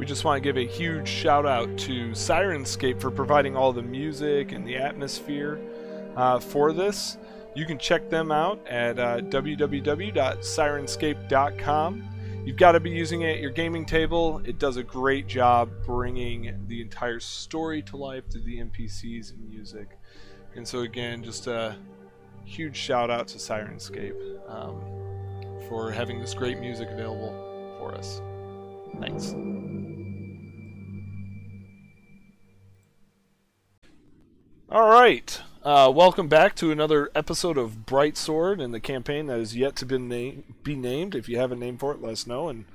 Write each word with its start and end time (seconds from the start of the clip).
we 0.00 0.06
just 0.06 0.24
want 0.24 0.42
to 0.42 0.48
give 0.48 0.56
a 0.56 0.66
huge 0.66 1.06
shout 1.06 1.44
out 1.44 1.76
to 1.76 2.12
Syrinscape 2.12 2.98
for 2.98 3.10
providing 3.10 3.54
all 3.54 3.70
the 3.70 3.82
music 3.82 4.52
and 4.52 4.66
the 4.66 4.78
atmosphere 4.78 5.60
uh, 6.16 6.40
for 6.40 6.72
this. 6.72 7.18
You 7.54 7.66
can 7.66 7.78
check 7.78 8.08
them 8.08 8.32
out 8.32 8.66
at 8.66 8.98
uh, 8.98 9.18
www.syrinscape.com. 9.18 12.08
You've 12.46 12.56
got 12.56 12.72
to 12.72 12.80
be 12.80 12.88
using 12.88 13.20
it 13.20 13.34
at 13.34 13.40
your 13.40 13.50
gaming 13.50 13.84
table. 13.84 14.40
It 14.46 14.58
does 14.58 14.78
a 14.78 14.82
great 14.82 15.26
job 15.26 15.68
bringing 15.84 16.64
the 16.66 16.80
entire 16.80 17.20
story 17.20 17.82
to 17.82 17.98
life 17.98 18.24
through 18.30 18.44
the 18.44 18.56
NPCs 18.56 19.34
and 19.34 19.46
music. 19.50 19.98
And 20.56 20.66
so, 20.66 20.78
again, 20.78 21.22
just 21.22 21.46
a 21.46 21.76
huge 22.46 22.74
shout 22.74 23.10
out 23.10 23.28
to 23.28 23.36
Syrinscape 23.36 24.14
um, 24.48 24.80
for 25.68 25.90
having 25.90 26.20
this 26.20 26.32
great 26.32 26.58
music 26.58 26.88
available 26.88 27.76
for 27.78 27.94
us. 27.94 28.22
Thanks. 28.98 29.34
All 34.70 34.88
right. 34.88 35.40
Uh, 35.64 35.90
welcome 35.92 36.28
back 36.28 36.54
to 36.54 36.70
another 36.70 37.10
episode 37.12 37.58
of 37.58 37.86
Bright 37.86 38.16
Sword 38.16 38.60
and 38.60 38.72
the 38.72 38.78
campaign 38.78 39.26
that 39.26 39.40
is 39.40 39.56
yet 39.56 39.74
to 39.76 39.84
be, 39.84 39.98
na- 39.98 40.42
be 40.62 40.76
named. 40.76 41.16
If 41.16 41.28
you 41.28 41.38
have 41.38 41.50
a 41.50 41.56
name 41.56 41.76
for 41.76 41.92
it, 41.92 42.00
let 42.00 42.12
us 42.12 42.24
know, 42.24 42.48
and 42.48 42.66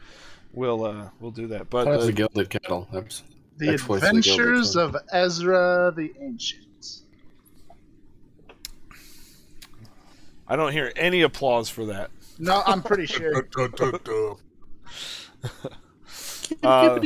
we'll 0.52 0.84
uh, 0.84 1.12
we'll 1.22 1.32
do 1.32 1.48
that. 1.48 1.70
But 1.70 1.88
uh, 1.88 2.06
the 2.06 2.12
Gilded 2.12 2.50
Kettle. 2.50 2.90
That's 2.92 3.24
The 3.56 3.70
Exploits 3.70 4.04
of 4.04 4.12
the 4.12 4.20
Adventures 4.20 4.76
of 4.76 4.98
Ezra 5.14 5.94
the 5.96 6.12
Ancient. 6.20 6.98
I 10.50 10.58
don't 10.58 10.74
hear 10.74 10.92
any 10.98 11.22
applause 11.22 11.70
for 11.70 11.86
that. 11.86 12.12
No, 12.38 12.62
I'm 12.66 12.84
pretty 12.84 13.06
sure. 13.06 13.48
Uh, 16.62 17.00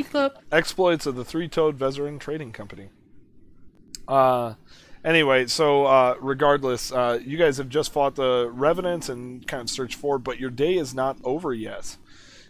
exploits 0.52 1.05
of 1.05 1.16
the 1.16 1.23
three-toed 1.23 1.78
Vezerin 1.78 2.19
Trading 2.19 2.52
Company. 2.52 2.89
Uh, 4.09 4.56
anyway, 5.03 5.47
so 5.47 5.86
uh, 5.86 6.16
regardless, 6.19 6.92
uh, 6.92 7.19
you 7.23 7.38
guys 7.38 7.58
have 7.58 7.69
just 7.69 7.92
fought 7.92 8.16
the 8.16 8.50
Revenants 8.52 9.09
and 9.09 9.45
kind 9.47 9.61
of 9.61 9.69
searched 9.69 9.95
forward, 9.95 10.19
but 10.23 10.39
your 10.39 10.50
day 10.50 10.75
is 10.75 10.94
not 10.94 11.17
over 11.23 11.53
yet, 11.53 11.97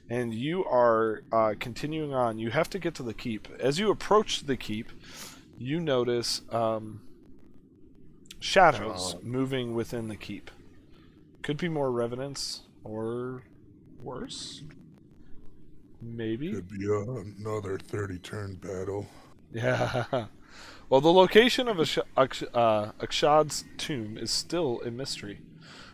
and 0.10 0.34
you 0.34 0.66
are 0.66 1.24
uh, 1.32 1.54
continuing 1.60 2.14
on. 2.14 2.40
You 2.40 2.52
have 2.52 2.70
to 2.72 2.80
get 2.80 2.96
to 2.96 3.04
the 3.04 3.14
keep. 3.14 3.48
As 3.60 3.80
you 3.80 3.92
approach 3.92 4.46
the 4.46 4.58
keep, 4.58 4.92
you 5.58 5.80
notice 5.80 6.42
um, 6.52 7.02
shadows 8.40 9.16
moving 9.22 9.74
within 9.76 10.08
the 10.08 10.16
keep. 10.16 10.52
Could 11.42 11.58
be 11.58 11.70
more 11.70 11.92
Revenants 11.92 12.62
or 12.84 13.44
worse. 14.02 14.64
Maybe. 16.02 16.54
Could 16.54 16.70
be 16.70 16.88
uh, 16.90 17.22
another 17.40 17.78
30 17.78 18.18
turn 18.20 18.56
battle. 18.56 19.08
Yeah. 19.52 20.28
Well, 20.90 21.02
the 21.02 21.14
location 21.14 21.68
of 21.68 21.80
Ash- 21.80 22.00
uh, 22.52 22.92
Akshad's 23.00 23.64
tomb 23.78 24.18
is 24.18 24.32
still 24.32 24.82
a 24.84 24.90
mystery. 24.90 25.40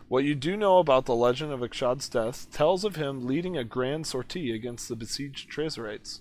What 0.08 0.24
you 0.24 0.34
do 0.34 0.56
know 0.56 0.78
about 0.78 1.04
the 1.04 1.14
legend 1.14 1.52
of 1.52 1.60
Akshad's 1.60 2.08
death 2.08 2.50
tells 2.50 2.82
of 2.82 2.96
him 2.96 3.26
leading 3.26 3.58
a 3.58 3.64
grand 3.64 4.06
sortie 4.06 4.54
against 4.54 4.88
the 4.88 4.96
besieged 4.96 5.50
Trezorites. 5.50 6.20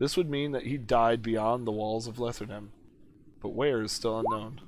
This 0.00 0.16
would 0.16 0.28
mean 0.28 0.50
that 0.50 0.64
he 0.64 0.76
died 0.76 1.22
beyond 1.22 1.64
the 1.64 1.72
walls 1.72 2.08
of 2.08 2.16
Letherdem, 2.16 2.70
but 3.40 3.50
where 3.50 3.82
is 3.82 3.92
still 3.92 4.18
unknown. 4.18 4.62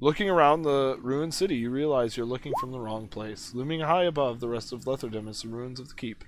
Looking 0.00 0.28
around 0.28 0.62
the 0.62 0.98
ruined 1.00 1.34
city, 1.34 1.54
you 1.54 1.70
realize 1.70 2.16
you're 2.16 2.26
looking 2.26 2.52
from 2.58 2.72
the 2.72 2.80
wrong 2.80 3.06
place. 3.06 3.54
Looming 3.54 3.80
high 3.80 4.04
above 4.04 4.40
the 4.40 4.48
rest 4.48 4.72
of 4.72 4.86
Letherdem 4.86 5.28
is 5.28 5.42
the 5.42 5.48
ruins 5.48 5.78
of 5.78 5.88
the 5.88 5.94
keep. 5.94 6.24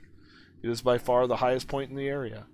It 0.62 0.70
is 0.70 0.82
by 0.82 0.98
far 0.98 1.26
the 1.26 1.36
highest 1.36 1.66
point 1.66 1.90
in 1.90 1.96
the 1.96 2.08
area 2.08 2.46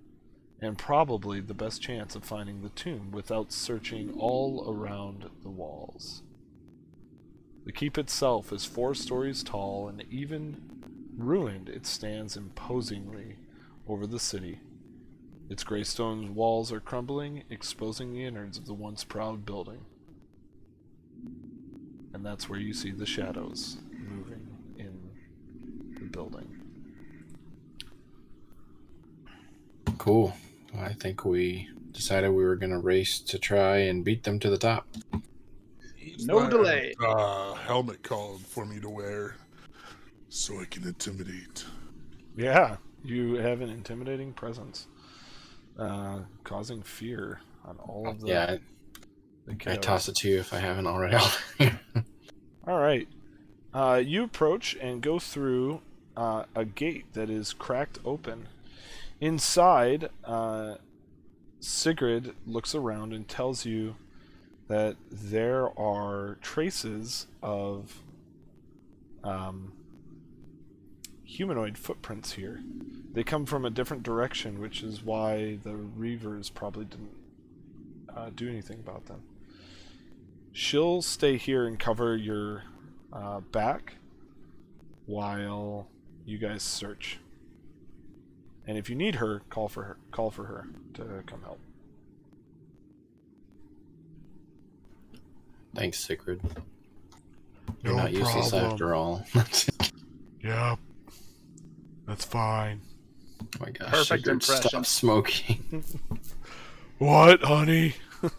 and 0.61 0.77
probably 0.77 1.39
the 1.39 1.53
best 1.53 1.81
chance 1.81 2.15
of 2.15 2.23
finding 2.23 2.61
the 2.61 2.69
tomb 2.69 3.11
without 3.11 3.51
searching 3.51 4.13
all 4.17 4.65
around 4.69 5.29
the 5.41 5.49
walls. 5.49 6.21
The 7.65 7.71
keep 7.71 7.97
itself 7.97 8.51
is 8.51 8.65
four 8.65 8.93
stories 8.93 9.43
tall, 9.43 9.87
and 9.87 10.03
even 10.09 10.61
ruined, 11.17 11.69
it 11.69 11.85
stands 11.85 12.35
imposingly 12.35 13.37
over 13.87 14.05
the 14.05 14.19
city. 14.19 14.59
Its 15.49 15.63
gray 15.63 15.83
stone 15.83 16.35
walls 16.35 16.71
are 16.71 16.79
crumbling, 16.79 17.43
exposing 17.49 18.13
the 18.13 18.25
innards 18.25 18.57
of 18.57 18.65
the 18.65 18.73
once 18.73 19.03
proud 19.03 19.45
building. 19.45 19.85
And 22.13 22.25
that's 22.25 22.49
where 22.49 22.59
you 22.59 22.73
see 22.73 22.91
the 22.91 23.05
shadows 23.05 23.77
moving 23.91 24.47
in 24.77 25.09
the 25.99 26.05
building. 26.05 26.59
cool. 29.99 30.33
I 30.79 30.93
think 30.93 31.25
we 31.25 31.69
decided 31.91 32.29
we 32.29 32.43
were 32.43 32.55
going 32.55 32.71
to 32.71 32.79
race 32.79 33.19
to 33.19 33.37
try 33.37 33.77
and 33.77 34.03
beat 34.03 34.23
them 34.23 34.39
to 34.39 34.49
the 34.49 34.57
top. 34.57 34.87
No 36.21 36.39
I 36.39 36.49
delay. 36.49 36.93
have 36.99 37.17
a 37.17 37.55
helmet 37.55 38.03
called 38.03 38.41
for 38.41 38.65
me 38.65 38.79
to 38.79 38.89
wear 38.89 39.35
so 40.29 40.59
I 40.59 40.65
can 40.65 40.83
intimidate. 40.87 41.65
Yeah, 42.35 42.77
you 43.03 43.35
have 43.35 43.61
an 43.61 43.69
intimidating 43.69 44.33
presence, 44.33 44.87
uh, 45.77 46.19
causing 46.43 46.81
fear 46.81 47.41
on 47.65 47.77
all 47.77 48.07
of 48.07 48.21
the. 48.21 48.27
Yeah, 48.27 48.57
the 49.45 49.71
I, 49.71 49.73
I 49.73 49.75
toss 49.77 50.07
it 50.07 50.15
to 50.17 50.29
you 50.29 50.39
if 50.39 50.53
I 50.53 50.59
haven't 50.59 50.87
already. 50.87 51.17
All 52.67 52.77
right, 52.79 53.07
uh, 53.73 54.01
you 54.03 54.23
approach 54.23 54.77
and 54.79 55.01
go 55.01 55.19
through 55.19 55.81
uh, 56.15 56.43
a 56.55 56.65
gate 56.65 57.13
that 57.13 57.29
is 57.29 57.53
cracked 57.53 57.99
open. 58.05 58.47
Inside, 59.21 60.09
uh, 60.23 60.75
Sigrid 61.59 62.35
looks 62.45 62.73
around 62.73 63.13
and 63.13 63.27
tells 63.27 63.65
you 63.65 63.95
that 64.67 64.95
there 65.11 65.77
are 65.77 66.37
traces 66.41 67.27
of 67.41 68.01
um, 69.23 69.73
humanoid 71.25 71.77
footprints 71.77 72.33
here. 72.33 72.61
They 73.13 73.23
come 73.23 73.45
from 73.45 73.65
a 73.65 73.69
different 73.69 74.03
direction, 74.03 74.59
which 74.61 74.83
is 74.83 75.03
why 75.03 75.57
the 75.63 75.71
Reavers 75.71 76.53
probably 76.53 76.85
didn't 76.85 77.17
uh, 78.15 78.29
do 78.33 78.47
anything 78.47 78.79
about 78.79 79.07
them. 79.07 79.23
She'll 80.53 81.01
stay 81.01 81.37
here 81.37 81.65
and 81.67 81.77
cover 81.77 82.15
your 82.15 82.63
uh, 83.11 83.39
back 83.39 83.95
while 85.05 85.87
you 86.25 86.37
guys 86.37 86.63
search. 86.63 87.19
And 88.69 88.77
if 88.77 88.87
you 88.87 88.95
need 88.95 89.15
her, 89.15 89.41
call 89.49 89.67
for 89.67 89.81
her. 89.81 89.97
Call 90.11 90.29
for 90.29 90.43
her 90.43 90.67
to 90.93 91.23
come 91.25 91.41
help. 91.41 91.57
Thanks, 95.73 95.99
Sigrid. 95.99 96.39
You're 97.81 97.93
No 97.95 98.03
not 98.03 98.11
useless 98.13 98.51
problem. 98.51 98.71
after 98.71 98.93
all. 98.93 99.25
Yep. 100.43 100.79
That's 102.07 102.23
fine. 102.23 102.79
Oh 103.41 103.45
my 103.59 103.71
gosh, 103.71 103.89
Perfect 103.89 104.07
Sigrid, 104.07 104.33
impression. 104.35 104.69
stop 104.69 104.85
smoking. 104.85 105.83
What, 106.99 107.41
honey? 107.41 107.95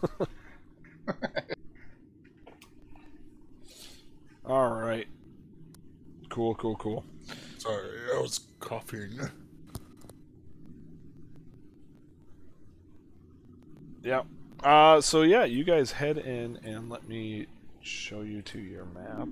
All 4.45 4.69
right. 4.69 5.07
Cool, 6.29 6.55
cool, 6.55 6.75
cool. 6.77 7.03
Sorry, 7.57 7.89
I 8.15 8.19
was 8.21 8.39
coughing. 8.59 9.19
Yeah. 14.03 14.23
Uh, 14.63 15.01
so 15.01 15.21
yeah, 15.23 15.43
you 15.45 15.63
guys 15.63 15.91
head 15.91 16.17
in 16.17 16.57
and 16.63 16.89
let 16.89 17.07
me 17.07 17.47
show 17.81 18.21
you 18.21 18.41
to 18.43 18.59
your 18.59 18.85
map. 18.85 19.27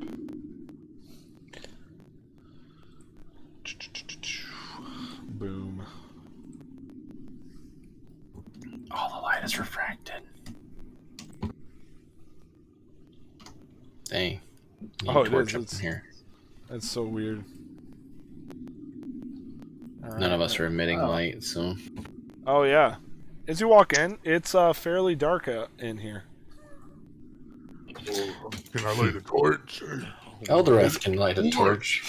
Boom. 5.24 5.86
All 8.92 9.10
the 9.10 9.22
light 9.22 9.44
is 9.44 9.58
refracted. 9.60 10.22
Dang. 14.06 14.42
Oh, 15.08 15.22
it 15.24 15.34
is, 15.34 15.50
it's- 15.50 15.78
here. 15.80 16.04
That's 16.70 16.90
so 16.90 17.04
weird. 17.04 17.44
None 20.18 20.32
of 20.32 20.42
us 20.42 20.60
are 20.60 20.66
emitting 20.66 21.00
Oh. 21.02 21.10
light, 21.10 21.44
so 21.44 21.76
Oh 22.48 22.64
yeah. 22.64 22.96
As 23.50 23.60
you 23.60 23.68
walk 23.68 23.94
in, 23.94 24.20
it's 24.24 24.54
uh, 24.54 24.74
fairly 24.74 25.16
dark 25.16 25.48
uh, 25.48 25.66
in 25.80 25.98
here. 25.98 26.26
Can 27.96 28.86
I 28.86 28.94
light 28.94 29.16
a 29.16 29.22
torch? 29.22 29.82
Eldareth 30.48 31.02
can 31.02 31.16
light 31.16 31.40
a 31.40 31.50
torch. 31.50 32.04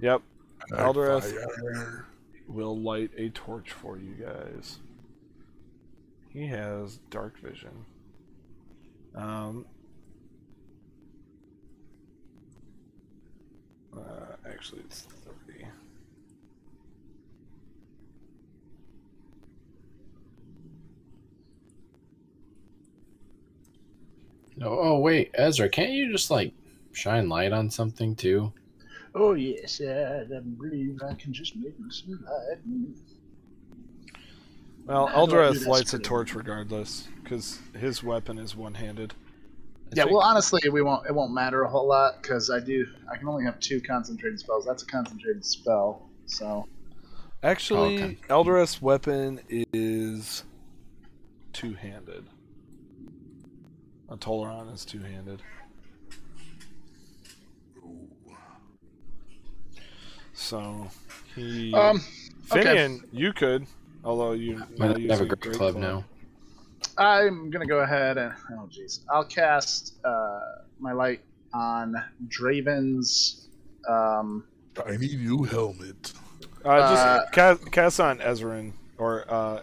Yep. 0.00 0.22
Add 0.72 0.78
Eldareth. 0.78 2.04
will 2.48 2.78
light 2.78 3.10
a 3.18 3.28
torch 3.28 3.72
for 3.72 3.98
you 3.98 4.14
guys. 4.14 4.78
He 6.30 6.46
has 6.46 6.96
dark 7.10 7.38
vision. 7.38 7.84
Um, 9.14 9.66
uh, 13.94 14.00
actually, 14.50 14.80
it's 14.80 15.02
30. 15.02 15.66
Oh, 24.62 24.78
oh 24.78 24.98
wait, 24.98 25.30
Ezra, 25.34 25.68
can't 25.68 25.92
you 25.92 26.12
just 26.12 26.30
like 26.30 26.52
shine 26.92 27.28
light 27.28 27.52
on 27.52 27.70
something 27.70 28.14
too? 28.14 28.52
Oh 29.14 29.34
yes, 29.34 29.80
yeah, 29.80 30.22
I 30.24 30.40
believe 30.40 31.00
I 31.02 31.14
can 31.14 31.32
just 31.32 31.56
make 31.56 31.74
some 31.90 32.24
light. 32.24 32.58
Well, 34.86 35.06
How 35.06 35.14
do 35.14 35.20
I 35.20 35.26
do 35.26 35.36
Eldreth 35.36 35.52
this 35.54 35.66
lights 35.66 35.94
a 35.94 35.98
torch 35.98 36.34
regardless, 36.34 37.08
because 37.22 37.58
his 37.76 38.02
weapon 38.02 38.38
is 38.38 38.56
one-handed. 38.56 39.12
I 39.12 39.94
Yeah, 39.94 40.04
think- 40.04 40.16
well, 40.16 40.22
honestly, 40.22 40.60
we 40.70 40.82
won't. 40.82 41.06
It 41.06 41.14
won't 41.14 41.32
matter 41.32 41.62
a 41.62 41.68
whole 41.68 41.88
lot 41.88 42.22
because 42.22 42.50
I 42.50 42.60
do. 42.60 42.86
I 43.10 43.16
can 43.16 43.28
only 43.28 43.44
have 43.44 43.58
two 43.60 43.80
concentrated 43.80 44.38
spells. 44.38 44.64
That's 44.64 44.82
a 44.82 44.86
concentrated 44.86 45.44
spell. 45.44 46.08
So 46.26 46.68
Actually, 47.42 47.94
okay. 47.96 48.18
Eldreth's 48.28 48.80
weapon 48.82 49.40
is 49.48 50.44
two-handed. 51.52 52.24
A 54.10 54.16
Toleron 54.16 54.72
is 54.74 54.84
two-handed. 54.84 55.40
So 60.34 60.88
he, 61.34 61.72
um, 61.74 62.00
okay. 62.52 62.98
You 63.12 63.32
could, 63.32 63.66
although 64.04 64.32
you 64.32 64.62
I 64.80 64.86
have 64.86 65.20
a 65.20 65.26
great 65.26 65.54
club 65.56 65.76
now. 65.76 66.04
I'm 66.98 67.50
gonna 67.50 67.66
go 67.66 67.80
ahead 67.80 68.18
and 68.18 68.32
oh 68.52 68.68
jeez, 68.70 69.00
I'll 69.08 69.24
cast 69.24 69.94
uh, 70.04 70.40
my 70.78 70.92
light 70.92 71.20
on 71.52 71.94
Draven's. 72.28 73.48
Um, 73.88 74.44
Tiny 74.74 75.16
new 75.16 75.42
helmet. 75.44 76.12
Uh, 76.64 76.78
just 76.90 77.06
Uh, 77.06 77.26
cast, 77.32 77.72
cast 77.72 78.00
on 78.00 78.18
Ezrin 78.18 78.72
or 78.98 79.24
uh, 79.28 79.62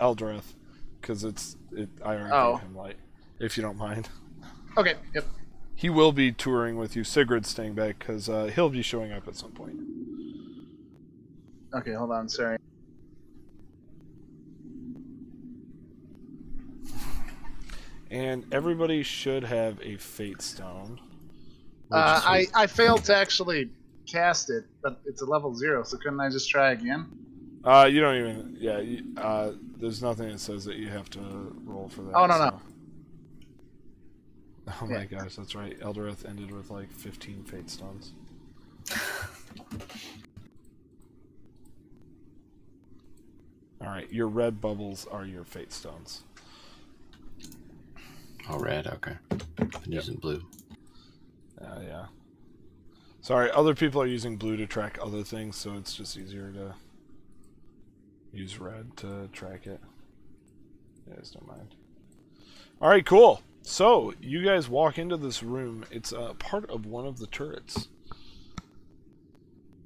Eldreth, 0.00 0.54
because 1.00 1.24
it's 1.24 1.56
it. 1.72 1.88
I 2.04 2.14
already 2.16 2.30
Oh. 2.32 2.52
gave 2.56 2.68
him 2.68 2.76
light. 2.76 2.96
If 3.38 3.56
you 3.56 3.62
don't 3.62 3.76
mind, 3.76 4.08
okay, 4.76 4.94
yep. 5.14 5.24
he 5.74 5.90
will 5.90 6.12
be 6.12 6.32
touring 6.32 6.76
with 6.76 6.94
you. 6.94 7.02
Sigurd's 7.04 7.48
staying 7.48 7.74
back 7.74 7.98
because 7.98 8.28
uh, 8.28 8.50
he'll 8.54 8.70
be 8.70 8.82
showing 8.82 9.12
up 9.12 9.26
at 9.26 9.36
some 9.36 9.50
point. 9.50 9.76
Okay, 11.74 11.92
hold 11.92 12.12
on. 12.12 12.28
Sorry. 12.28 12.58
And 18.10 18.44
everybody 18.52 19.02
should 19.02 19.42
have 19.42 19.80
a 19.82 19.96
Fate 19.96 20.40
Stone. 20.40 21.00
Uh, 21.90 22.20
I 22.24 22.46
I 22.54 22.66
failed 22.68 23.04
to 23.04 23.16
actually 23.16 23.70
cast 24.06 24.50
it, 24.50 24.64
but 24.82 25.00
it's 25.04 25.22
a 25.22 25.24
level 25.24 25.54
zero. 25.54 25.82
So 25.82 25.96
couldn't 25.96 26.20
I 26.20 26.30
just 26.30 26.48
try 26.48 26.70
again? 26.72 27.08
Uh, 27.64 27.88
you 27.90 28.00
don't 28.00 28.16
even. 28.16 28.56
Yeah. 28.60 28.78
You, 28.78 29.02
uh, 29.16 29.52
there's 29.78 30.02
nothing 30.02 30.28
that 30.28 30.38
says 30.38 30.64
that 30.66 30.76
you 30.76 30.88
have 30.88 31.10
to 31.10 31.20
roll 31.64 31.88
for 31.88 32.02
that. 32.02 32.14
Oh, 32.14 32.26
no, 32.26 32.38
no. 32.38 32.60
So- 34.66 34.72
Oh 34.82 34.86
my 34.86 34.98
Yeah. 35.00 35.04
gosh, 35.04 35.36
that's 35.36 35.54
right. 35.54 35.78
Eldreth 35.80 36.24
ended 36.28 36.50
with 36.50 36.70
like 36.70 36.90
15 36.92 37.44
Fate 37.44 37.68
Stones. 37.70 38.12
All 43.80 43.88
right, 43.88 44.10
your 44.12 44.28
red 44.28 44.60
bubbles 44.60 45.06
are 45.10 45.24
your 45.24 45.44
Fate 45.44 45.72
Stones. 45.72 46.22
Oh, 48.48 48.58
red. 48.58 48.86
Okay. 48.86 49.16
I'm 49.58 49.70
using 49.86 50.16
blue. 50.16 50.42
Uh, 51.60 51.80
yeah. 51.86 52.06
Sorry, 53.20 53.50
other 53.50 53.74
people 53.74 54.00
are 54.02 54.06
using 54.06 54.36
blue 54.36 54.56
to 54.56 54.66
track 54.66 54.98
other 55.02 55.22
things, 55.22 55.56
so 55.56 55.74
it's 55.74 55.94
just 55.94 56.16
easier 56.18 56.50
to 56.52 56.74
use 58.32 58.58
red 58.58 58.96
to 58.98 59.28
track 59.32 59.66
it. 59.66 59.80
You 61.06 61.14
guys 61.14 61.30
don't 61.30 61.46
mind. 61.46 61.74
All 62.82 62.88
right, 62.88 63.04
cool. 63.04 63.40
So 63.64 64.12
you 64.20 64.44
guys 64.44 64.68
walk 64.68 64.98
into 64.98 65.16
this 65.16 65.42
room. 65.42 65.86
It's 65.90 66.12
uh, 66.12 66.34
part 66.34 66.68
of 66.68 66.84
one 66.84 67.06
of 67.06 67.18
the 67.18 67.26
turrets. 67.26 67.88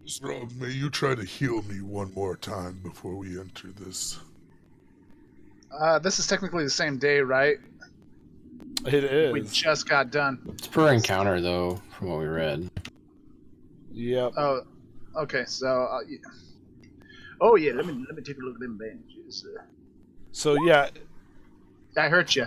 Zrob, 0.04 0.56
may 0.56 0.70
you 0.70 0.90
try 0.90 1.14
to 1.14 1.22
heal 1.22 1.62
me 1.62 1.80
one 1.80 2.12
more 2.12 2.36
time 2.36 2.80
before 2.82 3.14
we 3.14 3.38
enter 3.38 3.68
this? 3.68 4.18
Uh, 5.70 6.00
this 6.00 6.18
is 6.18 6.26
technically 6.26 6.64
the 6.64 6.70
same 6.70 6.98
day, 6.98 7.20
right? 7.20 7.58
It 8.84 9.32
We 9.32 9.42
just 9.42 9.88
got 9.88 10.10
done. 10.10 10.40
It's 10.54 10.66
per 10.66 10.92
encounter 10.92 11.40
though, 11.40 11.80
from 11.96 12.08
what 12.08 12.18
we 12.18 12.26
read. 12.26 12.68
Yep. 13.92 14.32
Oh, 14.36 14.62
okay. 15.18 15.44
So, 15.46 15.68
uh, 15.68 16.00
yeah. 16.08 16.18
oh 17.40 17.54
yeah. 17.54 17.72
Let 17.72 17.86
me 17.86 18.04
let 18.06 18.16
me 18.16 18.22
take 18.22 18.38
a 18.38 18.40
look 18.40 18.54
at 18.54 18.60
them 18.60 18.76
bandages. 18.76 19.46
Uh, 19.46 19.62
So 20.32 20.56
yeah, 20.64 20.88
I 21.96 22.08
hurt 22.08 22.34
you. 22.34 22.46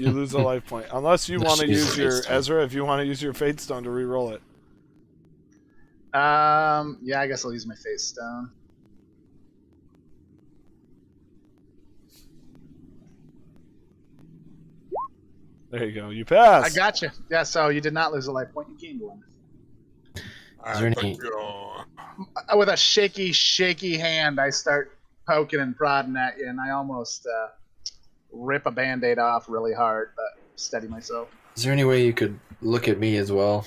You 0.00 0.10
lose 0.10 0.32
a 0.32 0.38
life 0.38 0.66
point 0.66 0.86
unless 0.92 1.28
you 1.28 1.38
want 1.40 1.60
to 1.60 1.68
use 1.68 1.96
use 1.96 2.26
your 2.26 2.34
Ezra. 2.34 2.64
If 2.64 2.72
you 2.72 2.84
want 2.84 3.00
to 3.00 3.06
use 3.06 3.22
your 3.22 3.32
Fate 3.34 3.60
Stone 3.60 3.84
to 3.84 3.90
re-roll 3.90 4.30
it. 4.32 4.42
Um, 6.18 6.98
yeah. 7.02 7.20
I 7.20 7.26
guess 7.26 7.44
I'll 7.44 7.52
use 7.52 7.66
my 7.66 7.74
face 7.76 8.04
stone. 8.04 8.50
There 15.70 15.84
you 15.84 15.92
go. 15.92 16.10
You 16.10 16.24
pass. 16.24 16.64
I 16.64 16.76
got 16.76 17.00
you. 17.00 17.10
Yeah. 17.30 17.44
So 17.44 17.68
you 17.68 17.80
did 17.80 17.92
not 17.94 18.12
lose 18.12 18.26
a 18.26 18.32
life 18.32 18.52
point. 18.52 18.68
You 18.70 18.76
gained 18.78 19.00
one. 19.00 19.22
Is 20.16 20.78
there 20.80 20.86
any- 20.86 21.18
With 22.54 22.68
a 22.68 22.76
shaky, 22.76 23.32
shaky 23.32 23.96
hand, 23.96 24.40
I 24.40 24.50
start 24.50 24.98
poking 25.26 25.60
and 25.60 25.76
prodding 25.76 26.16
at 26.16 26.38
you, 26.38 26.48
and 26.48 26.60
I 26.60 26.70
almost 26.70 27.26
uh, 27.26 27.48
rip 28.32 28.66
a 28.66 28.70
band-aid 28.70 29.18
off 29.18 29.48
really 29.48 29.72
hard, 29.72 30.12
but 30.16 30.40
steady 30.56 30.88
myself. 30.88 31.28
Is 31.56 31.64
there 31.64 31.72
any 31.72 31.84
way 31.84 32.04
you 32.04 32.12
could 32.12 32.38
look 32.62 32.88
at 32.88 32.98
me 32.98 33.16
as 33.16 33.32
well? 33.32 33.66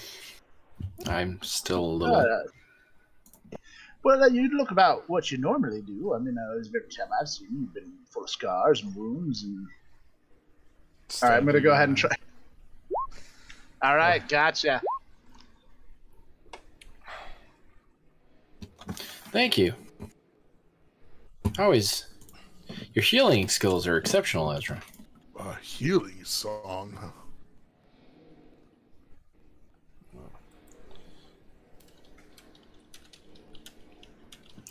I'm 1.07 1.39
still 1.41 1.83
a 1.83 1.85
little. 1.85 2.15
Uh, 2.15 3.57
well, 4.03 4.23
uh, 4.23 4.27
you 4.27 4.49
look 4.49 4.71
about 4.71 5.09
what 5.09 5.31
you 5.31 5.37
normally 5.37 5.81
do. 5.81 6.13
I 6.13 6.19
mean, 6.19 6.37
uh, 6.37 6.57
every 6.57 6.81
time 6.89 7.07
I've 7.19 7.29
seen 7.29 7.47
you, 7.51 7.61
you've 7.61 7.73
been 7.73 7.91
full 8.09 8.23
of 8.23 8.29
scars 8.29 8.83
and 8.83 8.95
wounds. 8.95 9.43
And 9.43 9.67
all 11.21 11.29
right, 11.29 11.37
I'm 11.37 11.45
gonna 11.45 11.61
go 11.61 11.71
ahead 11.71 11.89
and 11.89 11.97
try. 11.97 12.11
All 13.81 13.95
right, 13.95 14.27
gotcha. 14.27 14.81
Thank 19.31 19.57
you. 19.57 19.73
Always. 21.57 22.12
Your 22.93 23.03
healing 23.03 23.47
skills 23.49 23.87
are 23.87 23.97
exceptional, 23.97 24.51
Ezra. 24.51 24.81
a 25.39 25.55
healing 25.55 26.23
song. 26.23 27.13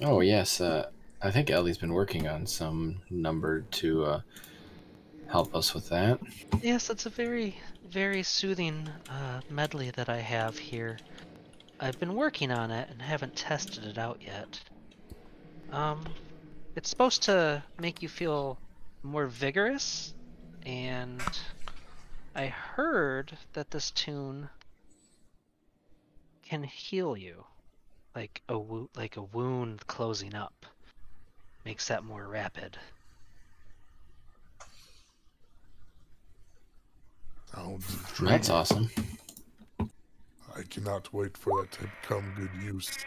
Oh 0.00 0.20
yes, 0.20 0.60
uh, 0.60 0.88
I 1.20 1.30
think 1.30 1.50
Ellie's 1.50 1.78
been 1.78 1.92
working 1.92 2.26
on 2.26 2.46
some 2.46 3.00
number 3.10 3.60
to 3.62 4.04
uh, 4.04 4.20
help 5.28 5.54
us 5.54 5.74
with 5.74 5.88
that. 5.90 6.18
Yes, 6.60 6.90
it's 6.90 7.06
a 7.06 7.10
very, 7.10 7.56
very 7.88 8.22
soothing 8.22 8.88
uh, 9.08 9.40
medley 9.48 9.90
that 9.90 10.08
I 10.08 10.18
have 10.18 10.58
here. 10.58 10.98
I've 11.78 11.98
been 12.00 12.14
working 12.14 12.50
on 12.50 12.70
it 12.70 12.88
and 12.90 13.00
haven't 13.00 13.36
tested 13.36 13.84
it 13.84 13.98
out 13.98 14.20
yet. 14.24 14.60
Um, 15.70 16.04
it's 16.74 16.88
supposed 16.88 17.22
to 17.24 17.62
make 17.80 18.02
you 18.02 18.08
feel 18.08 18.58
more 19.02 19.26
vigorous, 19.26 20.14
and 20.64 21.22
I 22.34 22.46
heard 22.46 23.36
that 23.52 23.70
this 23.70 23.90
tune 23.90 24.48
can 26.42 26.62
heal 26.62 27.16
you, 27.16 27.44
like 28.14 28.42
a 28.48 28.58
wo- 28.58 28.90
like 28.96 29.16
a 29.16 29.22
wound 29.22 29.86
closing 29.86 30.34
up, 30.34 30.66
makes 31.64 31.88
that 31.88 32.04
more 32.04 32.26
rapid. 32.26 32.78
Sounds 37.54 38.18
That's 38.18 38.48
awesome. 38.48 38.88
I 40.56 40.62
cannot 40.70 41.12
wait 41.12 41.36
for 41.36 41.62
that 41.62 41.72
to 41.72 41.90
come 42.02 42.32
good 42.36 42.62
use. 42.62 43.04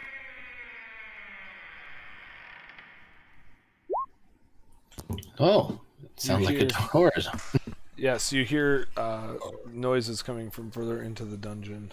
Oh, 5.38 5.80
it 6.02 6.20
sounds 6.20 6.46
like 6.46 6.56
a 6.56 6.74
hear- 6.92 7.12
Yes, 7.96 8.30
you 8.32 8.44
hear 8.44 8.88
uh, 8.96 9.34
noises 9.72 10.22
coming 10.22 10.50
from 10.50 10.70
further 10.70 11.02
into 11.02 11.24
the 11.24 11.36
dungeon. 11.36 11.92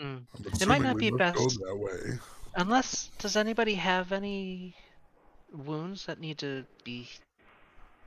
Mm. 0.00 0.22
It 0.60 0.66
might 0.66 0.82
not 0.82 0.96
be 0.96 1.10
best- 1.10 1.36
Go 1.36 1.46
that 1.66 1.76
way. 1.76 2.18
Unless, 2.54 3.10
does 3.18 3.36
anybody 3.36 3.74
have 3.74 4.12
any 4.12 4.74
wounds 5.52 6.06
that 6.06 6.20
need 6.20 6.38
to 6.38 6.64
be 6.84 7.08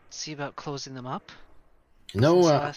see 0.09 0.33
about 0.33 0.55
closing 0.55 0.93
them 0.95 1.07
up? 1.07 1.31
No, 2.13 2.41
uh, 2.45 2.73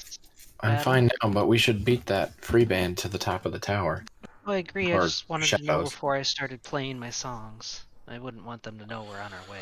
I'm 0.60 0.70
battle? 0.70 0.84
fine 0.84 1.10
now, 1.22 1.30
but 1.30 1.46
we 1.46 1.58
should 1.58 1.84
beat 1.84 2.06
that 2.06 2.34
free 2.44 2.64
band 2.64 2.98
to 2.98 3.08
the 3.08 3.18
top 3.18 3.46
of 3.46 3.52
the 3.52 3.58
tower. 3.58 4.04
Oh, 4.46 4.52
I 4.52 4.56
agree. 4.58 4.92
I 4.92 4.98
just 5.00 5.28
wanted 5.28 5.46
to 5.48 5.58
know 5.58 5.74
shadows. 5.74 5.90
before 5.90 6.16
I 6.16 6.22
started 6.22 6.62
playing 6.62 6.98
my 6.98 7.10
songs. 7.10 7.84
I 8.06 8.18
wouldn't 8.18 8.44
want 8.44 8.62
them 8.62 8.78
to 8.78 8.86
know 8.86 9.04
we're 9.04 9.20
on 9.20 9.32
our 9.32 9.50
way. 9.50 9.60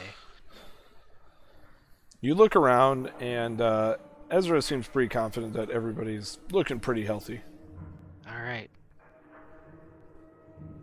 You 2.26 2.34
look 2.34 2.56
around, 2.56 3.12
and 3.20 3.60
uh, 3.60 3.98
Ezra 4.32 4.60
seems 4.60 4.88
pretty 4.88 5.08
confident 5.08 5.52
that 5.52 5.70
everybody's 5.70 6.38
looking 6.50 6.80
pretty 6.80 7.04
healthy. 7.04 7.40
All 8.28 8.42
right. 8.42 8.68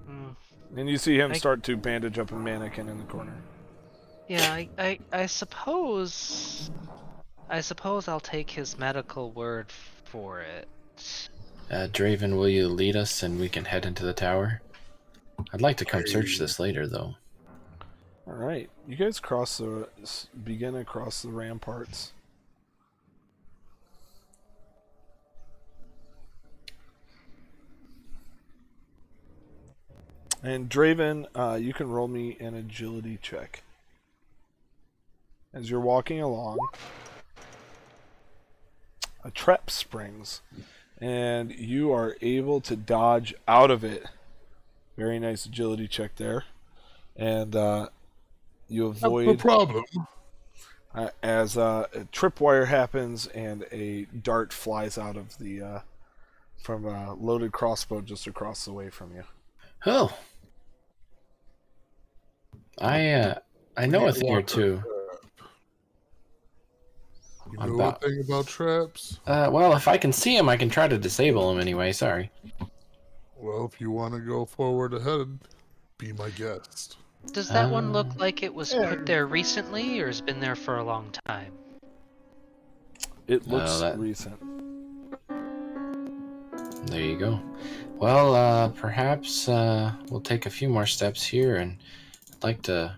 Mm, 0.09 0.37
And 0.77 0.89
you 0.89 0.97
see 0.97 1.17
him 1.19 1.31
I- 1.31 1.33
start 1.33 1.61
to 1.63 1.75
bandage 1.75 2.17
up 2.17 2.31
a 2.31 2.35
mannequin 2.35 2.87
in 2.87 2.97
the 2.97 3.03
corner. 3.03 3.35
yeah, 4.29 4.53
I, 4.53 4.69
I, 4.77 4.99
I 5.11 5.25
suppose, 5.25 6.71
I 7.49 7.59
suppose 7.59 8.07
I'll 8.07 8.21
take 8.21 8.49
his 8.49 8.77
medical 8.77 9.31
word 9.31 9.65
for 10.05 10.39
it. 10.39 10.69
Uh, 11.69 11.87
Draven, 11.91 12.37
will 12.37 12.47
you 12.47 12.69
lead 12.69 12.95
us 12.95 13.21
and 13.21 13.37
we 13.37 13.49
can 13.49 13.65
head 13.65 13.85
into 13.85 14.05
the 14.05 14.13
tower? 14.13 14.61
I'd 15.51 15.59
like 15.61 15.75
to 15.75 15.85
come 15.85 16.07
search 16.07 16.37
this 16.39 16.57
later, 16.57 16.87
though. 16.87 17.15
All 18.25 18.35
right, 18.35 18.69
you 18.87 18.95
guys 18.95 19.19
cross 19.19 19.57
the 19.57 19.89
begin 20.45 20.75
across 20.75 21.21
the 21.21 21.27
ramparts. 21.27 22.13
And 30.41 30.69
Draven, 30.69 31.25
uh, 31.35 31.55
you 31.55 31.73
can 31.73 31.89
roll 31.89 32.07
me 32.07 32.37
an 32.39 32.53
agility 32.53 33.19
check. 33.21 33.63
As 35.53 35.69
you're 35.69 35.81
walking 35.81 36.21
along, 36.21 36.59
a 39.23 39.31
trap 39.31 39.69
springs, 39.69 40.41
and 40.97 41.53
you 41.53 41.91
are 41.91 42.15
able 42.21 42.61
to 42.61 42.75
dodge 42.77 43.33
out 43.49 43.69
of 43.69 43.83
it. 43.83 44.05
Very 44.97 45.19
nice 45.19 45.45
agility 45.45 45.87
check 45.89 46.15
there. 46.15 46.45
And 47.15 47.55
uh, 47.55 47.89
you 48.73 48.95
Not 49.01 49.25
the 49.25 49.35
problem. 49.37 49.85
uh, 50.95 51.09
as 51.21 51.57
uh, 51.57 51.87
a 51.93 51.99
tripwire 52.05 52.67
happens 52.67 53.27
and 53.27 53.65
a 53.71 54.05
dart 54.05 54.51
flies 54.51 54.97
out 54.97 55.15
of 55.17 55.37
the 55.37 55.61
uh, 55.61 55.79
from 56.61 56.85
a 56.85 57.13
loaded 57.13 57.51
crossbow 57.51 58.01
just 58.01 58.25
across 58.27 58.65
the 58.65 58.73
way 58.73 58.89
from 58.89 59.13
you. 59.15 59.23
Oh. 59.85 60.17
I 62.79 63.11
uh 63.11 63.35
I 63.77 63.85
know 63.85 64.07
a 64.07 64.11
thing 64.13 64.31
or 64.31 64.41
two. 64.41 64.81
You 67.51 67.57
know 67.67 67.75
about- 67.75 68.03
a 68.03 68.07
thing 68.07 68.23
about 68.25 68.47
traps? 68.47 69.19
Uh 69.27 69.49
well, 69.51 69.73
if 69.75 69.87
I 69.87 69.97
can 69.97 70.11
see 70.11 70.35
him, 70.35 70.49
I 70.49 70.57
can 70.57 70.69
try 70.69 70.87
to 70.87 70.97
disable 70.97 71.51
him 71.51 71.59
anyway. 71.59 71.91
Sorry. 71.91 72.31
Well, 73.37 73.69
if 73.71 73.79
you 73.81 73.91
want 73.91 74.13
to 74.13 74.21
go 74.21 74.45
forward 74.45 74.93
ahead, 74.93 75.37
be 75.97 76.13
my 76.13 76.29
guest. 76.31 76.97
Does 77.31 77.49
that 77.49 77.69
one 77.71 77.93
look 77.93 78.07
Um, 78.11 78.17
like 78.17 78.43
it 78.43 78.53
was 78.53 78.73
put 78.73 79.05
there 79.05 79.25
recently, 79.25 79.99
or 79.99 80.07
has 80.07 80.21
been 80.21 80.39
there 80.39 80.55
for 80.55 80.77
a 80.77 80.83
long 80.83 81.09
time? 81.25 81.53
It 83.27 83.47
looks 83.47 83.79
that- 83.79 83.97
recent. 83.97 84.37
There 86.87 87.01
you 87.01 87.17
go. 87.17 87.39
Well, 87.97 88.35
uh 88.35 88.69
perhaps 88.69 89.47
uh 89.47 89.93
we'll 90.09 90.19
take 90.21 90.45
a 90.45 90.49
few 90.49 90.67
more 90.67 90.85
steps 90.85 91.23
here 91.23 91.55
and 91.55 91.77
I'd 92.33 92.43
like 92.43 92.61
to 92.63 92.95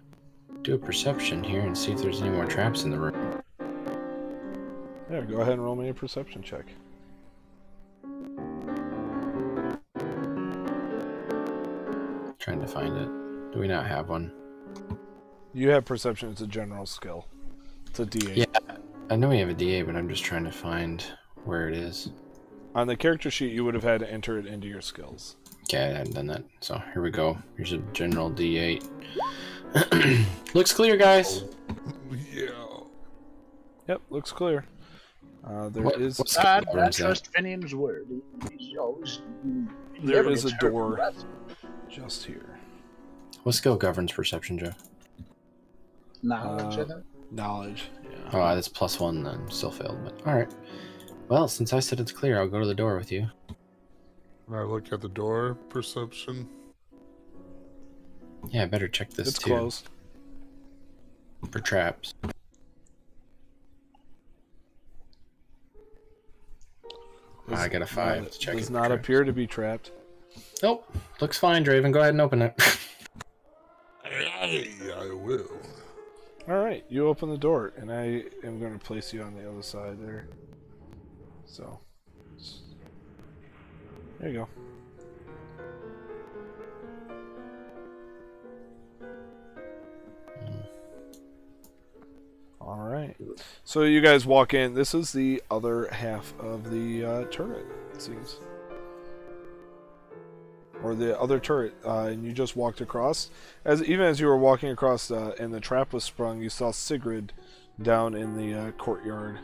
do 0.64 0.74
a 0.74 0.78
perception 0.78 1.44
here 1.44 1.62
and 1.62 1.78
see 1.78 1.92
if 1.92 2.00
there's 2.02 2.22
any 2.22 2.32
more 2.32 2.46
traps 2.48 2.84
in 2.84 2.90
the 2.90 2.98
room. 2.98 3.42
Yeah, 5.12 5.22
go 5.22 5.42
ahead 5.42 5.54
and 5.54 5.64
roll 5.64 5.76
me 5.76 5.90
a 5.90 5.94
perception 5.94 6.42
check. 6.42 6.66
Trying 12.40 12.62
to 12.62 12.68
find 12.68 12.96
it. 12.98 13.25
Do 13.56 13.62
we 13.62 13.70
not 13.70 13.88
have 13.88 14.10
one? 14.10 14.34
You 15.54 15.70
have 15.70 15.86
perception; 15.86 16.30
it's 16.30 16.42
a 16.42 16.48
general 16.48 16.86
skill. 16.86 17.26
It's 17.90 18.02
a 18.02 18.06
D8. 18.06 18.36
Yeah. 18.36 18.46
I 19.10 19.16
know 19.16 19.30
we 19.30 19.40
have 19.40 19.48
a 19.48 19.54
DA, 19.54 19.82
but 19.84 19.96
I'm 19.96 20.10
just 20.10 20.26
trying 20.26 20.44
to 20.44 20.52
find 20.52 21.06
where 21.46 21.70
it 21.70 21.78
is. 21.78 22.10
On 22.76 22.86
the 22.86 22.98
character 22.98 23.32
sheet, 23.32 23.54
you 23.54 23.64
would 23.64 23.74
have 23.74 23.84
had 23.86 24.02
to 24.02 24.12
enter 24.12 24.38
it 24.38 24.46
into 24.46 24.68
your 24.68 24.82
skills. 24.82 25.38
Okay, 25.64 25.86
I 25.86 25.98
haven't 26.00 26.16
done 26.16 26.28
that. 26.28 26.44
So 26.60 26.82
here 26.92 27.02
we 27.02 27.12
go. 27.12 27.38
Here's 27.56 27.72
a 27.72 27.78
general 27.94 28.30
D8. 28.30 28.86
Looks 30.54 30.74
clear, 30.74 30.98
guys. 30.98 31.46
Yeah. 32.34 32.50
Yep, 33.88 34.02
looks 34.10 34.34
clear. 34.34 34.66
Uh, 35.48 35.70
there 35.70 35.82
What- 35.84 36.02
is 36.02 36.20
what 36.20 36.28
skill 36.28 36.46
I, 36.46 36.58
I 36.88 36.90
trust 36.90 37.32
Finian's 37.32 37.74
word. 37.74 38.08
He's 38.58 38.76
always. 38.78 39.22
he 39.94 40.08
There 40.08 40.16
never 40.18 40.32
is 40.32 40.44
gets 40.44 40.56
a 40.56 40.58
door. 40.58 41.00
just 41.90 42.26
here. 42.26 42.55
What 43.46 43.54
skill 43.54 43.76
governs 43.78 44.12
perception, 44.12 44.58
Joe? 44.58 44.72
Knowledge, 46.24 46.78
I 46.80 46.82
Uh, 46.82 46.86
think. 46.88 47.06
Knowledge. 47.30 47.84
Yeah. 48.04 48.30
Oh, 48.34 48.56
that's 48.56 48.68
plus 48.68 49.00
one 49.00 49.22
then. 49.22 49.48
Still 49.52 49.70
failed, 49.70 50.00
but 50.04 50.20
all 50.26 50.34
right. 50.34 50.52
Well, 51.30 51.48
since 51.48 51.72
I 51.72 51.80
said 51.80 52.00
it's 52.00 52.12
clear, 52.12 52.40
I'll 52.40 52.48
go 52.48 52.60
to 52.60 52.66
the 52.66 52.74
door 52.74 52.96
with 52.98 53.12
you. 53.12 53.28
When 54.48 54.60
I 54.60 54.64
look 54.64 54.92
at 54.92 55.00
the 55.02 55.10
door, 55.10 55.54
perception. 55.70 56.50
Yeah, 58.50 58.64
I 58.64 58.66
better 58.66 58.88
check 58.88 59.12
this 59.12 59.26
too. 59.28 59.30
it's 59.30 59.38
too 59.38 59.50
closed. 59.52 59.90
for 61.52 61.60
traps. 61.60 62.16
Ah, 67.52 67.62
I 67.62 67.68
got 67.68 67.84
a 67.84 67.86
five 67.86 68.24
Not- 68.24 68.32
to 68.32 68.40
check 68.40 68.56
Does 68.56 68.64
it 68.64 68.68
for 68.68 68.74
not 68.74 68.88
traps. 68.88 69.00
appear 69.04 69.24
to 69.24 69.32
be 69.32 69.46
trapped. 69.46 69.92
Nope. 70.64 70.92
Looks 71.22 71.38
fine, 71.38 71.64
Draven. 71.64 71.92
Go 71.94 72.00
ahead 72.00 72.16
and 72.16 72.22
open 72.22 72.42
it. 72.42 72.60
I 74.06 75.14
will. 75.14 75.50
All 76.48 76.64
right, 76.64 76.86
you 76.90 77.08
open 77.08 77.30
the 77.30 77.38
door, 77.38 77.74
and 77.78 77.92
I 77.92 78.24
am 78.44 78.60
going 78.60 78.78
to 78.78 78.80
place 78.80 79.12
you 79.14 79.24
on 79.24 79.34
the 79.34 79.50
other 79.50 79.64
side 79.64 79.98
there. 80.00 80.28
So, 81.46 81.80
there 84.20 84.30
you 84.30 84.34
go. 84.40 84.48
All 92.62 92.80
right. 92.80 93.16
So 93.64 93.84
you 93.84 94.02
guys 94.02 94.26
walk 94.26 94.54
in. 94.54 94.74
This 94.74 94.94
is 94.94 95.12
the 95.12 95.42
other 95.52 95.88
half 95.92 96.34
of 96.40 96.72
the 96.72 97.06
uh, 97.06 97.24
turret. 97.26 97.66
It 97.94 98.02
seems, 98.02 98.40
or 100.86 100.94
the 100.94 101.20
other 101.20 101.40
turret, 101.40 101.74
uh, 101.84 102.02
and 102.12 102.24
you 102.24 102.32
just 102.32 102.56
walked 102.56 102.80
across. 102.80 103.32
As 103.66 103.84
even 103.84 104.06
as 104.06 104.20
you 104.20 104.28
were 104.28 104.38
walking 104.38 104.70
across, 104.70 105.10
uh, 105.10 105.34
and 105.40 105.52
the 105.52 105.60
trap 105.60 105.94
was 105.94 106.04
sprung, 106.04 106.42
you 106.42 106.50
saw 106.50 106.70
Sigrid 106.70 107.34
down 107.82 108.14
in 108.14 108.38
the 108.38 108.54
uh, 108.54 108.72
courtyard 108.74 109.40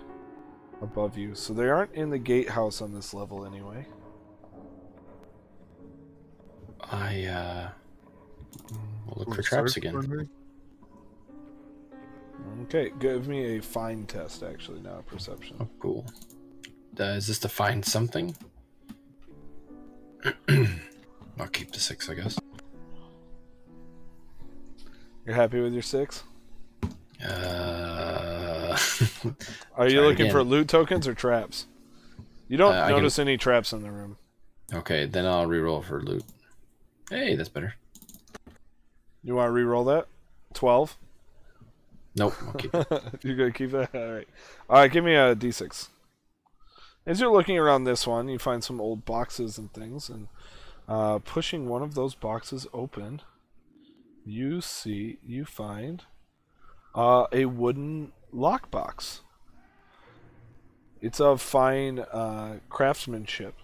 above 0.84 1.18
you. 1.18 1.34
So 1.34 1.54
they 1.54 1.68
aren't 1.68 1.94
in 1.94 2.12
the 2.12 2.20
gatehouse 2.20 2.80
on 2.80 2.94
this 2.94 3.12
level 3.12 3.44
anyway. 3.44 3.88
I 6.80 7.26
uh, 7.26 7.70
will 9.08 9.16
look 9.18 9.30
Will 9.30 9.36
for 9.36 9.42
traps 9.42 9.78
again. 9.78 10.00
for? 10.00 10.28
Okay, 12.64 12.92
give 13.00 13.28
me 13.28 13.58
a 13.58 13.62
find 13.62 14.08
test. 14.08 14.44
Actually, 14.44 14.82
now 14.82 15.04
perception. 15.08 15.56
Oh, 15.60 15.68
cool. 15.80 16.06
Uh, 17.00 17.04
is 17.04 17.26
this 17.26 17.40
to 17.40 17.50
find 17.50 17.84
something? 17.84 18.36
I'll 21.42 21.48
keep 21.48 21.72
the 21.72 21.80
six, 21.80 22.08
I 22.10 22.14
guess. 22.14 22.38
You're 25.26 25.36
happy 25.36 25.60
with 25.60 25.74
your 25.74 25.82
six? 25.82 26.24
Uh, 27.24 28.78
Are 29.76 29.88
you 29.88 30.02
looking 30.02 30.32
for 30.32 30.44
loot 30.44 30.68
tokens 30.68 31.08
or 31.08 31.14
traps? 31.14 31.66
You 32.48 32.58
don't 32.58 32.74
Uh, 32.76 32.82
I 32.82 32.88
can- 32.90 32.98
notice 32.98 33.20
any 33.20 33.38
traps 33.38 33.74
in 33.74 33.82
the 33.82 33.92
room. 33.92 34.18
okay, 34.74 35.06
then 35.06 35.26
I'll 35.26 35.48
reroll 35.48 35.84
for 35.84 36.02
loot. 36.02 36.24
Hey, 37.10 37.36
that's 37.36 37.50
better. 37.50 37.76
You 39.24 39.36
want 39.36 39.48
to 39.48 39.52
re-roll 39.52 39.84
that? 39.86 40.08
Twelve. 40.54 40.98
Nope, 42.16 42.34
I'll 42.46 42.54
keep 42.54 42.74
it. 42.74 42.88
You're 43.24 43.36
gonna 43.38 43.52
keep 43.52 43.72
that. 43.72 43.94
All 43.96 44.14
right. 44.14 44.28
All 44.70 44.78
right. 44.78 44.92
Give 44.92 45.04
me 45.04 45.14
a 45.16 45.36
d6. 45.36 45.90
As 47.06 47.20
you're 47.22 47.32
looking 47.32 47.58
around 47.58 47.84
this 47.86 48.06
one, 48.06 48.28
you 48.30 48.38
find 48.40 48.64
some 48.64 48.80
old 48.82 49.06
boxes 49.06 49.58
and 49.58 49.72
things, 49.74 50.10
and 50.10 50.28
uh, 50.88 51.20
pushing 51.20 51.68
one 51.68 51.82
of 51.82 51.96
those 51.96 52.16
boxes 52.16 52.68
open, 52.74 53.22
you 54.26 54.62
see 54.62 55.18
you 55.26 55.46
find 55.46 56.04
uh, 56.96 57.26
a 57.32 57.46
wooden 57.46 58.12
lockbox. 58.34 59.22
It's 61.02 61.20
of 61.20 61.42
fine 61.42 62.00
uh, 62.00 62.60
craftsmanship. 62.70 63.56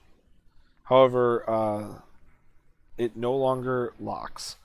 However, 0.84 1.48
uh, 1.50 2.02
it 2.98 3.16
no 3.16 3.36
longer 3.36 3.94
locks. 4.00 4.56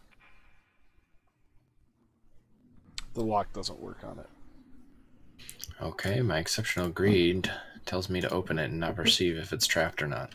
The 3.15 3.23
lock 3.23 3.53
doesn't 3.53 3.81
work 3.81 3.99
on 4.05 4.19
it. 4.21 4.29
Okay, 5.83 6.23
my 6.23 6.39
exceptional 6.39 6.89
greed 6.89 7.51
tells 7.85 8.09
me 8.09 8.21
to 8.21 8.31
open 8.31 8.59
it 8.59 8.71
and 8.71 8.81
not 8.81 8.97
perceive 8.97 9.37
if 9.37 9.53
it's 9.53 9.67
trapped 9.67 10.01
or 10.01 10.07
not. 10.07 10.31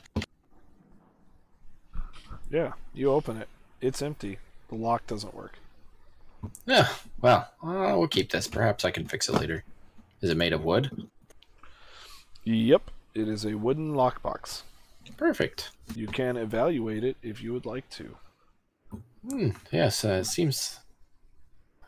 Yeah, 2.50 2.74
you 2.94 3.12
open 3.12 3.38
it. 3.38 3.50
It's 3.82 4.01
empty. 4.01 4.39
The 4.70 4.75
lock 4.75 5.06
doesn't 5.08 5.36
work. 5.36 5.60
Yeah, 6.66 6.88
well, 7.22 7.50
uh, 7.63 7.96
we'll 7.98 8.08
keep 8.08 8.32
this. 8.32 8.48
Perhaps 8.48 8.86
I 8.86 8.92
can 8.92 9.08
fix 9.08 9.27
it 9.27 9.34
later. 9.34 9.63
Is 10.22 10.30
it 10.30 10.38
made 10.38 10.54
of 10.54 10.63
wood? 10.63 11.08
Yep, 12.44 12.92
it 13.13 13.27
is 13.27 13.46
a 13.46 13.56
wooden 13.56 13.94
lockbox. 13.94 14.62
Perfect. 15.18 15.72
You 15.96 16.08
can 16.08 16.38
evaluate 16.38 17.04
it 17.04 17.18
if 17.22 17.42
you 17.42 17.54
would 17.54 17.66
like 17.66 17.89
to. 17.92 18.18
Hmm, 19.27 19.50
yes, 19.72 20.06
uh, 20.06 20.20
it 20.22 20.25
seems 20.25 20.80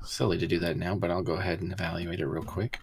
silly 0.03 0.37
to 0.37 0.47
do 0.47 0.59
that 0.59 0.77
now, 0.77 0.95
but 0.95 1.11
I'll 1.11 1.21
go 1.21 1.33
ahead 1.33 1.61
and 1.61 1.71
evaluate 1.71 2.19
it 2.19 2.27
real 2.27 2.43
quick. 2.43 2.79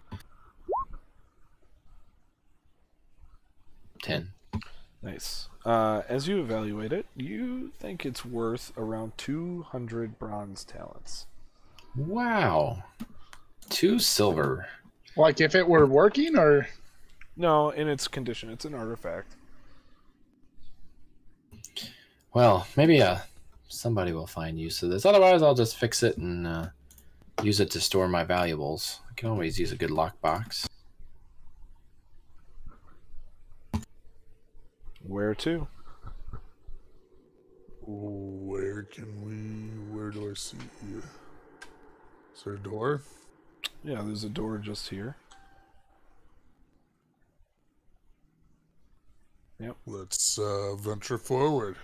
10. 4.03 4.33
Nice. 5.03 5.49
Uh, 5.65 6.03
as 6.09 6.27
you 6.27 6.41
evaluate 6.41 6.93
it, 6.93 7.07
you 7.17 7.73
think 7.79 8.05
it's 8.07 8.25
worth 8.25 8.73
around 8.77 9.17
200 9.19 10.19
bronze 10.19 10.65
talents. 10.65 11.27
Wow. 11.97 12.83
Two 13.69 13.99
silver. 13.99 14.67
Like 15.17 15.41
if 15.41 15.55
it 15.55 15.67
were 15.67 15.87
working, 15.87 16.37
or 16.37 16.69
No, 17.37 17.71
in 17.71 17.89
its 17.89 18.09
condition, 18.09 18.51
it's 18.51 18.65
an 18.65 18.75
artifact. 18.75 19.35
Well, 22.33 22.67
maybe 22.77 23.01
uh, 23.01 23.19
somebody 23.69 24.13
will 24.13 24.27
find 24.27 24.59
use 24.59 24.83
of 24.83 24.91
this. 24.91 25.07
Otherwise, 25.07 25.43
I'll 25.43 25.55
just 25.55 25.77
fix 25.77 26.03
it 26.03 26.19
and 26.19 26.47
uh, 26.47 26.67
use 27.43 27.61
it 27.61 27.71
to 27.73 27.81
store 27.81 28.09
my 28.09 28.25
valuables. 28.25 29.01
I 29.11 29.15
can 29.15 29.31
always 29.31 29.59
use 29.59 29.73
a 29.73 29.77
good 29.77 29.91
lockbox. 29.91 30.67
Where 35.07 35.35
to? 35.37 35.69
Where 37.81 38.83
can 38.83 39.25
we? 39.25 39.97
Where 39.97 40.11
do 40.11 40.31
I 40.31 40.35
see? 40.35 40.57
Is 42.35 42.43
there 42.45 42.55
a 42.55 42.59
door? 42.59 43.03
Yeah, 43.85 44.03
there's 44.03 44.25
a 44.25 44.29
door 44.29 44.59
just 44.59 44.89
here. 44.89 45.17
Yep. 49.61 49.77
Let's 49.87 50.39
uh, 50.39 50.75
venture 50.75 51.19
forward. 51.19 51.77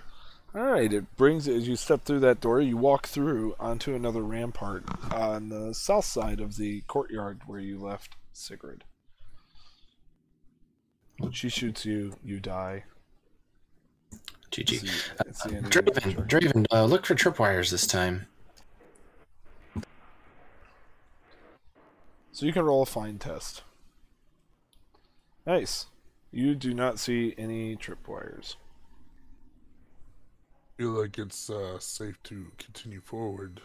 All 0.54 0.62
right, 0.62 0.92
it 0.92 1.16
brings 1.16 1.48
as 1.48 1.66
you 1.66 1.76
step 1.76 2.04
through 2.04 2.20
that 2.20 2.40
door, 2.40 2.60
you 2.60 2.76
walk 2.76 3.06
through 3.06 3.54
onto 3.58 3.94
another 3.94 4.20
rampart 4.20 4.84
on 5.10 5.48
the 5.48 5.72
south 5.72 6.04
side 6.04 6.40
of 6.40 6.56
the 6.56 6.82
courtyard 6.82 7.40
where 7.46 7.60
you 7.60 7.78
left 7.78 8.16
Sigrid. 8.34 8.84
When 11.18 11.32
she 11.32 11.48
shoots 11.48 11.86
you, 11.86 12.16
you 12.22 12.40
die. 12.40 12.84
It's 14.56 14.70
GG. 14.70 14.80
the, 15.16 15.28
it's 15.28 15.42
the 15.42 15.54
end 15.54 15.66
of 15.66 15.74
your 15.74 15.82
Draven. 15.82 16.28
Draven, 16.28 16.66
uh, 16.72 16.84
look 16.84 17.06
for 17.06 17.14
tripwires 17.14 17.70
this 17.70 17.86
time. 17.86 18.26
So 22.32 22.46
you 22.46 22.52
can 22.52 22.64
roll 22.64 22.82
a 22.82 22.86
find 22.86 23.20
test. 23.20 23.62
Nice. 25.46 25.86
You 26.30 26.54
do 26.54 26.72
not 26.72 26.98
see 26.98 27.34
any 27.36 27.76
tripwires. 27.76 28.56
Feel 30.78 30.90
like 30.90 31.18
it's 31.18 31.50
uh, 31.50 31.78
safe 31.78 32.22
to 32.24 32.52
continue 32.58 33.00
forward. 33.00 33.60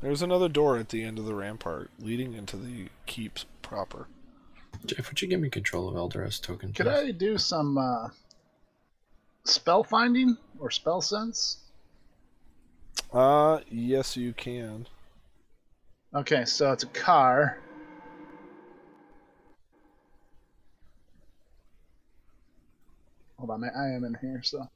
There's 0.00 0.22
another 0.22 0.48
door 0.48 0.78
at 0.78 0.88
the 0.88 1.04
end 1.04 1.20
of 1.20 1.26
the 1.26 1.34
rampart 1.34 1.90
leading 2.00 2.34
into 2.34 2.56
the 2.56 2.88
keep 3.06 3.38
proper. 3.62 4.08
Jeff, 4.86 5.08
would 5.08 5.22
you 5.22 5.28
give 5.28 5.40
me 5.40 5.48
control 5.48 5.88
of 5.88 5.94
Eldoros 5.94 6.40
token? 6.40 6.72
could 6.72 6.86
please? 6.86 7.08
I 7.08 7.10
do 7.12 7.38
some 7.38 7.78
uh, 7.78 8.08
spell 9.44 9.84
finding 9.84 10.36
or 10.58 10.70
spell 10.70 11.00
sense? 11.00 11.58
Uh, 13.12 13.60
yes, 13.68 14.16
you 14.16 14.32
can. 14.32 14.86
Okay, 16.14 16.44
so 16.44 16.72
it's 16.72 16.82
a 16.82 16.88
car. 16.88 17.58
Hold 23.38 23.50
on, 23.50 23.64
I 23.64 23.96
am 23.96 24.04
in 24.04 24.16
here, 24.20 24.40
so. 24.42 24.68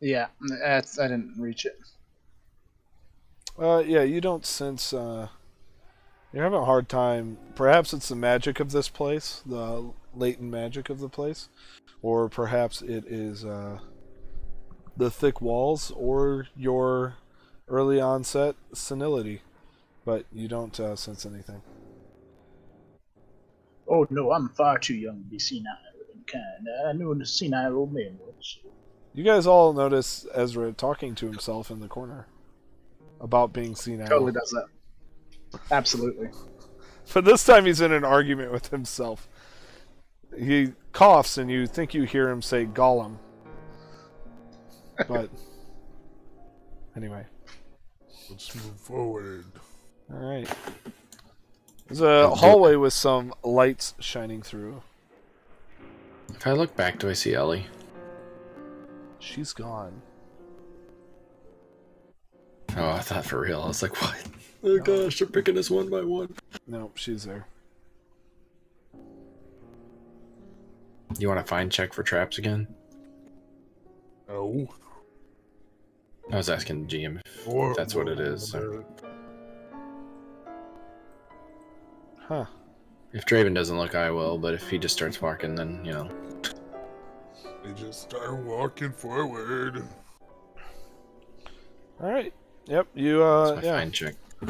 Yeah, 0.00 0.26
that's 0.60 0.98
I 0.98 1.08
didn't 1.08 1.34
reach 1.38 1.64
it. 1.64 1.78
Uh, 3.58 3.82
yeah, 3.86 4.02
you 4.02 4.20
don't 4.20 4.44
sense. 4.44 4.92
Uh, 4.92 5.28
you're 6.36 6.44
having 6.44 6.58
a 6.58 6.64
hard 6.66 6.86
time. 6.86 7.38
Perhaps 7.54 7.94
it's 7.94 8.10
the 8.10 8.14
magic 8.14 8.60
of 8.60 8.70
this 8.70 8.90
place, 8.90 9.40
the 9.46 9.90
latent 10.14 10.50
magic 10.50 10.90
of 10.90 11.00
the 11.00 11.08
place, 11.08 11.48
or 12.02 12.28
perhaps 12.28 12.82
it 12.82 13.06
is 13.06 13.42
uh, 13.42 13.78
the 14.98 15.10
thick 15.10 15.40
walls 15.40 15.90
or 15.96 16.46
your 16.54 17.14
early 17.68 18.02
onset 18.02 18.54
senility. 18.74 19.40
But 20.04 20.26
you 20.30 20.46
don't 20.46 20.78
uh, 20.78 20.94
sense 20.94 21.24
anything. 21.24 21.62
Oh 23.88 24.06
no, 24.10 24.30
I'm 24.30 24.50
far 24.50 24.78
too 24.78 24.94
young 24.94 25.22
to 25.22 25.30
be 25.30 25.38
senile 25.38 25.72
and 26.12 26.26
kind. 26.26 26.68
I 26.86 26.92
knew 26.92 27.18
a 27.18 27.24
senile 27.24 27.74
old 27.74 27.94
man 27.94 28.18
once. 28.20 28.58
You 29.14 29.24
guys 29.24 29.46
all 29.46 29.72
notice 29.72 30.26
Ezra 30.34 30.72
talking 30.72 31.14
to 31.14 31.24
himself 31.24 31.70
in 31.70 31.80
the 31.80 31.88
corner 31.88 32.26
about 33.22 33.54
being 33.54 33.74
senile. 33.74 34.06
Totally 34.06 34.32
does 34.32 34.50
that. 34.50 34.66
Absolutely. 35.70 36.28
But 37.14 37.24
this 37.24 37.44
time 37.44 37.66
he's 37.66 37.80
in 37.80 37.92
an 37.92 38.04
argument 38.04 38.52
with 38.52 38.68
himself. 38.68 39.28
He 40.38 40.72
coughs, 40.92 41.38
and 41.38 41.50
you 41.50 41.66
think 41.66 41.94
you 41.94 42.02
hear 42.02 42.28
him 42.28 42.42
say 42.42 42.66
Gollum. 42.66 43.18
But 45.08 45.30
anyway, 46.96 47.24
Let's 48.30 48.54
move 48.54 48.76
forward. 48.80 49.44
all 50.12 50.18
right. 50.18 50.48
There's 51.86 52.00
a 52.00 52.28
hallway 52.34 52.74
with 52.74 52.92
some 52.92 53.32
lights 53.44 53.94
shining 54.00 54.42
through. 54.42 54.82
If 56.30 56.46
I 56.46 56.52
look 56.52 56.74
back, 56.74 56.98
do 56.98 57.08
I 57.08 57.12
see 57.12 57.34
Ellie? 57.34 57.66
She's 59.20 59.52
gone. 59.52 60.02
Oh, 62.76 62.90
I 62.90 62.98
thought 62.98 63.24
for 63.24 63.40
real. 63.40 63.62
I 63.62 63.68
was 63.68 63.82
like, 63.82 64.00
what? 64.02 64.26
Oh 64.68 64.78
gosh, 64.78 65.20
they're 65.20 65.28
picking 65.28 65.56
us 65.56 65.70
one 65.70 65.88
by 65.88 66.02
one. 66.02 66.34
No, 66.66 66.90
she's 66.96 67.24
there. 67.24 67.46
You 71.20 71.28
want 71.28 71.38
to 71.38 71.48
find 71.48 71.70
check 71.70 71.94
for 71.94 72.02
traps 72.02 72.38
again? 72.38 72.66
No. 74.28 74.66
I 76.32 76.36
was 76.36 76.50
asking 76.50 76.84
the 76.84 76.98
GM 76.98 77.20
if 77.24 77.46
Or, 77.46 77.74
that's 77.76 77.94
what 77.94 78.08
it 78.08 78.18
is. 78.18 78.50
So. 78.50 78.84
Huh. 82.18 82.46
If 83.12 83.24
Draven 83.24 83.54
doesn't 83.54 83.78
look, 83.78 83.94
I 83.94 84.10
will. 84.10 84.36
But 84.36 84.54
if 84.54 84.68
he 84.68 84.78
just 84.78 84.96
starts 84.96 85.22
walking, 85.22 85.54
then 85.54 85.80
you 85.84 85.92
know. 85.92 86.10
They 87.64 87.72
just 87.74 88.02
start 88.02 88.36
walking 88.38 88.90
forward. 88.90 89.84
All 92.00 92.10
right. 92.10 92.34
Yep. 92.66 92.88
You 92.94 93.20
That's 93.20 93.50
uh 93.50 93.54
my 93.54 93.62
yeah. 93.62 93.78
find 93.78 93.92
check. 93.92 94.16
You 94.42 94.48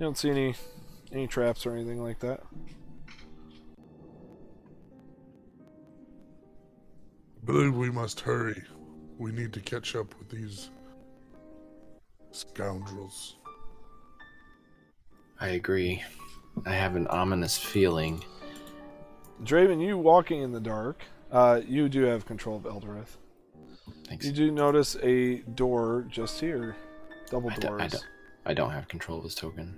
don't 0.00 0.18
see 0.18 0.30
any 0.30 0.54
any 1.12 1.26
traps 1.26 1.66
or 1.66 1.72
anything 1.72 2.02
like 2.02 2.18
that. 2.20 2.40
I 7.42 7.44
believe 7.44 7.74
we 7.74 7.90
must 7.90 8.20
hurry. 8.20 8.62
We 9.18 9.30
need 9.30 9.52
to 9.52 9.60
catch 9.60 9.94
up 9.94 10.18
with 10.18 10.28
these 10.28 10.70
scoundrels. 12.32 13.36
I 15.40 15.48
agree. 15.48 16.02
I 16.66 16.72
have 16.72 16.96
an 16.96 17.06
ominous 17.08 17.56
feeling. 17.58 18.24
Draven, 19.42 19.84
you 19.84 19.98
walking 19.98 20.42
in 20.42 20.52
the 20.52 20.60
dark. 20.60 21.02
Uh, 21.30 21.60
you 21.66 21.88
do 21.88 22.02
have 22.02 22.24
control 22.26 22.56
of 22.56 22.62
Eldoreth. 22.62 23.16
Thanks. 24.08 24.24
You 24.26 24.32
do 24.32 24.50
notice 24.50 24.96
a 25.02 25.36
door 25.38 26.06
just 26.08 26.40
here. 26.40 26.76
Double 27.30 27.50
I, 27.50 27.54
do, 27.54 27.60
doors. 27.60 27.82
I, 27.82 27.88
don't, 27.88 28.04
I 28.46 28.54
don't 28.54 28.70
have 28.70 28.88
control 28.88 29.18
of 29.18 29.24
this 29.24 29.34
token. 29.34 29.74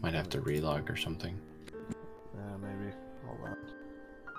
Might 0.00 0.14
have 0.14 0.28
to 0.30 0.40
relog 0.40 0.88
or 0.90 0.96
something. 0.96 1.38
Yeah, 2.34 2.56
maybe. 2.60 2.92
Hold 3.26 3.38
on. 3.44 3.56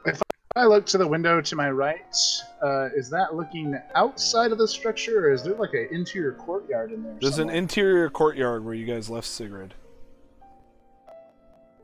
If 0.05 0.21
I 0.55 0.65
look 0.65 0.85
to 0.87 0.97
the 0.97 1.07
window 1.07 1.41
to 1.41 1.55
my 1.55 1.69
right, 1.69 2.15
uh, 2.63 2.89
is 2.95 3.09
that 3.09 3.35
looking 3.35 3.79
outside 3.93 4.51
of 4.51 4.57
the 4.57 4.67
structure, 4.67 5.27
or 5.27 5.33
is 5.33 5.43
there 5.43 5.55
like 5.55 5.73
an 5.73 5.89
interior 5.91 6.33
courtyard 6.33 6.91
in 6.91 7.03
there? 7.03 7.17
There's 7.21 7.39
an 7.39 7.49
interior 7.49 8.09
courtyard 8.09 8.65
where 8.65 8.73
you 8.73 8.85
guys 8.85 9.09
left 9.09 9.27
Sigrid. 9.27 9.73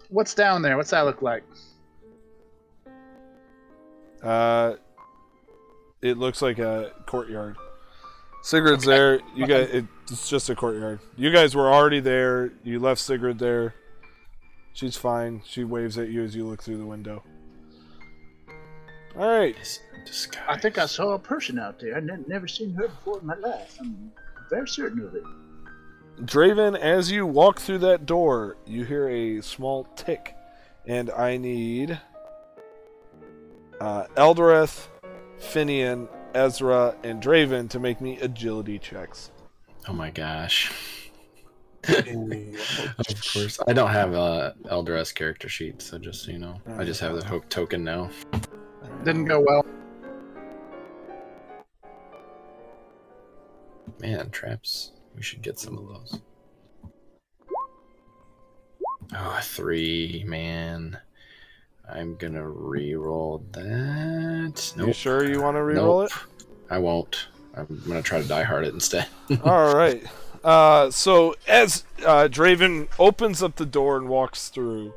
What's 0.10 0.34
down 0.34 0.62
there? 0.62 0.78
What's 0.78 0.92
that 0.92 1.02
look 1.02 1.22
like? 1.22 1.44
Uh, 4.22 4.76
it 6.04 6.18
looks 6.18 6.42
like 6.42 6.60
a 6.60 6.92
courtyard. 7.06 7.56
Sigrid's 8.44 8.84
there. 8.84 9.22
You 9.36 9.48
guys, 9.48 9.70
it's 10.12 10.30
just 10.30 10.50
a 10.50 10.56
courtyard. 10.56 11.00
You 11.16 11.32
guys 11.32 11.56
were 11.56 11.72
already 11.74 12.02
there. 12.02 12.52
You 12.64 12.80
left 12.80 13.00
Sigrid 13.00 13.40
there. 13.40 13.74
She's 14.74 14.98
fine. 14.98 15.42
She 15.46 15.64
waves 15.64 15.98
at 15.98 16.10
you 16.10 16.24
as 16.24 16.36
you 16.36 16.46
look 16.46 16.62
through 16.62 16.78
the 16.78 16.86
window. 16.86 17.24
All 19.18 19.28
right. 19.28 19.56
Disguise. 20.06 20.44
I 20.50 20.60
think 20.60 20.78
I 20.78 20.88
saw 20.88 21.12
a 21.12 21.20
person 21.20 21.58
out 21.58 21.80
there. 21.80 21.96
I 21.96 22.02
ne- 22.02 22.26
never 22.28 22.48
seen 22.48 22.74
her 22.74 22.90
before 22.90 23.20
in 23.20 23.28
my 23.28 23.36
life. 23.36 23.78
I'm 23.80 24.12
very 24.50 24.68
certain 24.68 25.06
of 25.06 25.16
it. 25.16 25.24
Draven, 26.26 26.78
as 26.78 27.12
you 27.12 27.26
walk 27.26 27.62
through 27.62 27.80
that 27.80 28.06
door, 28.06 28.58
you 28.66 28.84
hear 28.84 29.08
a 29.08 29.42
small 29.42 29.86
tick, 29.96 30.36
and 30.86 31.10
I 31.12 31.38
need 31.38 32.00
uh, 33.80 34.06
Eldareth, 34.18 34.88
Finian, 35.44 36.08
Ezra, 36.34 36.96
and 37.04 37.22
Draven 37.22 37.70
to 37.70 37.80
make 37.80 38.02
me 38.02 38.18
agility 38.20 38.80
checks. 38.80 39.32
Oh 39.88 39.94
my 39.94 40.10
gosh. 40.10 40.72
Of 41.86 43.34
course. 43.34 43.60
I 43.68 43.74
don't 43.74 43.90
have 43.90 44.14
uh, 44.14 44.54
a 44.64 44.70
Eldra's 44.70 45.12
character 45.12 45.50
sheet, 45.50 45.82
so 45.82 45.98
just 45.98 46.24
so 46.24 46.32
you 46.32 46.38
know. 46.38 46.62
I 46.78 46.86
just 46.86 47.02
have 47.02 47.14
the 47.14 47.26
hook 47.26 47.50
token 47.50 47.84
now. 47.84 48.10
Didn't 49.04 49.26
go 49.26 49.42
well. 49.42 49.66
Man, 54.00 54.30
traps. 54.30 54.94
We 55.14 55.22
should 55.22 55.42
get 55.42 55.60
some 55.60 55.78
of 55.78 55.88
those. 55.88 56.22
Oh, 59.14 59.40
three, 59.42 60.24
man. 60.26 60.98
I'm 61.92 62.16
gonna 62.16 62.48
re-roll 62.48 63.44
that. 63.52 64.74
You 64.78 64.86
Nope. 64.88 64.96
sure 64.96 65.28
you 65.30 65.42
want 65.42 65.56
to 65.58 65.62
reroll 65.62 66.02
Nope. 66.04 66.12
It? 66.12 66.44
I 66.70 66.78
won't. 66.78 67.28
I'm 67.56 67.82
gonna 67.88 68.02
try 68.02 68.22
to 68.22 68.28
die 68.28 68.44
hard 68.44 68.66
it 68.66 68.74
instead. 68.74 69.08
All 69.44 69.76
right. 69.76 70.04
Uh, 70.44 70.90
so 70.92 71.36
as 71.48 71.84
uh, 72.06 72.28
Draven 72.30 72.88
opens 73.00 73.42
up 73.44 73.56
the 73.56 73.66
door 73.66 73.98
and 73.98 74.10
walks 74.10 74.50
through, 74.50 74.94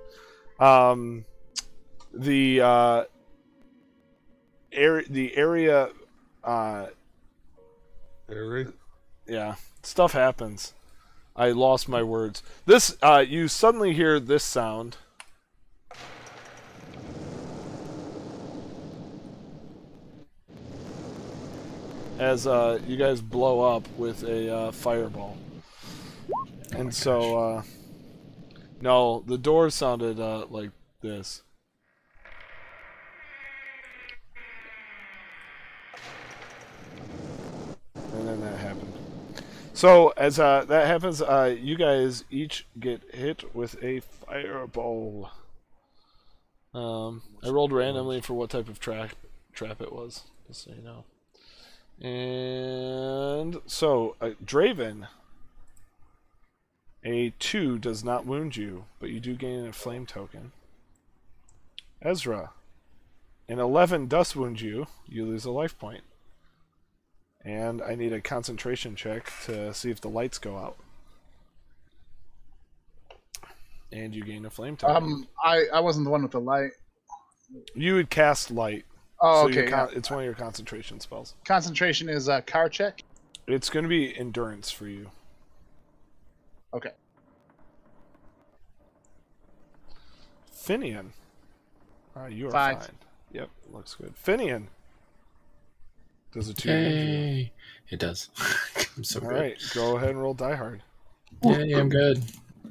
um, 0.58 1.24
the 2.12 2.60
uh, 2.60 3.04
area, 4.72 5.06
the 5.08 5.36
area, 5.36 5.90
uh, 6.42 6.86
Harry? 8.28 8.66
yeah, 9.26 9.56
stuff 9.82 10.12
happens. 10.12 10.72
I 11.36 11.50
lost 11.50 11.88
my 11.88 12.02
words. 12.02 12.42
This, 12.64 12.96
uh, 13.02 13.22
you 13.26 13.46
suddenly 13.46 13.92
hear 13.92 14.18
this 14.18 14.42
sound. 14.42 14.96
As 22.18 22.46
uh, 22.46 22.80
you 22.86 22.96
guys 22.96 23.20
blow 23.20 23.60
up 23.60 23.86
with 23.98 24.22
a 24.22 24.54
uh, 24.54 24.72
fireball. 24.72 25.36
and 26.72 26.94
so, 26.94 27.38
uh, 27.38 27.62
no, 28.80 29.22
the 29.26 29.36
door 29.36 29.68
sounded 29.68 30.18
uh, 30.18 30.46
like 30.48 30.70
this. 31.02 31.42
And 37.94 38.26
then 38.26 38.40
that 38.40 38.58
happened. 38.60 38.92
So 39.74 40.14
as 40.16 40.38
uh, 40.38 40.64
that 40.68 40.86
happens, 40.86 41.20
uh, 41.20 41.54
you 41.60 41.76
guys 41.76 42.24
each 42.30 42.66
get 42.80 43.14
hit 43.14 43.54
with 43.54 43.76
a 43.82 44.00
fireball. 44.00 45.30
Um, 46.72 47.22
I 47.44 47.50
rolled 47.50 47.72
randomly 47.72 48.22
for 48.22 48.32
what 48.32 48.48
type 48.48 48.68
of 48.68 48.80
trap 48.80 49.10
trap 49.52 49.82
it 49.82 49.92
was, 49.92 50.22
just 50.46 50.64
so 50.64 50.70
you 50.70 50.82
know. 50.82 51.04
And 52.00 53.60
so 53.66 54.16
uh, 54.20 54.30
Draven, 54.44 55.08
a 57.04 57.32
two 57.38 57.78
does 57.78 58.04
not 58.04 58.26
wound 58.26 58.56
you, 58.56 58.84
but 59.00 59.10
you 59.10 59.20
do 59.20 59.34
gain 59.34 59.66
a 59.66 59.72
flame 59.72 60.06
token. 60.06 60.52
Ezra, 62.02 62.50
an 63.48 63.58
eleven 63.58 64.06
does 64.06 64.36
wound 64.36 64.60
you. 64.60 64.86
You 65.06 65.24
lose 65.24 65.44
a 65.44 65.50
life 65.50 65.78
point. 65.78 66.02
And 67.44 67.80
I 67.80 67.94
need 67.94 68.12
a 68.12 68.20
concentration 68.20 68.96
check 68.96 69.32
to 69.44 69.72
see 69.72 69.90
if 69.90 70.00
the 70.00 70.08
lights 70.08 70.38
go 70.38 70.56
out. 70.56 70.76
And 73.92 74.14
you 74.14 74.24
gain 74.24 74.44
a 74.44 74.50
flame 74.50 74.76
token. 74.76 74.96
Um, 74.96 75.28
I, 75.42 75.66
I 75.72 75.80
wasn't 75.80 76.04
the 76.04 76.10
one 76.10 76.22
with 76.22 76.32
the 76.32 76.40
light. 76.40 76.72
you 77.74 77.94
would 77.94 78.10
cast 78.10 78.50
light. 78.50 78.84
Oh, 79.20 79.44
so 79.44 79.48
okay. 79.48 79.70
con- 79.70 79.88
yeah. 79.90 79.96
it's 79.98 80.10
one 80.10 80.20
of 80.20 80.24
your 80.24 80.34
concentration 80.34 81.00
spells. 81.00 81.34
Concentration 81.44 82.08
is 82.08 82.28
a 82.28 82.42
car 82.42 82.68
check. 82.68 83.02
It's 83.46 83.70
going 83.70 83.84
to 83.84 83.88
be 83.88 84.16
endurance 84.18 84.70
for 84.70 84.86
you. 84.88 85.10
Okay. 86.74 86.90
Finian. 90.52 91.10
Uh, 92.16 92.26
you 92.26 92.48
are 92.48 92.50
Five. 92.50 92.80
fine. 92.80 92.96
Yep, 93.32 93.48
looks 93.72 93.94
good. 93.94 94.14
Finian. 94.24 94.64
Does 96.32 96.48
a 96.48 96.54
two 96.54 96.68
wound? 96.68 96.84
Yay! 96.84 97.52
It 97.88 97.98
does. 98.00 98.28
I'm 98.96 99.04
so 99.04 99.20
All 99.20 99.28
good. 99.28 99.34
right, 99.40 99.56
go 99.74 99.96
ahead 99.96 100.10
and 100.10 100.20
roll 100.20 100.34
die 100.34 100.54
hard. 100.54 100.82
Yay, 101.44 101.72
I'm 101.72 101.88
good. 101.88 102.22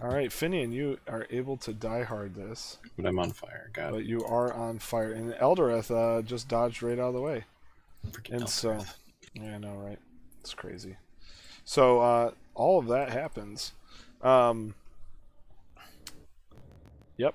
All 0.01 0.09
right, 0.09 0.29
Finian, 0.29 0.71
you 0.73 0.99
are 1.07 1.25
able 1.29 1.57
to 1.57 1.73
die 1.73 2.03
hard 2.03 2.35
this, 2.35 2.77
But 2.97 3.05
I'm 3.05 3.17
on 3.17 3.31
fire. 3.31 3.69
Got 3.73 3.89
it. 3.89 3.91
but 3.93 4.05
you 4.05 4.23
are 4.25 4.53
on 4.53 4.77
fire. 4.79 5.11
And 5.13 5.33
Eldareth 5.39 5.89
uh, 5.89 6.21
just 6.21 6.47
dodged 6.47 6.83
right 6.83 6.99
out 6.99 7.07
of 7.09 7.13
the 7.13 7.21
way. 7.21 7.45
Freaking 8.11 8.33
And 8.33 8.43
Eldrath. 8.43 8.49
so, 8.49 8.85
yeah, 9.33 9.55
I 9.55 9.57
know, 9.57 9.73
right? 9.75 9.97
It's 10.41 10.53
crazy. 10.53 10.97
So 11.63 12.01
uh, 12.01 12.31
all 12.53 12.77
of 12.79 12.87
that 12.87 13.09
happens. 13.09 13.71
Um, 14.21 14.75
yep. 17.17 17.33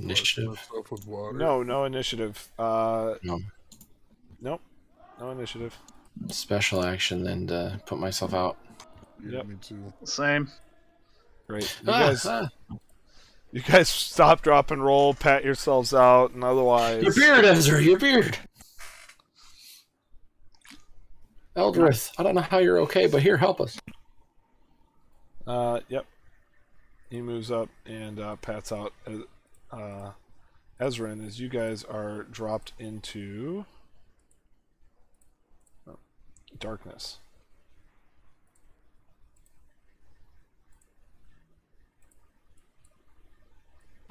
Initiative. 0.00 0.58
With 0.90 1.06
water. 1.06 1.36
No, 1.38 1.62
no 1.62 1.84
initiative. 1.84 2.48
Uh, 2.58 3.14
No. 3.22 3.40
nope. 4.40 4.60
No 5.20 5.30
initiative. 5.30 5.76
Special 6.28 6.84
action, 6.84 7.22
then 7.22 7.46
to 7.48 7.80
put 7.86 7.98
myself 7.98 8.34
out. 8.34 8.56
Yeah, 9.22 9.36
Yep. 9.38 9.46
me 9.46 9.56
too. 9.60 9.92
Same. 10.04 10.50
Great. 11.46 11.76
You 11.82 11.92
Ah, 11.92 11.98
guys, 12.08 12.26
ah. 12.26 12.48
you 13.52 13.60
guys 13.60 13.88
stop, 13.88 14.42
drop, 14.42 14.70
and 14.70 14.82
roll. 14.84 15.14
Pat 15.14 15.44
yourselves 15.44 15.92
out, 15.92 16.32
and 16.32 16.42
otherwise. 16.42 17.02
Your 17.02 17.14
beard, 17.14 17.44
Ezra, 17.44 17.82
your 17.82 17.98
beard. 17.98 18.38
Eldrith, 21.56 22.10
I 22.18 22.22
don't 22.24 22.34
know 22.34 22.40
how 22.40 22.58
you're 22.58 22.80
okay, 22.80 23.06
but 23.06 23.22
here, 23.22 23.36
help 23.36 23.60
us. 23.60 23.78
Uh, 25.46 25.80
yep. 25.88 26.04
He 27.10 27.20
moves 27.20 27.50
up 27.50 27.68
and 27.86 28.18
uh, 28.18 28.36
pats 28.36 28.72
out 28.72 28.92
uh, 29.06 29.76
uh, 29.76 30.12
Ezrin 30.80 31.24
as 31.24 31.38
you 31.38 31.48
guys 31.48 31.84
are 31.84 32.24
dropped 32.24 32.72
into 32.78 33.64
darkness. 36.58 37.18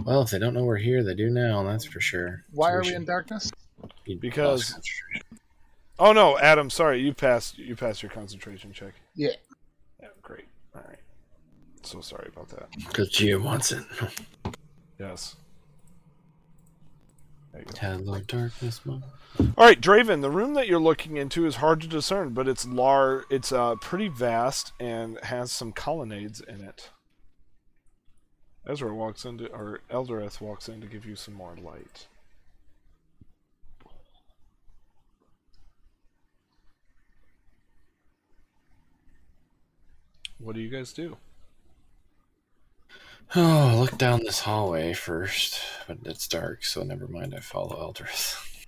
Well, 0.06 0.22
if 0.22 0.30
they 0.32 0.40
don't 0.40 0.54
know 0.54 0.64
we're 0.64 0.78
here, 0.78 1.04
they 1.04 1.16
do 1.16 1.30
now, 1.30 1.64
that's 1.64 1.86
for 1.86 2.02
sure. 2.02 2.44
Why 2.52 2.70
So 2.70 2.74
are 2.74 2.80
we 2.80 2.86
should 2.88 2.96
in 2.96 3.06
darkness? 3.06 3.52
Because- 4.20 4.76
Oh 6.00 6.12
no, 6.12 6.40
Adam. 6.40 6.70
Sorry, 6.72 7.00
you 7.02 7.14
passed. 7.14 7.58
You 7.60 7.76
passed 7.76 8.02
your 8.02 8.12
concentration 8.12 8.74
check. 8.74 8.94
Yeah. 9.16 9.30
Yeah, 10.02 10.08
great. 10.24 10.46
All 10.76 10.82
right. 10.88 10.98
So 11.84 12.02
sorry 12.02 12.30
about 12.36 12.50
that. 12.50 12.68
Because 12.88 13.10
Gia 13.10 13.40
wants 13.40 13.72
it. 13.72 13.84
Yes. 15.00 15.36
There 17.52 17.62
you 17.62 17.68
go. 17.68 17.78
Hello, 17.80 18.20
darkness, 18.22 18.82
mom. 18.86 19.04
All 19.40 19.66
right, 19.66 19.80
Draven. 19.80 20.22
The 20.22 20.32
room 20.32 20.56
that 20.56 20.68
you're 20.68 20.80
looking 20.80 21.18
into 21.18 21.46
is 21.46 21.58
hard 21.58 21.80
to 21.82 21.88
discern, 21.88 22.30
but 22.34 22.48
it's 22.48 22.66
lar. 22.68 23.26
It's 23.30 23.52
uh, 23.52 23.76
pretty 23.76 24.08
vast 24.08 24.74
and 24.80 25.20
has 25.24 25.52
some 25.52 25.72
colonnades 25.72 26.42
in 26.42 26.62
it. 26.62 26.90
Ezra 28.66 28.94
walks 28.94 29.26
into, 29.26 29.48
or 29.52 29.82
Eldareth 29.90 30.40
walks 30.42 30.68
in 30.70 30.82
to 30.82 30.88
give 30.88 31.06
you 31.06 31.16
some 31.16 31.34
more 31.34 31.56
light. 31.56 32.08
What 40.40 40.56
do 40.56 40.62
you 40.62 40.70
guys 40.70 40.94
do? 40.94 41.18
Oh, 43.36 43.78
look 43.80 43.98
down 43.98 44.20
this 44.20 44.42
hallway 44.42 44.94
first, 44.94 45.60
but 45.88 45.98
it's 46.06 46.28
dark, 46.28 46.64
so 46.64 46.84
never 46.84 47.08
mind. 47.08 47.34
I 47.34 47.40
follow 47.40 47.76
Eldrith. 47.92 48.66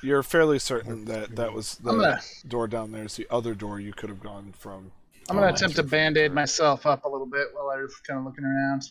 You're 0.00 0.22
fairly 0.22 0.60
certain 0.60 1.06
that 1.06 1.34
that 1.34 1.52
was 1.52 1.76
the 1.78 1.90
gonna- 1.90 2.20
door 2.46 2.68
down 2.68 2.92
there 2.92 3.04
is 3.06 3.16
the 3.16 3.26
other 3.30 3.52
door 3.54 3.80
you 3.80 3.92
could 3.92 4.10
have 4.10 4.20
gone 4.20 4.52
from. 4.56 4.92
I'm 5.28 5.36
Oh, 5.36 5.40
gonna 5.40 5.50
nice. 5.52 5.60
attempt 5.60 5.76
to 5.76 5.82
band-aid 5.82 6.32
myself 6.32 6.86
up 6.86 7.04
a 7.04 7.08
little 7.08 7.26
bit 7.26 7.48
while 7.54 7.70
I'm 7.70 7.88
kind 8.06 8.18
of 8.20 8.26
looking 8.26 8.44
around. 8.44 8.90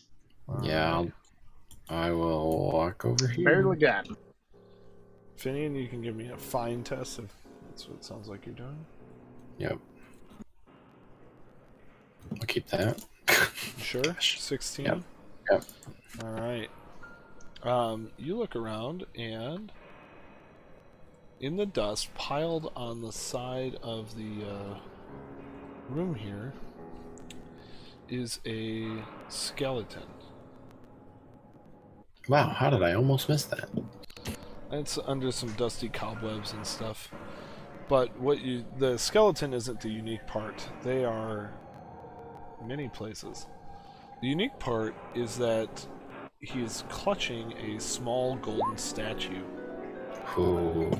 Yeah, 0.62 0.92
I'll, 0.94 1.12
I 1.88 2.10
will 2.10 2.70
walk 2.72 3.04
over 3.04 3.28
here. 3.28 3.44
Barely 3.44 3.76
got. 3.76 4.08
Finian, 5.38 5.80
you 5.80 5.88
can 5.88 6.02
give 6.02 6.16
me 6.16 6.28
a 6.30 6.36
fine 6.36 6.82
test 6.82 7.18
if 7.18 7.26
that's 7.68 7.86
what 7.88 7.96
it 7.98 8.04
sounds 8.04 8.28
like 8.28 8.46
you're 8.46 8.54
doing. 8.54 8.84
Yep. 9.58 9.78
I'll 12.32 12.46
keep 12.46 12.66
that. 12.68 13.02
Sure. 13.78 14.02
16. 14.20 14.84
Yep. 14.86 15.00
Yep. 15.50 15.64
All 16.24 16.30
right. 16.32 16.68
Um, 17.62 18.10
you 18.18 18.36
look 18.36 18.56
around 18.56 19.06
and 19.16 19.70
in 21.40 21.56
the 21.56 21.66
dust 21.66 22.12
piled 22.14 22.72
on 22.76 23.02
the 23.02 23.12
side 23.12 23.76
of 23.82 24.16
the 24.16 24.44
uh, 24.46 24.78
room 25.90 26.14
here 26.14 26.52
is 28.08 28.40
a 28.46 28.88
skeleton. 29.28 30.02
Wow, 32.28 32.48
how 32.48 32.70
did 32.70 32.82
I 32.82 32.94
almost 32.94 33.28
miss 33.28 33.44
that? 33.44 33.68
It's 34.72 34.98
under 35.06 35.30
some 35.30 35.50
dusty 35.52 35.88
cobwebs 35.88 36.52
and 36.52 36.66
stuff. 36.66 37.10
But 37.88 38.18
what 38.18 38.40
you 38.40 38.64
the 38.78 38.98
skeleton 38.98 39.52
isn't 39.52 39.80
the 39.80 39.90
unique 39.90 40.26
part. 40.26 40.66
They 40.82 41.04
are 41.04 41.52
many 42.64 42.88
places. 42.88 43.46
The 44.22 44.28
unique 44.28 44.58
part 44.58 44.94
is 45.14 45.36
that 45.36 45.86
he 46.40 46.62
is 46.62 46.84
clutching 46.88 47.52
a 47.58 47.78
small 47.78 48.36
golden 48.36 48.78
statue, 48.78 49.42
Ooh. 50.38 50.90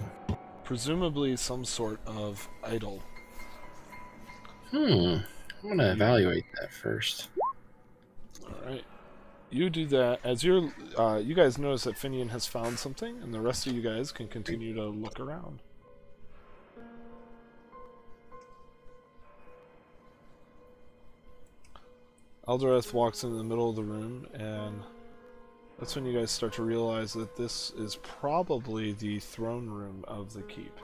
presumably 0.62 1.36
some 1.36 1.64
sort 1.64 2.00
of 2.06 2.46
idol. 2.62 3.02
Hmm. 4.74 5.18
I'm 5.62 5.68
gonna 5.68 5.92
evaluate 5.92 6.44
that 6.60 6.72
first. 6.72 7.28
All 8.44 8.66
right. 8.66 8.84
You 9.48 9.70
do 9.70 9.86
that 9.86 10.18
as 10.24 10.42
you're. 10.42 10.72
Uh, 10.98 11.20
you 11.22 11.32
guys 11.36 11.58
notice 11.58 11.84
that 11.84 11.94
Finian 11.94 12.30
has 12.30 12.48
found 12.48 12.80
something, 12.80 13.22
and 13.22 13.32
the 13.32 13.40
rest 13.40 13.68
of 13.68 13.72
you 13.72 13.80
guys 13.80 14.10
can 14.10 14.26
continue 14.26 14.74
to 14.74 14.86
look 14.86 15.20
around. 15.20 15.60
Eldareth 22.48 22.92
walks 22.92 23.22
into 23.22 23.36
the 23.36 23.44
middle 23.44 23.70
of 23.70 23.76
the 23.76 23.84
room, 23.84 24.26
and 24.34 24.82
that's 25.78 25.94
when 25.94 26.04
you 26.04 26.18
guys 26.18 26.32
start 26.32 26.52
to 26.54 26.64
realize 26.64 27.12
that 27.12 27.36
this 27.36 27.70
is 27.78 27.94
probably 28.02 28.90
the 28.92 29.20
throne 29.20 29.70
room 29.70 30.04
of 30.08 30.32
the 30.32 30.42
keep. 30.42 30.76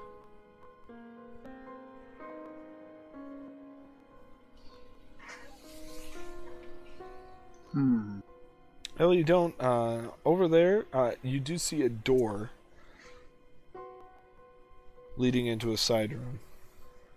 Hmm. 7.72 8.18
Well, 8.98 9.14
you 9.14 9.24
don't. 9.24 9.54
Uh, 9.60 10.02
over 10.24 10.48
there, 10.48 10.86
uh, 10.92 11.12
you 11.22 11.40
do 11.40 11.56
see 11.58 11.82
a 11.82 11.88
door 11.88 12.50
leading 15.16 15.46
into 15.46 15.72
a 15.72 15.76
side 15.76 16.12
room, 16.12 16.40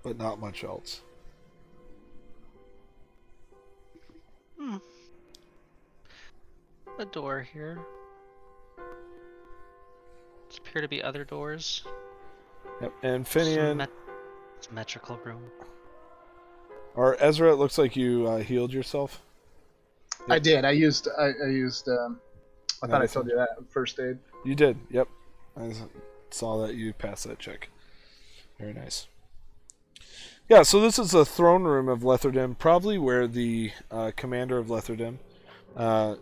but 0.03 0.17
not 0.17 0.39
much 0.39 0.63
else. 0.63 1.01
Hmm. 4.59 4.77
A 6.99 7.05
door 7.05 7.41
here. 7.41 7.79
There 8.77 8.85
appear 10.59 10.81
to 10.83 10.87
be 10.87 11.01
other 11.01 11.25
doors. 11.25 11.83
Yep. 12.81 12.93
And 13.01 13.25
Finian 13.25 13.77
Symmet- 13.77 13.89
Symmetrical 14.61 15.17
room. 15.25 15.43
or 16.95 17.17
Ezra, 17.19 17.51
it 17.51 17.55
looks 17.55 17.77
like 17.77 17.95
you 17.95 18.27
uh, 18.27 18.37
healed 18.37 18.71
yourself. 18.71 19.21
I 20.29 20.39
did. 20.39 20.65
I 20.65 20.71
used. 20.71 21.07
I, 21.17 21.31
I 21.43 21.49
used. 21.49 21.87
Um, 21.89 22.19
I 22.81 22.87
thought 22.87 23.01
I 23.01 23.05
told 23.05 23.27
you 23.27 23.35
that 23.35 23.49
first 23.69 23.99
aid. 23.99 24.17
You 24.43 24.55
did. 24.55 24.77
Yep. 24.89 25.07
I 25.57 25.73
saw 26.31 26.65
that 26.65 26.75
you 26.75 26.93
passed 26.93 27.25
that 27.25 27.39
check. 27.39 27.69
Very 28.59 28.73
nice. 28.73 29.07
Yeah, 30.49 30.63
so 30.63 30.81
this 30.81 30.99
is 30.99 31.11
the 31.11 31.25
throne 31.25 31.63
room 31.63 31.87
of 31.87 32.01
Letherdim, 32.01 32.57
probably 32.57 32.97
where 32.97 33.27
the 33.27 33.71
uh, 33.89 34.11
commander 34.15 34.57
of 34.57 34.67
Letherdim, 34.67 35.17
uh, 35.77 36.15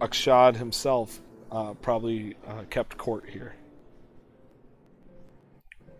Akshad 0.00 0.56
himself, 0.56 1.20
uh, 1.52 1.74
probably 1.74 2.34
uh, 2.46 2.64
kept 2.70 2.98
court 2.98 3.28
here. 3.28 3.54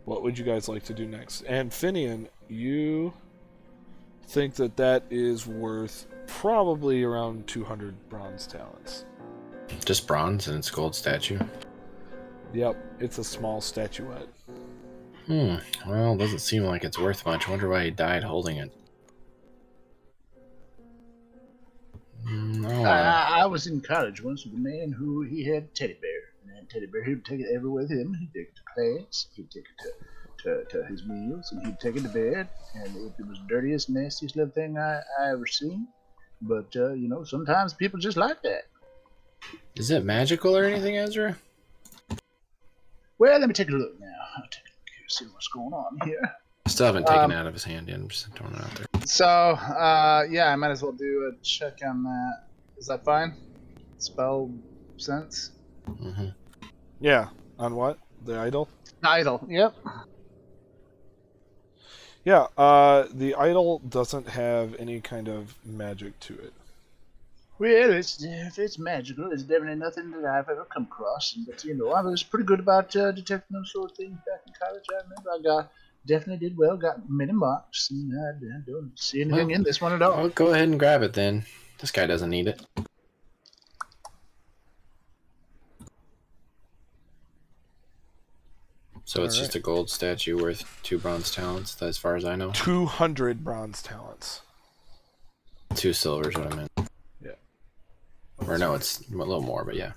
What 0.04 0.22
would 0.22 0.36
you 0.36 0.44
guys 0.44 0.68
like 0.68 0.82
to 0.84 0.94
do 0.94 1.06
next? 1.06 1.42
And 1.42 1.70
Finian, 1.70 2.26
you 2.48 3.14
think 4.26 4.54
that 4.56 4.76
that 4.76 5.04
is 5.10 5.46
worth 5.46 6.06
probably 6.26 7.02
around 7.02 7.46
200 7.46 8.08
bronze 8.08 8.46
talents. 8.46 9.04
Just 9.84 10.06
bronze 10.06 10.48
and 10.48 10.58
it's 10.58 10.70
gold 10.70 10.94
statue. 10.94 11.38
Yep, 12.52 12.76
it's 13.00 13.18
a 13.18 13.24
small 13.24 13.60
statuette. 13.60 14.28
Hmm. 15.26 15.56
Well, 15.88 16.16
doesn't 16.16 16.40
seem 16.40 16.64
like 16.64 16.84
it's 16.84 16.98
worth 16.98 17.24
much. 17.24 17.48
Wonder 17.48 17.68
why 17.68 17.84
he 17.84 17.90
died 17.90 18.22
holding 18.22 18.58
it. 18.58 18.72
Mm, 22.28 22.66
oh, 22.66 22.84
I. 22.84 23.00
I, 23.00 23.42
I 23.42 23.46
was 23.46 23.66
in 23.66 23.80
college 23.80 24.22
once 24.22 24.44
with 24.44 24.54
a 24.54 24.58
man 24.58 24.92
who 24.92 25.22
he 25.22 25.44
had 25.44 25.64
a 25.64 25.66
teddy 25.68 25.98
bear, 26.00 26.20
and 26.42 26.56
that 26.56 26.70
teddy 26.70 26.86
bear 26.86 27.04
he'd 27.04 27.24
take 27.24 27.40
it 27.40 27.48
everywhere 27.54 27.82
with 27.82 27.90
him. 27.90 28.14
He'd 28.14 28.32
take 28.32 28.48
it 28.48 28.56
to 28.56 28.62
class, 28.74 29.26
he'd 29.34 29.50
take 29.50 29.64
it 29.64 29.92
to, 30.42 30.64
to, 30.64 30.64
to 30.70 30.86
his 30.86 31.04
meals, 31.06 31.52
and 31.52 31.66
he'd 31.66 31.80
take 31.80 31.96
it 31.96 32.02
to 32.02 32.08
bed. 32.08 32.48
And 32.74 32.96
it, 32.96 33.12
it 33.18 33.26
was 33.26 33.38
the 33.38 33.46
dirtiest, 33.48 33.90
nastiest 33.90 34.36
little 34.36 34.52
thing 34.52 34.78
I, 34.78 35.00
I 35.20 35.30
ever 35.32 35.46
seen. 35.46 35.88
But 36.42 36.74
uh, 36.76 36.92
you 36.92 37.08
know, 37.08 37.24
sometimes 37.24 37.72
people 37.74 37.98
just 37.98 38.16
like 38.16 38.42
that. 38.42 38.64
Is 39.76 39.90
it 39.90 40.04
magical 40.04 40.56
or 40.56 40.64
anything, 40.64 40.96
Ezra? 40.96 41.36
Well, 43.18 43.38
let 43.38 43.48
me 43.48 43.54
take 43.54 43.68
a 43.68 43.72
look 43.72 43.98
now. 44.00 44.06
I'll 44.36 44.42
take 44.44 44.62
a 44.64 44.72
look 44.74 44.88
here, 44.96 45.08
see 45.08 45.24
what's 45.26 45.48
going 45.48 45.72
on 45.72 45.98
here. 46.04 46.20
Still 46.66 46.86
haven't 46.86 47.06
taken 47.06 47.24
Um, 47.24 47.30
it 47.32 47.34
out 47.36 47.46
of 47.46 47.52
his 47.52 47.64
hand 47.64 47.88
yet. 47.88 47.96
I'm 47.96 48.08
just 48.08 48.32
throwing 48.34 48.54
it 48.54 48.60
out 48.60 48.74
there. 48.74 48.86
So, 49.06 49.26
uh, 49.26 50.24
yeah, 50.30 50.46
I 50.50 50.56
might 50.56 50.70
as 50.70 50.82
well 50.82 50.92
do 50.92 51.30
a 51.32 51.42
check 51.42 51.78
on 51.86 52.02
that. 52.04 52.44
Is 52.78 52.86
that 52.86 53.04
fine? 53.04 53.34
Spell 53.98 54.50
sense? 54.96 55.50
Mm-hmm. 55.88 56.28
Yeah, 57.00 57.28
on 57.58 57.74
what? 57.74 57.98
The 58.24 58.38
idol? 58.38 58.68
Idle. 59.02 59.44
Yep. 59.48 59.74
Yeah, 62.24 62.46
uh, 62.56 63.06
the 63.12 63.34
idol 63.34 63.80
doesn't 63.80 64.28
have 64.28 64.74
any 64.78 65.00
kind 65.00 65.28
of 65.28 65.54
magic 65.64 66.18
to 66.20 66.34
it. 66.34 66.52
Well, 67.58 67.92
it's 67.92 68.22
if 68.22 68.58
it's 68.58 68.78
magical, 68.78 69.30
it's 69.30 69.42
definitely 69.42 69.76
nothing 69.76 70.10
that 70.10 70.24
I've 70.24 70.48
ever 70.48 70.64
come 70.64 70.84
across. 70.84 71.34
But 71.46 71.64
you 71.64 71.74
know, 71.74 71.92
I 71.92 72.00
was 72.00 72.22
pretty 72.22 72.46
good 72.46 72.60
about 72.60 72.96
uh, 72.96 73.12
detecting 73.12 73.54
those 73.56 73.70
sort 73.70 73.92
of 73.92 73.96
things 73.96 74.18
back 74.26 74.40
in 74.46 74.52
college. 74.58 74.84
I 74.90 75.02
remember 75.02 75.30
I 75.30 75.42
got 75.42 75.72
definitely 76.06 76.48
did 76.48 76.56
well, 76.56 76.76
got 76.76 77.08
many 77.08 77.32
marks, 77.32 77.90
and 77.90 78.12
I, 78.18 78.56
I 78.56 78.60
don't 78.66 78.92
see 78.96 79.20
anything 79.20 79.48
Well, 79.48 79.56
in 79.56 79.62
this 79.62 79.80
one 79.80 79.92
at 79.92 80.02
all. 80.02 80.14
I'll 80.14 80.28
go 80.30 80.48
ahead 80.48 80.68
and 80.68 80.78
grab 80.78 81.02
it 81.02 81.12
then. 81.12 81.44
This 81.78 81.90
guy 81.90 82.06
doesn't 82.06 82.30
need 82.30 82.48
it. 82.48 82.60
So 89.06 89.22
it's 89.22 89.36
just 89.36 89.54
a 89.54 89.60
gold 89.60 89.90
statue 89.90 90.40
worth 90.40 90.64
two 90.82 90.98
bronze 90.98 91.30
talents, 91.30 91.80
as 91.82 91.98
far 91.98 92.16
as 92.16 92.24
I 92.24 92.36
know. 92.36 92.52
200 92.52 93.44
bronze 93.44 93.82
talents. 93.82 94.40
Two 95.74 95.92
silvers, 95.92 96.34
what 96.36 96.52
I 96.52 96.56
meant. 96.56 96.70
Yeah. 97.22 97.32
Or 98.46 98.56
no, 98.56 98.74
it's 98.74 99.00
a 99.10 99.14
little 99.16 99.42
more, 99.42 99.64
but 99.64 99.74
yeah. 99.76 99.92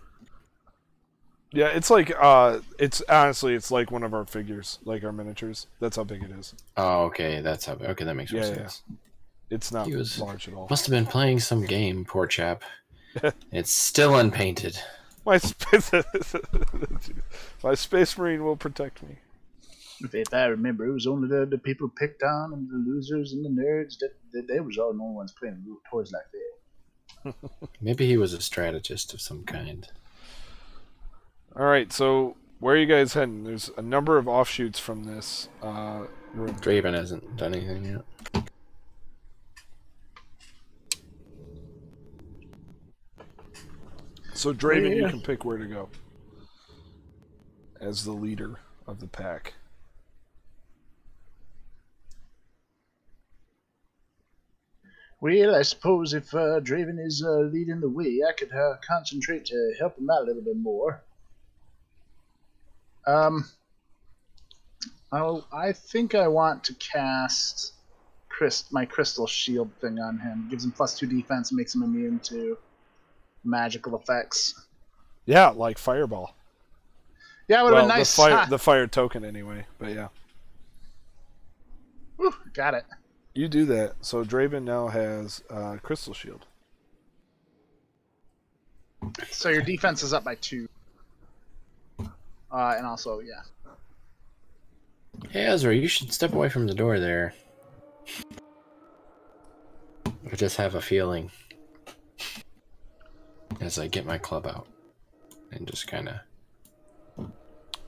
Yeah, 1.54 1.68
it's 1.68 1.90
like, 1.90 2.12
uh, 2.20 2.60
it's 2.78 3.02
honestly, 3.08 3.54
it's 3.56 3.72
like 3.72 3.92
one 3.92 4.04
of 4.04 4.14
our 4.14 4.26
figures, 4.26 4.80
like 4.84 5.04
our 5.06 5.14
miniatures. 5.14 5.68
That's 5.80 5.96
how 5.96 6.04
big 6.04 6.24
it 6.24 6.32
is. 6.32 6.54
Oh, 6.76 7.04
okay, 7.06 7.40
that's 7.40 7.66
how. 7.66 7.74
Okay, 7.74 8.04
that 8.04 8.16
makes 8.16 8.34
more 8.34 8.42
Yeah, 8.42 8.50
yeah. 8.50 8.56
sense. 8.56 8.84
It's 9.50 9.72
not 9.72 9.88
He 9.88 9.96
was- 9.96 10.20
large 10.20 10.50
at 10.50 10.54
all. 10.54 10.68
Must 10.70 10.86
have 10.86 10.92
been 10.92 11.06
playing 11.06 11.40
some 11.40 11.66
game, 11.66 12.04
poor 12.04 12.28
chap. 12.28 12.64
it's 13.54 13.72
still 13.72 14.18
unpainted. 14.18 14.78
My 15.28 15.40
space, 15.40 15.92
my 17.64 17.74
space 17.74 18.18
marine 18.18 18.46
will 18.46 18.56
protect 18.56 19.04
me. 19.04 19.18
If, 20.00 20.16
if 20.16 20.34
I 20.34 20.46
remember, 20.46 20.86
it 20.86 20.94
was 20.94 21.06
only 21.06 21.28
the, 21.28 21.46
the 21.46 21.58
people 21.58 21.90
picked 21.90 22.24
on 22.24 22.54
and 22.54 22.70
the 22.70 22.78
losers 22.90 23.34
and 23.34 23.44
the 23.44 23.50
nerds 23.50 24.00
that, 24.00 24.12
that 24.32 24.48
they 24.48 24.62
was 24.62 24.78
all 24.78 24.94
the 24.94 25.04
only 25.04 25.16
ones 25.16 25.34
playing 25.38 25.66
with 25.68 25.80
toys 25.92 26.14
like 26.14 27.34
that. 27.34 27.60
Maybe 27.82 28.08
he 28.08 28.16
was 28.16 28.32
a 28.32 28.40
strategist 28.42 29.14
of 29.14 29.20
some 29.20 29.44
kind. 29.44 29.90
All 31.58 31.66
right, 31.66 31.92
so 31.92 32.38
where 32.62 32.76
are 32.76 32.80
you 32.80 32.86
guys 32.86 33.14
heading? 33.14 33.44
There's 33.44 33.70
a 33.76 33.82
number 33.82 34.18
of 34.18 34.30
offshoots 34.30 34.80
from 34.80 35.04
this 35.04 35.50
uh, 35.62 36.04
room. 36.36 36.56
Draven 36.62 36.94
hasn't 36.94 37.36
done 37.36 37.54
anything 37.54 37.84
yet. 37.84 38.46
So 44.38 44.54
Draven, 44.54 44.96
you 44.96 45.10
can 45.10 45.20
pick 45.20 45.44
where 45.44 45.58
to 45.58 45.66
go 45.66 45.90
as 47.82 48.06
the 48.06 48.12
leader 48.12 48.60
of 48.86 49.00
the 49.00 49.08
pack. 49.08 49.56
Well, 55.20 55.56
I 55.56 55.64
suppose 55.64 56.14
if 56.14 56.32
uh, 56.36 56.60
Draven 56.60 57.04
is 57.04 57.26
uh, 57.26 57.50
leading 57.52 57.80
the 57.80 57.90
way, 57.90 58.20
I 58.30 58.32
could 58.32 58.54
uh, 58.54 58.76
concentrate 58.88 59.46
to 59.46 59.74
help 59.80 59.98
him 59.98 60.08
out 60.12 60.22
a 60.22 60.26
little 60.26 60.44
bit 60.44 60.58
more. 60.58 61.04
Um, 63.08 63.50
I 65.12 65.40
I 65.52 65.72
think 65.72 66.14
I 66.14 66.28
want 66.28 66.64
to 66.66 66.76
cast 66.76 67.74
Christ, 68.30 68.72
my 68.72 68.86
crystal 68.86 69.26
shield 69.26 69.72
thing 69.82 69.98
on 69.98 70.20
him. 70.20 70.48
Gives 70.48 70.64
him 70.64 70.74
plus 70.74 70.96
two 70.96 71.08
defense 71.08 71.50
and 71.50 71.58
makes 71.58 71.74
him 71.74 71.82
immune 71.82 72.20
to 72.20 72.60
magical 73.48 73.98
effects. 73.98 74.66
Yeah, 75.26 75.50
like 75.50 75.78
Fireball. 75.78 76.36
Yeah, 77.48 77.62
it 77.62 77.64
would 77.64 77.74
well, 77.74 77.82
have 77.84 77.90
been 77.90 77.98
nice. 78.00 78.16
the 78.16 78.22
fire, 78.22 78.34
Ah, 78.34 78.46
the 78.46 78.60
fire 78.60 78.88
token 78.88 79.24
anyway. 79.24 79.66
But 79.80 79.94
yeah, 79.94 80.08
whew, 82.18 82.34
got 82.54 82.74
it. 82.74 82.84
you 83.34 83.48
do 83.48 83.66
that. 83.66 83.96
So 84.02 84.24
Draven 84.24 84.64
now 84.64 84.88
has 84.88 85.42
uh, 85.50 85.78
Crystal 85.82 86.14
Shield. 86.14 86.46
So 89.30 89.50
your 89.50 89.62
defense 89.62 90.04
is 90.04 90.14
up 90.14 90.24
by 90.24 90.36
two. 90.36 90.68
Uh, 92.00 92.76
and 92.78 92.86
also, 92.86 93.20
yeah. 93.20 93.42
Hey 95.30 95.46
Ezra, 95.46 95.74
you 95.76 95.88
should 95.88 96.12
step 96.14 96.34
away 96.34 96.50
from 96.50 96.68
the 96.68 96.74
door 96.74 97.00
there. 97.00 97.34
I 100.32 100.36
just 100.36 100.58
have 100.58 100.76
a 100.76 100.82
feeling. 100.82 101.32
As 103.60 103.80
I 103.80 103.88
get 103.88 104.06
my 104.06 104.18
club 104.18 104.46
out. 104.46 104.68
And 105.52 105.68
just 105.68 105.88
kinda 105.88 106.24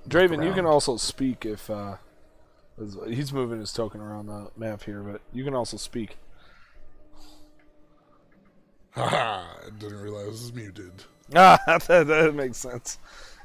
Draven, 0.08 0.44
you 0.46 0.54
can 0.54 0.66
also 0.66 0.98
speak 0.98 1.46
if 1.46 1.70
uh, 1.70 1.98
he's 3.08 3.32
moving 3.32 3.60
his 3.60 3.72
token 3.72 4.02
around 4.02 4.28
the 4.28 4.50
map 4.58 4.84
here, 4.84 5.02
but 5.02 5.22
you 5.32 5.44
can 5.44 5.54
also 5.54 5.78
speak. 5.78 6.18
Haha, 8.92 9.44
I 9.66 9.70
didn't 9.78 10.02
realize 10.02 10.26
it 10.26 10.30
was 10.30 10.54
muted. 10.54 10.92
Ah, 11.36 11.60
that, 11.68 12.08
that 12.08 12.34
makes 12.34 12.58
sense. 12.58 12.98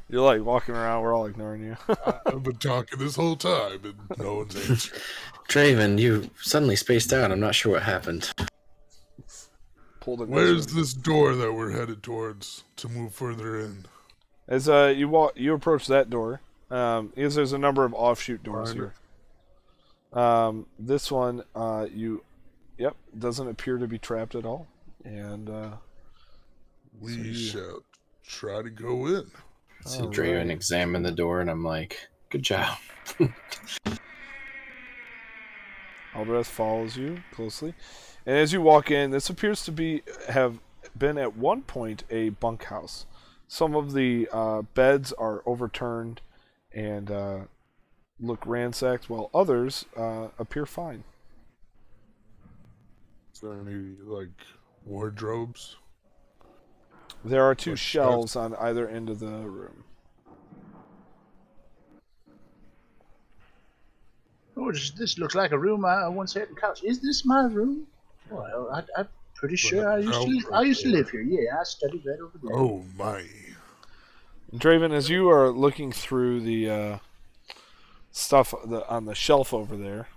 You're 0.09 0.23
like 0.23 0.43
walking 0.43 0.75
around, 0.75 1.03
we're 1.03 1.13
all 1.15 1.27
ignoring 1.27 1.63
you. 1.65 1.77
I've 2.25 2.43
been 2.43 2.57
talking 2.57 2.99
this 2.99 3.17
whole 3.17 3.37
time 3.37 3.81
and 3.85 4.19
no 4.19 4.37
one's 4.37 4.57
answering. 4.57 5.03
Draven, 5.51 5.99
you 5.99 6.31
suddenly 6.41 6.77
spaced 6.77 7.13
out. 7.13 7.31
I'm 7.31 7.41
not 7.41 7.55
sure 7.55 7.73
what 7.73 7.83
happened. 7.83 8.33
Pulled 10.05 10.21
it 10.21 10.29
Where's 10.29 10.67
this 10.67 10.93
door 10.93 11.35
that 11.35 11.51
we're 11.55 11.71
headed 11.71 12.03
towards 12.03 12.65
to 12.77 12.91
move 12.91 13.15
further 13.15 13.59
in? 13.59 13.87
As 14.47 14.69
uh, 14.69 14.93
you 14.95 15.09
walk, 15.09 15.33
you 15.37 15.55
approach 15.55 15.87
that 15.87 16.11
door. 16.11 16.43
Um, 16.71 17.07
because 17.15 17.35
there's 17.35 17.55
a 17.55 17.59
number 17.59 17.85
of 17.87 17.95
offshoot 17.95 18.43
doors 18.43 18.75
Find 18.75 18.91
here. 20.13 20.23
Um, 20.23 20.67
this 20.79 21.11
one, 21.11 21.43
uh, 21.55 21.87
you, 21.93 22.23
yep, 22.77 22.97
doesn't 23.19 23.49
appear 23.49 23.79
to 23.79 23.87
be 23.87 23.99
trapped 23.99 24.35
at 24.35 24.45
all, 24.45 24.67
and 25.05 25.49
uh, 25.49 25.71
We 27.01 27.13
So 27.15 27.19
you- 27.23 27.35
shall 27.35 27.83
try 28.27 28.61
to 28.63 28.71
go 28.71 29.07
in. 29.07 29.31
See 29.87 30.01
All 30.03 30.11
Draven 30.11 30.39
right. 30.39 30.51
examine 30.51 31.03
the 31.03 31.13
door, 31.13 31.41
and 31.41 31.51
I'm 31.51 31.65
like, 31.65 31.99
good 32.31 32.43
job. 32.43 32.77
Aldreth 36.15 36.47
follows 36.47 36.97
you 36.97 37.19
closely, 37.33 37.75
and 38.27 38.37
as 38.37 38.53
you 38.53 38.61
walk 38.61 38.91
in, 38.91 39.11
this 39.11 39.29
appears 39.31 39.65
to 39.65 39.73
be 39.73 40.03
have 40.29 40.59
been 40.97 41.19
at 41.19 41.37
one 41.37 41.63
point 41.63 42.05
a 42.11 42.31
bunkhouse. 42.31 43.07
Some 43.49 43.75
of 43.75 43.93
the 43.93 44.29
uh, 44.33 44.63
beds 44.63 45.13
are 45.13 45.43
overturned 45.47 46.21
and 46.73 47.11
uh, 47.11 47.39
look 48.21 48.45
ransacked, 48.47 49.09
while 49.11 49.31
others 49.35 49.85
uh, 49.97 50.29
appear 50.39 50.67
fine. 50.67 51.05
Is 53.33 53.41
there 53.41 53.53
any 53.53 53.97
like 54.05 54.29
wardrobes? 54.85 55.77
There 57.25 57.45
are 57.45 57.55
two 57.55 57.71
Like 57.71 57.79
shelves 57.79 58.37
on 58.37 58.55
either 58.57 58.89
end 58.89 59.09
of 59.09 59.19
the 59.19 59.27
room. 59.27 59.85
Oh, 64.57 64.71
this, 64.71 64.91
this 64.91 65.19
looks 65.19 65.35
like 65.35 65.53
a 65.53 65.59
room 65.59 65.85
I 65.85 66.07
once 66.09 66.35
had 66.35 66.49
in 66.49 66.55
college. 66.55 66.83
Is 66.85 67.01
this 67.01 67.25
my 67.25 67.45
room? 67.45 67.87
Well, 68.31 68.71
I, 68.73 69.01
I'm 69.01 69.09
pretty 69.35 69.57
sure 69.57 69.89
I 69.89 69.99
used 69.99 70.23
to. 70.23 70.53
I 70.53 70.63
used 70.63 70.83
to 70.83 70.89
live 70.89 71.11
here. 71.11 71.23
Yeah, 71.23 71.61
I 71.61 71.65
studied 71.65 72.05
right 72.07 72.19
over 72.21 72.39
there. 72.43 72.57
Oh 72.57 72.85
my! 72.97 73.25
Draven, 74.55 74.93
as 74.93 75.11
you 75.11 75.29
are 75.29 75.51
looking 75.51 75.93
through 75.93 76.41
the 76.41 76.71
uh, 76.71 76.99
stuff 78.11 78.55
the, 78.65 78.87
on 78.89 79.05
the 79.05 79.15
shelf 79.15 79.53
over 79.53 79.77
there, 79.77 80.09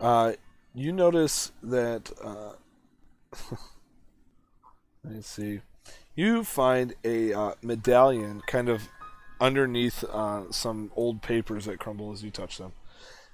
uh, 0.00 0.32
you 0.74 0.92
notice 0.92 1.52
that. 1.62 2.10
Uh, 2.22 2.52
let 5.04 5.14
me 5.14 5.22
see. 5.22 5.60
You 6.14 6.42
find 6.42 6.94
a 7.04 7.32
uh, 7.32 7.54
medallion 7.62 8.42
kind 8.46 8.68
of 8.68 8.88
underneath 9.40 10.02
uh, 10.04 10.50
some 10.50 10.90
old 10.96 11.22
papers 11.22 11.66
that 11.66 11.78
crumble 11.78 12.12
as 12.12 12.24
you 12.24 12.30
touch 12.30 12.58
them. 12.58 12.72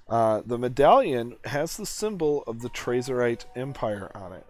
Uh, 0.07 0.41
the 0.45 0.57
medallion 0.57 1.35
has 1.45 1.77
the 1.77 1.85
symbol 1.85 2.43
of 2.43 2.61
the 2.61 2.69
Trazerite 2.69 3.45
Empire 3.55 4.11
on 4.13 4.33
it. 4.33 4.45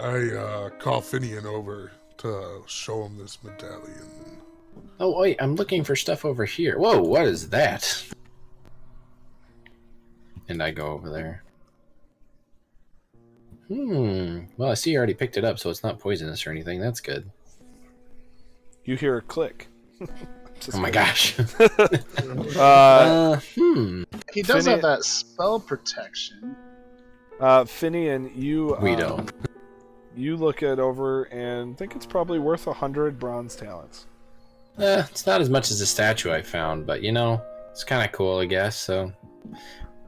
I 0.00 0.36
uh, 0.36 0.70
call 0.70 1.00
Finian 1.00 1.44
over 1.44 1.92
to 2.18 2.62
show 2.66 3.04
him 3.04 3.16
this 3.16 3.38
medallion. 3.42 4.40
Oh, 5.00 5.18
wait, 5.18 5.36
I'm 5.40 5.54
looking 5.54 5.82
for 5.82 5.96
stuff 5.96 6.24
over 6.24 6.44
here. 6.44 6.78
Whoa, 6.78 7.00
what 7.00 7.26
is 7.26 7.48
that? 7.50 8.04
And 10.48 10.62
I 10.62 10.72
go 10.72 10.88
over 10.88 11.08
there. 11.08 11.42
Hmm. 13.68 14.40
Well, 14.58 14.70
I 14.70 14.74
see 14.74 14.90
you 14.90 14.98
already 14.98 15.14
picked 15.14 15.38
it 15.38 15.44
up, 15.44 15.58
so 15.58 15.70
it's 15.70 15.82
not 15.82 15.98
poisonous 15.98 16.46
or 16.46 16.50
anything. 16.50 16.80
That's 16.80 17.00
good. 17.00 17.30
You 18.84 18.96
hear 18.96 19.16
a 19.16 19.22
click. 19.22 19.68
Just 20.64 20.76
Oh 20.76 20.80
my 20.80 20.90
gosh. 20.90 21.36
Uh, 22.56 22.60
uh, 22.60 23.40
hmm. 23.56 24.04
He 24.32 24.42
does 24.42 24.64
Fini- 24.64 24.74
have 24.74 24.82
that 24.82 25.04
spell 25.04 25.58
protection. 25.58 26.54
Uh, 27.40 27.64
Finian, 27.64 28.30
you 28.36 28.76
We 28.80 28.92
um, 28.92 28.98
don't. 28.98 29.32
You 30.16 30.36
look 30.36 30.62
it 30.62 30.78
over 30.78 31.24
and 31.24 31.76
think 31.76 31.96
it's 31.96 32.06
probably 32.06 32.38
worth 32.38 32.66
a 32.68 32.72
hundred 32.72 33.18
bronze 33.18 33.56
talents. 33.56 34.06
Eh, 34.78 35.02
it's 35.10 35.26
not 35.26 35.40
as 35.40 35.50
much 35.50 35.70
as 35.70 35.80
the 35.80 35.86
statue 35.86 36.30
I 36.30 36.42
found, 36.42 36.86
but 36.86 37.02
you 37.02 37.12
know, 37.12 37.42
it's 37.70 37.82
kind 37.82 38.04
of 38.04 38.12
cool, 38.12 38.38
I 38.38 38.46
guess. 38.46 38.76
So 38.76 39.12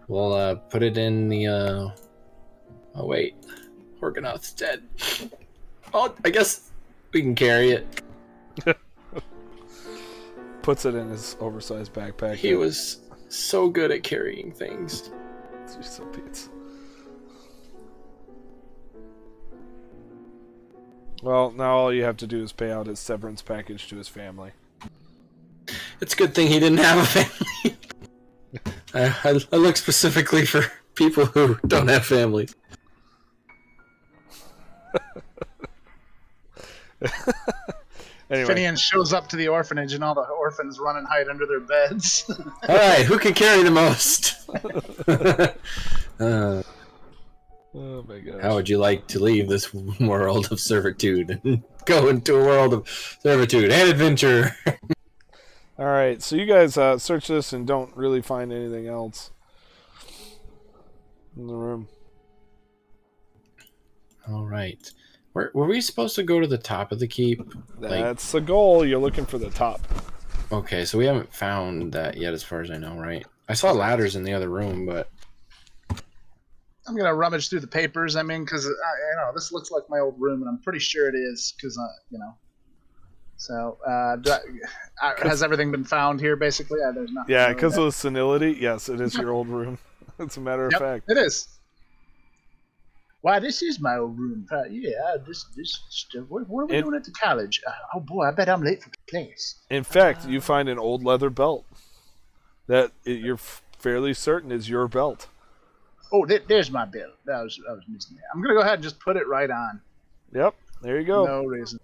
we'll 0.08 0.34
uh, 0.34 0.54
put 0.54 0.82
it 0.82 0.96
in 0.96 1.28
the. 1.28 1.46
Uh... 1.48 1.90
Oh 2.94 3.06
wait, 3.06 3.34
Horgonoth's 4.00 4.52
dead. 4.52 4.82
Oh, 5.94 6.12
I 6.24 6.30
guess 6.30 6.72
we 7.12 7.22
can 7.22 7.36
carry 7.36 7.70
it. 7.70 8.02
Puts 10.66 10.84
it 10.84 10.96
in 10.96 11.08
his 11.10 11.36
oversized 11.38 11.92
backpack. 11.92 12.34
He 12.34 12.56
was 12.56 12.98
so 13.28 13.68
good 13.68 13.92
at 13.92 14.02
carrying 14.02 14.50
things. 14.50 15.12
Jeez. 15.68 16.48
Well, 21.22 21.52
now 21.52 21.76
all 21.76 21.92
you 21.92 22.02
have 22.02 22.16
to 22.16 22.26
do 22.26 22.42
is 22.42 22.52
pay 22.52 22.72
out 22.72 22.88
his 22.88 22.98
severance 22.98 23.42
package 23.42 23.86
to 23.90 23.96
his 23.96 24.08
family. 24.08 24.50
It's 26.00 26.14
a 26.14 26.16
good 26.16 26.34
thing 26.34 26.48
he 26.48 26.58
didn't 26.58 26.78
have 26.78 26.98
a 26.98 27.06
family. 27.06 27.76
I, 28.92 29.14
I, 29.22 29.40
I 29.52 29.56
look 29.58 29.76
specifically 29.76 30.44
for 30.44 30.64
people 30.96 31.26
who 31.26 31.60
don't 31.68 31.86
have 31.86 32.04
families. 32.04 32.56
Anyway, 38.28 38.54
Finian 38.54 38.78
shows 38.78 39.12
up 39.12 39.28
to 39.28 39.36
the 39.36 39.46
orphanage, 39.46 39.94
and 39.94 40.02
all 40.02 40.14
the 40.14 40.22
orphans 40.22 40.80
run 40.80 40.96
and 40.96 41.06
hide 41.06 41.28
under 41.28 41.46
their 41.46 41.60
beds. 41.60 42.28
All 42.68 42.76
right, 42.76 43.06
who 43.06 43.18
can 43.18 43.34
carry 43.34 43.62
the 43.62 43.70
most? 43.70 44.34
uh, 45.08 45.52
oh 47.74 48.04
my 48.08 48.18
god! 48.18 48.40
how 48.42 48.56
would 48.56 48.68
you 48.68 48.78
like 48.78 49.06
to 49.08 49.20
leave 49.20 49.48
this 49.48 49.72
world 50.00 50.48
of 50.50 50.58
servitude 50.58 51.40
and 51.44 51.62
go 51.84 52.08
into 52.08 52.34
a 52.34 52.44
world 52.44 52.72
of 52.72 52.88
servitude 53.20 53.70
and 53.70 53.90
adventure? 53.90 54.56
All 55.78 55.86
right, 55.86 56.20
so 56.20 56.34
you 56.34 56.46
guys 56.46 56.76
uh, 56.76 56.98
search 56.98 57.28
this 57.28 57.52
and 57.52 57.64
don't 57.64 57.96
really 57.96 58.22
find 58.22 58.52
anything 58.52 58.88
else 58.88 59.30
in 61.36 61.46
the 61.46 61.54
room. 61.54 61.86
All 64.28 64.44
right. 64.44 64.90
Were, 65.36 65.50
were 65.52 65.66
we 65.66 65.82
supposed 65.82 66.16
to 66.16 66.22
go 66.22 66.40
to 66.40 66.46
the 66.46 66.56
top 66.56 66.92
of 66.92 66.98
the 66.98 67.06
keep? 67.06 67.42
Like- 67.78 67.90
That's 68.02 68.32
the 68.32 68.40
goal. 68.40 68.86
You're 68.86 68.98
looking 68.98 69.26
for 69.26 69.36
the 69.36 69.50
top. 69.50 69.82
Okay, 70.50 70.86
so 70.86 70.96
we 70.96 71.04
haven't 71.04 71.30
found 71.30 71.92
that 71.92 72.16
yet, 72.16 72.32
as 72.32 72.42
far 72.42 72.62
as 72.62 72.70
I 72.70 72.78
know, 72.78 72.96
right? 72.96 73.22
I 73.46 73.52
saw 73.52 73.70
ladders 73.72 74.16
in 74.16 74.22
the 74.22 74.32
other 74.32 74.48
room, 74.48 74.86
but 74.86 75.10
I'm 76.88 76.96
gonna 76.96 77.14
rummage 77.14 77.50
through 77.50 77.60
the 77.60 77.66
papers. 77.66 78.16
I 78.16 78.22
mean, 78.22 78.44
because 78.44 78.64
I, 78.64 78.70
I 78.70 79.26
know 79.26 79.32
this 79.34 79.52
looks 79.52 79.70
like 79.70 79.82
my 79.90 79.98
old 79.98 80.14
room, 80.18 80.40
and 80.40 80.48
I'm 80.48 80.58
pretty 80.62 80.78
sure 80.78 81.06
it 81.06 81.14
is, 81.14 81.52
because 81.54 81.76
uh, 81.76 81.82
you 82.10 82.18
know. 82.18 82.34
So, 83.36 83.76
uh, 83.86 84.16
do 84.16 84.30
I, 84.30 84.38
uh, 85.02 85.28
has 85.28 85.42
everything 85.42 85.70
been 85.70 85.84
found 85.84 86.18
here? 86.18 86.36
Basically, 86.36 86.78
uh, 86.80 86.92
there's 86.92 87.12
not. 87.12 87.28
Yeah, 87.28 87.52
because 87.52 87.76
of 87.76 87.84
the 87.84 87.92
senility. 87.92 88.56
Yes, 88.58 88.88
it 88.88 89.02
is 89.02 89.14
your 89.16 89.32
old 89.32 89.48
room. 89.48 89.76
It's 90.18 90.38
a 90.38 90.40
matter 90.40 90.64
of 90.64 90.72
Yep, 90.72 90.80
fact. 90.80 91.04
it 91.08 91.18
is. 91.18 91.55
Why, 93.26 93.40
this 93.40 93.60
is 93.60 93.80
my 93.80 93.96
old 93.96 94.16
room. 94.16 94.46
Uh, 94.52 94.66
yeah, 94.70 95.16
this 95.26 95.46
this. 95.56 95.82
Stuff. 95.88 96.26
What, 96.28 96.48
what 96.48 96.60
are 96.62 96.66
we 96.66 96.76
It- 96.76 96.82
doing 96.82 96.94
at 96.94 97.02
the 97.02 97.10
college? 97.10 97.60
Uh, 97.66 97.72
oh 97.94 97.98
boy, 97.98 98.22
I 98.22 98.30
bet 98.30 98.48
I'm 98.48 98.62
late 98.62 98.84
for 98.84 98.90
class. 99.10 99.56
In 99.68 99.82
fact, 99.82 100.28
you 100.28 100.40
find 100.40 100.68
an 100.68 100.78
old 100.78 101.02
leather 101.02 101.28
belt 101.28 101.64
that 102.68 102.92
it, 103.04 103.18
you're 103.18 103.34
f- 103.34 103.62
fairly 103.80 104.14
certain 104.14 104.52
is 104.52 104.68
your 104.70 104.86
belt. 104.86 105.26
Oh, 106.12 106.24
there, 106.24 106.38
there's 106.46 106.70
my 106.70 106.84
belt. 106.84 107.14
That 107.24 107.42
was 107.42 107.58
I 107.68 107.72
was 107.72 107.82
missing 107.88 108.14
that. 108.14 108.26
I'm 108.32 108.40
gonna 108.40 108.54
go 108.54 108.60
ahead 108.60 108.74
and 108.74 108.82
just 108.84 109.00
put 109.00 109.16
it 109.16 109.26
right 109.26 109.50
on. 109.50 109.80
Yep, 110.32 110.54
there 110.82 111.00
you 111.00 111.06
go. 111.08 111.26
No 111.26 111.42
reason. 111.46 111.80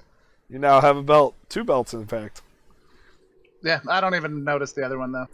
You 0.48 0.60
now 0.60 0.80
have 0.80 0.96
a 0.96 1.02
belt, 1.02 1.34
two 1.48 1.64
belts, 1.64 1.92
in 1.92 2.06
fact. 2.06 2.40
Yeah, 3.64 3.80
I 3.88 4.00
don't 4.00 4.14
even 4.14 4.44
notice 4.44 4.74
the 4.74 4.84
other 4.86 4.96
one 4.96 5.10
though. 5.10 5.26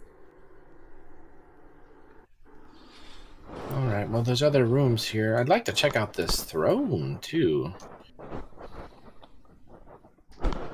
Right. 3.89 4.09
Well, 4.09 4.23
there's 4.23 4.43
other 4.43 4.65
rooms 4.65 5.05
here. 5.05 5.37
I'd 5.37 5.49
like 5.49 5.65
to 5.65 5.71
check 5.71 5.95
out 5.95 6.13
this 6.13 6.43
throne 6.43 7.19
too. 7.21 7.73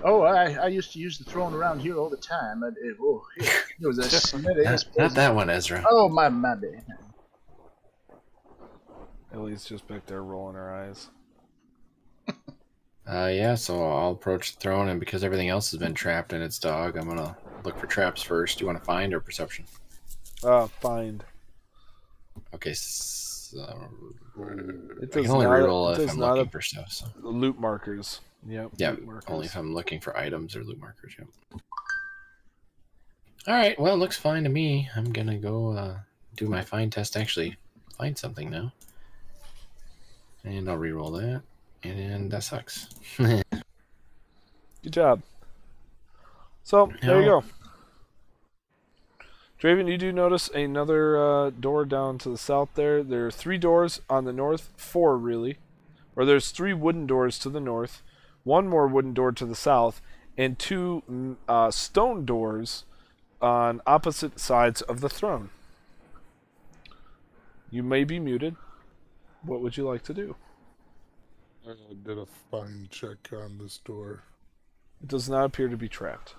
Oh, 0.03 0.22
I, 0.22 0.53
I 0.53 0.68
used 0.68 0.93
to 0.93 0.99
use 0.99 1.18
the 1.18 1.24
throne 1.24 1.55
around 1.55 1.80
here 1.80 1.97
all 1.97 2.09
the 2.09 2.18
time. 2.18 2.63
I, 2.63 2.68
it, 2.68 2.97
oh, 3.01 3.24
it, 3.38 3.51
it 3.82 3.88
was 3.88 3.97
a 3.97 4.01
smitty. 4.03 4.63
Not, 4.63 4.86
not 4.97 5.13
that 5.16 5.34
one, 5.34 5.49
Ezra. 5.49 5.84
Oh, 5.89 6.07
my, 6.07 6.30
my 6.30 6.53
bad. 6.53 6.86
Ellie's 9.34 9.66
just 9.66 9.88
back 9.88 10.05
there 10.05 10.24
rolling 10.24 10.55
her 10.55 10.74
eyes. 10.74 11.09
Uh, 13.07 13.30
yeah. 13.32 13.53
So 13.53 13.88
I'll 13.88 14.13
approach 14.13 14.55
the 14.55 14.59
throne, 14.59 14.89
and 14.89 14.99
because 14.99 15.24
everything 15.24 15.47
else 15.47 15.70
has 15.70 15.80
been 15.80 15.93
trapped 15.93 16.34
in 16.34 16.41
its 16.41 16.57
dog, 16.57 16.97
I'm 16.97 17.07
gonna 17.07 17.38
look 17.63 17.78
for 17.78 17.86
traps 17.86 18.24
first. 18.24 18.57
Do 18.57 18.63
you 18.63 18.66
want 18.66 18.80
to 18.80 18.84
find 18.84 19.13
or 19.13 19.20
perception? 19.20 19.66
Uh, 20.43 20.66
find. 20.66 21.24
Okay. 22.56 22.74
So, 22.74 23.60
It 25.01 25.10
I 25.16 25.22
can 25.22 25.30
only 25.32 25.45
not, 25.45 25.51
reroll 25.53 25.91
if 25.91 25.97
does 25.97 26.10
I'm 26.12 26.20
looking 26.20 26.47
a- 26.47 26.49
for 26.49 26.62
stuff. 26.62 26.91
So. 26.91 27.06
loot 27.22 27.60
markers. 27.60 28.22
Yep. 28.47 28.72
Yeah, 28.78 28.91
markers. 28.93 29.24
only 29.28 29.45
if 29.47 29.56
I'm 29.56 29.74
looking 29.74 29.99
for 29.99 30.16
items 30.18 30.56
or 30.56 30.64
loot 30.64 30.80
markers. 30.80 31.14
Yep. 31.18 31.28
All 33.47 33.53
right. 33.53 33.80
Well, 33.80 33.93
it 33.93 33.97
looks 33.97 34.18
fine 34.18 34.43
to 34.43 34.49
me. 34.49 34.89
I'm 34.95 35.12
gonna 35.12 35.38
go 35.38 35.72
uh, 35.72 35.97
do 36.36 36.47
my 36.47 36.62
find 36.64 36.91
test. 36.91 37.16
Actually, 37.18 37.56
find 37.97 38.18
something 38.18 38.49
now, 38.49 38.72
and 40.43 40.70
I'll 40.70 40.78
re-roll 40.78 41.12
that. 41.12 41.41
And 41.84 42.32
that 42.32 42.43
sucks. 42.43 42.88
Good 43.18 43.43
job. 44.89 45.22
So 46.64 46.91
there 47.01 47.20
you 47.22 47.26
go. 47.28 47.43
Draven, 49.62 49.89
you 49.89 49.97
do 49.97 50.12
notice 50.12 50.49
another 50.49 51.18
uh, 51.18 51.49
door 51.49 51.86
down 51.86 52.18
to 52.20 52.30
the 52.30 52.38
south 52.38 52.70
there. 52.76 53.01
There 53.01 53.28
are 53.28 53.32
three 53.32 53.58
doors 53.58 54.01
on 54.10 54.26
the 54.26 54.34
north, 54.34 54.70
four 54.76 55.18
really. 55.18 55.58
Or 56.16 56.26
there's 56.26 56.51
three 56.51 56.74
wooden 56.74 57.08
doors 57.08 57.39
to 57.39 57.49
the 57.49 57.60
north, 57.60 58.01
one 58.43 58.68
more 58.68 58.88
wooden 58.88 59.14
door 59.14 59.32
to 59.34 59.45
the 59.45 59.56
south, 59.56 60.01
and 60.38 60.60
two 60.60 61.03
mm, 61.10 61.36
uh, 61.47 61.72
stone 61.72 62.26
doors 62.26 62.84
on 63.41 63.82
opposite 63.86 64.39
sides 64.39 64.82
of 64.82 65.01
the 65.01 65.10
throne. 65.10 65.49
You 67.70 67.84
may 67.84 68.03
be 68.03 68.20
muted. 68.20 68.56
What 69.41 69.62
would 69.62 69.78
you 69.78 69.86
like 69.86 70.03
to 70.03 70.14
do? 70.14 70.36
I 71.68 71.74
did 72.03 72.18
a 72.18 72.26
find 72.51 72.89
check 72.89 73.34
on 73.34 73.58
this 73.58 73.78
door. 73.80 74.24
It 75.01 75.08
does 75.08 75.30
not 75.30 75.45
appear 75.45 75.68
to 75.68 75.78
be 75.78 75.89
trapped. 75.89 76.36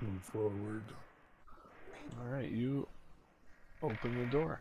Move 0.00 0.22
forward. 0.22 0.82
All 2.20 2.32
right, 2.32 2.50
you 2.50 2.86
open 3.82 4.18
the 4.18 4.26
door. 4.26 4.60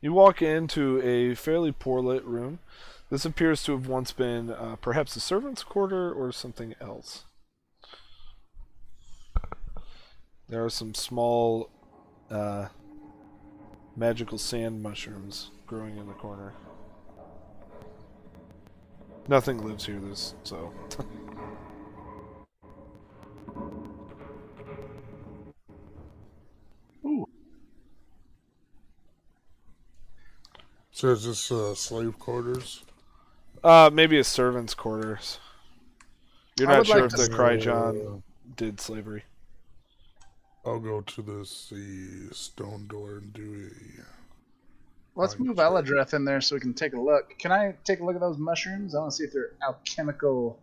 You 0.00 0.12
walk 0.12 0.42
into 0.42 1.00
a 1.02 1.34
fairly 1.34 1.72
poor 1.72 2.00
lit 2.00 2.24
room. 2.24 2.60
This 3.10 3.24
appears 3.24 3.62
to 3.64 3.72
have 3.72 3.88
once 3.88 4.12
been 4.12 4.50
uh, 4.50 4.76
perhaps 4.80 5.16
a 5.16 5.20
servant's 5.20 5.64
quarter 5.64 6.12
or 6.12 6.30
something 6.30 6.74
else. 6.80 7.24
There 10.48 10.64
are 10.64 10.70
some 10.70 10.94
small 10.94 11.70
uh, 12.30 12.68
magical 13.96 14.38
sand 14.38 14.82
mushrooms 14.82 15.50
growing 15.66 15.96
in 15.96 16.06
the 16.06 16.12
corner. 16.12 16.52
Nothing 19.28 19.62
lives 19.62 19.84
here, 19.84 20.00
this 20.00 20.34
so. 20.42 20.72
So 30.90 31.10
is 31.10 31.24
this 31.24 31.52
uh, 31.52 31.76
slave 31.76 32.18
quarters? 32.18 32.82
Uh, 33.62 33.88
maybe 33.92 34.18
a 34.18 34.24
servant's 34.24 34.74
quarters. 34.74 35.38
You're 36.58 36.68
not 36.68 36.86
sure 36.86 37.02
like 37.02 37.12
if 37.12 37.16
the 37.16 37.28
Cryjon 37.28 38.16
Uh, 38.16 38.20
did 38.56 38.80
slavery. 38.80 39.22
I'll 40.64 40.80
go 40.80 41.00
to 41.00 41.22
the 41.22 41.46
stone 42.34 42.88
door 42.88 43.18
and 43.18 43.32
do 43.32 43.70
a. 43.70 44.17
Let's 45.18 45.36
move 45.36 45.56
sure. 45.56 45.82
Eladreth 45.82 46.14
in 46.14 46.24
there 46.24 46.40
so 46.40 46.54
we 46.54 46.60
can 46.60 46.74
take 46.74 46.92
a 46.92 47.00
look. 47.00 47.36
Can 47.40 47.50
I 47.50 47.74
take 47.82 47.98
a 47.98 48.04
look 48.04 48.14
at 48.14 48.20
those 48.20 48.38
mushrooms? 48.38 48.94
I 48.94 49.00
want 49.00 49.10
to 49.10 49.16
see 49.16 49.24
if 49.24 49.32
they're 49.32 49.50
alchemical 49.60 50.60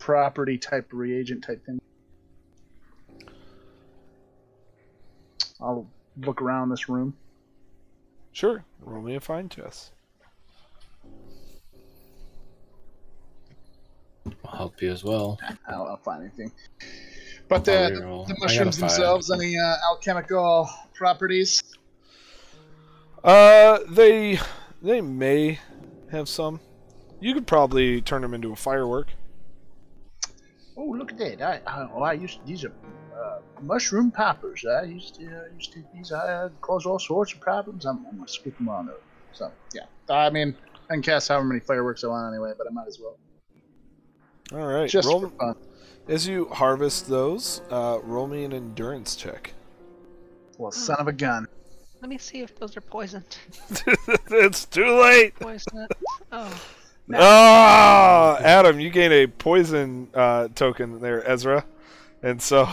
property 0.00 0.58
type 0.58 0.88
reagent 0.92 1.44
type 1.44 1.64
thing. 1.64 1.80
I'll 5.60 5.88
look 6.20 6.42
around 6.42 6.70
this 6.70 6.88
room. 6.88 7.16
Sure. 8.32 8.64
Roll 8.80 9.02
me 9.02 9.14
a 9.14 9.20
find 9.20 9.48
test. 9.48 9.92
I'll 14.44 14.56
help 14.56 14.82
you 14.82 14.90
as 14.90 15.04
well. 15.04 15.38
I'll, 15.68 15.84
I'll 15.84 15.96
find 15.98 16.22
anything. 16.22 16.50
But 17.48 17.68
I'll 17.68 17.88
the, 17.88 17.94
the 17.94 18.04
I 18.04 18.10
got 18.10 18.30
a 18.30 18.40
mushrooms 18.40 18.78
themselves, 18.78 19.30
any 19.30 19.56
uh, 19.56 19.76
alchemical 19.90 20.68
properties? 20.94 21.62
Uh, 23.24 23.78
they 23.88 24.38
they 24.82 25.00
may 25.00 25.58
have 26.10 26.28
some. 26.28 26.60
You 27.20 27.34
could 27.34 27.46
probably 27.46 28.00
turn 28.00 28.22
them 28.22 28.34
into 28.34 28.52
a 28.52 28.56
firework. 28.56 29.08
Oh, 30.76 30.84
look 30.84 31.10
at 31.10 31.18
that! 31.18 31.42
I, 31.42 31.60
I, 31.66 31.88
oh, 31.92 32.02
I 32.02 32.12
used 32.12 32.38
these 32.46 32.64
are 32.64 32.72
uh, 33.20 33.38
mushroom 33.60 34.10
poppers. 34.12 34.64
I 34.64 34.84
used 34.84 35.16
to 35.16 35.26
uh, 35.26 35.54
used 35.54 35.72
to 35.72 35.82
these 35.92 36.12
uh, 36.12 36.48
cause 36.60 36.86
all 36.86 36.98
sorts 36.98 37.32
of 37.32 37.40
problems. 37.40 37.84
I'm, 37.84 38.06
I'm 38.06 38.16
gonna 38.16 38.28
scoop 38.28 38.56
them 38.56 38.68
on 38.68 38.88
up. 38.88 39.02
So 39.32 39.50
yeah, 39.74 39.82
I 40.08 40.30
mean, 40.30 40.56
I 40.88 40.94
can 40.94 41.02
cast 41.02 41.28
however 41.28 41.44
many 41.46 41.60
fireworks 41.60 42.04
I 42.04 42.08
want 42.08 42.32
anyway, 42.32 42.52
but 42.56 42.66
I 42.68 42.70
might 42.72 42.86
as 42.86 43.00
well 43.00 43.16
All 44.52 44.66
right. 44.66 44.88
just 44.88 45.08
roll 45.08 45.20
for 45.20 45.28
fun. 45.30 45.56
as 46.06 46.26
you 46.28 46.46
harvest 46.46 47.08
those. 47.08 47.62
Uh, 47.70 47.98
roll 48.04 48.28
me 48.28 48.44
an 48.44 48.52
endurance 48.52 49.16
check. 49.16 49.52
Well, 50.56 50.72
son 50.72 50.96
of 50.98 51.08
a 51.08 51.12
gun. 51.12 51.46
Let 52.00 52.08
me 52.08 52.18
see 52.18 52.40
if 52.40 52.56
those 52.58 52.76
are 52.76 52.80
poisoned. 52.80 53.38
it's 54.30 54.64
too 54.66 55.00
late. 55.00 55.34
Poison 55.36 55.78
it. 55.78 55.96
Oh, 56.30 56.62
Ah, 57.14 58.36
Adam, 58.38 58.78
you 58.78 58.90
gain 58.90 59.12
a 59.12 59.26
poison 59.26 60.08
uh, 60.14 60.48
token 60.54 61.00
there, 61.00 61.28
Ezra, 61.28 61.64
and 62.22 62.40
so 62.40 62.68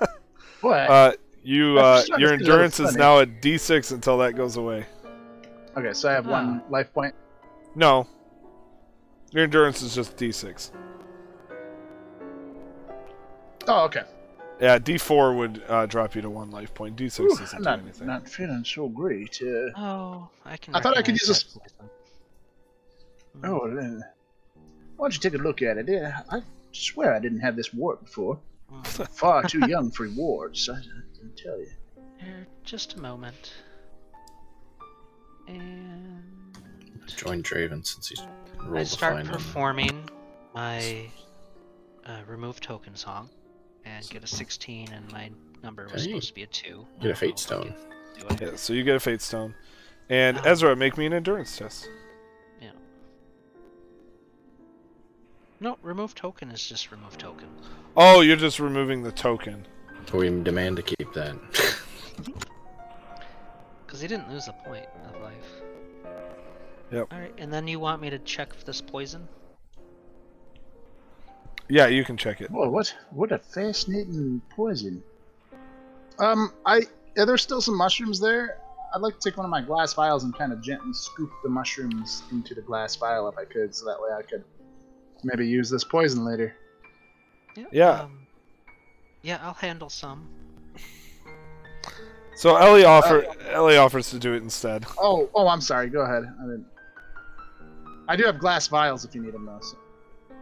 Boy, 0.60 0.76
uh, 0.76 1.12
you 1.42 1.78
uh, 1.78 1.82
your 1.82 1.96
this 1.96 2.02
is 2.02 2.18
really 2.18 2.32
endurance 2.34 2.80
is 2.80 2.94
now 2.94 3.20
at 3.20 3.40
D6 3.40 3.92
until 3.92 4.18
that 4.18 4.34
goes 4.34 4.56
away. 4.56 4.84
okay, 5.76 5.94
so 5.94 6.10
I 6.10 6.12
have 6.12 6.26
one 6.26 6.62
life 6.68 6.92
point. 6.92 7.14
No, 7.74 8.06
your 9.32 9.44
endurance 9.44 9.80
is 9.80 9.94
just 9.94 10.16
D6. 10.16 10.70
Oh, 13.66 13.84
okay. 13.84 14.02
Yeah, 14.60 14.78
D4 14.78 15.36
would 15.36 15.62
uh, 15.68 15.86
drop 15.86 16.14
you 16.14 16.20
to 16.22 16.28
one 16.30 16.50
life 16.50 16.74
point. 16.74 16.96
D6 16.96 17.18
Whew, 17.18 17.28
doesn't 17.30 17.56
I'm 17.56 17.62
do 17.62 17.64
not, 17.64 17.78
anything. 17.80 18.06
not 18.06 18.28
feeling 18.28 18.64
so 18.64 18.88
great. 18.88 19.40
Uh, 19.42 19.70
oh, 19.80 20.28
I 20.44 20.56
can. 20.58 20.74
I 20.74 20.80
thought 20.80 20.98
I 20.98 21.02
could 21.02 21.14
recognize 21.14 21.28
use 21.28 21.44
that 21.54 21.60
poison. 21.60 21.90
oh, 23.44 23.78
uh, 23.78 24.00
why 24.96 25.04
don't 25.06 25.14
you 25.14 25.20
take 25.30 25.38
a 25.38 25.42
look 25.42 25.62
at 25.62 25.78
it? 25.78 25.88
Yeah, 25.88 26.20
I 26.30 26.42
swear 26.72 27.14
I 27.14 27.20
didn't 27.20 27.40
have 27.40 27.56
this 27.56 27.72
wart 27.72 28.04
before. 28.04 28.38
Mm, 28.70 29.08
Far 29.10 29.44
too 29.44 29.60
young 29.68 29.90
for 29.90 30.08
warts, 30.10 30.68
I, 30.68 30.74
I 30.74 30.82
can 31.18 31.32
tell 31.36 31.58
you. 31.58 31.70
Here, 32.18 32.46
just 32.62 32.94
a 32.98 33.00
moment. 33.00 33.54
And 35.48 36.22
Join 37.16 37.42
Draven 37.42 37.84
since 37.84 38.08
he's 38.08 38.22
I 38.72 38.82
start 38.84 39.14
find 39.16 39.26
on 39.28 39.34
performing 39.34 40.08
my 40.54 41.06
uh, 42.06 42.18
remove 42.28 42.60
token 42.60 42.94
song, 42.94 43.28
and 43.84 44.08
get 44.10 44.22
a 44.24 44.26
16, 44.26 44.90
and 44.92 45.10
my 45.12 45.30
number 45.62 45.84
was 45.84 45.92
Okay. 46.02 46.02
supposed 46.04 46.28
to 46.28 46.34
be 46.34 46.42
a 46.42 46.46
two. 46.46 46.86
Get 47.00 47.10
a 47.10 47.14
fate 47.14 47.38
stone. 47.38 47.74
Do 48.18 48.44
Yeah, 48.44 48.56
so 48.56 48.72
you 48.72 48.82
get 48.84 48.96
a 48.96 49.00
fate 49.00 49.22
stone, 49.22 49.54
and 50.08 50.38
Ah. 50.38 50.42
Ezra, 50.46 50.76
make 50.76 50.96
me 50.98 51.06
an 51.06 51.12
endurance 51.12 51.56
test. 51.56 51.88
Yeah. 52.60 52.70
No, 55.60 55.78
remove 55.82 56.14
token 56.14 56.50
is 56.50 56.66
just 56.66 56.90
remove 56.90 57.16
token. 57.18 57.48
Oh, 57.96 58.20
you're 58.20 58.36
just 58.36 58.58
removing 58.60 59.02
the 59.02 59.12
token. 59.12 59.66
We 60.12 60.28
demand 60.42 60.76
to 60.76 60.82
keep 60.82 61.12
that. 61.14 61.36
Because 63.86 64.00
he 64.02 64.06
didn't 64.06 64.30
lose 64.30 64.46
a 64.46 64.52
point 64.52 64.86
of 65.12 65.20
life. 65.20 65.62
Yep. 66.92 67.12
Alright, 67.12 67.34
and 67.38 67.52
then 67.52 67.66
you 67.66 67.80
want 67.80 68.00
me 68.00 68.08
to 68.10 68.20
check 68.20 68.54
for 68.54 68.64
this 68.64 68.80
poison? 68.80 69.26
Yeah, 71.70 71.86
you 71.86 72.04
can 72.04 72.16
check 72.16 72.40
it. 72.40 72.50
Boy, 72.50 72.68
what 72.68 72.94
what 73.10 73.32
a 73.32 73.38
fascinating 73.38 74.42
poison. 74.50 75.02
Um, 76.18 76.52
I 76.66 76.82
are 77.16 77.26
there 77.26 77.38
still 77.38 77.60
some 77.60 77.76
mushrooms 77.76 78.20
there? 78.20 78.58
I'd 78.94 79.00
like 79.00 79.18
to 79.18 79.30
take 79.30 79.36
one 79.36 79.46
of 79.46 79.50
my 79.50 79.62
glass 79.62 79.94
vials 79.94 80.24
and 80.24 80.36
kind 80.36 80.52
of 80.52 80.60
gently 80.60 80.92
scoop 80.92 81.30
the 81.44 81.48
mushrooms 81.48 82.24
into 82.32 82.54
the 82.54 82.60
glass 82.60 82.96
vial 82.96 83.28
if 83.28 83.38
I 83.38 83.44
could, 83.44 83.74
so 83.74 83.86
that 83.86 84.00
way 84.00 84.10
I 84.12 84.22
could 84.22 84.42
maybe 85.22 85.46
use 85.46 85.70
this 85.70 85.84
poison 85.84 86.24
later. 86.24 86.54
Yeah. 87.70 88.02
Um, 88.02 88.26
Yeah, 89.22 89.38
I'll 89.42 89.54
handle 89.54 89.90
some. 89.90 90.28
So 92.36 92.56
Ellie 92.56 92.84
offer 92.84 93.26
Ellie 93.50 93.76
offers 93.76 94.10
to 94.10 94.18
do 94.18 94.32
it 94.32 94.42
instead. 94.42 94.86
Oh, 94.98 95.28
oh, 95.34 95.46
I'm 95.46 95.60
sorry. 95.60 95.88
Go 95.88 96.00
ahead. 96.00 96.24
I 96.24 96.42
didn't. 96.46 96.66
I 98.08 98.16
do 98.16 98.24
have 98.24 98.38
glass 98.38 98.66
vials 98.66 99.04
if 99.04 99.14
you 99.14 99.22
need 99.22 99.34
them, 99.34 99.44
though. 99.46 99.60
So 99.60 99.76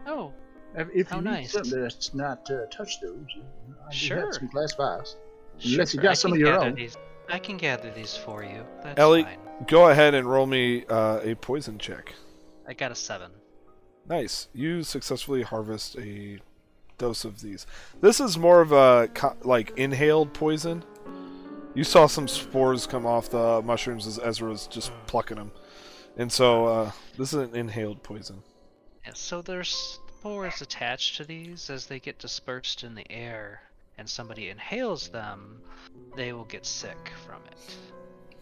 Oh, 0.07 0.33
if, 0.75 0.87
if 0.93 1.09
How 1.09 1.17
you 1.17 1.21
need 1.23 1.29
nice. 1.31 1.51
something 1.51 1.89
to 1.89 2.17
not 2.17 2.49
uh, 2.51 2.65
touch 2.71 2.99
those, 3.01 3.15
you 3.35 3.41
know, 3.41 3.75
I 3.89 3.93
Sure. 3.93 4.19
have 4.21 4.33
some 4.33 4.47
glass 4.47 4.73
vials. 4.75 5.15
sure. 5.57 5.71
Unless 5.73 5.93
you 5.93 6.01
got 6.01 6.11
I 6.11 6.13
some 6.13 6.33
of 6.33 6.39
your 6.39 6.51
gather 6.53 6.65
own. 6.67 6.75
These. 6.75 6.97
I 7.29 7.39
can 7.39 7.57
gather 7.57 7.91
these 7.91 8.15
for 8.15 8.43
you. 8.43 8.65
That's 8.83 8.99
Ellie- 8.99 9.23
fine. 9.23 9.37
Go 9.67 9.89
ahead 9.89 10.13
and 10.13 10.29
roll 10.29 10.45
me 10.45 10.85
uh, 10.85 11.19
a 11.21 11.35
poison 11.35 11.77
check. 11.77 12.13
I 12.67 12.73
got 12.73 12.91
a 12.91 12.95
seven. 12.95 13.31
Nice. 14.07 14.47
You 14.53 14.83
successfully 14.83 15.41
harvest 15.43 15.97
a 15.97 16.39
dose 16.97 17.25
of 17.25 17.41
these. 17.41 17.67
This 17.99 18.19
is 18.21 18.37
more 18.37 18.61
of 18.61 18.71
a 18.71 19.09
co- 19.13 19.35
like 19.43 19.77
inhaled 19.77 20.33
poison. 20.33 20.83
You 21.75 21.83
saw 21.83 22.07
some 22.07 22.27
spores 22.27 22.87
come 22.87 23.05
off 23.05 23.29
the 23.29 23.61
mushrooms 23.63 24.07
as 24.07 24.17
Ezra 24.17 24.49
was 24.49 24.65
just 24.67 24.91
plucking 25.07 25.37
them, 25.37 25.51
and 26.17 26.31
so 26.31 26.65
uh, 26.65 26.91
this 27.17 27.33
is 27.33 27.35
an 27.49 27.55
inhaled 27.55 28.01
poison. 28.01 28.41
Yeah, 29.05 29.11
so 29.13 29.41
there's 29.41 29.99
spores 30.23 30.61
attached 30.61 31.15
to 31.15 31.23
these 31.23 31.69
as 31.69 31.85
they 31.85 31.97
get 31.99 32.19
dispersed 32.19 32.83
in 32.83 32.93
the 32.93 33.09
air, 33.09 33.61
and 33.97 34.09
somebody 34.09 34.49
inhales 34.49 35.07
them, 35.09 35.61
they 36.17 36.33
will 36.33 36.43
get 36.45 36.65
sick 36.65 37.11
from 37.25 37.41
it. 37.49 37.77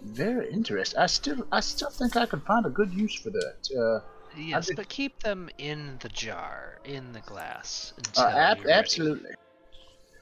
Very 0.04 0.50
interesting. 0.52 1.00
I 1.00 1.06
still, 1.06 1.46
I 1.52 1.60
still 1.60 1.92
think 1.92 2.16
I 2.16 2.26
could 2.26 2.42
find 2.44 2.66
a 2.66 2.70
good 2.70 2.92
use 2.94 3.16
for 3.16 3.30
that. 3.30 3.70
Uh, 3.78 4.06
Yes, 4.36 4.68
did- 4.68 4.76
but 4.76 4.88
keep 4.90 5.24
them 5.24 5.50
in 5.58 5.98
the 6.02 6.10
jar, 6.10 6.80
in 6.84 7.12
the 7.12 7.22
glass. 7.22 7.94
Until 7.98 8.24
uh, 8.24 8.30
ab- 8.30 8.68
absolutely. 8.68 9.32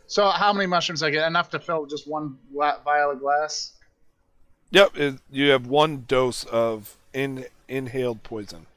So, 0.07 0.29
how 0.29 0.53
many 0.53 0.67
mushrooms 0.67 1.03
I 1.03 1.09
get? 1.09 1.27
Enough 1.27 1.49
to 1.49 1.59
fill 1.59 1.85
just 1.85 2.07
one 2.07 2.37
vial 2.53 3.11
of 3.11 3.19
glass? 3.19 3.73
Yep, 4.71 4.97
it, 4.97 5.15
you 5.31 5.49
have 5.49 5.67
one 5.67 6.05
dose 6.07 6.45
of 6.45 6.95
in 7.13 7.45
inhaled 7.67 8.23
poison, 8.23 8.67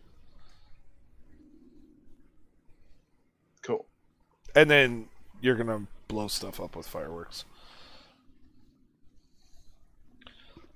Cool. 3.63 3.85
And 4.55 4.71
then 4.71 5.09
you're 5.41 5.55
gonna 5.57 5.87
blow 6.09 6.29
stuff 6.29 6.61
up 6.61 6.77
with 6.77 6.87
fireworks. 6.87 7.45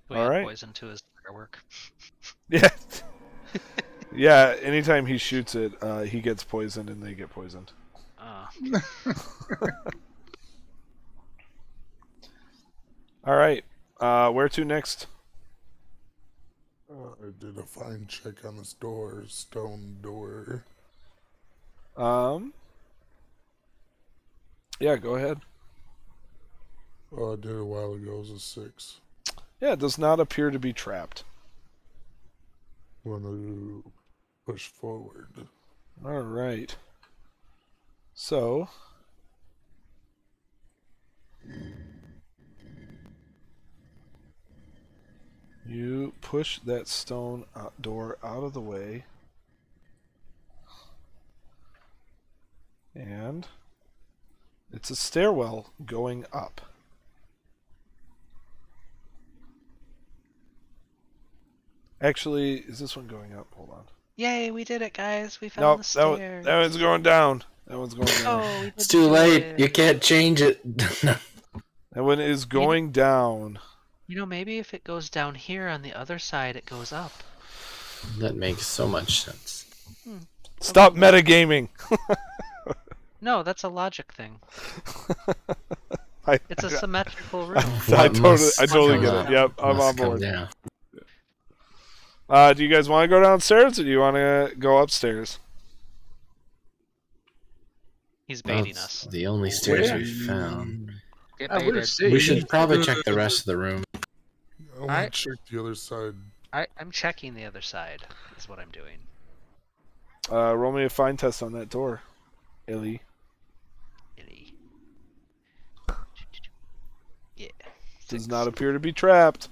We 0.08 0.16
All 0.16 0.22
add 0.22 0.28
right. 0.28 0.44
poison 0.44 0.72
to 0.74 0.86
his 0.86 1.02
firework. 1.24 1.64
Yeah. 2.48 2.68
yeah, 4.14 4.56
anytime 4.62 5.06
he 5.06 5.18
shoots 5.18 5.54
it, 5.54 5.72
uh, 5.82 6.02
he 6.02 6.20
gets 6.20 6.44
poisoned 6.44 6.90
and 6.90 7.02
they 7.02 7.14
get 7.14 7.30
poisoned. 7.30 7.72
Uh, 8.18 8.46
All 13.24 13.36
right. 13.36 13.64
Uh, 14.00 14.30
where 14.30 14.48
to 14.48 14.64
next? 14.64 15.06
Uh, 16.88 17.14
I 17.20 17.30
did 17.40 17.58
a 17.58 17.66
find 17.66 18.08
check 18.08 18.44
on 18.44 18.56
this 18.56 18.72
door, 18.74 19.24
stone 19.26 20.00
door. 20.00 20.64
Um. 21.96 22.52
Yeah, 24.80 24.96
go 24.96 25.14
ahead. 25.14 25.40
Oh, 27.16 27.34
I 27.34 27.36
did 27.36 27.56
a 27.56 27.64
while 27.64 27.92
ago. 27.92 28.12
It 28.12 28.18
was 28.18 28.30
a 28.30 28.38
six. 28.38 29.00
Yeah, 29.60 29.72
it 29.72 29.78
does 29.78 29.98
not 29.98 30.18
appear 30.18 30.50
to 30.50 30.58
be 30.58 30.72
trapped. 30.72 31.24
Want 33.04 33.24
to 33.24 33.84
push 34.46 34.68
forward. 34.68 35.28
All 36.04 36.20
right. 36.22 36.74
So. 38.14 38.68
You 45.66 46.12
push 46.20 46.58
that 46.60 46.88
stone 46.88 47.44
door 47.80 48.18
out 48.22 48.42
of 48.42 48.52
the 48.52 48.60
way. 48.60 49.04
And 52.94 53.46
it's 54.72 54.90
a 54.90 54.96
stairwell 54.96 55.70
going 55.84 56.24
up. 56.32 56.60
Actually, 62.00 62.58
is 62.58 62.78
this 62.78 62.96
one 62.96 63.06
going 63.06 63.32
up? 63.32 63.46
Hold 63.54 63.70
on. 63.70 63.84
yay, 64.16 64.50
we 64.50 64.64
did 64.64 64.82
it, 64.82 64.92
guys! 64.92 65.40
We 65.40 65.48
found 65.48 65.62
Nope, 65.62 65.82
the 65.86 65.98
that, 65.98 66.08
one, 66.08 66.42
that 66.42 66.58
one's 66.60 66.76
going 66.76 67.02
down. 67.02 67.44
That 67.68 67.78
one's 67.78 67.94
going 67.94 68.08
down. 68.08 68.42
Oh, 68.44 68.60
we 68.62 68.66
It's 68.68 68.88
too 68.88 69.06
late. 69.06 69.42
it. 69.42 69.60
You 69.60 69.68
can't 69.70 70.02
change 70.02 70.40
it. 70.40 70.60
That 71.94 72.04
one 72.04 72.20
is 72.20 72.46
going 72.46 72.90
down. 72.90 73.58
You 74.06 74.16
know, 74.16 74.24
maybe 74.24 74.56
if 74.56 74.72
it 74.72 74.82
goes 74.82 75.10
down 75.10 75.34
here 75.34 75.68
on 75.68 75.82
the 75.82 75.92
other 75.92 76.18
side, 76.18 76.56
it 76.56 76.64
goes 76.64 76.90
up. 76.90 77.12
that 78.18 78.34
makes 78.34 78.66
so 78.66 78.88
much 78.88 79.20
sense. 79.22 79.66
Hmm. 80.02 80.16
Stop 80.58 80.94
metagaming. 80.94 81.68
No, 83.22 83.42
that's 83.44 83.62
a 83.62 83.68
logic 83.68 84.12
thing. 84.12 84.40
I, 86.26 86.38
It's 86.50 86.64
a 86.64 86.66
I, 86.66 86.70
symmetrical 86.70 87.46
room. 87.46 87.58
I 87.58 88.08
What 88.08 88.14
totally, 88.14 88.50
I 88.58 88.66
totally 88.66 89.00
get 89.00 89.14
up? 89.14 89.28
it. 89.28 89.32
Yep, 89.32 89.52
I'm 89.58 89.80
on 89.80 89.96
board. 89.96 90.48
Uh, 92.28 92.52
do 92.52 92.62
you 92.64 92.68
guys 92.68 92.88
want 92.88 93.04
to 93.04 93.08
go 93.08 93.22
downstairs 93.22 93.78
or 93.78 93.84
do 93.84 93.90
you 93.90 94.00
want 94.00 94.16
to 94.16 94.52
go 94.58 94.78
upstairs? 94.78 95.38
He's 98.26 98.42
baiting 98.42 98.74
That's 98.74 99.06
us. 99.06 99.10
The 99.10 99.26
only 99.26 99.50
stairs 99.50 99.90
Where? 99.90 99.98
we 99.98 100.04
found. 100.04 100.90
Get 101.38 101.50
I 101.50 101.56
would 101.56 101.64
have 101.66 101.74
baited. 101.74 101.88
said 101.88 102.12
We 102.12 102.18
should 102.20 102.48
probably 102.48 102.82
check 102.82 102.98
the 103.04 103.14
rest 103.14 103.40
of 103.40 103.46
the 103.46 103.56
room. 103.56 103.84
I 104.76 104.80
want 104.80 105.12
to 105.12 105.20
check 105.28 105.38
the 105.50 105.60
other 105.60 105.74
side. 105.74 106.14
I, 106.52 106.66
I'm 106.78 106.90
checking 106.90 107.34
the 107.34 107.44
other 107.44 107.60
side. 107.60 108.04
Is 108.36 108.48
what 108.48 108.58
I'm 108.58 108.70
doing. 108.70 108.98
Uh, 110.30 110.56
roll 110.56 110.72
me 110.72 110.84
a 110.84 110.88
find 110.88 111.18
test 111.18 111.42
on 111.42 111.52
that 111.52 111.68
door, 111.68 112.00
Illy. 112.66 113.02
Yeah. 117.43 117.49
Does 118.09 118.22
six. 118.22 118.26
not 118.28 118.47
appear 118.47 118.72
to 118.72 118.78
be 118.78 118.93
trapped. 118.93 119.49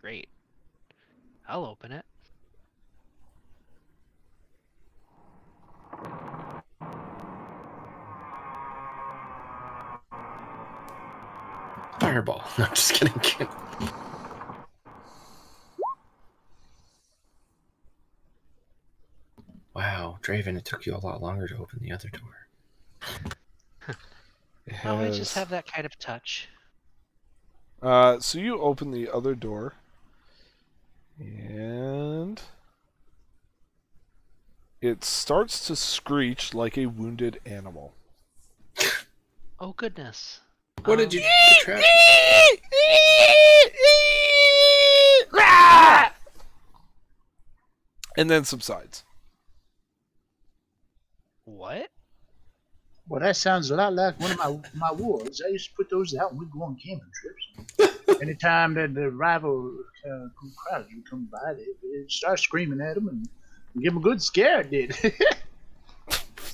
Great. 0.00 0.28
I'll 1.48 1.64
open 1.64 1.92
it. 1.92 2.04
Fireball. 11.98 12.44
No, 12.58 12.64
I'm 12.64 12.74
just 12.74 12.92
kidding. 12.94 13.48
Wow, 19.74 20.18
Draven, 20.22 20.56
it 20.56 20.64
took 20.64 20.86
you 20.86 20.96
a 20.96 20.98
lot 20.98 21.22
longer 21.22 21.46
to 21.46 21.56
open 21.56 21.78
the 21.80 21.92
other 21.92 22.08
door. 22.08 22.48
It 24.68 24.74
Oh, 24.84 24.98
I 24.98 25.10
just 25.10 25.34
have 25.34 25.48
that 25.48 25.66
kind 25.66 25.86
of 25.86 25.98
touch. 25.98 26.48
Uh, 27.80 28.20
so 28.20 28.38
you 28.38 28.60
open 28.60 28.90
the 28.90 29.08
other 29.08 29.34
door, 29.34 29.74
and 31.18 32.42
it 34.80 35.04
starts 35.04 35.66
to 35.66 35.76
screech 35.76 36.52
like 36.54 36.76
a 36.76 36.86
wounded 36.86 37.40
animal. 37.46 37.94
Oh 39.58 39.72
goodness. 39.72 40.40
What 40.84 40.98
Um, 41.00 41.08
did 41.08 41.14
you 41.14 41.20
the 41.20 41.26
trap? 41.60 41.82
And 48.16 48.28
then 48.28 48.44
subsides. 48.44 49.04
What? 51.44 51.88
Well, 53.08 53.20
that 53.20 53.36
sounds 53.36 53.70
a 53.70 53.76
lot 53.76 53.94
like 53.94 54.20
one 54.20 54.32
of 54.32 54.38
my 54.38 54.58
my 54.74 54.92
wolves. 54.92 55.40
I 55.44 55.48
used 55.50 55.70
to 55.70 55.74
put 55.76 55.88
those 55.90 56.14
out 56.14 56.32
when 56.32 56.40
we'd 56.40 56.50
go 56.50 56.62
on 56.62 56.76
camping 56.76 57.10
trips. 57.78 57.98
Anytime 58.22 58.74
that 58.74 58.94
the 58.94 59.10
rival 59.10 59.72
uh, 60.06 60.28
crowds 60.56 60.88
would 60.94 61.08
come 61.08 61.26
by, 61.32 61.54
they, 61.54 61.64
they'd 61.82 62.10
start 62.10 62.38
screaming 62.38 62.80
at 62.80 62.94
them 62.96 63.08
and 63.08 63.28
give 63.82 63.94
them 63.94 64.02
a 64.02 64.04
good 64.04 64.20
scare. 64.22 64.60
It 64.60 64.70
did. 64.70 65.14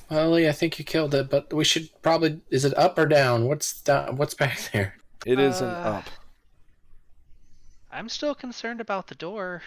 Well, 0.07 0.29
Lee, 0.31 0.47
I 0.47 0.51
think 0.51 0.77
you 0.77 0.85
killed 0.85 1.15
it, 1.15 1.31
but 1.31 1.51
we 1.51 1.63
should 1.63 1.89
probably. 2.03 2.39
Is 2.51 2.63
it 2.63 2.77
up 2.77 2.95
or 2.99 3.07
down? 3.07 3.47
What's 3.47 3.81
down? 3.81 4.17
What's 4.17 4.35
back 4.35 4.69
there? 4.71 4.97
It 5.25 5.39
is 5.39 5.61
an 5.61 5.69
Uh, 5.69 5.71
up. 6.03 6.03
I'm 7.91 8.07
still 8.09 8.35
concerned 8.35 8.79
about 8.81 9.07
the 9.07 9.15
door. 9.15 9.63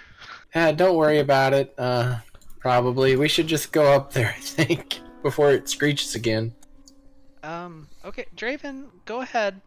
Yeah, 0.55 0.70
don't 0.70 0.95
worry 0.97 1.18
about 1.18 1.55
it. 1.55 1.74
Uh, 1.76 2.18
probably 2.61 3.16
we 3.16 3.26
should 3.26 3.49
just 3.49 3.72
go 3.72 3.93
up 3.93 4.12
there. 4.12 4.28
I 4.36 4.41
think 4.41 5.01
before 5.24 5.51
it 5.51 5.68
screeches 5.68 6.14
again. 6.14 6.55
Um, 7.43 7.89
okay, 8.05 8.26
Draven, 8.36 8.86
go 9.05 9.20
ahead. 9.20 9.61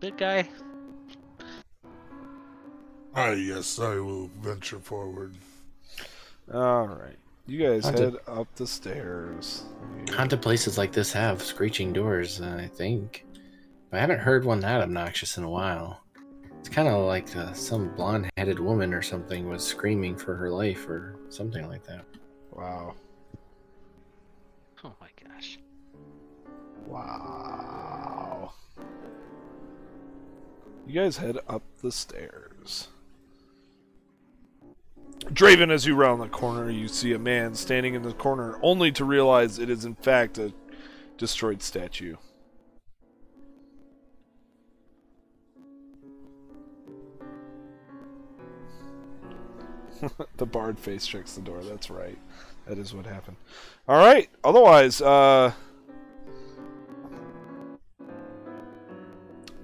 Big 0.00 0.16
guy. 0.16 0.48
Ah, 3.14 3.30
yes, 3.32 3.78
I 3.78 3.96
will 3.96 4.30
venture 4.40 4.78
forward. 4.78 5.34
All 6.52 6.86
right. 6.86 7.16
You 7.46 7.58
guys 7.66 7.84
Haunted- 7.84 8.12
head 8.12 8.20
up 8.28 8.54
the 8.54 8.66
stairs. 8.66 9.64
Haunted 10.10 10.40
places 10.40 10.78
like 10.78 10.92
this 10.92 11.12
have 11.12 11.42
screeching 11.42 11.92
doors, 11.92 12.40
uh, 12.40 12.56
I 12.60 12.68
think. 12.68 13.26
But 13.90 13.96
I 13.98 14.00
haven't 14.00 14.20
heard 14.20 14.44
one 14.44 14.60
that 14.60 14.80
obnoxious 14.80 15.36
in 15.36 15.44
a 15.44 15.50
while. 15.50 16.00
It's 16.60 16.68
kind 16.68 16.86
of 16.88 17.06
like 17.06 17.34
uh, 17.36 17.52
some 17.52 17.88
blonde 17.96 18.30
headed 18.36 18.60
woman 18.60 18.94
or 18.94 19.02
something 19.02 19.48
was 19.48 19.64
screaming 19.66 20.16
for 20.16 20.36
her 20.36 20.50
life 20.50 20.88
or 20.88 21.16
something 21.28 21.66
like 21.68 21.82
that. 21.84 22.04
Wow. 22.52 22.94
Wow. 26.90 28.52
You 30.86 30.94
guys 30.94 31.18
head 31.18 31.38
up 31.48 31.62
the 31.82 31.92
stairs. 31.92 32.88
Draven, 35.26 35.70
as 35.70 35.86
you 35.86 35.94
round 35.94 36.20
the 36.20 36.26
corner, 36.26 36.68
you 36.68 36.88
see 36.88 37.12
a 37.12 37.18
man 37.18 37.54
standing 37.54 37.94
in 37.94 38.02
the 38.02 38.12
corner, 38.12 38.58
only 38.62 38.90
to 38.92 39.04
realize 39.04 39.60
it 39.60 39.70
is 39.70 39.84
in 39.84 39.94
fact 39.94 40.36
a 40.38 40.52
destroyed 41.16 41.62
statue. 41.62 42.16
the 50.38 50.46
bard 50.46 50.76
face 50.76 51.06
checks 51.06 51.34
the 51.34 51.40
door. 51.40 51.62
That's 51.62 51.88
right. 51.88 52.18
That 52.66 52.78
is 52.78 52.92
what 52.92 53.06
happened. 53.06 53.36
All 53.86 53.98
right. 53.98 54.28
Otherwise, 54.42 55.00
uh, 55.00 55.52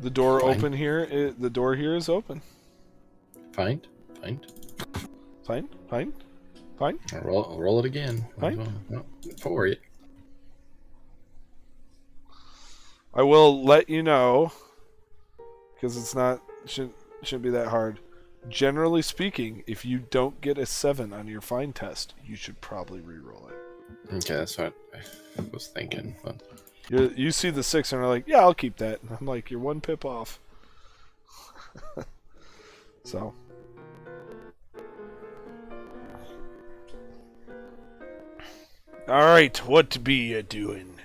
the 0.00 0.10
door 0.10 0.40
Fine. 0.40 0.56
open 0.56 0.72
here. 0.72 1.08
i 1.10 1.40
the 1.40 1.50
door 1.50 1.74
here 1.74 1.94
is 1.94 2.08
open. 2.08 2.42
Fine, 3.52 3.82
fine. 4.20 4.40
Fine. 5.44 5.68
Fine. 5.88 6.12
Fine. 6.78 6.98
Roll, 7.22 7.56
roll 7.58 7.78
it 7.78 7.86
again. 7.86 8.26
Well, 8.36 8.68
well, 8.90 9.06
For 9.40 9.66
it. 9.66 9.80
I 13.14 13.22
will 13.22 13.64
let 13.64 13.88
you 13.88 14.02
know 14.02 14.52
because 15.74 15.96
it's 15.96 16.14
not 16.14 16.42
shouldn't 16.66 16.94
shouldn't 17.22 17.44
be 17.44 17.50
that 17.50 17.68
hard. 17.68 18.00
Generally 18.48 19.02
speaking, 19.02 19.64
if 19.66 19.84
you 19.84 19.98
don't 19.98 20.40
get 20.40 20.58
a 20.58 20.66
seven 20.66 21.12
on 21.12 21.26
your 21.26 21.40
find 21.40 21.74
test, 21.74 22.14
you 22.24 22.36
should 22.36 22.60
probably 22.60 23.00
re-roll 23.00 23.48
it. 23.48 24.14
Okay, 24.14 24.34
that's 24.34 24.58
what 24.58 24.74
I 24.94 25.42
was 25.52 25.68
thinking. 25.68 26.14
But 26.22 26.42
You 26.88 27.12
you 27.16 27.32
see 27.32 27.50
the 27.50 27.62
six 27.62 27.92
and 27.92 28.00
are 28.00 28.06
like, 28.06 28.28
yeah, 28.28 28.38
I'll 28.38 28.54
keep 28.54 28.76
that. 28.76 29.02
And 29.02 29.16
I'm 29.18 29.26
like, 29.26 29.50
you're 29.50 29.60
one 29.60 29.80
pip 29.80 30.04
off. 30.04 30.38
so. 33.04 33.34
All 39.08 39.20
right, 39.20 39.56
what 39.58 40.02
be 40.02 40.14
you 40.14 40.42
doing? 40.42 40.95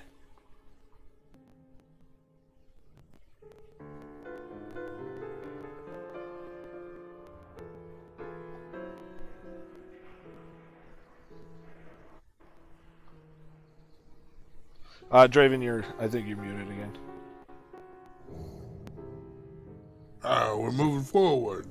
Uh, 15.12 15.28
Draven, 15.28 15.62
you're. 15.62 15.84
I 16.00 16.08
think 16.08 16.26
you're 16.26 16.38
muted 16.38 16.68
again. 16.70 16.98
Ah, 20.24 20.56
we're 20.56 20.72
moving 20.72 21.02
forward. 21.02 21.66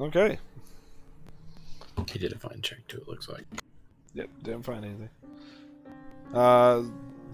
Okay. 0.00 0.38
he 2.10 2.18
did 2.18 2.32
a 2.32 2.38
find 2.38 2.62
check 2.62 2.86
too, 2.88 2.98
it 2.98 3.08
looks 3.08 3.28
like. 3.28 3.44
Yep, 4.14 4.30
didn't 4.42 4.62
find 4.62 4.84
anything. 4.84 5.10
Uh, 6.32 6.82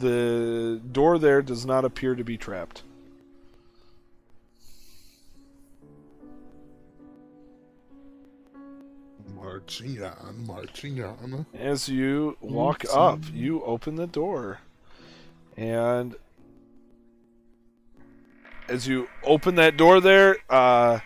the 0.01 0.81
door 0.91 1.19
there 1.19 1.43
does 1.43 1.65
not 1.65 1.85
appear 1.85 2.17
to 2.17 2.25
be 2.25 2.37
trapped. 2.37 2.83
Marching 9.27 10.03
on, 10.03 10.45
marching 10.47 11.03
on. 11.03 11.47
As 11.55 11.89
you 11.89 12.37
walk 12.41 12.85
up, 12.93 13.21
you 13.33 13.63
open 13.63 13.97
the 13.97 14.07
door. 14.07 14.61
And 15.57 16.17
as 18.69 18.87
you 18.89 19.09
open 19.23 19.55
that 19.57 19.77
door 19.77 20.01
there, 20.01 20.39
uh, 20.51 21.01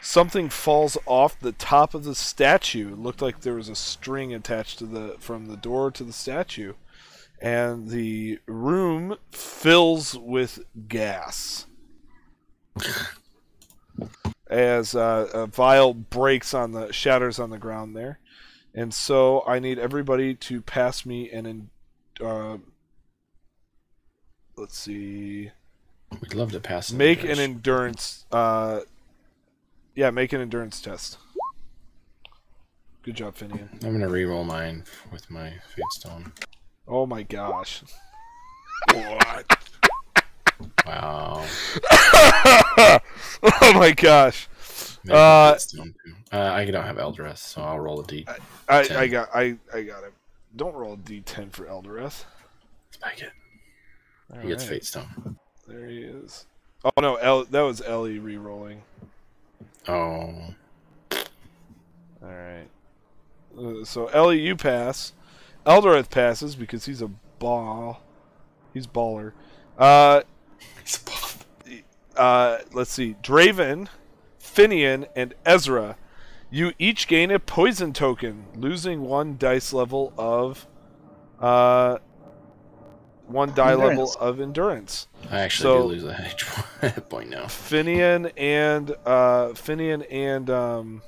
something 0.00 0.48
falls 0.48 0.96
off 1.06 1.38
the 1.38 1.52
top 1.52 1.94
of 1.94 2.04
the 2.04 2.14
statue. 2.14 2.92
It 2.92 2.98
looked 2.98 3.22
like 3.22 3.40
there 3.40 3.54
was 3.54 3.68
a 3.68 3.74
string 3.74 4.32
attached 4.32 4.78
to 4.78 4.86
the 4.86 5.16
from 5.18 5.46
the 5.46 5.56
door 5.56 5.90
to 5.90 6.04
the 6.04 6.12
statue. 6.12 6.74
And 7.40 7.88
the 7.90 8.38
room 8.46 9.16
fills 9.30 10.16
with 10.16 10.60
gas. 10.88 11.66
As 14.48 14.94
uh, 14.94 15.28
a 15.34 15.46
vial 15.46 15.92
breaks 15.94 16.54
on 16.54 16.72
the 16.72 16.92
shatters 16.92 17.38
on 17.38 17.50
the 17.50 17.58
ground 17.58 17.96
there. 17.96 18.20
And 18.74 18.92
so 18.94 19.42
I 19.46 19.58
need 19.58 19.78
everybody 19.78 20.34
to 20.34 20.60
pass 20.62 21.04
me 21.06 21.30
an. 21.30 21.46
en- 21.46 21.70
Uh, 22.20 22.58
let's 24.56 24.78
see. 24.78 25.50
We'd 26.20 26.34
love 26.34 26.52
to 26.52 26.60
pass. 26.60 26.90
it 26.90 26.96
Make 26.96 27.20
over. 27.24 27.32
an 27.32 27.38
endurance. 27.40 28.24
Uh, 28.30 28.80
yeah, 29.94 30.10
make 30.10 30.32
an 30.32 30.40
endurance 30.40 30.80
test. 30.80 31.18
Good 33.02 33.16
job, 33.16 33.36
Finian. 33.36 33.68
I'm 33.84 33.92
gonna 33.92 34.08
re-roll 34.08 34.44
mine 34.44 34.84
with 35.12 35.30
my 35.30 35.50
fate 35.74 35.84
stone. 35.92 36.32
Oh 36.88 37.06
my 37.06 37.22
gosh. 37.22 37.82
What? 38.92 39.65
Wow. 40.86 41.46
oh 43.42 43.72
my 43.74 43.92
gosh. 43.96 44.48
Uh, 45.08 45.52
fate 45.52 45.60
stone 45.60 45.94
too. 46.04 46.14
Uh, 46.32 46.52
I 46.52 46.64
don't 46.64 46.84
have 46.84 46.96
Eldrath, 46.96 47.38
so 47.38 47.62
I'll 47.62 47.78
roll 47.78 48.00
a 48.00 48.06
D. 48.06 48.26
I, 48.68 49.06
got 49.06 49.28
I, 49.34 49.56
I 49.72 49.82
got 49.82 50.04
it. 50.04 50.12
Don't 50.56 50.74
roll 50.74 50.94
a 50.94 50.96
d10 50.96 51.52
for 51.52 51.66
Eldareth. 51.66 52.24
Spike 52.90 53.22
it. 53.22 53.32
He 54.42 54.48
gets 54.48 54.64
Alright, 54.64 54.80
fate 54.80 54.84
stone. 54.84 55.38
There 55.68 55.86
he 55.86 55.98
is. 55.98 56.46
Oh 56.84 57.00
no, 57.00 57.16
El, 57.16 57.44
that 57.46 57.60
was 57.60 57.82
Ellie 57.82 58.18
re-rolling. 58.18 58.82
Oh. 59.86 60.54
All 61.12 61.24
right. 62.22 62.68
Uh, 63.58 63.84
so 63.84 64.06
Ellie, 64.08 64.40
you 64.40 64.56
pass. 64.56 65.12
Eldareth 65.66 66.10
passes 66.10 66.56
because 66.56 66.86
he's 66.86 67.02
a 67.02 67.10
ball. 67.38 68.00
He's 68.72 68.86
baller. 68.86 69.32
Uh, 69.78 70.22
He's 70.82 70.96
a 70.96 71.04
buff. 71.04 71.46
uh, 72.16 72.58
let's 72.72 72.92
see. 72.92 73.16
Draven, 73.22 73.88
Finian, 74.40 75.08
and 75.16 75.34
Ezra. 75.44 75.96
You 76.50 76.72
each 76.78 77.08
gain 77.08 77.30
a 77.30 77.38
poison 77.40 77.92
token, 77.92 78.44
losing 78.54 79.02
one 79.02 79.36
dice 79.36 79.72
level 79.72 80.12
of, 80.16 80.66
uh, 81.40 81.98
one 83.26 83.52
die 83.54 83.74
level 83.74 84.14
of 84.20 84.40
endurance. 84.40 85.08
I 85.28 85.40
actually 85.40 85.62
So- 85.64 85.82
do 85.82 85.88
lose 85.88 86.04
a 86.04 86.14
hit 86.14 87.08
point 87.08 87.30
now. 87.30 87.44
Finian 87.46 88.30
and 88.36 88.92
uh, 89.04 89.48
Finian 89.54 90.06
and 90.10 90.48
um, 90.48 91.02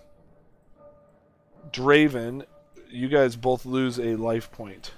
Draven, 1.70 2.44
you 2.90 3.08
guys 3.08 3.36
both 3.36 3.64
lose 3.64 3.98
a 4.00 4.16
life 4.16 4.50
point. 4.50 4.92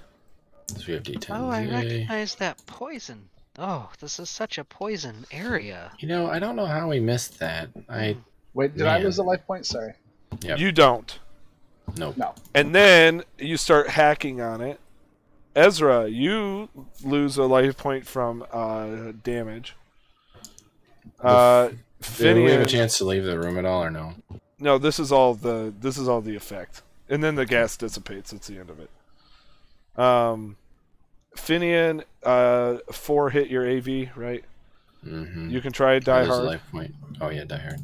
So 0.75 0.83
we 0.87 0.93
have 0.93 1.03
D10. 1.03 1.27
Oh, 1.39 1.49
I 1.49 1.65
recognize 1.67 2.35
that 2.35 2.65
poison. 2.65 3.29
Oh, 3.57 3.89
this 3.99 4.19
is 4.19 4.29
such 4.29 4.57
a 4.57 4.63
poison 4.63 5.25
area. 5.31 5.91
You 5.99 6.07
know, 6.07 6.27
I 6.27 6.39
don't 6.39 6.55
know 6.55 6.65
how 6.65 6.89
we 6.89 6.99
missed 6.99 7.39
that. 7.39 7.69
I 7.89 8.17
Wait, 8.53 8.75
did 8.75 8.87
I 8.87 8.99
lose 8.99 9.17
a 9.17 9.23
life 9.23 9.45
point? 9.45 9.65
Sorry. 9.65 9.93
Yep. 10.41 10.59
You 10.59 10.71
don't. 10.71 11.19
nope. 11.97 12.17
No. 12.17 12.33
And 12.53 12.73
then 12.73 13.23
you 13.37 13.57
start 13.57 13.89
hacking 13.89 14.41
on 14.41 14.61
it. 14.61 14.79
Ezra, 15.55 16.07
you 16.07 16.69
lose 17.03 17.37
a 17.37 17.43
life 17.43 17.75
point 17.77 18.05
from 18.07 18.45
uh, 18.51 19.11
damage. 19.23 19.75
Uh, 21.19 21.69
Do 22.17 22.43
we 22.43 22.51
have 22.51 22.61
a 22.61 22.65
chance 22.65 22.97
to 22.99 23.05
leave 23.05 23.23
the 23.25 23.37
room 23.37 23.57
at 23.57 23.65
all, 23.65 23.83
or 23.83 23.91
no? 23.91 24.13
no, 24.59 24.77
this 24.77 24.97
is 24.99 25.11
all 25.11 25.33
the 25.33 25.73
this 25.79 25.97
is 25.97 26.07
all 26.07 26.21
the 26.21 26.35
effect, 26.35 26.81
and 27.09 27.23
then 27.23 27.35
the 27.35 27.45
gas 27.45 27.75
dissipates. 27.75 28.31
It's 28.31 28.47
the 28.47 28.59
end 28.59 28.69
of 28.69 28.79
it. 28.79 28.89
Um, 29.99 30.55
Finian, 31.35 32.03
uh, 32.23 32.77
four 32.91 33.29
hit 33.29 33.49
your 33.49 33.67
AV, 33.67 34.09
right? 34.15 34.43
Mm-hmm. 35.05 35.49
You 35.49 35.61
can 35.61 35.71
try 35.71 35.97
Die 35.99 36.25
Hard. 36.25 36.43
life 36.43 36.61
point. 36.71 36.93
Oh 37.19 37.29
yeah, 37.29 37.43
die 37.45 37.57
hard. 37.57 37.79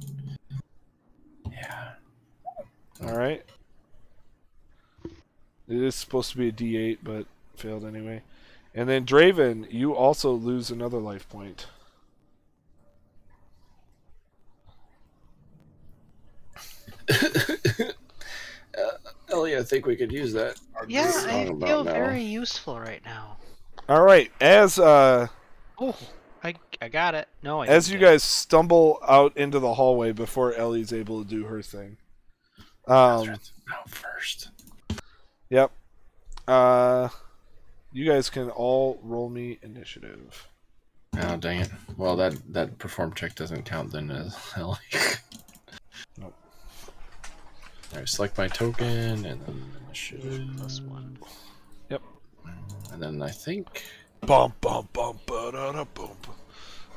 Yeah. 1.51 1.91
All 3.03 3.17
right. 3.17 3.43
It 5.67 5.81
is 5.81 5.95
supposed 5.95 6.31
to 6.31 6.37
be 6.37 6.47
a 6.49 6.51
D8, 6.51 6.99
but 7.03 7.25
failed 7.55 7.83
anyway. 7.83 8.21
And 8.73 8.87
then 8.87 9.05
Draven, 9.05 9.71
you 9.71 9.93
also 9.95 10.31
lose 10.31 10.69
another 10.69 10.99
life 10.99 11.27
point. 11.29 11.65
Ellie, 19.29 19.57
I 19.57 19.63
think 19.63 19.85
we 19.85 19.95
could 19.95 20.11
use 20.11 20.33
that. 20.33 20.59
Yeah, 20.87 21.11
I 21.15 21.31
talking 21.31 21.47
about 21.49 21.67
feel 21.67 21.83
now. 21.83 21.91
very 21.93 22.21
useful 22.21 22.79
right 22.79 23.01
now. 23.05 23.36
All 23.89 24.01
right, 24.03 24.31
as 24.41 24.77
uh, 24.79 25.27
Oh, 25.79 25.95
I 26.43 26.55
I 26.81 26.89
got 26.89 27.15
it. 27.15 27.27
No, 27.41 27.61
I 27.61 27.67
as 27.67 27.89
you 27.89 27.97
get 27.97 28.07
it. 28.07 28.11
guys 28.11 28.23
stumble 28.23 28.99
out 29.07 29.35
into 29.37 29.59
the 29.59 29.73
hallway 29.75 30.11
before 30.11 30.53
Ellie's 30.53 30.91
able 30.91 31.23
to 31.23 31.29
do 31.29 31.45
her 31.45 31.61
thing. 31.61 31.97
Um, 32.87 33.29
Out 33.73 33.89
first. 33.89 34.49
yep. 35.49 35.71
Uh, 36.47 37.09
you 37.91 38.05
guys 38.09 38.29
can 38.29 38.49
all 38.49 38.99
roll 39.03 39.29
me 39.29 39.59
initiative. 39.61 40.47
Oh 41.19 41.35
dang 41.37 41.61
it! 41.61 41.69
Well, 41.97 42.15
that 42.17 42.35
that 42.53 42.77
perform 42.77 43.13
check 43.13 43.35
doesn't 43.35 43.63
count 43.65 43.91
then 43.91 44.11
as 44.11 44.37
Ellie. 44.57 44.77
Nope. 46.17 46.33
All 47.93 47.99
right, 47.99 48.07
select 48.09 48.37
my 48.37 48.47
token 48.47 48.85
and 49.25 49.41
then 49.41 49.71
initiative, 49.85 50.47
plus 50.57 50.81
one. 50.81 51.17
And 52.91 53.01
then 53.01 53.21
I 53.21 53.29
think 53.29 53.83
Bum 54.21 54.53
bum 54.61 54.87
bum 54.93 55.19
ba 55.27 55.51
da 55.51 55.71
da 55.71 55.83
bum. 55.93 56.09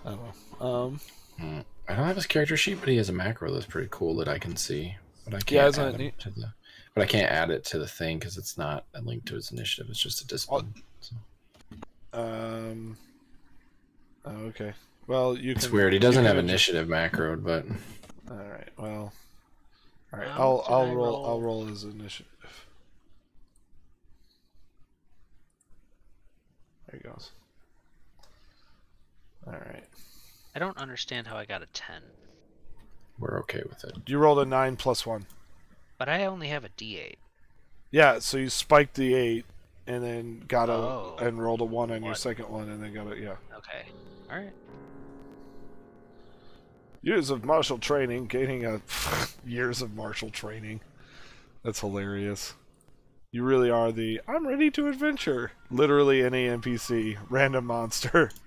I 0.07 0.11
don't. 0.11 0.63
Um, 0.63 1.01
hmm, 1.39 1.61
I 1.89 1.95
don't 1.95 2.07
have 2.07 2.17
his 2.17 2.27
character 2.27 2.57
sheet, 2.57 2.79
but 2.81 2.89
he 2.89 2.97
has 2.97 3.09
a 3.11 3.13
macro 3.13 3.53
that's 3.53 3.67
pretty 3.67 3.89
cool 3.91 4.17
that 4.17 4.29
I 4.29 4.39
can 4.39 4.57
see. 4.57 4.97
But 5.27 5.35
I 5.35 5.39
can't 5.39 5.51
Yeah, 5.53 5.67
isn't 5.69 5.85
add 5.89 5.95
it 5.95 5.99
neat? 5.99 6.19
to 6.21 6.31
the. 6.31 6.53
But 6.95 7.03
I 7.03 7.07
can't 7.07 7.31
add 7.31 7.51
it 7.51 7.65
to 7.67 7.79
the 7.79 7.87
thing 7.87 8.19
because 8.19 8.39
it's 8.39 8.57
not 8.57 8.85
a 8.95 9.03
link 9.03 9.27
to 9.27 9.35
his 9.35 9.51
initiative. 9.53 9.91
It's 9.91 10.01
just 10.03 10.23
a 10.23 10.27
discipline. 10.27 10.73
So. 11.01 11.17
um. 12.15 12.97
oh, 14.25 14.31
okay. 14.47 14.73
Well, 15.07 15.37
you 15.37 15.53
It's 15.53 15.67
can. 15.67 15.75
weird. 15.77 15.93
He 15.93 15.99
doesn't 15.99 16.25
have 16.25 16.37
adjust- 16.39 16.49
initiative 16.69 16.89
macroed, 16.89 17.45
but 17.45 17.67
All 18.31 18.37
right. 18.39 18.69
Well. 18.79 19.13
All 20.13 20.19
right. 20.21 20.29
How 20.29 20.43
I'll 20.43 20.65
I'll 20.69 20.87
roll, 20.87 20.97
roll? 20.97 21.27
I'll 21.27 21.41
roll 21.41 21.65
his 21.67 21.85
initiative. 21.85 22.27
There 26.91 27.01
he 27.03 27.09
goes. 27.09 27.31
All 29.47 29.53
right. 29.53 29.85
I 30.55 30.59
don't 30.59 30.77
understand 30.79 31.27
how 31.27 31.37
I 31.37 31.45
got 31.45 31.63
a 31.63 31.67
ten, 31.67 32.03
we're 33.19 33.39
okay 33.41 33.63
with 33.69 33.85
it. 33.85 33.95
You 34.07 34.19
rolled 34.19 34.39
a 34.41 34.45
nine 34.45 34.77
plus 34.77 35.07
one. 35.07 35.27
but 35.99 36.09
I 36.09 36.25
only 36.25 36.49
have 36.49 36.65
a 36.65 36.71
D8. 36.71 37.17
Yeah. 37.91 38.19
So 38.19 38.39
you 38.39 38.49
spiked 38.51 38.95
the 38.95 39.15
eight, 39.15 39.45
and 39.87 40.03
then 40.03 40.45
got 40.49 40.69
a 40.69 40.73
Oh. 40.73 41.17
and 41.21 41.41
rolled 41.43 41.61
a 41.61 41.65
one 41.65 41.91
on 41.91 42.03
your 42.03 42.15
second 42.15 42.49
one, 42.49 42.69
and 42.69 42.83
then 42.83 42.93
got 42.95 43.13
a 43.13 43.19
yeah. 43.19 43.37
Okay. 43.57 43.87
All 44.31 44.37
right. 44.39 44.53
Years 47.03 47.31
of 47.31 47.45
martial 47.45 47.79
training, 47.79 48.27
gaining 48.27 48.65
a 48.67 48.81
years 49.47 49.81
of 49.83 49.95
martial 49.95 50.31
training. 50.31 50.81
That's 51.63 51.81
hilarious. 51.81 52.55
You 53.33 53.45
really 53.45 53.71
are 53.71 53.93
the 53.93 54.21
I'm 54.27 54.47
ready 54.47 54.71
to 54.73 54.89
adventure. 54.89 55.53
Literally 55.71 56.23
any 56.23 56.49
NPC, 56.49 57.17
random 57.29 57.67
monster. 57.67 58.31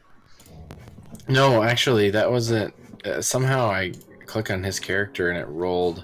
No, 1.30 1.64
actually, 1.64 2.10
that 2.10 2.30
wasn't. 2.30 2.74
Uh, 3.06 3.22
somehow 3.22 3.70
I 3.70 3.94
click 4.26 4.52
on 4.52 4.62
his 4.62 4.78
character 4.78 5.30
and 5.30 5.40
it 5.40 5.48
rolled. 5.48 6.04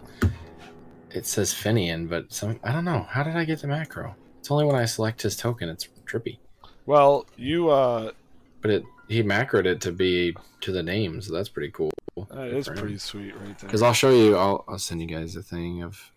It 1.12 1.26
says 1.26 1.54
Finian, 1.54 2.08
but 2.08 2.32
some 2.32 2.58
I 2.64 2.72
don't 2.72 2.86
know. 2.86 3.06
How 3.10 3.24
did 3.24 3.36
I 3.36 3.44
get 3.44 3.60
the 3.60 3.68
macro? 3.68 4.16
It's 4.40 4.50
only 4.50 4.64
when 4.64 4.76
I 4.78 4.86
select 4.86 5.24
his 5.24 5.36
token. 5.36 5.68
It's 5.68 5.90
trippy. 6.06 6.38
Well, 6.86 7.26
you 7.36 7.70
uh 7.70 8.12
But 8.62 8.72
it 8.72 8.84
he 9.10 9.22
macroed 9.22 9.66
it 9.66 9.82
to 9.82 9.92
be 9.92 10.38
to 10.62 10.72
the 10.72 10.84
name, 10.84 11.22
so 11.22 11.34
that's 11.34 11.50
pretty 11.50 11.72
cool. 11.72 11.92
that 12.30 12.48
is 12.48 12.70
pretty 12.70 12.98
sweet 12.98 13.36
right 13.36 13.58
there. 13.60 13.68
Because. 13.68 13.82
I'll 13.82 13.94
show 13.94 14.12
you. 14.12 14.38
I'll 14.38 14.64
I'll 14.70 14.80
send 14.80 15.02
you 15.02 15.08
guys 15.08 15.36
a 15.36 15.42
thing 15.44 15.84
of. 15.84 16.12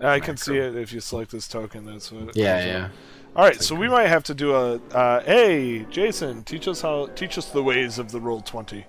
I 0.00 0.20
can 0.20 0.36
see 0.36 0.56
it 0.56 0.76
if 0.76 0.92
you 0.92 1.00
select 1.00 1.30
this 1.30 1.48
token. 1.48 1.84
That's 1.86 2.12
what. 2.12 2.28
it 2.28 2.36
Yeah, 2.36 2.64
yeah. 2.64 2.84
up. 2.86 2.90
All 3.34 3.44
right, 3.44 3.60
so 3.60 3.74
we 3.74 3.88
might 3.88 4.08
have 4.08 4.24
to 4.24 4.34
do 4.34 4.54
a. 4.54 4.76
Uh, 4.92 5.20
hey, 5.22 5.86
Jason, 5.90 6.42
teach 6.44 6.68
us 6.68 6.82
how. 6.82 7.06
Teach 7.08 7.38
us 7.38 7.46
the 7.46 7.62
ways 7.62 7.98
of 7.98 8.12
the 8.12 8.20
Roll20. 8.20 8.84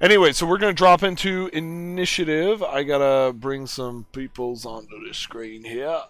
Anyway, 0.00 0.32
so 0.32 0.46
we're 0.46 0.58
gonna 0.58 0.74
drop 0.74 1.02
into 1.02 1.48
initiative. 1.54 2.62
I 2.62 2.82
gotta 2.82 3.32
bring 3.32 3.66
some 3.66 4.04
peoples 4.12 4.66
onto 4.66 5.06
the 5.06 5.14
screen 5.14 5.64
here, 5.64 6.02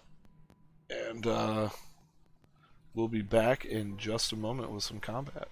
and 0.89 1.25
uh, 1.25 1.69
we'll 2.93 3.07
be 3.07 3.21
back 3.21 3.63
in 3.63 3.97
just 3.97 4.33
a 4.33 4.35
moment 4.35 4.71
with 4.71 4.83
some 4.83 4.99
combat. 4.99 5.47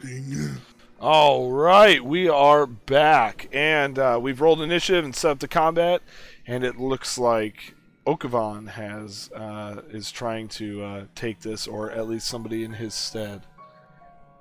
Ding. 0.00 0.56
All 0.98 1.50
right, 1.50 2.02
we 2.02 2.28
are 2.28 2.64
back, 2.64 3.48
and 3.52 3.98
uh, 3.98 4.18
we've 4.22 4.40
rolled 4.40 4.62
initiative 4.62 5.04
and 5.04 5.14
set 5.14 5.32
up 5.32 5.38
the 5.40 5.48
combat, 5.48 6.00
and 6.46 6.64
it 6.64 6.78
looks 6.78 7.18
like 7.18 7.74
Okavan 8.06 8.68
has 8.68 9.30
uh, 9.34 9.82
is 9.90 10.10
trying 10.10 10.48
to 10.48 10.82
uh, 10.82 11.04
take 11.14 11.40
this, 11.40 11.66
or 11.66 11.90
at 11.90 12.08
least 12.08 12.26
somebody 12.26 12.64
in 12.64 12.72
his 12.72 12.94
stead. 12.94 13.42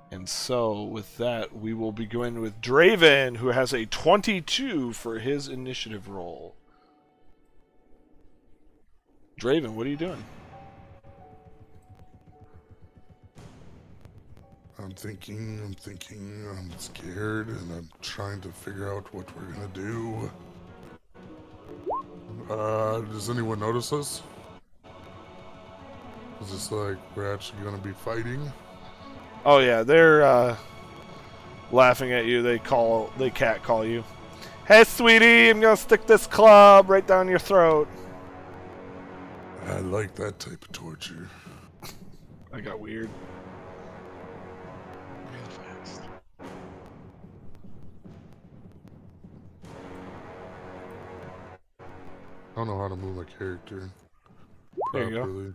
And 0.09 0.27
so, 0.27 0.83
with 0.83 1.17
that, 1.17 1.55
we 1.55 1.73
will 1.73 1.93
begin 1.93 2.41
with 2.41 2.59
Draven, 2.59 3.37
who 3.37 3.47
has 3.47 3.71
a 3.71 3.85
22 3.85 4.91
for 4.91 5.19
his 5.19 5.47
initiative 5.47 6.09
roll. 6.09 6.55
Draven, 9.39 9.69
what 9.69 9.87
are 9.87 9.89
you 9.89 9.95
doing? 9.95 10.23
I'm 14.77 14.91
thinking, 14.91 15.61
I'm 15.63 15.73
thinking, 15.73 16.45
I'm 16.49 16.71
scared, 16.77 17.47
and 17.47 17.71
I'm 17.71 17.89
trying 18.01 18.41
to 18.41 18.49
figure 18.49 18.93
out 18.93 19.13
what 19.13 19.27
we're 19.37 19.53
gonna 19.53 19.67
do. 19.73 20.29
Uh, 22.51 22.99
does 23.13 23.29
anyone 23.29 23.61
notice 23.61 23.93
us? 23.93 24.21
Is 26.41 26.51
this 26.51 26.69
like 26.69 26.97
we're 27.15 27.33
actually 27.33 27.63
gonna 27.63 27.77
be 27.77 27.93
fighting? 27.93 28.51
Oh 29.45 29.59
yeah, 29.59 29.83
they're 29.83 30.21
uh, 30.21 30.57
laughing 31.71 32.11
at 32.11 32.25
you. 32.25 32.41
They 32.41 32.59
call, 32.59 33.09
they 33.17 33.29
cat 33.29 33.63
call 33.63 33.85
you. 33.85 34.03
Hey, 34.67 34.83
sweetie, 34.83 35.49
I'm 35.49 35.61
gonna 35.61 35.77
stick 35.77 36.05
this 36.05 36.27
club 36.27 36.89
right 36.89 37.07
down 37.07 37.29
your 37.29 37.39
throat. 37.39 37.87
I 39.67 39.79
like 39.79 40.13
that 40.15 40.37
type 40.37 40.61
of 40.61 40.73
torture. 40.73 41.29
I 42.51 42.59
got 42.59 42.81
weird. 42.81 43.09
I 52.51 52.55
don't 52.55 52.67
know 52.67 52.77
how 52.77 52.87
to 52.87 52.95
move 52.95 53.15
my 53.15 53.23
character. 53.37 53.89
There 54.93 55.03
you 55.03 55.09
go. 55.09 55.15
properly. 55.17 55.53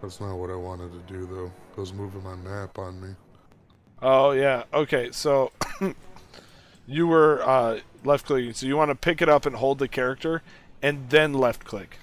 That's 0.00 0.20
not 0.20 0.36
what 0.36 0.50
I 0.50 0.54
wanted 0.54 0.92
to 0.92 1.12
do 1.12 1.26
though. 1.26 1.52
I 1.76 1.80
was 1.80 1.92
moving 1.92 2.22
my 2.22 2.36
map 2.36 2.78
on 2.78 3.00
me. 3.00 3.14
Oh 4.00 4.30
yeah. 4.30 4.64
Okay, 4.72 5.10
so 5.12 5.52
you 6.86 7.06
were 7.06 7.42
uh, 7.42 7.80
left 8.04 8.26
clicking. 8.26 8.54
So 8.54 8.66
you 8.66 8.76
want 8.76 8.90
to 8.90 8.94
pick 8.94 9.20
it 9.20 9.28
up 9.28 9.44
and 9.44 9.56
hold 9.56 9.78
the 9.78 9.88
character, 9.88 10.42
and 10.80 11.10
then 11.10 11.34
left 11.34 11.64
click. 11.64 11.98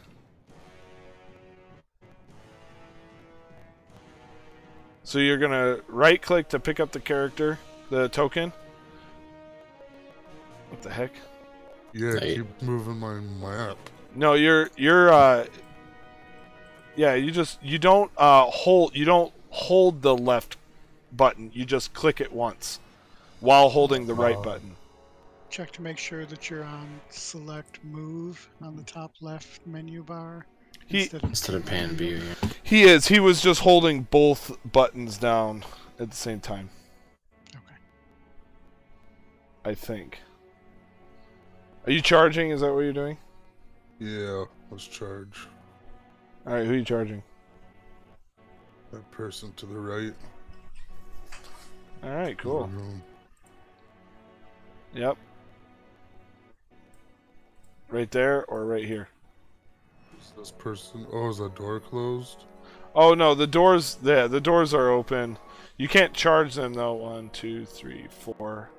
So 5.03 5.19
you're 5.19 5.37
gonna 5.37 5.79
right 5.87 6.21
click 6.21 6.49
to 6.49 6.59
pick 6.59 6.81
up 6.81 6.91
the 6.91 6.99
character, 6.99 7.59
the 7.89 8.09
token. 8.09 8.51
What 10.69 10.81
the 10.81 10.91
heck? 10.91 11.13
Yeah, 11.97 12.19
Hey. 12.19 12.35
keep 12.35 12.61
moving 12.61 12.97
my 12.99 13.15
map. 13.19 13.77
No, 14.15 14.33
you're 14.33 14.69
you're 14.77 15.11
uh 15.11 15.45
Yeah, 16.95 17.13
you 17.15 17.31
just 17.31 17.61
you 17.63 17.77
don't 17.77 18.11
uh 18.17 18.45
hold 18.45 18.95
you 18.95 19.05
don't 19.05 19.33
hold 19.49 20.01
the 20.01 20.15
left 20.15 20.57
button. 21.11 21.51
You 21.53 21.65
just 21.65 21.93
click 21.93 22.21
it 22.21 22.31
once 22.31 22.79
while 23.39 23.69
holding 23.69 24.05
the 24.07 24.13
right 24.13 24.35
Oh. 24.37 24.41
button. 24.41 24.75
Check 25.49 25.71
to 25.73 25.81
make 25.81 25.97
sure 25.97 26.25
that 26.25 26.49
you're 26.49 26.63
on 26.65 26.87
select 27.09 27.83
move 27.83 28.49
on 28.61 28.75
the 28.75 28.83
top 28.83 29.13
left 29.21 29.65
menu 29.65 30.03
bar. 30.03 30.45
He 30.87 31.01
instead 31.01 31.23
of 31.23 31.29
Instead 31.29 31.55
of 31.55 31.65
pan 31.65 31.89
view, 31.95 32.17
yeah. 32.43 32.49
he 32.63 32.83
is. 32.83 33.07
He 33.07 33.19
was 33.19 33.41
just 33.41 33.61
holding 33.61 34.03
both 34.03 34.57
buttons 34.71 35.17
down 35.17 35.63
at 35.99 36.09
the 36.11 36.15
same 36.15 36.39
time, 36.39 36.69
Okay. 37.49 37.75
I 39.65 39.73
think. 39.73 40.19
Are 41.87 41.91
you 41.91 42.01
charging? 42.01 42.49
Is 42.51 42.59
that 42.59 42.73
what 42.73 42.81
you're 42.81 42.91
doing? 42.91 43.17
Yeah, 43.97 44.43
let's 44.69 44.85
charge. 44.85 45.47
All 46.45 46.53
right, 46.53 46.65
who 46.65 46.73
are 46.73 46.75
you 46.75 46.83
charging? 46.83 47.23
That 48.91 49.09
person 49.09 49.53
to 49.55 49.65
the 49.65 49.79
right. 49.79 50.13
All 52.03 52.09
right, 52.09 52.37
cool. 52.37 52.69
Yep. 54.95 55.17
Right 57.89 58.11
there 58.11 58.43
or 58.47 58.65
right 58.65 58.83
here? 58.83 59.07
Is 60.21 60.33
this 60.37 60.51
person? 60.51 61.07
Oh, 61.13 61.29
is 61.29 61.37
that 61.37 61.55
door 61.55 61.79
closed? 61.79 62.43
Oh 62.95 63.13
no, 63.13 63.33
the 63.33 63.47
doors 63.47 63.97
there. 64.01 64.27
The 64.27 64.41
doors 64.41 64.73
are 64.73 64.89
open. 64.89 65.37
You 65.77 65.87
can't 65.87 66.13
charge 66.13 66.55
them 66.55 66.73
though. 66.73 66.95
One, 66.95 67.29
two, 67.29 67.63
three, 67.63 68.07
four, 68.09 68.71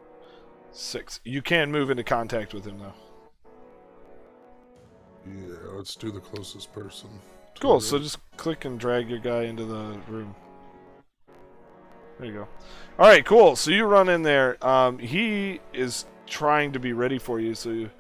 six. 0.78 1.20
You 1.24 1.42
can 1.42 1.72
move 1.72 1.90
into 1.90 2.04
contact 2.04 2.54
with 2.54 2.64
him 2.64 2.78
though. 2.78 2.94
Yeah, 5.26 5.56
let's 5.72 5.94
do 5.94 6.10
the 6.10 6.20
closest 6.20 6.72
person. 6.72 7.08
Cool. 7.60 7.78
it. 7.78 7.82
So 7.82 7.98
just 7.98 8.18
click 8.36 8.64
and 8.64 8.78
drag 8.78 9.08
your 9.08 9.18
guy 9.18 9.42
into 9.42 9.64
the 9.64 9.98
room. 10.08 10.34
There 12.18 12.26
you 12.26 12.32
go. 12.32 12.48
All 12.98 13.06
right, 13.06 13.24
cool. 13.24 13.56
So 13.56 13.70
you 13.70 13.84
run 13.84 14.08
in 14.08 14.22
there. 14.22 14.64
Um, 14.66 14.98
he 14.98 15.60
is 15.72 16.06
trying 16.26 16.72
to 16.72 16.80
be 16.80 16.92
ready 16.92 17.18
for 17.18 17.38
you, 17.40 17.54
so 17.54 17.70
you, 17.70 17.90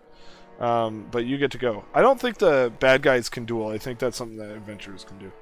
um, 0.60 1.06
but 1.10 1.24
you 1.24 1.38
get 1.38 1.50
to 1.52 1.58
go. 1.58 1.84
I 1.94 2.02
don't 2.02 2.20
think 2.20 2.38
the 2.38 2.72
bad 2.80 3.02
guys 3.02 3.28
can 3.28 3.44
duel. 3.44 3.68
I 3.68 3.78
think 3.78 3.98
that's 3.98 4.16
something 4.16 4.38
that 4.38 4.50
adventurers 4.50 5.04
can 5.04 5.18
do. 5.18 5.32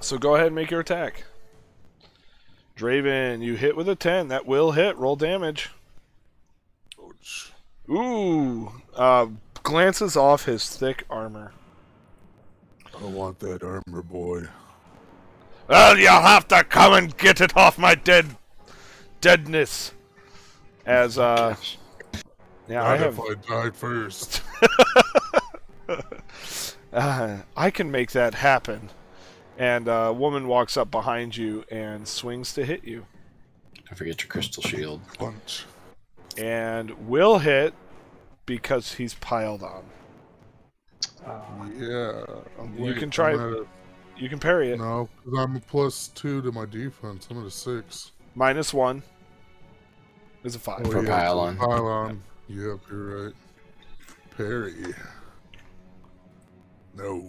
So 0.00 0.18
go 0.18 0.34
ahead 0.34 0.48
and 0.48 0.54
make 0.54 0.70
your 0.70 0.80
attack. 0.80 1.24
Draven, 2.78 3.42
you 3.42 3.56
hit 3.56 3.76
with 3.76 3.88
a 3.88 3.96
10. 3.96 4.28
That 4.28 4.46
will 4.46 4.72
hit. 4.72 4.96
Roll 4.96 5.16
damage. 5.16 5.70
Ouch. 7.04 7.52
Ooh. 7.90 8.70
Uh, 8.94 9.26
glances 9.64 10.16
off 10.16 10.44
his 10.44 10.68
thick 10.70 11.04
armor. 11.10 11.52
I 13.00 13.04
want 13.04 13.40
that 13.40 13.62
armor, 13.62 14.02
boy. 14.02 14.44
Well, 15.68 15.98
you'll 15.98 16.12
have 16.12 16.46
to 16.48 16.64
come 16.64 16.92
and 16.94 17.16
get 17.16 17.40
it 17.40 17.56
off 17.56 17.78
my 17.78 17.94
dead 17.94 18.36
deadness. 19.20 19.92
As 20.86 21.18
uh, 21.18 21.56
yeah, 22.68 22.82
I 22.82 22.96
Not 22.96 23.00
have. 23.00 23.18
if 23.18 23.48
I 23.48 23.62
died 23.62 23.76
first. 23.76 24.42
Uh, 26.90 27.38
I 27.54 27.70
can 27.70 27.90
make 27.90 28.12
that 28.12 28.32
happen. 28.34 28.88
And 29.58 29.88
a 29.88 30.12
woman 30.12 30.46
walks 30.46 30.76
up 30.76 30.90
behind 30.90 31.36
you 31.36 31.64
and 31.70 32.06
swings 32.06 32.54
to 32.54 32.64
hit 32.64 32.84
you, 32.84 33.04
Don't 33.74 33.96
forget 33.98 34.22
your 34.22 34.28
crystal 34.28 34.62
shield. 34.62 35.00
Punch. 35.18 35.64
and 36.36 36.90
will 37.08 37.38
hit 37.38 37.74
because 38.46 38.94
he's 38.94 39.14
piled 39.14 39.62
on. 39.64 39.82
Oh, 41.26 41.70
yeah. 41.76 42.22
You 42.76 42.84
wait, 42.84 42.96
can 42.98 43.10
try- 43.10 43.32
I'm 43.32 43.40
at 43.54 43.58
a- 43.60 43.66
You 44.16 44.28
can 44.28 44.38
parry 44.38 44.70
it. 44.70 44.78
no, 44.78 45.08
because 45.24 45.38
I'm 45.38 45.56
a 45.56 45.60
plus 45.60 46.08
two 46.08 46.40
to 46.42 46.52
my 46.52 46.64
defense. 46.64 47.26
I'm 47.30 47.40
at 47.40 47.46
a 47.46 47.50
six. 47.50 48.12
Minus 48.36 48.72
one 48.72 49.02
is 50.44 50.54
a 50.54 50.58
five. 50.60 50.82
Oh, 50.86 50.90
for 50.92 51.02
yeah, 51.04 51.08
pylon. 51.10 51.56
Pylon. 51.56 52.22
Yep, 52.48 52.78
you're 52.90 53.24
right. 53.26 53.34
Parry. 54.36 54.94
No. 56.96 57.24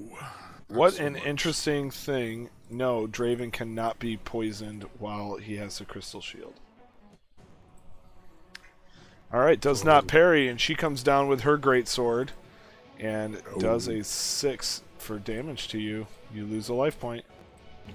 What 0.70 0.94
so 0.94 1.06
an 1.06 1.14
much. 1.14 1.26
interesting 1.26 1.92
thing. 1.92 2.50
No, 2.70 3.08
Draven 3.08 3.52
cannot 3.52 4.00
be 4.00 4.18
poisoned 4.18 4.86
while 5.00 5.36
he 5.38 5.58
has 5.58 5.80
the 5.80 5.86
crystal 5.86 6.22
shield. 6.22 6.54
Alright, 9.34 9.62
does 9.62 9.84
not 9.84 10.08
parry, 10.08 10.48
and 10.48 10.60
she 10.60 10.74
comes 10.76 11.04
down 11.04 11.28
with 11.28 11.42
her 11.42 11.58
great 11.58 11.88
sword 11.88 12.32
and 13.00 13.42
does 13.60 13.88
Oh. 13.88 13.94
a 13.94 14.04
six 14.04 14.82
for 14.98 15.20
damage 15.20 15.68
to 15.70 15.80
you. 15.80 16.08
You 16.34 16.46
lose 16.46 16.70
a 16.70 16.74
life 16.74 17.00
point. 17.00 17.26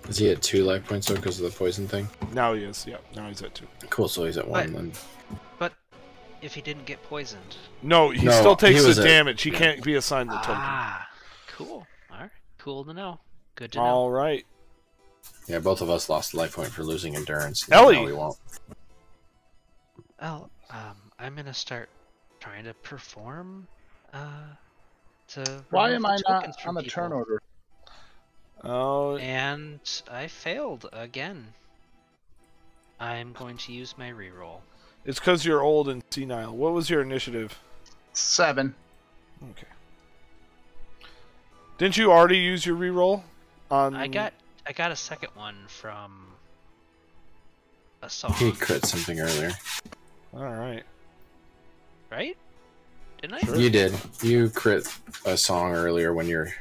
Is 0.08 0.18
he 0.18 0.30
at 0.30 0.42
two 0.42 0.64
life 0.64 0.86
points 0.86 1.06
though 1.06 1.14
because 1.16 1.40
of 1.40 1.50
the 1.50 1.56
poison 1.56 1.86
thing? 1.86 2.08
Now 2.32 2.54
he 2.54 2.64
is, 2.64 2.84
yeah, 2.86 2.96
now 3.14 3.28
he's 3.28 3.42
at 3.42 3.54
two. 3.54 3.66
Cool, 3.90 4.08
so 4.08 4.24
he's 4.24 4.36
at 4.38 4.46
one 4.48 4.72
But- 4.72 4.76
then. 4.76 4.92
But 5.58 5.72
if 6.42 6.54
he 6.54 6.60
didn't 6.60 6.86
get 6.86 7.02
poisoned. 7.04 7.56
No, 7.82 8.10
he 8.10 8.24
No, 8.26 8.32
still 8.32 8.56
takes 8.56 8.84
he 8.84 8.92
the 8.92 9.00
at- 9.00 9.04
damage. 9.06 9.42
He 9.42 9.50
can't 9.50 9.82
be 9.82 9.94
assigned 9.94 10.30
the 10.30 10.36
token. 10.38 10.54
Ah, 10.56 11.08
cool. 11.48 11.86
All 12.66 12.72
right, 12.72 12.84
cool 12.84 12.84
to 12.84 12.94
know. 12.94 13.20
Good 13.56 13.72
to 13.72 13.78
know. 13.78 13.84
Alright. 13.84 14.46
Yeah, 15.46 15.58
both 15.58 15.80
of 15.80 15.90
us 15.90 16.08
lost 16.08 16.34
a 16.34 16.36
life 16.36 16.54
point 16.54 16.68
for 16.70 16.82
losing 16.82 17.16
endurance. 17.16 17.70
Ellie! 17.70 17.96
No, 17.96 18.04
we 18.04 18.12
won't. 18.12 18.36
Well, 20.20 20.50
um, 20.70 20.96
I'm 21.18 21.34
gonna 21.34 21.54
start 21.54 21.88
trying 22.40 22.64
to 22.64 22.74
perform. 22.74 23.66
Uh, 24.12 24.44
to 25.28 25.64
Why 25.70 25.92
am 25.92 26.06
I 26.06 26.18
not 26.26 26.40
tokens 26.40 26.56
from 26.58 26.70
on 26.70 26.74
the 26.76 26.82
people. 26.82 27.02
turn 27.02 27.12
order? 27.12 27.42
Oh, 28.62 29.16
And 29.18 29.80
I 30.10 30.26
failed 30.28 30.88
again. 30.92 31.52
I'm 33.00 33.32
going 33.32 33.56
to 33.58 33.72
use 33.72 33.96
my 33.98 34.10
reroll. 34.10 34.60
it's 35.04 35.18
because 35.18 35.44
you're 35.44 35.60
old 35.62 35.88
and 35.88 36.02
senile. 36.10 36.56
What 36.56 36.72
was 36.72 36.88
your 36.88 37.02
initiative? 37.02 37.58
Seven. 38.12 38.74
Okay. 39.50 39.66
Didn't 41.78 41.96
you 41.96 42.12
already 42.12 42.38
use 42.38 42.64
your 42.64 42.76
reroll? 42.76 43.22
On 43.70 43.94
I 43.94 44.06
got 44.06 44.32
I 44.66 44.72
got 44.72 44.92
a 44.92 44.96
second 44.96 45.30
one 45.34 45.56
from 45.68 46.26
a 48.02 48.10
song, 48.10 48.32
He 48.34 48.52
crit 48.52 48.84
something 48.84 49.18
earlier. 49.20 49.52
All 50.34 50.44
right. 50.44 50.82
right? 52.10 52.36
Didn't 53.20 53.34
I? 53.34 53.40
Sure. 53.40 53.56
You 53.56 53.70
did. 53.70 53.94
You 54.22 54.50
crit 54.50 54.86
a 55.24 55.36
song 55.36 55.72
earlier 55.74 56.12
when 56.12 56.26
you're 56.28 56.52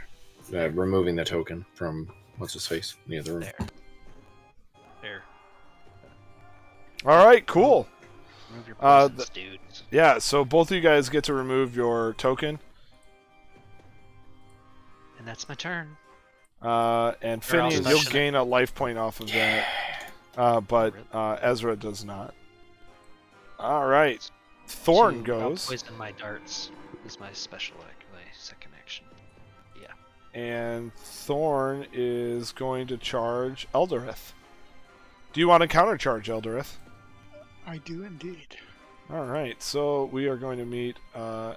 uh, 0.54 0.70
removing 0.72 1.16
the 1.16 1.26
token 1.26 1.66
from 1.74 2.10
what's 2.38 2.54
his 2.54 2.66
face 2.66 2.96
in 3.06 3.12
the 3.12 3.20
other 3.20 3.34
room. 3.34 3.42
There. 3.42 3.68
There. 5.02 5.24
All 7.06 7.26
right. 7.26 7.46
Cool. 7.46 7.88
Remove 8.52 8.68
your 8.68 8.78
Uh, 8.80 9.10
poisons, 9.10 9.30
dudes. 9.30 9.84
Yeah. 9.92 10.20
So 10.20 10.46
both 10.46 10.72
of 10.72 10.76
you 10.76 10.82
guys 10.82 11.10
get 11.10 11.24
to 11.26 11.34
remove 11.34 11.76
your 11.76 12.14
token. 12.14 12.60
And 15.24 15.28
that's 15.30 15.48
my 15.48 15.56
turn. 15.56 15.96
Uh, 16.62 17.14
and 17.22 17.42
Or 17.42 17.46
Finian, 17.46 17.88
you'll 17.88 18.12
gain 18.12 18.36
a 18.36 18.44
life 18.44 18.76
point 18.76 18.98
off 18.98 19.22
of 19.22 19.32
that. 19.32 19.66
Uh, 20.36 20.60
but 20.60 20.94
uh, 21.14 21.38
Ezra 21.42 21.78
does 21.78 22.04
not. 22.04 22.34
All 23.58 23.86
right. 23.86 24.30
Thorn 24.68 25.24
To, 25.24 25.34
uh, 25.34 25.40
goes, 25.40 25.66
poison 25.66 25.98
my 25.98 26.12
darts 26.12 26.72
is 27.06 27.22
my 27.22 27.32
special 27.32 27.78
act, 27.88 28.04
my 28.12 28.20
second 28.38 28.72
action. 28.78 29.06
Yeah. 29.82 29.94
And 30.38 30.94
Thorn 30.94 31.88
is 31.94 32.52
going 32.52 32.88
to 32.88 32.98
charge 32.98 33.66
Eldareth. 33.74 34.34
Do 35.32 35.40
you 35.40 35.48
want 35.48 35.62
to 35.62 35.70
countercharge 35.70 36.26
Eldareth? 36.26 36.76
I 37.66 37.78
do 37.78 38.04
indeed. 38.04 38.58
All 39.10 39.24
right, 39.24 39.62
so 39.64 40.04
we 40.12 40.28
are 40.28 40.36
going 40.36 40.58
to 40.58 40.66
meet 40.66 40.98
uh, 41.16 41.54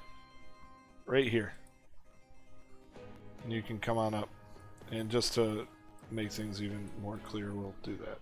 right 1.04 1.28
here, 1.28 1.54
and 3.46 3.52
you 3.54 3.62
can 3.62 3.78
come 3.78 3.96
on 3.96 4.12
up. 4.12 4.28
And 4.90 5.08
just 5.08 5.34
to 5.34 5.68
make 6.10 6.32
things 6.32 6.60
even 6.60 6.90
more 7.00 7.18
clear, 7.18 7.52
we'll 7.52 7.74
do 7.84 7.96
that. 8.04 8.18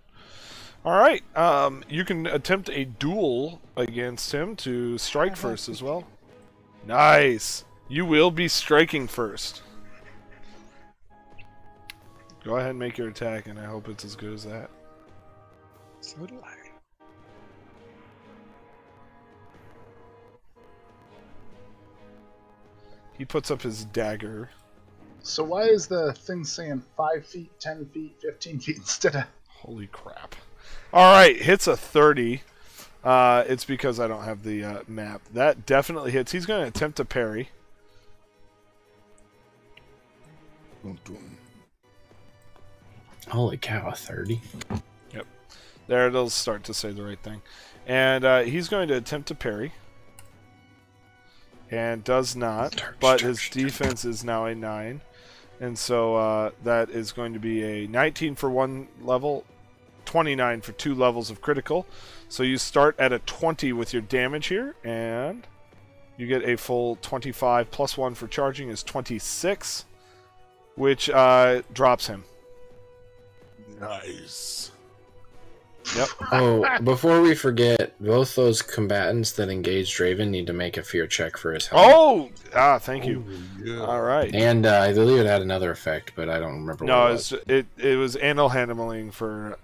All 0.85 0.95
right, 0.95 1.23
um, 1.35 1.83
you 1.89 2.05
can 2.05 2.27
attempt 2.27 2.69
a 2.69 2.85
duel 2.85 3.59
against 3.75 4.31
him 4.31 4.55
to 4.57 4.99
strike 4.99 5.35
first 5.35 5.67
as 5.67 5.81
well. 5.81 6.03
Nice. 6.85 7.65
You 7.87 8.05
will 8.05 8.29
be 8.29 8.47
striking 8.47 9.07
first. 9.07 9.63
Go 12.43 12.57
ahead 12.57 12.69
and 12.69 12.79
make 12.79 12.99
your 12.99 13.07
attack, 13.07 13.47
and 13.47 13.57
I 13.59 13.65
hope 13.65 13.89
it's 13.89 14.05
as 14.05 14.15
good 14.15 14.33
as 14.33 14.43
that. 14.43 14.69
So 16.01 16.17
do 16.27 16.39
I. 16.43 16.53
He 23.17 23.25
puts 23.25 23.49
up 23.49 23.63
his 23.63 23.85
dagger. 23.85 24.51
So 25.25 25.43
why 25.43 25.63
is 25.63 25.87
the 25.87 26.13
thing 26.13 26.43
saying 26.43 26.83
five 26.95 27.25
feet, 27.25 27.49
ten 27.59 27.85
feet, 27.87 28.15
fifteen 28.21 28.59
feet 28.59 28.77
instead 28.77 29.15
of? 29.15 29.23
Holy 29.47 29.87
crap. 29.87 30.35
All 30.93 31.11
right, 31.11 31.35
hits 31.35 31.65
a 31.67 31.75
30. 31.75 32.41
Uh, 33.03 33.43
it's 33.47 33.65
because 33.65 33.99
I 33.99 34.07
don't 34.07 34.23
have 34.23 34.43
the 34.43 34.63
uh, 34.63 34.79
map. 34.87 35.21
That 35.33 35.65
definitely 35.65 36.11
hits. 36.11 36.31
He's 36.31 36.45
going 36.45 36.61
to 36.61 36.67
attempt 36.67 36.97
to 36.97 37.05
parry. 37.05 37.49
Dun, 40.83 40.99
dun. 41.03 41.37
Holy 43.27 43.57
cow, 43.57 43.89
a 43.89 43.95
30? 43.95 44.39
There, 45.87 46.07
it'll 46.07 46.29
start 46.29 46.63
to 46.65 46.73
say 46.73 46.91
the 46.91 47.03
right 47.03 47.19
thing. 47.19 47.41
And 47.85 48.25
uh, 48.25 48.41
he's 48.41 48.69
going 48.69 48.87
to 48.87 48.95
attempt 48.95 49.27
to 49.27 49.35
parry. 49.35 49.73
And 51.69 52.03
does 52.03 52.35
not. 52.35 52.83
But 52.99 53.21
his 53.21 53.37
targe, 53.37 53.51
targe. 53.51 53.63
defense 53.63 54.05
is 54.05 54.23
now 54.23 54.45
a 54.45 54.55
9. 54.55 55.01
And 55.59 55.77
so 55.77 56.15
uh, 56.15 56.51
that 56.63 56.89
is 56.89 57.11
going 57.11 57.33
to 57.33 57.39
be 57.39 57.63
a 57.63 57.87
19 57.87 58.35
for 58.35 58.49
one 58.49 58.87
level, 59.01 59.45
29 60.05 60.61
for 60.61 60.71
two 60.73 60.93
levels 60.93 61.29
of 61.29 61.41
critical. 61.41 61.85
So 62.27 62.43
you 62.43 62.57
start 62.57 62.95
at 62.99 63.13
a 63.13 63.19
20 63.19 63.73
with 63.73 63.93
your 63.93 64.01
damage 64.01 64.47
here, 64.47 64.75
and 64.83 65.47
you 66.17 66.27
get 66.27 66.43
a 66.43 66.57
full 66.57 66.97
25 67.01 67.71
plus 67.71 67.97
1 67.97 68.15
for 68.15 68.27
charging 68.27 68.69
is 68.69 68.83
26, 68.83 69.85
which 70.75 71.09
uh, 71.09 71.61
drops 71.73 72.07
him. 72.07 72.23
Nice. 73.79 74.71
Yep. 75.95 76.07
Oh, 76.31 76.79
before 76.83 77.21
we 77.21 77.35
forget, 77.35 77.93
both 77.99 78.35
those 78.35 78.61
combatants 78.61 79.33
that 79.33 79.49
engaged 79.49 79.95
Draven 79.97 80.29
need 80.29 80.47
to 80.47 80.53
make 80.53 80.77
a 80.77 80.83
fear 80.83 81.05
check 81.05 81.37
for 81.37 81.53
his 81.53 81.67
health. 81.67 81.83
Oh! 81.85 82.29
Ah, 82.55 82.79
thank 82.79 83.05
you. 83.05 83.23
Oh, 83.27 83.63
yeah. 83.63 83.79
All 83.81 84.01
right. 84.01 84.33
And 84.33 84.65
uh, 84.65 84.79
I 84.81 84.93
believe 84.93 85.19
it 85.19 85.27
had 85.27 85.41
another 85.41 85.71
effect, 85.71 86.13
but 86.15 86.27
I 86.29 86.39
don't 86.39 86.55
remember 86.61 86.85
No, 86.85 87.01
what 87.01 87.09
it 87.09 87.13
was. 87.13 87.33
it 87.47 87.65
it 87.77 87.95
was 87.97 88.15
animal 88.15 88.49
handling 88.49 89.11
for 89.11 89.57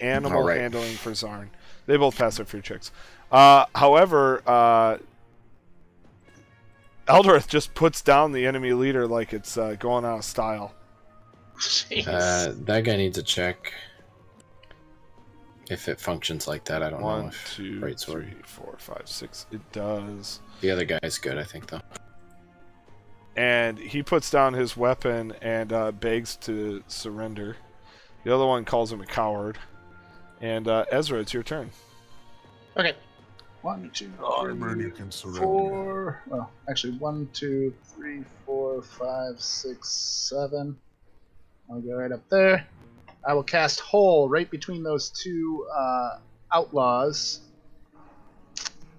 animal 0.00 0.38
Alright. 0.38 0.60
handling 0.60 0.94
for 0.96 1.10
Zarn. 1.10 1.48
They 1.86 1.96
both 1.96 2.16
passed 2.16 2.36
their 2.36 2.46
fear 2.46 2.60
checks. 2.60 2.92
Uh, 3.32 3.64
however, 3.74 4.42
uh, 4.46 4.98
Eldoreth 7.08 7.48
just 7.48 7.74
puts 7.74 8.02
down 8.02 8.32
the 8.32 8.46
enemy 8.46 8.72
leader 8.74 9.06
like 9.06 9.32
it's 9.32 9.56
uh, 9.56 9.74
going 9.78 10.04
out 10.04 10.18
of 10.18 10.24
style. 10.24 10.74
Jeez. 11.58 12.06
Uh, 12.06 12.52
that 12.66 12.84
guy 12.84 12.96
needs 12.96 13.18
a 13.18 13.22
check. 13.22 13.72
If 15.70 15.88
it 15.88 16.00
functions 16.00 16.48
like 16.48 16.64
that, 16.64 16.82
I 16.82 16.90
don't 16.90 17.00
know 17.00 17.06
One, 17.06 17.26
if 17.28 17.54
two, 17.54 17.78
right 17.80 17.98
sword. 17.98 18.24
three, 18.24 18.42
four, 18.44 18.76
five, 18.78 19.02
six. 19.06 19.46
It 19.52 19.60
does. 19.72 20.40
The 20.60 20.70
other 20.70 20.84
guy's 20.84 21.18
good, 21.18 21.36
I 21.38 21.44
think, 21.44 21.66
though. 21.68 21.80
And 23.36 23.78
he 23.78 24.02
puts 24.02 24.30
down 24.30 24.54
his 24.54 24.76
weapon 24.76 25.32
and 25.42 25.72
uh, 25.72 25.92
begs 25.92 26.36
to 26.36 26.82
surrender. 26.88 27.56
The 28.24 28.34
other 28.34 28.46
one 28.46 28.64
calls 28.64 28.90
him 28.92 29.00
a 29.00 29.06
coward. 29.06 29.58
And 30.40 30.66
uh, 30.68 30.86
Ezra, 30.90 31.20
it's 31.20 31.32
your 31.34 31.42
turn. 31.42 31.70
okay. 32.76 32.94
One, 33.62 33.90
two, 33.92 34.10
Armor, 34.22 34.72
three, 34.74 34.84
you 34.84 34.90
can 34.92 35.10
four. 35.10 36.22
Well, 36.28 36.50
actually, 36.70 36.96
one, 36.98 37.28
two, 37.32 37.74
three, 37.84 38.22
four, 38.46 38.82
five, 38.82 39.40
six, 39.40 39.88
seven. 39.90 40.76
I'll 41.68 41.80
go 41.80 41.94
right 41.96 42.12
up 42.12 42.22
there. 42.30 42.66
I 43.28 43.34
will 43.34 43.42
cast 43.44 43.80
hole 43.80 44.26
right 44.26 44.50
between 44.50 44.82
those 44.82 45.10
two 45.10 45.66
uh, 45.76 46.18
outlaws 46.50 47.40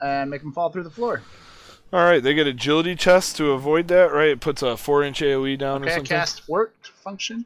and 0.01 0.29
make 0.29 0.41
them 0.41 0.53
fall 0.53 0.69
through 0.69 0.83
the 0.83 0.91
floor. 0.91 1.23
All 1.91 2.03
right, 2.03 2.21
they 2.21 2.35
get 2.35 2.45
agility 2.45 2.95
chest 2.95 3.37
to 3.37 3.53
avoid 3.53 3.87
that, 3.87 4.13
right? 4.13 4.27
It 4.29 4.39
puts 4.39 4.61
a 4.61 4.77
four-inch 4.77 5.21
AOE 5.21 5.57
down 5.57 5.81
or 5.81 5.85
Okay, 5.85 5.95
something. 5.95 6.05
cast 6.05 6.47
worked 6.47 6.89
function. 6.89 7.43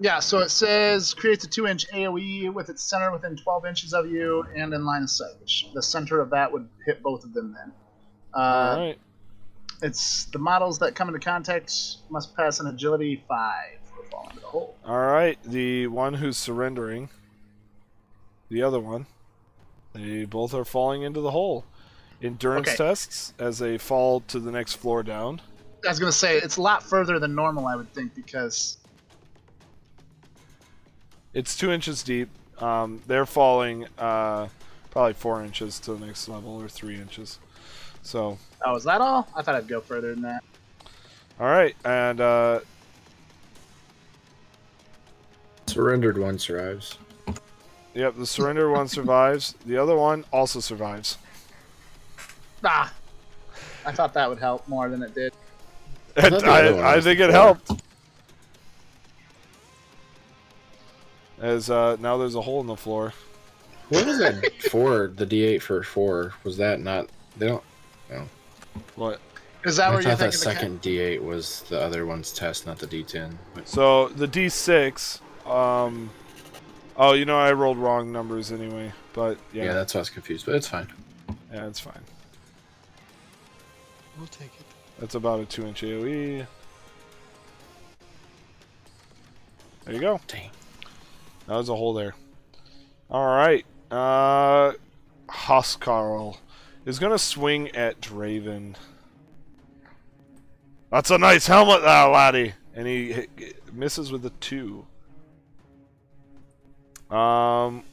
Yeah, 0.00 0.20
so 0.20 0.38
it 0.38 0.48
says 0.50 1.12
creates 1.12 1.44
a 1.44 1.48
two 1.48 1.66
inch 1.66 1.86
AoE 1.92 2.50
with 2.54 2.70
its 2.70 2.82
center 2.82 3.12
within 3.12 3.36
12 3.36 3.66
inches 3.66 3.92
of 3.92 4.06
you 4.10 4.46
and 4.56 4.72
in 4.72 4.86
line 4.86 5.02
of 5.02 5.10
sight, 5.10 5.38
which 5.40 5.66
the 5.74 5.82
center 5.82 6.20
of 6.22 6.30
that 6.30 6.50
would 6.50 6.66
hit 6.86 7.02
both 7.02 7.22
of 7.24 7.34
them 7.34 7.52
then. 7.52 7.72
Uh, 8.34 8.38
All 8.38 8.86
right. 8.86 8.98
It's 9.82 10.24
the 10.26 10.38
models 10.38 10.78
that 10.78 10.94
come 10.94 11.08
into 11.08 11.20
contact 11.20 11.70
must 12.08 12.34
pass 12.34 12.60
an 12.60 12.68
agility 12.68 13.22
5 13.28 13.64
or 13.74 13.81
fall 14.12 14.28
into 14.28 14.40
the 14.40 14.46
hole. 14.46 14.76
All 14.86 14.98
right, 15.00 15.38
the 15.44 15.88
one 15.88 16.14
who's 16.14 16.36
surrendering, 16.36 17.08
the 18.48 18.62
other 18.62 18.78
one, 18.78 19.06
they 19.94 20.24
both 20.24 20.54
are 20.54 20.64
falling 20.64 21.02
into 21.02 21.20
the 21.20 21.30
hole. 21.32 21.64
Endurance 22.22 22.68
Okay. 22.68 22.76
tests 22.76 23.34
as 23.40 23.58
they 23.58 23.76
fall 23.78 24.20
to 24.28 24.38
the 24.38 24.52
next 24.52 24.74
floor 24.74 25.02
down. 25.02 25.40
I 25.84 25.88
was 25.88 25.98
going 25.98 26.12
to 26.12 26.16
say, 26.16 26.36
it's 26.36 26.56
a 26.58 26.62
lot 26.62 26.84
further 26.84 27.18
than 27.18 27.34
normal, 27.34 27.66
I 27.66 27.74
would 27.74 27.92
think, 27.92 28.14
because. 28.14 28.76
It's 31.34 31.56
two 31.56 31.72
inches 31.72 32.02
deep. 32.02 32.28
Um, 32.58 33.00
they're 33.06 33.26
falling 33.26 33.86
uh, 33.98 34.48
probably 34.90 35.14
four 35.14 35.42
inches 35.42 35.80
to 35.80 35.94
the 35.94 36.06
next 36.06 36.28
level 36.28 36.62
or 36.62 36.68
three 36.68 36.96
inches. 37.00 37.38
So, 38.02 38.38
Oh, 38.64 38.76
is 38.76 38.84
that 38.84 39.00
all? 39.00 39.26
I 39.34 39.42
thought 39.42 39.54
I'd 39.56 39.66
go 39.66 39.80
further 39.80 40.14
than 40.14 40.22
that. 40.22 40.44
all 41.40 41.46
right, 41.48 41.74
and 41.84 42.20
uh, 42.20 42.60
Surrendered 45.72 46.18
one 46.18 46.38
survives. 46.38 46.98
yep, 47.94 48.14
the 48.16 48.26
surrender 48.26 48.70
one 48.70 48.88
survives. 48.88 49.54
The 49.64 49.78
other 49.78 49.96
one 49.96 50.26
also 50.30 50.60
survives. 50.60 51.16
Ah! 52.62 52.92
I 53.86 53.92
thought 53.92 54.12
that 54.12 54.28
would 54.28 54.38
help 54.38 54.68
more 54.68 54.90
than 54.90 55.02
it 55.02 55.14
did. 55.14 55.32
I 56.14 56.28
thought 56.28 56.42
the 56.42 56.50
other 56.50 56.74
one 56.74 56.84
I, 56.84 56.94
I 56.96 57.00
think 57.00 57.20
it 57.20 57.30
helped. 57.30 57.70
As 61.40 61.70
uh, 61.70 61.96
now 62.00 62.18
there's 62.18 62.34
a 62.34 62.42
hole 62.42 62.60
in 62.60 62.66
the 62.66 62.76
floor. 62.76 63.14
What 63.88 64.02
is 64.02 64.06
was 64.06 64.18
that 64.18 64.62
four? 64.70 65.08
The 65.08 65.26
D8 65.26 65.62
for 65.62 65.82
four 65.82 66.34
was 66.44 66.58
that 66.58 66.80
not? 66.80 67.08
They 67.38 67.46
don't. 67.48 67.64
What? 68.96 69.20
Is 69.64 69.76
that 69.76 69.88
I 69.88 69.94
where 69.94 70.02
you're 70.02 70.10
thought 70.10 70.18
that 70.18 70.34
thinking? 70.34 70.78
second 70.78 70.82
D8 70.82 71.22
was 71.22 71.62
the 71.70 71.80
other 71.80 72.04
one's 72.04 72.30
test, 72.32 72.66
not 72.66 72.78
the 72.78 72.86
D10. 72.86 73.32
But 73.54 73.66
So 73.68 74.08
the 74.08 74.28
D6. 74.28 75.20
Um, 75.46 76.10
oh, 76.96 77.12
you 77.12 77.24
know 77.24 77.38
I 77.38 77.52
rolled 77.52 77.78
wrong 77.78 78.12
numbers 78.12 78.52
anyway, 78.52 78.92
but 79.12 79.38
yeah. 79.52 79.64
yeah, 79.64 79.72
that's 79.74 79.94
why 79.94 79.98
I 79.98 80.02
was 80.02 80.10
confused. 80.10 80.46
But 80.46 80.54
it's 80.54 80.68
fine. 80.68 80.88
yeah, 81.52 81.66
it's 81.66 81.80
fine. 81.80 82.00
We'll 84.18 84.26
take 84.28 84.54
it. 84.58 84.66
That's 84.98 85.14
about 85.14 85.40
a 85.40 85.44
two-inch 85.46 85.82
AOE. 85.82 86.46
There 89.84 89.94
you 89.94 90.00
go. 90.00 90.20
Dang. 90.28 90.50
That 91.46 91.56
was 91.56 91.68
a 91.68 91.74
hole 91.74 91.92
there. 91.92 92.14
All 93.10 93.26
right. 93.26 93.66
Uh, 93.90 94.72
Huskarl 95.28 96.36
is 96.84 96.98
gonna 96.98 97.18
swing 97.18 97.74
at 97.74 98.00
Draven. 98.00 98.76
That's 100.90 101.10
a 101.10 101.18
nice 101.18 101.46
helmet, 101.46 101.82
there, 101.82 102.08
laddie. 102.08 102.52
And 102.74 102.86
he 102.86 103.12
hit, 103.12 103.74
misses 103.74 104.12
with 104.12 104.24
a 104.26 104.30
two. 104.40 104.86
Um, 107.12 107.84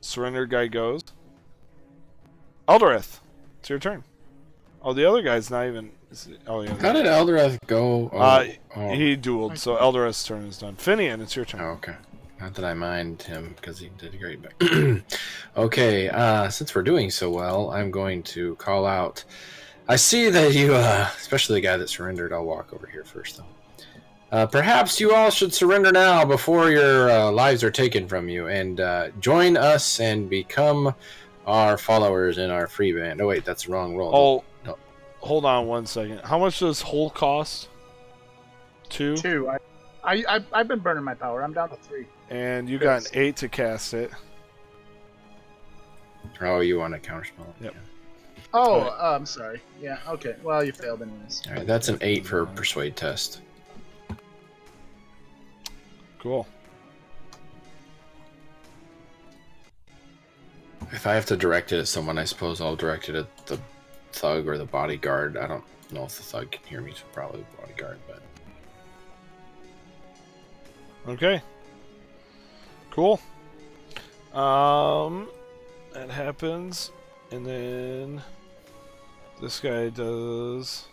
surrender 0.00 0.46
guy 0.46 0.66
goes. 0.68 1.02
Eldareth, 2.68 3.20
it's 3.60 3.68
your 3.70 3.78
turn. 3.78 4.04
Oh, 4.82 4.92
the 4.92 5.08
other 5.08 5.22
guy's 5.22 5.50
not 5.50 5.66
even. 5.66 5.90
is 6.10 6.26
it- 6.28 6.40
Oh 6.46 6.62
yeah. 6.62 6.74
How 6.80 6.92
did 6.92 7.06
Eldareth 7.06 7.58
go? 7.66 8.10
Oh, 8.12 8.18
Uh, 8.18 8.46
oh. 8.76 8.90
He 8.94 9.16
dueled, 9.16 9.58
so 9.58 9.76
Eldareth's 9.76 10.22
turn 10.24 10.44
is 10.44 10.58
done. 10.58 10.76
Finian, 10.76 11.20
it's 11.20 11.34
your 11.36 11.44
turn. 11.44 11.60
Oh, 11.60 11.70
okay. 11.72 11.94
Not 12.40 12.54
that 12.54 12.64
I 12.64 12.72
mind 12.74 13.22
him 13.22 13.54
because 13.56 13.80
he 13.80 13.90
did 13.98 14.14
a 14.14 14.16
great. 14.16 14.40
But 14.40 15.02
okay, 15.56 16.08
uh, 16.08 16.48
since 16.50 16.74
we're 16.74 16.82
doing 16.84 17.10
so 17.10 17.30
well, 17.30 17.70
I'm 17.70 17.90
going 17.90 18.22
to 18.24 18.54
call 18.56 18.86
out. 18.86 19.24
I 19.88 19.96
see 19.96 20.30
that 20.30 20.54
you, 20.54 20.74
uh, 20.74 21.08
especially 21.18 21.56
the 21.60 21.66
guy 21.66 21.76
that 21.78 21.88
surrendered. 21.88 22.32
I'll 22.32 22.44
walk 22.44 22.72
over 22.72 22.86
here 22.86 23.02
first, 23.04 23.38
though. 23.38 23.44
Uh, 24.30 24.46
perhaps 24.46 25.00
you 25.00 25.14
all 25.14 25.30
should 25.30 25.54
surrender 25.54 25.90
now 25.90 26.24
before 26.24 26.70
your 26.70 27.10
uh, 27.10 27.30
lives 27.30 27.64
are 27.64 27.70
taken 27.70 28.06
from 28.06 28.28
you, 28.28 28.48
and 28.48 28.80
uh, 28.80 29.08
join 29.20 29.56
us 29.56 30.00
and 30.00 30.28
become 30.28 30.94
our 31.46 31.78
followers 31.78 32.36
in 32.36 32.50
our 32.50 32.66
free 32.66 32.92
band. 32.92 33.22
Oh 33.22 33.28
wait, 33.28 33.44
that's 33.44 33.64
the 33.64 33.72
wrong 33.72 33.96
roll. 33.96 34.14
Oh, 34.14 34.44
No. 34.66 34.76
hold 35.20 35.46
on 35.46 35.66
one 35.66 35.86
second. 35.86 36.20
How 36.24 36.38
much 36.38 36.58
does 36.58 36.82
whole 36.82 37.08
cost? 37.08 37.68
Two, 38.90 39.16
Two. 39.16 39.48
I, 39.48 39.56
I, 40.04 40.24
I, 40.36 40.44
I've 40.52 40.68
been 40.68 40.78
burning 40.80 41.04
my 41.04 41.14
power. 41.14 41.42
I'm 41.42 41.52
down 41.54 41.70
to 41.70 41.76
three. 41.76 42.06
and 42.28 42.68
you 42.68 42.78
got 42.78 43.00
an 43.02 43.06
eight 43.14 43.36
to 43.36 43.48
cast 43.48 43.94
it. 43.94 44.10
Oh, 46.40 46.60
you 46.60 46.78
want 46.78 46.94
a 46.94 46.98
counterspell? 46.98 47.46
Yep. 47.60 47.74
Yeah. 47.74 47.80
Oh, 48.54 48.80
Alright. 48.80 48.92
uh, 49.00 49.14
I'm 49.16 49.26
sorry. 49.26 49.60
Yeah, 49.80 49.98
okay. 50.08 50.36
Well, 50.42 50.62
you 50.64 50.72
failed 50.72 51.02
anyways. 51.02 51.42
All 51.48 51.54
right, 51.54 51.66
that's 51.66 51.88
an 51.88 51.98
eight 52.00 52.26
for 52.26 52.46
persuade 52.46 52.96
test. 52.96 53.40
Cool. 56.28 56.46
If 60.92 61.06
I 61.06 61.14
have 61.14 61.24
to 61.24 61.38
direct 61.38 61.72
it 61.72 61.78
at 61.78 61.88
someone, 61.88 62.18
I 62.18 62.24
suppose 62.24 62.60
I'll 62.60 62.76
direct 62.76 63.08
it 63.08 63.14
at 63.14 63.46
the 63.46 63.58
thug 64.12 64.46
or 64.46 64.58
the 64.58 64.66
bodyguard. 64.66 65.38
I 65.38 65.46
don't 65.46 65.64
know 65.90 66.04
if 66.04 66.18
the 66.18 66.22
thug 66.22 66.50
can 66.50 66.62
hear 66.66 66.82
me, 66.82 66.92
so 66.94 67.04
probably 67.14 67.40
the 67.40 67.62
bodyguard. 67.62 67.98
But 68.06 68.20
Okay. 71.14 71.40
Cool. 72.90 73.18
Um, 74.34 75.30
that 75.94 76.10
happens, 76.10 76.90
and 77.30 77.46
then 77.46 78.22
this 79.40 79.60
guy 79.60 79.88
does. 79.88 80.88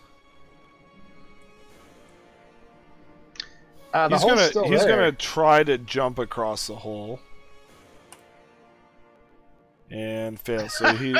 Uh, 3.96 4.08
he's 4.10 4.24
gonna 4.24 4.68
he's 4.68 4.80
there. 4.84 4.88
gonna 4.96 5.12
try 5.12 5.62
to 5.64 5.78
jump 5.78 6.18
across 6.18 6.66
the 6.66 6.76
hole. 6.76 7.20
And 9.90 10.38
fail. 10.40 10.68
So 10.68 10.92
he 10.94 11.14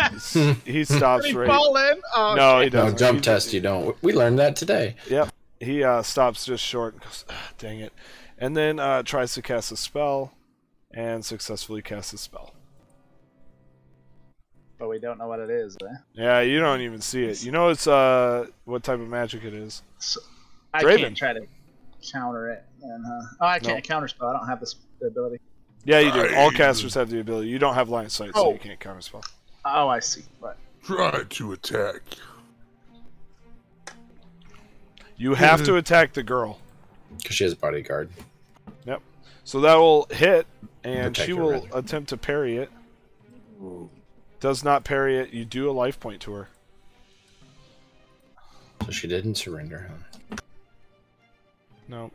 he 0.64 0.84
stops 0.84 1.26
he 1.26 1.32
right. 1.34 1.46
fall 1.48 1.76
in? 1.76 2.00
Oh, 2.16 2.34
No, 2.36 2.58
he 2.58 2.66
shit. 2.66 2.72
no 2.74 2.82
doesn't. 2.82 2.98
jump 2.98 3.16
He- 3.18 3.22
test. 3.22 3.52
You 3.52 3.60
don't. 3.60 3.96
We 4.02 4.12
learned 4.12 4.38
that 4.40 4.56
today. 4.56 4.96
Yep. 5.08 5.30
He 5.60 5.82
uh, 5.84 6.02
stops 6.02 6.44
just 6.44 6.62
short 6.64 6.94
and 6.94 7.02
goes, 7.02 7.24
ah, 7.30 7.50
dang 7.58 7.80
it. 7.80 7.92
And 8.38 8.56
then 8.56 8.78
uh, 8.78 9.02
tries 9.04 9.32
to 9.34 9.42
cast 9.42 9.72
a 9.72 9.76
spell 9.76 10.32
and 10.92 11.24
successfully 11.24 11.80
casts 11.80 12.12
a 12.12 12.18
spell. 12.18 12.52
But 14.78 14.88
we 14.90 14.98
don't 14.98 15.16
know 15.16 15.28
what 15.28 15.38
it 15.40 15.48
is. 15.48 15.76
Eh? 15.82 15.86
Yeah, 16.14 16.40
you 16.40 16.58
don't 16.60 16.82
even 16.82 17.00
see 17.00 17.24
it. 17.24 17.42
You 17.42 17.52
know 17.52 17.68
it's 17.70 17.86
uh 17.86 18.46
what 18.64 18.82
type 18.82 19.00
of 19.00 19.08
magic 19.08 19.44
it 19.44 19.54
is. 19.54 19.82
So, 19.98 20.20
I 20.74 20.82
Draven. 20.82 20.98
can't 20.98 21.16
try 21.16 21.32
to 21.32 21.46
counter 22.02 22.50
it. 22.50 22.64
And, 22.82 23.04
uh, 23.04 23.20
oh, 23.40 23.46
I 23.46 23.58
can't 23.58 23.82
counter 23.84 24.08
spell. 24.08 24.28
I 24.28 24.32
don't 24.32 24.46
have 24.46 24.60
this 24.60 24.76
the 25.00 25.06
ability. 25.08 25.40
Yeah, 25.84 26.00
you 26.00 26.10
do. 26.12 26.34
All 26.36 26.50
casters 26.50 26.94
have 26.94 27.10
the 27.10 27.20
ability. 27.20 27.48
You 27.48 27.58
don't 27.58 27.74
have 27.74 27.88
line 27.88 28.06
of 28.06 28.12
sight, 28.12 28.34
so 28.34 28.46
Oh. 28.48 28.52
you 28.52 28.58
can't 28.58 28.80
counter 28.80 29.00
spell. 29.00 29.22
Oh, 29.64 29.88
I 29.88 30.00
see. 30.00 30.22
But 30.40 30.56
Try 30.82 31.22
to 31.24 31.52
attack. 31.52 32.02
You 35.16 35.34
have 35.34 35.64
to 35.64 35.76
attack 35.76 36.12
the 36.12 36.22
girl. 36.22 36.58
Because 37.16 37.36
she 37.36 37.44
has 37.44 37.52
a 37.52 37.56
bodyguard. 37.56 38.10
Yep. 38.84 39.00
So 39.44 39.60
that 39.60 39.74
will 39.76 40.06
hit, 40.10 40.46
and 40.84 41.14
Protect 41.14 41.26
she 41.26 41.32
will 41.32 41.50
rather. 41.52 41.68
attempt 41.72 42.08
to 42.10 42.16
parry 42.16 42.58
it. 42.58 42.70
Does 44.40 44.62
not 44.62 44.84
parry 44.84 45.18
it. 45.18 45.30
You 45.30 45.44
do 45.44 45.70
a 45.70 45.72
life 45.72 45.98
point 45.98 46.20
to 46.22 46.32
her. 46.32 46.48
So 48.84 48.90
she 48.92 49.08
didn't 49.08 49.36
surrender, 49.36 49.88
huh? 49.90 50.36
No. 51.88 52.10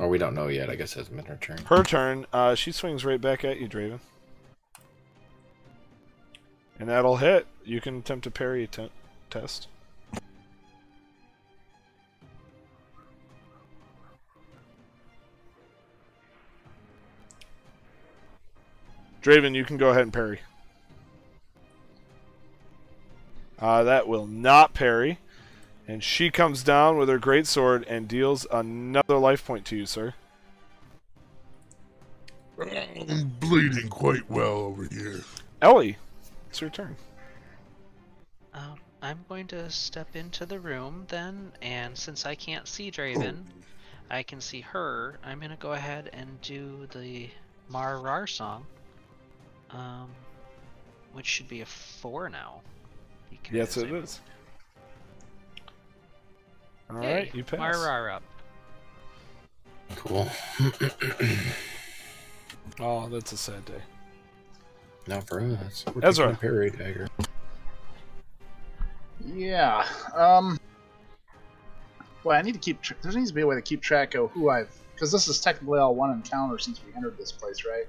Or 0.00 0.08
we 0.08 0.18
don't 0.18 0.34
know 0.34 0.48
yet. 0.48 0.68
I 0.68 0.74
guess 0.74 0.94
it 0.94 0.98
hasn't 0.98 1.16
been 1.16 1.26
her 1.26 1.38
turn. 1.40 1.58
Her 1.66 1.82
turn. 1.82 2.26
Uh, 2.32 2.54
she 2.54 2.72
swings 2.72 3.04
right 3.04 3.20
back 3.20 3.44
at 3.44 3.60
you, 3.60 3.68
Draven. 3.68 4.00
And 6.80 6.88
that'll 6.88 7.16
hit. 7.18 7.46
You 7.64 7.80
can 7.80 7.98
attempt 7.98 8.26
a 8.26 8.30
parry 8.30 8.66
te- 8.66 8.90
test. 9.30 9.68
Draven, 19.22 19.54
you 19.54 19.64
can 19.64 19.78
go 19.78 19.88
ahead 19.88 20.02
and 20.02 20.12
parry. 20.12 20.40
Uh, 23.58 23.84
that 23.84 24.06
will 24.06 24.26
not 24.26 24.74
parry. 24.74 25.18
And 25.86 26.02
she 26.02 26.30
comes 26.30 26.62
down 26.62 26.96
with 26.96 27.08
her 27.08 27.18
great 27.18 27.46
sword 27.46 27.84
and 27.88 28.08
deals 28.08 28.46
another 28.50 29.18
life 29.18 29.44
point 29.46 29.64
to 29.66 29.76
you, 29.76 29.86
sir. 29.86 30.14
I'm 32.60 33.32
bleeding 33.40 33.88
quite 33.88 34.28
well 34.30 34.58
over 34.58 34.84
here. 34.84 35.20
Ellie, 35.60 35.96
it's 36.48 36.60
your 36.60 36.70
turn. 36.70 36.96
Um, 38.54 38.76
I'm 39.02 39.18
going 39.28 39.46
to 39.48 39.68
step 39.70 40.14
into 40.14 40.46
the 40.46 40.58
room 40.60 41.04
then, 41.08 41.52
and 41.60 41.96
since 41.98 42.24
I 42.24 42.34
can't 42.36 42.66
see 42.68 42.90
Draven, 42.90 43.42
I 44.10 44.22
can 44.22 44.40
see 44.40 44.60
her. 44.60 45.18
I'm 45.24 45.40
gonna 45.40 45.56
go 45.58 45.72
ahead 45.72 46.10
and 46.12 46.40
do 46.42 46.86
the 46.94 47.28
Marar 47.68 48.26
song, 48.28 48.64
um, 49.70 50.08
which 51.12 51.26
should 51.26 51.48
be 51.48 51.60
a 51.62 51.66
four 51.66 52.28
now. 52.28 52.60
because 53.30 53.52
Yes, 53.52 53.76
it 53.76 53.90
I- 53.90 53.96
is. 53.96 54.20
All 56.94 57.02
Yay, 57.02 57.14
right, 57.14 57.34
you 57.34 57.44
pass. 57.44 57.58
Marar 57.58 58.10
up. 58.10 58.22
Cool. 59.96 60.28
Oh, 62.80 63.08
that's 63.08 63.30
a 63.30 63.36
sad 63.36 63.64
day. 63.66 63.80
Not 65.06 65.28
for 65.28 65.40
us. 65.40 65.84
We're 65.94 66.04
Ezra. 66.04 66.26
taking 66.26 66.36
a 66.36 66.40
parry 66.40 66.70
dagger. 66.70 67.08
Yeah. 69.24 69.86
Um. 70.14 70.58
Well, 72.24 72.36
I 72.36 72.42
need 72.42 72.54
to 72.54 72.58
keep. 72.58 72.82
Tr- 72.82 72.94
there 73.02 73.12
needs 73.12 73.28
to 73.28 73.34
be 73.34 73.42
a 73.42 73.46
way 73.46 73.54
to 73.54 73.62
keep 73.62 73.80
track 73.80 74.14
of 74.14 74.30
who 74.32 74.50
I've. 74.50 74.74
Because 74.94 75.12
this 75.12 75.28
is 75.28 75.40
technically 75.40 75.78
all 75.78 75.94
one 75.94 76.10
encounter 76.10 76.58
since 76.58 76.80
we 76.84 76.92
entered 76.96 77.16
this 77.16 77.30
place, 77.30 77.64
right? 77.64 77.86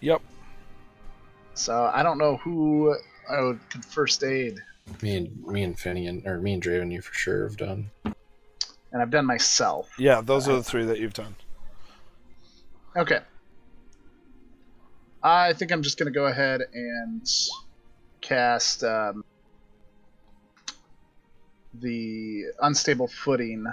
Yep. 0.00 0.20
So 1.54 1.90
I 1.94 2.02
don't 2.02 2.18
know 2.18 2.36
who 2.38 2.94
I 3.30 3.40
would 3.40 3.60
could 3.70 3.84
first 3.84 4.22
aid, 4.24 4.58
Me 5.02 5.16
and 5.16 5.46
me 5.46 5.62
and 5.62 5.76
Finian 5.76 6.26
or 6.26 6.40
me 6.40 6.54
and 6.54 6.62
Draven, 6.62 6.92
you 6.92 7.00
for 7.00 7.14
sure 7.14 7.44
have 7.48 7.56
done. 7.56 7.90
and 8.04 9.00
I've 9.00 9.10
done 9.10 9.26
myself. 9.26 9.90
Yeah, 9.98 10.20
those 10.20 10.48
are 10.48 10.56
the 10.56 10.62
three 10.62 10.84
that 10.84 10.98
you've 10.98 11.14
done. 11.14 11.36
Okay. 12.96 13.20
I 15.22 15.52
think 15.52 15.70
I'm 15.70 15.82
just 15.82 15.98
gonna 15.98 16.10
go 16.10 16.26
ahead 16.26 16.62
and 16.72 17.26
cast 18.20 18.82
um, 18.84 19.24
the 21.74 22.44
unstable 22.62 23.08
footing 23.08 23.64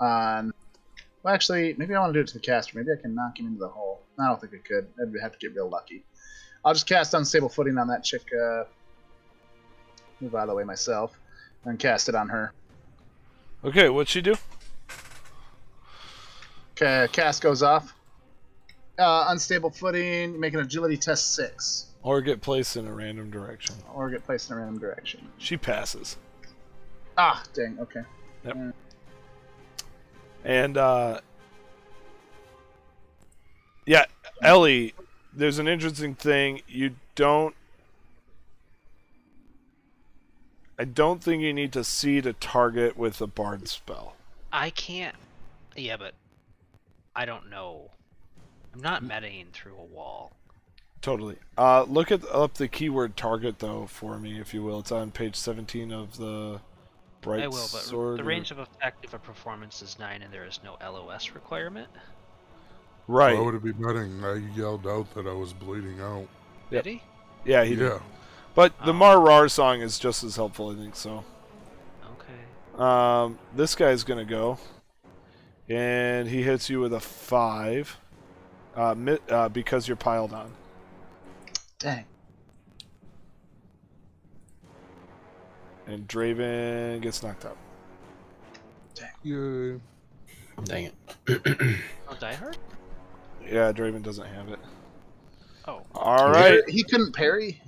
on. 0.00 0.52
Well, 1.22 1.34
actually, 1.34 1.74
maybe 1.76 1.94
I 1.94 2.00
want 2.00 2.12
to 2.14 2.18
do 2.18 2.22
it 2.22 2.28
to 2.28 2.34
the 2.34 2.40
caster. 2.40 2.78
Maybe 2.78 2.92
I 2.96 3.00
can 3.00 3.14
knock 3.14 3.38
him 3.38 3.46
into 3.46 3.58
the 3.58 3.68
hole. 3.68 4.02
I 4.18 4.28
don't 4.28 4.40
think 4.40 4.54
I 4.54 4.66
could. 4.66 4.86
I'd 5.00 5.12
have 5.20 5.32
to 5.32 5.38
get 5.38 5.54
real 5.54 5.68
lucky. 5.68 6.04
I'll 6.64 6.72
just 6.72 6.86
cast 6.86 7.14
unstable 7.14 7.48
footing 7.48 7.78
on 7.78 7.88
that 7.88 8.04
chick. 8.04 8.22
Uh, 8.32 8.64
move 10.20 10.34
out 10.34 10.42
of 10.42 10.48
the 10.48 10.54
way 10.54 10.64
myself, 10.64 11.18
and 11.64 11.78
cast 11.78 12.08
it 12.08 12.14
on 12.14 12.28
her. 12.28 12.52
Okay, 13.64 13.88
what'd 13.88 14.08
she 14.08 14.20
do? 14.20 14.34
Okay, 16.72 17.08
cast 17.12 17.42
goes 17.42 17.62
off. 17.62 17.94
Uh, 18.98 19.26
unstable 19.28 19.70
footing. 19.70 20.38
Make 20.38 20.54
an 20.54 20.60
agility 20.60 20.96
test 20.96 21.34
six, 21.34 21.86
Or 22.02 22.20
get 22.20 22.40
placed 22.40 22.76
in 22.76 22.86
a 22.86 22.92
random 22.92 23.30
direction. 23.30 23.74
or 23.94 24.08
get 24.10 24.24
placed 24.24 24.50
in 24.50 24.56
a 24.56 24.60
random 24.60 24.78
direction. 24.78 25.26
She 25.38 25.56
passes. 25.56 26.16
Ah, 27.18 27.42
dang. 27.54 27.78
Okay. 27.80 28.02
Yep. 28.44 28.74
And, 30.44 30.76
uh. 30.76 31.20
Yeah, 33.86 34.04
Ellie, 34.42 34.94
there's 35.32 35.58
an 35.58 35.68
interesting 35.68 36.14
thing. 36.14 36.60
You 36.68 36.94
don't. 37.14 37.54
I 40.78 40.84
don't 40.84 41.22
think 41.22 41.42
you 41.42 41.52
need 41.52 41.72
to 41.72 41.84
see 41.84 42.20
to 42.20 42.32
target 42.34 42.96
with 42.96 43.20
a 43.20 43.26
bard 43.26 43.68
spell. 43.68 44.14
I 44.52 44.70
can't. 44.70 45.16
Yeah, 45.74 45.96
but 45.96 46.14
I 47.14 47.24
don't 47.24 47.48
know. 47.50 47.90
I'm 48.74 48.80
not 48.82 49.02
Mm. 49.02 49.08
metaing 49.08 49.52
through 49.52 49.76
a 49.76 49.84
wall. 49.84 50.32
Totally. 51.00 51.36
Uh, 51.56 51.84
look 51.84 52.10
at 52.10 52.24
up 52.30 52.54
the 52.54 52.68
keyword 52.68 53.16
target 53.16 53.58
though 53.60 53.86
for 53.86 54.18
me, 54.18 54.40
if 54.40 54.52
you 54.52 54.62
will. 54.62 54.80
It's 54.80 54.92
on 54.92 55.10
page 55.12 55.36
17 55.36 55.92
of 55.92 56.16
the 56.16 56.60
bright 57.20 57.42
I 57.44 57.46
will, 57.48 57.56
but 57.72 57.82
sword. 57.82 58.18
the 58.18 58.22
or- 58.22 58.26
range 58.26 58.50
of 58.50 58.58
effect 58.58 59.04
of 59.04 59.14
a 59.14 59.18
performance 59.18 59.82
is 59.82 59.98
nine, 59.98 60.22
and 60.22 60.32
there 60.32 60.44
is 60.44 60.60
no 60.64 60.76
LOS 60.80 61.30
requirement. 61.30 61.88
Right. 63.08 63.36
Why 63.38 63.44
would 63.44 63.54
it 63.54 63.62
be 63.62 63.72
betting? 63.72 64.24
I 64.24 64.34
yelled 64.56 64.86
out 64.86 65.14
that 65.14 65.26
I 65.26 65.32
was 65.32 65.52
bleeding 65.52 66.00
out. 66.00 66.26
Yep. 66.70 66.84
Did 66.84 66.92
he? 66.94 67.02
Yeah, 67.44 67.62
he 67.64 67.76
did. 67.76 67.92
Yeah. 67.92 67.98
But 68.56 68.72
the 68.84 68.90
Oh. 68.90 68.94
Mar 68.94 69.48
song 69.48 69.82
is 69.82 69.98
just 70.00 70.24
as 70.24 70.34
helpful, 70.34 70.70
I 70.70 70.74
think 70.74 70.96
so. 70.96 71.22
Okay. 72.14 72.82
Um, 72.82 73.38
this 73.54 73.74
guy's 73.74 74.02
gonna 74.02 74.24
go, 74.24 74.58
and 75.68 76.26
he 76.26 76.42
hits 76.42 76.68
you 76.70 76.80
with 76.80 76.94
a 76.94 77.00
five, 77.00 77.98
uh, 78.74 78.94
mi- 78.96 79.18
uh, 79.28 79.50
because 79.50 79.86
you're 79.86 79.96
piled 79.96 80.32
on. 80.32 80.52
Dang. 81.78 82.06
And 85.86 86.08
Draven 86.08 87.00
gets 87.02 87.22
knocked 87.22 87.44
out. 87.44 87.58
Yay. 89.22 89.78
Dang 90.64 90.84
it. 90.84 90.94
Oh, 92.08 92.14
Die 92.18 92.34
Hard? 92.34 92.56
Yeah, 93.44 93.70
Draven 93.70 94.02
doesn't 94.02 94.26
have 94.26 94.48
it. 94.48 94.58
Oh. 95.68 95.82
All 95.94 96.30
right, 96.30 96.62
He 96.68 96.82
couldn't 96.84 97.12
parry. 97.14 97.60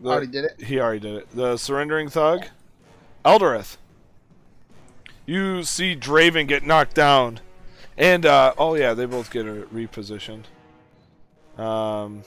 The- 0.00 0.08
Already 0.08 0.26
did 0.28 0.44
it. 0.46 0.60
he 0.62 0.80
already 0.80 1.00
did 1.00 1.14
it. 1.16 1.28
The 1.34 1.56
surrendering 1.56 2.08
thug, 2.08 2.46
Eldareth. 3.24 3.76
You 5.26 5.62
see 5.62 5.94
Draven 5.94 6.48
get 6.48 6.64
knocked 6.64 6.94
down, 6.94 7.40
and 7.96 8.26
uh, 8.26 8.54
oh 8.58 8.74
yeah, 8.74 8.94
they 8.94 9.04
both 9.06 9.30
get 9.30 9.46
repositioned. 9.46 10.44
Um. 11.58 12.22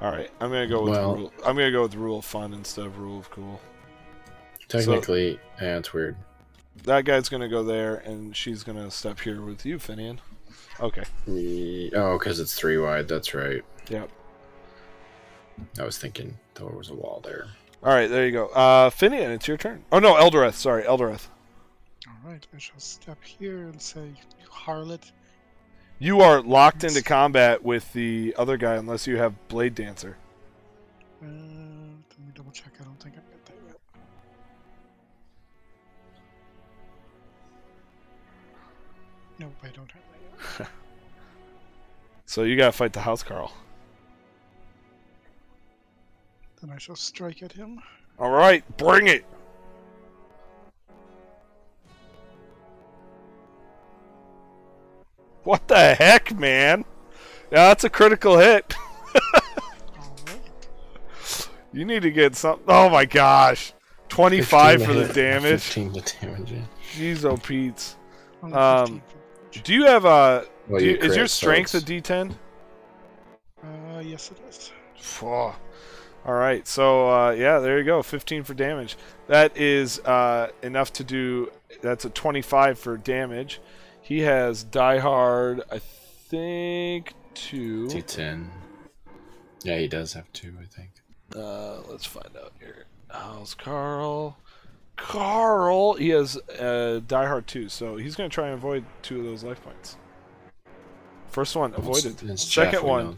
All 0.00 0.10
right, 0.10 0.30
I'm 0.40 0.50
gonna 0.50 0.66
go 0.66 0.82
with 0.82 0.92
Well- 0.92 1.16
rule. 1.16 1.32
I'm 1.46 1.56
gonna 1.56 1.70
go 1.70 1.82
with 1.82 1.94
rule 1.94 2.18
of 2.18 2.24
fun 2.24 2.52
instead 2.52 2.86
of 2.86 2.98
rule 2.98 3.18
of 3.18 3.30
cool. 3.30 3.60
Technically, 4.68 5.38
yeah, 5.60 5.78
it's 5.78 5.92
weird. 5.92 6.16
That 6.84 7.04
guy's 7.04 7.28
gonna 7.28 7.48
go 7.48 7.62
there, 7.62 7.96
and 7.96 8.36
she's 8.36 8.64
gonna 8.64 8.90
step 8.90 9.20
here 9.20 9.40
with 9.40 9.64
you, 9.64 9.78
Finian. 9.78 10.18
Okay. 10.80 11.04
Oh, 11.94 12.18
because 12.18 12.40
it's 12.40 12.54
three 12.54 12.78
wide. 12.78 13.08
That's 13.08 13.32
right. 13.34 13.62
Yep. 13.88 14.10
I 15.78 15.84
was 15.84 15.98
thinking 15.98 16.36
there 16.54 16.66
was 16.66 16.90
a 16.90 16.94
wall 16.94 17.20
there. 17.24 17.46
All 17.82 17.94
right, 17.94 18.08
there 18.08 18.26
you 18.26 18.32
go. 18.32 18.46
Uh, 18.48 18.90
Finian, 18.90 19.28
it's 19.30 19.46
your 19.46 19.56
turn. 19.56 19.84
Oh 19.92 19.98
no, 19.98 20.16
Eldareth. 20.16 20.54
Sorry, 20.54 20.84
Eldareth. 20.84 21.28
All 22.08 22.30
right, 22.30 22.46
I 22.54 22.58
shall 22.58 22.78
step 22.78 23.22
here 23.22 23.68
and 23.68 23.80
say, 23.80 24.06
"You 24.06 24.48
harlot." 24.50 25.12
You 25.98 26.20
are 26.22 26.40
locked 26.42 26.82
into 26.82 27.02
combat 27.02 27.62
with 27.62 27.92
the 27.92 28.34
other 28.36 28.56
guy 28.56 28.74
unless 28.74 29.06
you 29.06 29.16
have 29.18 29.48
Blade 29.48 29.74
Dancer. 29.74 30.16
Uh, 31.22 31.26
let 31.26 32.26
me 32.26 32.32
double 32.34 32.50
check. 32.50 32.72
I 32.80 32.84
don't 32.84 32.98
think 33.00 33.14
I've 33.16 33.30
got 33.30 33.44
that 33.46 33.54
yet. 33.66 33.76
Nope, 39.38 39.54
I 39.62 39.68
don't 39.68 39.90
have 39.92 39.92
that 39.92 39.94
yet. 39.94 40.03
So 42.26 42.42
you 42.42 42.56
gotta 42.56 42.72
fight 42.72 42.92
the 42.92 43.00
House 43.00 43.22
Carl. 43.22 43.52
Then 46.60 46.70
I 46.70 46.78
shall 46.78 46.96
strike 46.96 47.42
at 47.42 47.52
him. 47.52 47.80
All 48.18 48.30
right, 48.30 48.64
bring 48.76 49.06
it. 49.06 49.24
What 55.44 55.68
the 55.68 55.94
heck, 55.94 56.34
man? 56.36 56.84
Yeah, 57.52 57.68
that's 57.68 57.84
a 57.84 57.90
critical 57.90 58.38
hit. 58.38 58.74
All 59.14 60.10
right. 60.26 61.48
You 61.72 61.84
need 61.84 62.02
to 62.02 62.10
get 62.10 62.34
some. 62.34 62.60
Oh 62.66 62.88
my 62.88 63.04
gosh, 63.04 63.74
twenty-five 64.08 64.82
for 64.82 64.94
the 64.94 65.06
hit, 65.06 65.14
damage. 65.14 65.60
15 65.62 65.92
to 65.92 66.16
damage. 66.20 66.52
yeah. 66.52 66.58
Jeez, 66.96 67.24
oh 67.24 67.36
Pete's. 67.36 67.96
Um, 68.42 68.50
15 68.52 69.02
for 69.08 69.13
damage. 69.54 69.66
Do 69.66 69.74
you 69.74 69.84
have 69.86 70.04
a? 70.04 70.46
Well, 70.68 70.80
do 70.80 70.84
you- 70.86 70.92
you 70.92 70.96
is 70.98 71.14
your 71.16 71.24
crit, 71.24 71.30
so 71.30 71.36
strength 71.36 71.74
a 71.74 71.78
it's- 71.78 71.90
D10? 71.90 72.34
Uh, 73.62 74.00
yes, 74.00 74.30
it 74.30 74.38
is. 74.48 74.72
Oh. 75.22 75.54
All 76.26 76.32
right, 76.34 76.66
so 76.66 77.08
uh, 77.10 77.30
yeah, 77.32 77.58
there 77.58 77.78
you 77.78 77.84
go, 77.84 78.02
15 78.02 78.44
for 78.44 78.54
damage. 78.54 78.96
That 79.26 79.54
is 79.58 79.98
uh, 80.00 80.48
enough 80.62 80.90
to 80.94 81.04
do. 81.04 81.50
That's 81.82 82.06
a 82.06 82.10
25 82.10 82.78
for 82.78 82.96
damage. 82.96 83.60
He 84.00 84.20
has 84.20 84.64
Die 84.64 84.98
Hard, 84.98 85.62
I 85.70 85.80
think 85.80 87.12
two. 87.34 87.88
D10. 87.88 88.48
Yeah, 89.64 89.78
he 89.78 89.86
does 89.86 90.14
have 90.14 90.30
two, 90.32 90.54
I 90.60 90.64
think. 90.64 90.90
Uh, 91.36 91.80
let's 91.90 92.06
find 92.06 92.34
out 92.42 92.52
here. 92.58 92.84
How's 93.10 93.52
Carl? 93.54 94.38
Carl, 94.96 95.94
he 95.94 96.10
has 96.10 96.36
uh, 96.58 97.00
Die 97.06 97.26
Hard 97.26 97.46
two, 97.46 97.68
so 97.68 97.96
he's 97.96 98.14
gonna 98.16 98.28
try 98.28 98.46
and 98.46 98.54
avoid 98.54 98.84
two 99.02 99.18
of 99.20 99.24
those 99.24 99.42
life 99.44 99.62
points. 99.62 99.96
First 101.30 101.56
one 101.56 101.74
avoided. 101.74 102.22
It's 102.22 102.44
Jeff 102.44 102.70
Second 102.72 102.80
who 102.82 102.86
one 102.86 103.16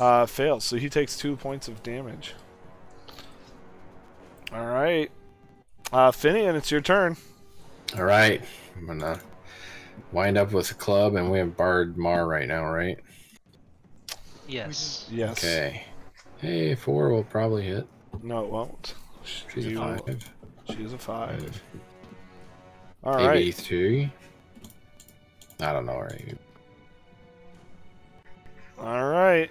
uh, 0.00 0.26
fails, 0.26 0.64
so 0.64 0.76
he 0.76 0.88
takes 0.88 1.16
two 1.16 1.36
points 1.36 1.68
of 1.68 1.82
damage. 1.82 2.34
All 4.52 4.64
right, 4.66 5.10
uh, 5.92 6.10
Finian, 6.10 6.54
it's 6.54 6.70
your 6.70 6.80
turn. 6.80 7.16
All 7.96 8.04
right, 8.04 8.42
I'm 8.76 8.86
gonna 8.86 9.20
wind 10.12 10.38
up 10.38 10.52
with 10.52 10.70
a 10.70 10.74
club, 10.74 11.16
and 11.16 11.30
we 11.30 11.38
have 11.38 11.56
Bard 11.56 11.98
Mar 11.98 12.26
right 12.26 12.48
now, 12.48 12.64
right? 12.64 12.98
Yes. 14.48 15.06
Yes. 15.10 15.38
Okay. 15.38 15.84
Hey, 16.38 16.74
four 16.74 17.10
will 17.10 17.24
probably 17.24 17.64
hit. 17.64 17.86
No, 18.22 18.44
it 18.44 18.50
won't. 18.50 18.94
She's 19.52 19.66
You- 19.66 19.82
a 19.82 19.98
five. 19.98 20.30
She 20.68 20.82
is 20.82 20.92
a 20.92 20.98
five. 20.98 21.62
All 23.02 23.16
Maybe 23.16 23.26
right. 23.26 23.54
three. 23.54 24.12
I 25.60 25.72
don't 25.72 25.86
know. 25.86 25.98
Right? 25.98 26.38
All 28.78 29.04
right. 29.08 29.50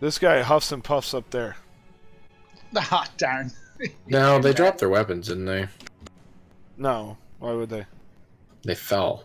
This 0.00 0.18
guy 0.18 0.42
huffs 0.42 0.72
and 0.72 0.82
puffs 0.82 1.14
up 1.14 1.30
there. 1.30 1.56
Ah, 2.76 3.06
darn. 3.16 3.50
No, 4.08 4.40
they 4.40 4.52
dropped 4.52 4.78
their 4.78 4.88
weapons, 4.88 5.28
didn't 5.28 5.46
they? 5.46 5.66
No, 6.76 7.16
why 7.38 7.52
would 7.52 7.70
they? 7.70 7.86
They 8.64 8.74
fell. 8.74 9.22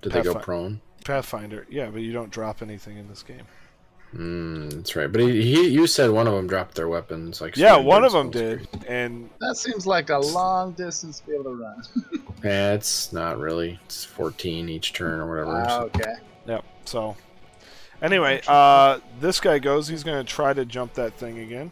Did 0.00 0.12
they 0.12 0.22
go 0.22 0.34
prone? 0.34 0.80
Pathfinder. 1.04 1.66
Yeah, 1.68 1.90
but 1.90 2.00
you 2.02 2.12
don't 2.12 2.30
drop 2.30 2.62
anything 2.62 2.96
in 2.98 3.08
this 3.08 3.24
game. 3.24 3.42
Mm, 4.14 4.72
that's 4.72 4.96
right. 4.96 5.10
But 5.10 5.20
he, 5.20 5.42
he, 5.42 5.68
you 5.68 5.86
said 5.86 6.10
one 6.10 6.26
of 6.26 6.34
them 6.34 6.46
dropped 6.48 6.74
their 6.74 6.88
weapons. 6.88 7.40
Like 7.40 7.56
Yeah, 7.56 7.76
one 7.76 8.02
of 8.04 8.12
them 8.12 8.30
Brimstone's 8.30 8.66
did, 8.72 8.84
and 8.86 9.30
That 9.40 9.56
seems 9.56 9.86
like 9.86 10.10
a 10.10 10.18
long 10.18 10.72
distance 10.72 11.20
to 11.20 11.26
be 11.26 11.34
able 11.34 11.44
to 11.44 11.54
run. 11.54 11.82
Yeah, 12.42 12.72
it's 12.74 13.12
not 13.12 13.38
really. 13.38 13.78
It's 13.84 14.04
14 14.04 14.68
each 14.68 14.92
turn 14.92 15.20
or 15.20 15.28
whatever. 15.28 15.64
So- 15.68 15.90
okay. 15.94 16.14
Yep. 16.46 16.64
So, 16.86 17.16
anyway, 18.02 18.40
uh, 18.48 18.98
this 19.20 19.38
guy 19.38 19.58
goes. 19.60 19.86
He's 19.86 20.02
gonna 20.02 20.24
try 20.24 20.54
to 20.54 20.64
jump 20.64 20.94
that 20.94 21.16
thing 21.16 21.38
again. 21.38 21.70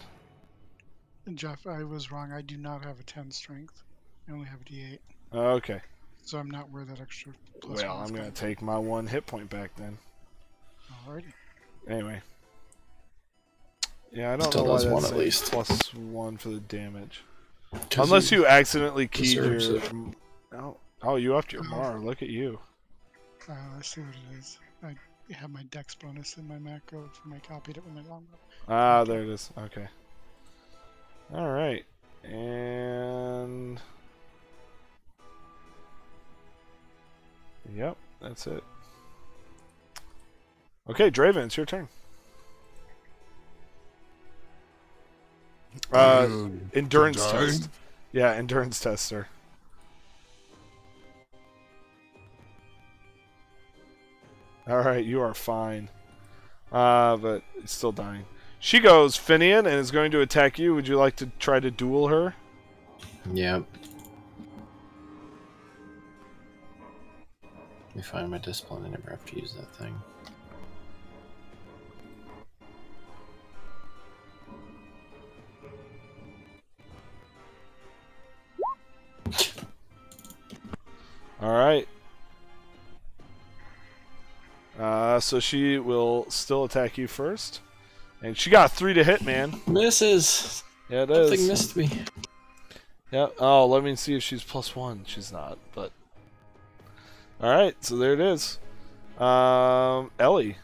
And 1.26 1.36
Jeff, 1.36 1.66
I 1.66 1.82
was 1.82 2.12
wrong. 2.12 2.32
I 2.32 2.40
do 2.42 2.56
not 2.56 2.84
have 2.84 3.00
a 3.00 3.02
10 3.02 3.30
strength. 3.32 3.82
I 4.28 4.32
only 4.32 4.46
have 4.46 4.60
a 4.60 4.64
D8. 4.64 4.98
Okay. 5.34 5.80
So 6.22 6.38
I'm 6.38 6.50
not 6.50 6.70
where 6.70 6.84
that 6.84 7.00
extra 7.00 7.32
plus 7.60 7.82
Well, 7.82 7.96
I'm 7.98 8.14
gonna 8.14 8.30
take 8.30 8.62
my 8.62 8.78
one 8.78 9.06
hit 9.06 9.26
point 9.26 9.50
back 9.50 9.74
then. 9.76 9.98
from. 11.04 11.14
Alrighty. 11.14 11.32
Anyway. 11.88 12.20
Yeah, 14.12 14.32
I 14.32 14.36
don't 14.36 14.50
Still 14.50 14.64
know 14.64 14.70
why 14.72 14.76
does 14.78 14.86
one 14.86 15.04
at 15.04 15.16
least. 15.16 15.50
plus 15.52 15.94
one 15.94 16.36
for 16.36 16.48
the 16.50 16.60
damage. 16.60 17.22
Unless 17.96 18.32
you 18.32 18.46
accidentally 18.46 19.06
keyed 19.06 19.36
your. 19.36 19.56
it. 19.56 19.92
Oh, 20.54 20.76
oh, 21.02 21.16
you 21.16 21.36
upped 21.36 21.52
your 21.52 21.62
mar. 21.64 21.98
Look 21.98 22.22
at 22.22 22.28
you. 22.28 22.58
Uh, 23.48 23.52
I 23.78 23.82
see 23.82 24.00
what 24.00 24.14
it 24.14 24.38
is. 24.38 24.58
I 24.82 24.94
have 25.34 25.50
my 25.50 25.62
dex 25.64 25.94
bonus 25.94 26.36
in 26.38 26.48
my 26.48 26.58
macro 26.58 27.08
from 27.12 27.34
I 27.34 27.38
copied 27.40 27.76
it 27.76 27.84
with 27.84 27.94
my 27.94 28.00
longbow. 28.10 28.38
Ah, 28.68 29.04
there 29.04 29.22
it 29.22 29.28
is. 29.28 29.50
Okay. 29.58 29.86
All 31.34 31.50
right, 31.50 31.84
and 32.24 33.78
yep, 37.74 37.98
that's 38.22 38.46
it. 38.46 38.64
Okay, 40.88 41.10
Draven, 41.10 41.46
it's 41.46 41.56
your 41.56 41.66
turn. 41.66 41.88
Uh, 45.92 46.26
Um, 46.28 46.70
endurance 46.74 47.30
test. 47.30 47.68
Yeah, 48.12 48.32
endurance 48.32 48.80
test, 48.80 49.04
sir. 49.04 49.26
All 54.66 54.78
right, 54.78 55.04
you 55.04 55.20
are 55.20 55.34
fine. 55.34 55.88
Uh, 56.70 57.16
but 57.16 57.42
it's 57.56 57.72
still 57.72 57.92
dying. 57.92 58.24
She 58.60 58.80
goes 58.80 59.16
Finian 59.16 59.58
and 59.60 59.68
is 59.68 59.90
going 59.90 60.10
to 60.10 60.20
attack 60.20 60.58
you. 60.58 60.74
Would 60.74 60.88
you 60.88 60.96
like 60.96 61.16
to 61.16 61.26
try 61.38 61.60
to 61.60 61.70
duel 61.70 62.08
her? 62.08 62.34
Yep. 63.32 63.64
Let 67.42 67.96
me 67.96 68.02
find 68.02 68.30
my 68.30 68.38
discipline. 68.38 68.84
I 68.84 68.88
never 68.90 69.10
have 69.10 69.24
to 69.26 69.36
use 69.40 69.54
that 69.54 69.74
thing. 69.76 69.94
All 81.40 81.52
right. 81.52 81.86
Uh, 84.78 85.18
so 85.18 85.40
she 85.40 85.78
will 85.78 86.26
still 86.30 86.64
attack 86.64 86.96
you 86.98 87.08
first, 87.08 87.60
and 88.22 88.36
she 88.36 88.48
got 88.50 88.70
three 88.70 88.94
to 88.94 89.02
hit, 89.02 89.22
man. 89.22 89.60
Misses. 89.66 90.62
Yeah, 90.88 91.02
it 91.02 91.08
Something 91.08 91.32
is. 91.40 91.48
missed 91.48 91.76
me. 91.76 91.90
Yeah. 93.10 93.28
Oh, 93.38 93.66
let 93.66 93.82
me 93.82 93.96
see 93.96 94.14
if 94.16 94.22
she's 94.22 94.44
plus 94.44 94.76
one. 94.76 95.04
She's 95.06 95.32
not, 95.32 95.58
but. 95.74 95.92
All 97.40 97.50
right, 97.50 97.74
so 97.84 97.96
there 97.96 98.12
it 98.14 98.20
is. 98.20 98.58
Um, 99.18 100.10
Ellie. 100.18 100.56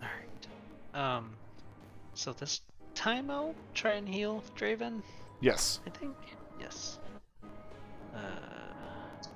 Alright. 0.00 0.46
Um, 0.94 1.30
so 2.14 2.32
this 2.32 2.60
time 2.94 3.30
I'll 3.30 3.54
try 3.74 3.92
and 3.92 4.08
heal 4.08 4.42
Draven, 4.56 5.02
Yes. 5.40 5.80
I 5.86 5.90
think? 5.90 6.14
Yes. 6.60 6.98
Uh, 8.14 8.18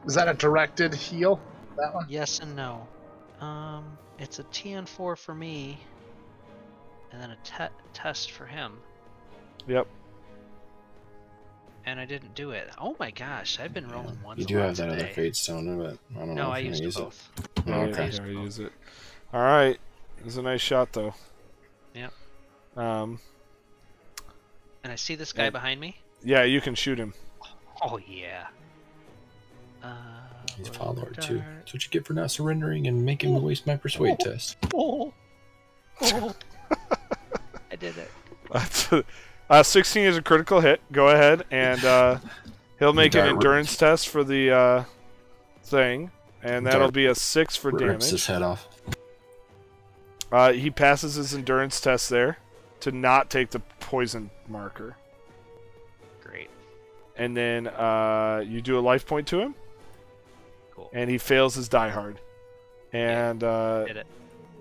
Is 0.07 0.15
that 0.15 0.29
a 0.29 0.35
directed 0.35 0.95
heal? 0.95 1.41
That 1.77 1.95
one? 1.95 2.07
yes 2.09 2.39
and 2.41 2.55
no. 2.55 2.87
Um, 3.41 3.99
it's 4.19 4.39
a 4.39 4.45
TN4 4.45 5.19
for 5.19 5.35
me, 5.35 5.79
and 7.11 7.21
then 7.21 7.31
a 7.31 7.37
te- 7.43 7.75
test 7.93 8.31
for 8.31 8.47
him. 8.47 8.75
Yep. 9.67 9.87
And 11.87 12.01
I 12.01 12.05
didn't 12.07 12.35
do 12.35 12.51
it. 12.53 12.71
Oh 12.79 12.97
my 12.99 13.11
gosh, 13.11 13.59
I've 13.61 13.75
been 13.75 13.89
rolling 13.89 14.17
one. 14.23 14.39
You 14.39 14.45
do 14.47 14.57
have 14.59 14.77
that 14.77 14.89
other 14.89 15.07
fate 15.07 15.37
stone, 15.37 15.77
but 15.79 15.99
I 16.17 16.19
don't 16.21 16.29
know 16.29 16.35
No, 16.35 16.43
if 16.51 16.55
I 16.55 16.59
I'm 16.61 16.65
used 16.67 16.81
gonna 16.81 16.87
use 16.87 16.97
both. 16.97 17.31
it. 17.39 17.63
Yeah, 17.67 17.75
okay. 17.77 18.11
yeah, 18.11 18.25
yeah, 18.25 18.43
use 18.43 18.59
it. 18.59 18.73
All 19.33 19.43
right. 19.43 19.79
It 20.19 20.25
was 20.25 20.37
a 20.39 20.43
nice 20.43 20.61
shot, 20.63 20.93
though. 20.93 21.13
Yep. 21.95 22.13
Um. 22.77 23.19
And 24.83 24.93
I 24.93 24.97
see 24.97 25.15
this 25.15 25.33
guy 25.33 25.45
Yeah. 25.45 25.51
behind 25.51 25.81
me. 25.81 25.97
Yeah, 26.23 26.45
you 26.45 26.61
can 26.61 26.75
shoot 26.75 26.99
him. 26.99 27.13
Oh 27.83 27.99
yeah. 27.99 28.47
Uh, 29.85 29.89
He's 30.56 30.69
a 30.69 30.73
follower 30.73 31.11
too. 31.20 31.39
dart. 31.39 31.48
That's 31.59 31.74
what 31.74 31.85
you 31.85 31.90
get 31.90 32.06
for 32.06 32.12
not 32.15 32.31
surrendering 32.31 32.86
and 32.86 33.05
making 33.05 33.35
me 33.35 33.40
waste 33.40 33.66
my 33.66 33.77
persuade 33.77 34.19
test. 34.20 34.56
Oh. 34.73 35.12
Oh. 36.01 36.35
I 37.73 37.77
did 37.77 37.97
it. 37.98 38.11
That's 38.52 38.89
uh, 39.51 39.62
16 39.62 40.05
is 40.05 40.16
a 40.16 40.23
critical 40.23 40.61
hit. 40.61 40.81
Go 40.93 41.09
ahead, 41.09 41.44
and 41.51 41.85
uh, 41.85 42.19
he'll 42.78 42.93
make 42.93 43.15
an 43.15 43.20
Dart 43.24 43.32
endurance 43.32 43.77
test 43.77 44.09
for 44.09 44.23
the 44.23 44.51
uh, 44.52 44.85
thing, 45.65 46.11
and 46.43 46.65
that'll 46.66 46.82
Dart 46.82 46.94
be 46.94 47.06
a 47.06 47.15
six 47.15 47.56
for 47.56 47.70
Rips 47.70 48.11
his 48.11 48.24
damage. 48.24 48.27
head 48.27 48.43
off. 48.43 48.69
Uh, 50.31 50.52
he 50.52 50.70
passes 50.70 51.15
his 51.15 51.35
endurance 51.35 51.81
test 51.81 52.09
there 52.11 52.39
to 52.81 52.93
not 52.93 53.28
take 53.31 53.51
the 53.51 53.61
poison 53.81 54.31
marker, 54.48 54.97
Great. 56.23 56.51
and 57.16 57.36
then 57.36 57.66
uh, 57.69 58.43
you 58.47 58.61
do 58.61 58.78
a 58.78 58.81
life 58.81 59.06
point 59.06 59.27
to 59.28 59.40
him, 59.40 59.55
Cool. 60.75 60.91
and 60.93 61.09
he 61.09 61.19
fails 61.19 61.55
his 61.55 61.69
die 61.69 61.89
hard, 61.91 62.19
and 62.93 63.43
uh, 63.45 63.85
Did 63.85 63.97
it. 63.99 64.07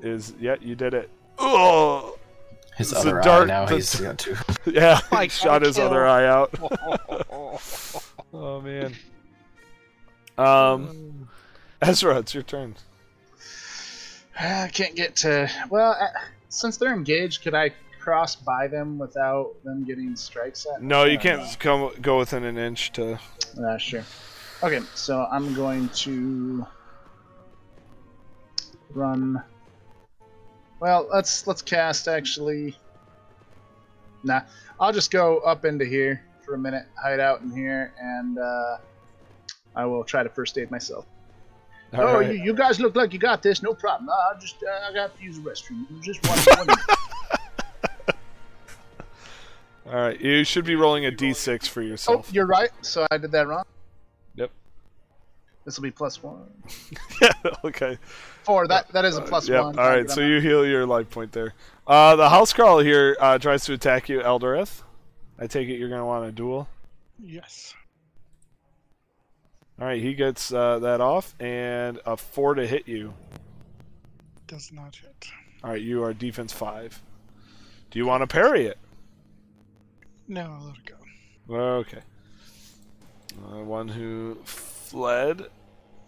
is 0.01 0.33
yeah, 0.39 0.55
you 0.61 0.75
did 0.75 0.93
it. 0.93 1.09
Oh, 1.39 2.17
His 2.77 2.91
It's 2.91 3.01
other 3.01 3.19
dart- 3.21 3.43
eye 3.43 3.53
now 3.53 3.65
the- 3.65 3.75
he's 3.75 3.95
got 3.99 4.17
two. 4.19 4.35
yeah, 4.71 4.99
my 5.11 5.23
he 5.23 5.29
shot 5.29 5.61
God, 5.61 5.61
his 5.63 5.79
other 5.79 6.05
eye 6.05 6.25
out. 6.27 6.53
oh 8.33 8.61
man. 8.61 8.93
Um, 10.37 11.29
Ezra, 11.81 12.17
it's 12.19 12.33
your 12.33 12.43
turn. 12.43 12.75
I 14.39 14.69
can't 14.73 14.95
get 14.95 15.15
to. 15.17 15.49
Well, 15.69 15.91
uh, 15.99 16.07
since 16.49 16.77
they're 16.77 16.93
engaged, 16.93 17.43
could 17.43 17.53
I 17.53 17.71
cross 17.99 18.35
by 18.35 18.67
them 18.67 18.97
without 18.97 19.53
them 19.63 19.83
getting 19.85 20.15
strikes 20.15 20.65
at? 20.73 20.81
No, 20.81 21.03
you 21.05 21.17
can't 21.19 21.57
come 21.59 21.91
go 22.01 22.17
within 22.19 22.43
an 22.43 22.57
inch 22.57 22.91
to. 22.93 23.19
Uh, 23.63 23.77
sure. 23.77 24.03
Okay, 24.63 24.79
so 24.95 25.27
I'm 25.29 25.53
going 25.53 25.89
to 25.89 26.65
run. 28.93 29.43
Well, 30.79 31.07
let's 31.11 31.45
let's 31.45 31.61
cast 31.61 32.07
actually 32.07 32.75
Nah, 34.23 34.41
I'll 34.79 34.93
just 34.93 35.11
go 35.11 35.39
up 35.39 35.65
into 35.65 35.85
here 35.85 36.23
for 36.45 36.55
a 36.55 36.57
minute, 36.57 36.85
hide 37.01 37.19
out 37.19 37.41
in 37.41 37.51
here, 37.51 37.93
and 37.99 38.39
uh, 38.39 38.77
I 39.75 39.85
will 39.85 40.03
try 40.03 40.23
to 40.23 40.29
first 40.29 40.57
aid 40.57 40.71
myself. 40.71 41.05
All 41.93 42.01
oh, 42.01 42.19
right. 42.19 42.33
you, 42.35 42.41
you 42.43 42.53
guys 42.53 42.79
look 42.79 42.95
like 42.95 43.13
you 43.13 43.19
got 43.19 43.43
this. 43.43 43.61
No 43.61 43.73
problem. 43.73 44.09
I 44.09 44.39
just 44.39 44.55
uh, 44.63 44.89
I 44.89 44.93
got 44.93 45.15
to 45.15 45.23
use 45.23 45.39
the 45.39 45.47
restroom. 45.47 45.85
Just 46.01 46.25
one. 46.27 46.65
one 46.65 46.77
All 49.93 50.01
right. 50.01 50.19
You 50.19 50.43
should 50.43 50.65
be 50.65 50.75
rolling 50.75 51.05
a 51.05 51.11
d6 51.11 51.67
for 51.67 51.83
yourself. 51.83 52.27
oh, 52.29 52.33
you're 52.33 52.47
right. 52.47 52.71
So 52.81 53.05
I 53.11 53.17
did 53.17 53.31
that 53.33 53.47
wrong. 53.47 53.65
Yep. 55.63 55.65
This 55.65 55.77
will 55.77 55.83
be 55.83 55.91
plus 55.91 56.21
one. 56.21 56.43
yeah. 57.21 57.31
Okay. 57.63 57.97
Four. 58.43 58.67
That 58.67 58.89
that 58.91 59.05
is 59.05 59.15
a 59.17 59.21
plus 59.21 59.47
Yep. 59.47 59.63
one. 59.63 59.79
All 59.79 59.87
right. 59.89 60.09
So 60.09 60.21
you 60.21 60.39
heal 60.41 60.65
your 60.65 60.85
life 60.85 61.09
point 61.09 61.31
there. 61.31 61.53
Uh, 61.87 62.15
the 62.15 62.29
house 62.29 62.53
crawl 62.53 62.79
here 62.79 63.15
uh, 63.19 63.37
tries 63.37 63.65
to 63.65 63.73
attack 63.73 64.09
you, 64.09 64.21
Eldareth. 64.21 64.83
I 65.39 65.47
take 65.47 65.69
it 65.69 65.75
you're 65.77 65.89
gonna 65.89 66.05
want 66.05 66.25
a 66.25 66.31
duel. 66.31 66.67
Yes. 67.23 67.73
All 69.79 69.87
right. 69.87 70.01
He 70.01 70.13
gets 70.13 70.51
uh, 70.53 70.79
that 70.79 71.01
off 71.01 71.33
and 71.39 71.99
a 72.05 72.17
four 72.17 72.55
to 72.55 72.67
hit 72.67 72.87
you. 72.87 73.13
Does 74.47 74.71
not 74.73 74.95
hit. 74.95 75.27
All 75.63 75.71
right. 75.71 75.81
You 75.81 76.03
are 76.03 76.13
defense 76.13 76.51
five. 76.53 77.01
Do 77.91 77.99
you 77.99 78.05
want 78.05 78.21
to 78.21 78.27
parry 78.27 78.65
it? 78.65 78.77
No, 80.27 80.41
I'll 80.41 80.65
let 80.67 80.75
it 80.77 80.85
go. 81.47 81.55
Okay. 81.55 81.99
Uh, 83.51 83.63
one 83.63 83.87
who 83.87 84.37
fled. 84.93 85.47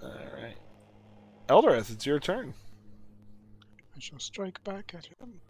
All 0.04 0.10
right. 0.40 0.56
Eldareth, 1.50 1.90
it's 1.90 2.06
your 2.06 2.20
turn. 2.20 2.54
I 3.96 4.00
shall 4.00 4.20
strike 4.20 4.64
back 4.64 4.94
at 4.96 5.08
him. 5.08 5.42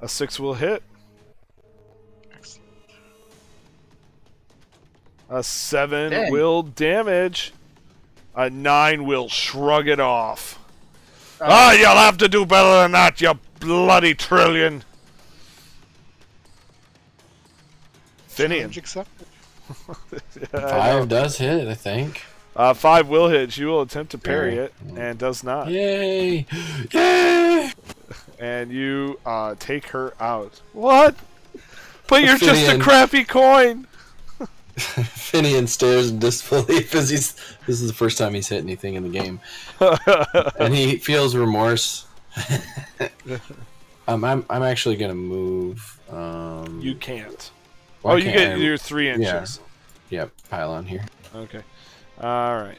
A 0.00 0.08
six 0.08 0.40
will 0.40 0.54
hit. 0.54 0.82
Excellent. 2.32 2.66
A 5.28 5.42
seven 5.42 6.10
Dang. 6.12 6.32
will 6.32 6.62
damage. 6.62 7.52
A 8.34 8.48
nine 8.48 9.04
will 9.04 9.28
shrug 9.28 9.88
it 9.88 10.00
off. 10.00 10.58
Uh, 11.38 11.48
Ah, 11.50 11.72
you'll 11.72 11.88
have 11.90 12.16
to 12.16 12.28
do 12.28 12.46
better 12.46 12.80
than 12.82 12.92
that, 12.92 13.20
you 13.20 13.34
bloody 13.60 14.14
trillion. 14.14 14.84
Finian. 18.36 18.48
Challenge 18.72 18.76
accepted. 18.78 19.26
Yeah, 20.52 20.60
Five 20.68 21.08
does 21.08 21.38
hit, 21.38 21.66
I 21.68 21.74
think. 21.74 22.22
Uh, 22.54 22.74
five 22.74 23.08
will 23.08 23.28
hit. 23.28 23.52
She 23.52 23.64
will 23.64 23.80
attempt 23.82 24.10
to 24.10 24.18
parry 24.18 24.52
Parry. 24.52 24.64
it 24.66 24.74
and 24.96 25.18
does 25.18 25.42
not. 25.42 25.68
Yay! 25.68 26.44
Yay! 26.92 27.72
And 28.38 28.70
you 28.70 29.18
uh, 29.24 29.54
take 29.58 29.86
her 29.88 30.12
out. 30.20 30.60
What? 30.74 31.14
But 32.08 32.22
you're 32.24 32.36
just 32.36 32.68
a 32.68 32.72
Finian. 32.72 32.80
crappy 32.82 33.24
coin. 33.24 33.86
Finian 34.76 35.68
stares 35.68 36.10
in 36.10 36.18
disbelief 36.18 36.94
as 36.94 37.08
he's. 37.08 37.32
This 37.66 37.80
is 37.80 37.86
the 37.86 37.94
first 37.94 38.18
time 38.18 38.34
he's 38.34 38.48
hit 38.48 38.58
anything 38.62 38.94
in 38.94 39.04
the 39.04 39.08
game, 39.08 39.40
and 40.58 40.74
he 40.74 40.96
feels 40.96 41.34
remorse. 41.36 42.06
um, 44.08 44.24
I'm 44.24 44.44
I'm 44.50 44.62
actually 44.62 44.96
gonna 44.96 45.14
move. 45.14 45.98
Um, 46.10 46.80
you 46.82 46.94
can't. 46.96 47.50
Why 48.02 48.12
oh, 48.12 48.16
you 48.16 48.24
get 48.32 48.52
I- 48.52 48.56
your 48.56 48.76
three 48.76 49.08
inches. 49.08 49.60
Yep, 50.10 50.30
pile 50.50 50.70
on 50.72 50.84
here. 50.84 51.04
Okay. 51.34 51.62
All 52.20 52.56
right. 52.56 52.78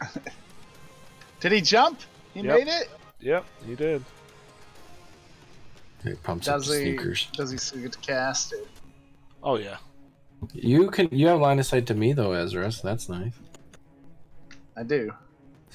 Did 1.40 1.52
he 1.52 1.60
jump? 1.60 2.00
He 2.34 2.40
Yep. 2.40 2.58
made 2.58 2.68
it. 2.68 2.88
Yep, 3.20 3.44
he 3.66 3.74
did. 3.74 4.04
He 6.04 6.14
pumps 6.14 6.48
up 6.48 6.56
Does 6.58 6.68
the 6.68 6.74
he? 6.78 6.80
sneakers. 6.96 7.28
Does 7.32 7.50
he 7.50 7.58
still 7.58 7.82
get 7.82 7.92
to 7.92 7.98
cast 7.98 8.52
it? 8.54 8.66
Oh 9.42 9.56
yeah. 9.58 9.76
You 10.54 10.90
can 10.90 11.08
you 11.12 11.26
have 11.28 11.40
line 11.40 11.58
of 11.58 11.66
sight 11.66 11.86
to 11.86 11.94
me 11.94 12.12
though, 12.14 12.32
Ezra. 12.32 12.72
So 12.72 12.88
that's 12.88 13.08
nice. 13.08 13.34
I 14.76 14.82
do. 14.82 15.12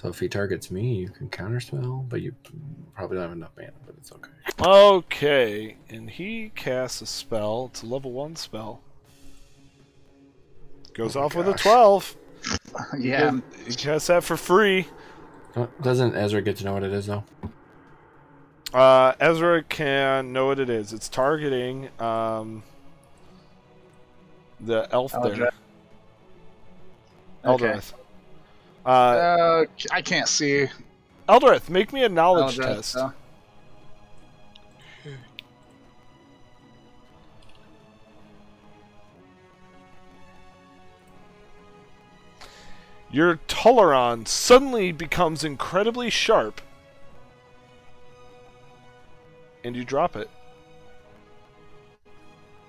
So 0.06 0.10
if 0.11 0.19
he 0.19 0.30
targets 0.30 0.69
me, 0.69 0.94
you 0.98 1.10
can 1.10 1.30
counterspell, 1.30 2.07
but 2.07 2.22
you 2.22 2.36
probably 2.94 3.18
don't 3.18 3.23
have 3.23 3.32
enough 3.36 3.49
mana, 3.57 3.72
but 3.88 3.95
it's 3.98 4.11
okay. 4.11 4.30
Okay, 4.64 5.77
and 5.90 6.07
he 6.07 6.52
casts 6.53 7.02
a 7.02 7.07
spell. 7.07 7.72
It's 7.72 7.82
a 7.82 7.88
level 7.88 8.11
one 8.11 8.36
spell. 8.36 8.84
Goes 10.94 11.15
Oh 11.15 11.22
my 11.22 11.26
off 11.26 11.34
with 11.34 11.48
a 11.48 11.53
twelve. 11.56 12.15
yeah. 12.99 13.40
He 13.65 13.73
casts 13.73 14.10
that 14.10 14.23
for 14.23 14.38
free. 14.38 14.86
Doesn't 15.82 16.14
Ezra 16.14 16.44
get 16.44 16.57
to 16.57 16.65
know 16.65 16.73
what 16.73 16.84
it 16.84 16.94
is 16.94 17.07
though? 17.07 17.23
Uh, 18.72 19.14
Ezra 19.19 19.64
can 19.64 20.32
know 20.32 20.45
what 20.45 20.60
it 20.60 20.69
is. 20.69 20.94
It's 20.94 21.10
targeting 21.10 21.90
um, 21.99 22.61
the 24.60 24.88
elf 24.91 25.14
there. 25.14 25.32
Eldra- 25.32 25.52
Okay. 27.44 27.80
Eldareth. 28.86 28.88
Uh, 28.88 28.88
Uh, 28.88 29.66
I 29.91 30.02
can't 30.02 30.28
see. 30.28 30.68
Eldareth, 31.28 31.70
make 31.70 31.91
me 31.91 32.03
a 32.03 32.10
knowledge 32.10 32.57
Eldra, 32.57 32.76
test. 32.76 32.91
so- 32.91 33.14
Your 43.12 43.38
Toleron 43.48 44.28
suddenly 44.28 44.91
becomes 44.91 45.44
incredibly 45.44 46.10
sharp, 46.10 46.62
and 49.64 49.76
you 49.76 49.86
drop 49.86 50.16
it. 50.16 50.30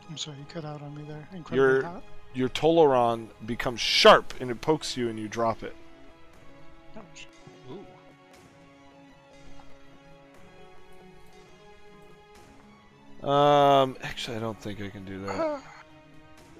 I'm 0.09 0.16
sorry, 0.16 0.36
you 0.38 0.44
cut 0.48 0.64
out 0.64 0.82
on 0.82 0.94
me 0.94 1.02
there. 1.02 1.26
You're- 1.32 1.38
Incredibly 1.38 1.82
hot. 1.82 2.02
Your 2.34 2.48
Toleron 2.51 3.28
becomes 3.47 3.80
sharp, 3.80 4.34
and 4.40 4.51
it 4.51 4.60
pokes 4.60 4.97
you, 4.97 5.09
and 5.09 5.18
you 5.18 5.26
drop 5.26 5.62
it. 5.62 5.74
Ouch. 6.97 7.27
Ooh. 13.23 13.28
Um, 13.28 13.97
actually, 14.02 14.36
I 14.36 14.40
don't 14.40 14.60
think 14.60 14.81
I 14.81 14.89
can 14.89 15.05
do 15.05 15.24
that. 15.27 15.60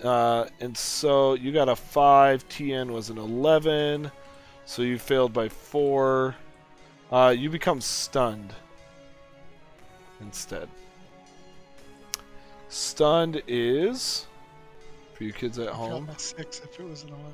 Uh, 0.03 0.47
and 0.61 0.77
so 0.77 1.35
you 1.35 1.53
got 1.53 1.69
a 1.69 1.77
5, 1.77 2.49
TN 2.49 2.91
was 2.91 3.09
an 3.09 3.19
11, 3.19 4.11
so 4.67 4.83
you 4.83 4.99
failed 4.99 5.33
by 5.33 5.49
4. 5.49 6.35
Uh, 7.11 7.35
you 7.37 7.49
become 7.49 7.81
stunned 7.81 8.53
instead. 10.21 10.69
Stunned 12.69 13.43
is, 13.47 14.27
for 15.15 15.25
you 15.25 15.33
kids 15.33 15.59
at 15.59 15.69
I 15.69 15.71
failed 15.71 15.91
home, 15.91 16.07
by 16.07 16.15
six 16.17 16.61
if 16.61 16.79
it 16.79 16.85
was 16.85 17.05
an 17.05 17.11
11. 17.11 17.33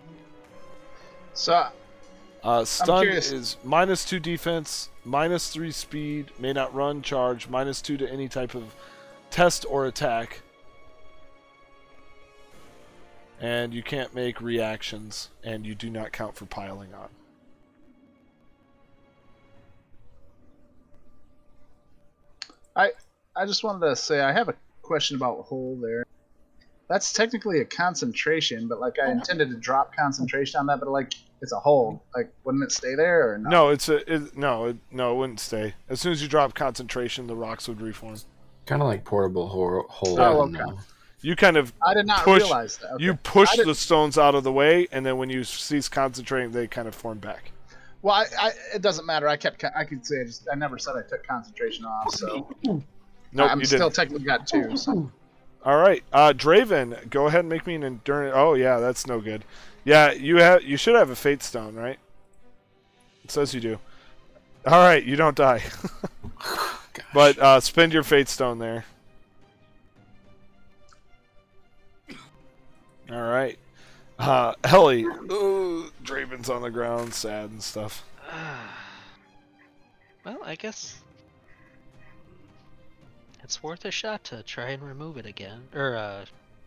So 1.35 1.67
uh, 2.43 2.65
stunned 2.65 3.03
curious. 3.03 3.31
is 3.33 3.57
minus 3.63 4.05
2 4.05 4.19
defense, 4.19 4.89
minus 5.05 5.51
3 5.51 5.71
speed, 5.71 6.31
may 6.39 6.53
not 6.53 6.75
run, 6.75 7.03
charge, 7.03 7.49
minus 7.49 7.81
2 7.81 7.97
to 7.99 8.11
any 8.11 8.29
type 8.29 8.55
of 8.55 8.75
test 9.31 9.65
or 9.69 9.87
attack. 9.87 10.43
And 13.41 13.75
you 13.75 13.83
can't 13.83 14.15
make 14.15 14.41
reactions, 14.41 15.31
and 15.43 15.67
you 15.67 15.75
do 15.75 15.91
not 15.91 16.13
count 16.13 16.37
for 16.37 16.47
piling 16.47 16.95
on. 16.95 17.09
I 22.75 22.93
I 23.37 23.47
just 23.47 23.65
wanted 23.65 23.87
to 23.89 23.97
say 23.97 24.21
I 24.21 24.33
have 24.33 24.49
a 24.49 24.55
question 24.83 25.17
about 25.17 25.45
hole 25.45 25.79
there. 25.81 26.05
That's 26.89 27.13
technically 27.13 27.61
a 27.61 27.65
concentration, 27.65 28.69
but 28.69 28.81
like 28.81 28.97
I 29.05 29.11
intended 29.11 29.51
to 29.51 29.57
drop 29.57 29.95
concentration 29.95 30.61
on 30.61 30.67
that, 30.67 30.81
but 30.81 30.89
like 30.89 31.15
it's 31.43 31.53
a 31.53 31.59
hole. 31.59 32.03
Like, 32.17 32.33
wouldn't 32.45 32.65
it 32.65 32.73
stay 32.73 32.95
there 32.95 33.35
or 33.35 33.39
not? 33.39 33.51
No, 33.51 33.69
it's 33.69 33.89
a 33.89 34.11
it, 34.13 34.37
no, 34.37 34.67
it, 34.67 34.77
no, 34.91 35.13
it 35.13 35.17
wouldn't 35.19 35.41
stay. 35.41 35.75
As 35.89 36.01
soon 36.01 36.13
as 36.13 36.23
you 36.23 36.29
drop 36.29 36.55
concentration, 36.55 37.27
the 37.27 37.37
rocks 37.37 37.69
would 37.69 37.81
reform. 37.81 38.17
Kind 38.65 38.81
of 38.81 38.89
like 38.89 39.05
portable 39.05 39.49
hole. 39.49 39.85
hole 39.91 40.21
Oh, 40.21 40.43
okay. 40.43 40.61
You 41.21 41.37
kind 41.37 41.57
of 41.57 41.73
I 41.85 41.95
did 41.95 42.07
not 42.07 42.25
Push- 42.25 42.43
realize 42.43 42.79
that. 42.79 42.93
Okay. 42.93 43.05
you 43.05 43.15
push 43.15 43.55
the 43.57 43.75
stones 43.75 44.19
out 44.19 44.35
of 44.35 44.45
the 44.45 44.53
way, 44.53 44.89
and 44.93 45.05
then 45.05 45.19
when 45.19 45.31
you 45.31 45.45
cease 45.45 45.89
concentrating, 45.89 46.53
they 46.53 46.67
kind 46.67 46.89
of 46.89 46.95
form 46.95 47.19
back. 47.19 47.51
Well, 48.03 48.15
I, 48.15 48.25
I, 48.39 48.51
it 48.75 48.83
doesn't 48.83 49.07
matter. 49.07 49.29
I 49.29 49.37
kept. 49.37 49.65
I 49.77 49.85
could 49.85 50.05
say 50.07 50.21
I 50.21 50.25
just. 50.25 50.49
I 50.51 50.57
never 50.57 50.79
said 50.79 50.95
I 50.97 51.03
took 51.09 51.27
concentration 51.27 51.85
off, 51.85 52.15
so 52.15 52.49
Nope, 53.33 53.51
I'm 53.51 53.61
you 53.61 53.67
still 53.67 53.79
didn't. 53.89 53.95
technically 53.95 54.25
got 54.27 54.47
two. 54.47 54.77
So. 54.77 55.11
All 55.65 55.77
right, 55.79 56.03
uh, 56.13 56.33
Draven, 56.33 57.09
go 57.11 57.27
ahead 57.29 57.41
and 57.41 57.49
make 57.49 57.67
me 57.67 57.77
an 57.77 57.85
endurance. 57.85 58.35
Oh 58.37 58.55
yeah, 58.55 58.79
that's 58.81 59.07
no 59.07 59.21
good. 59.21 59.45
Yeah, 59.85 60.13
you 60.13 60.37
have. 60.37 60.63
You 60.63 60.77
should 60.77 60.95
have 60.95 61.11
a 61.11 61.17
fate 61.17 61.43
stone, 61.43 61.75
right? 61.75 61.99
It 63.25 63.31
says 63.31 63.53
you 63.55 63.61
do. 63.61 63.79
All 64.67 64.79
right, 64.79 65.03
you 65.03 65.17
don't 65.17 65.37
die, 65.37 65.63
but 67.15 67.37
uh, 67.39 67.59
spend 67.59 67.93
your 67.93 68.05
fate 68.05 68.29
stone 68.29 68.59
there. 68.61 68.85
All 73.11 73.21
right, 73.23 73.59
uh, 74.21 74.55
Ellie. 74.65 75.03
ooh, 75.03 75.91
Draven's 76.05 76.49
on 76.49 76.63
the 76.63 76.71
ground, 76.71 77.13
sad 77.13 77.51
and 77.51 77.61
stuff. 77.63 78.05
well, 80.25 80.39
I 80.45 80.55
guess 80.55 81.01
it's 83.43 83.63
worth 83.65 83.85
a 83.85 83.91
shot 83.91 84.23
to 84.25 84.43
try 84.45 84.71
and 84.71 84.83
remove 84.83 85.17
it 85.17 85.27
again, 85.27 85.63
or 85.75 85.97
uh, 85.97 86.25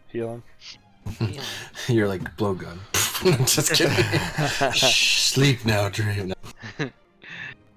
Healing. 0.09 0.43
heal 1.17 1.29
him. 1.29 1.43
You're 1.87 2.07
like 2.09 2.21
blowgun. 2.37 2.79
Just 3.45 3.73
kidding. 3.73 3.95
Shh, 4.73 5.21
sleep 5.21 5.65
now, 5.65 5.89
Draven. 5.89 6.33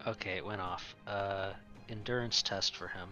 Okay, 0.06 0.38
it 0.38 0.46
went 0.46 0.62
off. 0.62 0.96
Uh, 1.06 1.50
endurance 1.90 2.42
test 2.42 2.74
for 2.74 2.88
him. 2.88 3.10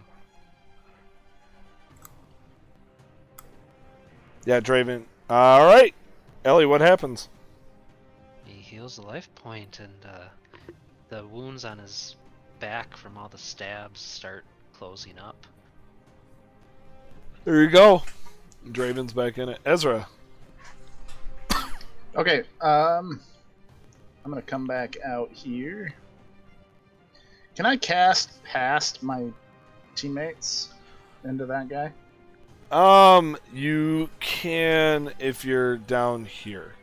Yeah, 4.45 4.59
Draven. 4.61 5.03
All 5.29 5.67
right, 5.67 5.93
Ellie. 6.43 6.65
What 6.65 6.81
happens? 6.81 7.29
He 8.45 8.59
heals 8.59 8.95
the 8.95 9.03
life 9.03 9.29
point, 9.35 9.79
and 9.79 9.93
uh, 10.11 10.73
the 11.09 11.27
wounds 11.27 11.65
on 11.65 11.77
his 11.77 12.15
back 12.59 12.97
from 12.97 13.15
all 13.15 13.29
the 13.29 13.37
stabs 13.37 14.01
start 14.01 14.43
closing 14.73 15.19
up. 15.19 15.45
There 17.45 17.61
you 17.61 17.69
go. 17.69 18.01
Draven's 18.69 19.13
back 19.13 19.37
in 19.37 19.49
it. 19.49 19.59
Ezra. 19.67 20.07
Okay, 22.17 22.39
um, 22.61 23.19
I'm 24.25 24.31
gonna 24.31 24.41
come 24.41 24.65
back 24.65 24.97
out 25.05 25.31
here. 25.31 25.93
Can 27.55 27.67
I 27.67 27.77
cast 27.77 28.43
past 28.43 29.03
my 29.03 29.27
teammates 29.95 30.69
into 31.23 31.45
that 31.45 31.69
guy? 31.69 31.93
Um, 32.71 33.37
you 33.53 34.09
can 34.19 35.13
if 35.19 35.45
you're 35.45 35.77
down 35.77 36.25
here. 36.25 36.73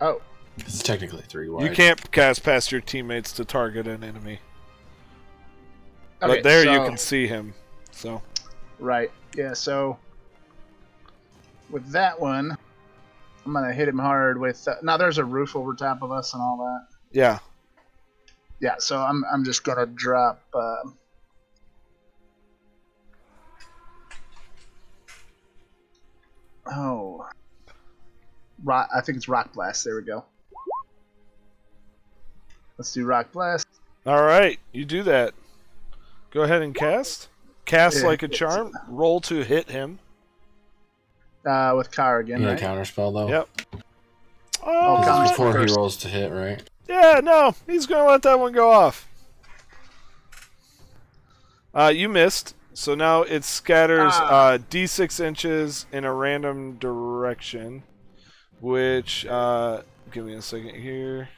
Oh, 0.00 0.20
It's 0.58 0.82
technically 0.82 1.22
three 1.22 1.48
wide. 1.48 1.64
You 1.64 1.70
can't 1.74 2.12
cast 2.12 2.42
past 2.42 2.70
your 2.70 2.82
teammates 2.82 3.32
to 3.32 3.46
target 3.46 3.86
an 3.86 4.04
enemy. 4.04 4.40
okay, 6.22 6.34
but 6.34 6.42
there 6.42 6.64
you 6.70 6.86
can 6.86 6.98
see 6.98 7.26
him. 7.26 7.54
So 7.92 8.20
Right. 8.78 9.10
Yeah. 9.34 9.54
So 9.54 9.98
with 11.70 11.90
that 11.92 12.20
one, 12.20 12.58
I'm 13.44 13.52
gonna 13.52 13.72
hit 13.72 13.88
him 13.88 13.98
hard 13.98 14.40
with. 14.40 14.66
Uh, 14.66 14.76
now 14.82 14.96
there's 14.96 15.18
a 15.18 15.24
roof 15.24 15.54
over 15.56 15.74
top 15.74 16.02
of 16.02 16.10
us 16.12 16.32
and 16.34 16.42
all 16.42 16.56
that. 16.58 16.86
yeah, 17.12 17.38
Yeah. 18.60 18.76
So 18.78 18.98
I'm 18.98 19.24
I'm 19.32 19.44
just 19.44 19.64
gonna 19.64 19.86
drop. 19.86 20.42
Uh, 20.54 20.76
oh. 26.66 27.26
Rock. 28.62 28.88
I 28.94 29.00
think 29.00 29.16
it's 29.16 29.28
rock 29.28 29.52
blast. 29.52 29.84
There 29.84 29.96
we 29.96 30.02
go. 30.02 30.24
Let's 32.78 32.92
do 32.92 33.04
rock 33.04 33.30
blast. 33.32 33.66
All 34.06 34.22
right, 34.22 34.58
you 34.72 34.84
do 34.84 35.02
that. 35.04 35.34
Go 36.30 36.42
ahead 36.42 36.62
and 36.62 36.74
cast. 36.74 37.28
Cast 37.64 37.98
Yeah. 38.00 38.06
like 38.08 38.22
a 38.22 38.28
charm. 38.28 38.72
Roll 38.88 39.20
to 39.22 39.42
hit 39.42 39.70
him. 39.70 39.98
Uh, 41.46 41.74
with 41.76 41.90
Car 41.90 42.20
again. 42.20 42.40
You 42.40 42.48
right? 42.48 42.58
counter 42.58 42.84
spell 42.84 43.12
though. 43.12 43.28
Yep. 43.28 43.48
Oh, 43.74 43.82
Oh, 44.66 44.98
This 45.22 45.30
is 45.30 45.36
before 45.36 45.52
first. 45.52 45.68
he 45.70 45.76
rolls 45.76 45.96
to 45.98 46.08
hit, 46.08 46.32
right? 46.32 46.62
yeah, 46.88 47.20
no, 47.22 47.54
he's 47.66 47.86
gonna 47.86 48.08
let 48.08 48.22
that 48.22 48.38
one 48.38 48.52
go 48.52 48.70
off. 48.70 49.06
Uh, 51.74 51.92
you 51.94 52.08
missed, 52.08 52.54
so 52.72 52.94
now 52.94 53.22
it 53.22 53.44
scatters 53.44 54.12
Ah. 54.14 54.52
uh, 54.52 54.58
d6 54.70 55.20
inches 55.20 55.86
in 55.92 56.04
a 56.04 56.12
random 56.14 56.76
direction. 56.78 57.82
Which, 58.60 59.26
uh, 59.26 59.82
give 60.12 60.24
me 60.24 60.34
a 60.34 60.42
second 60.42 60.76
here. 60.76 61.28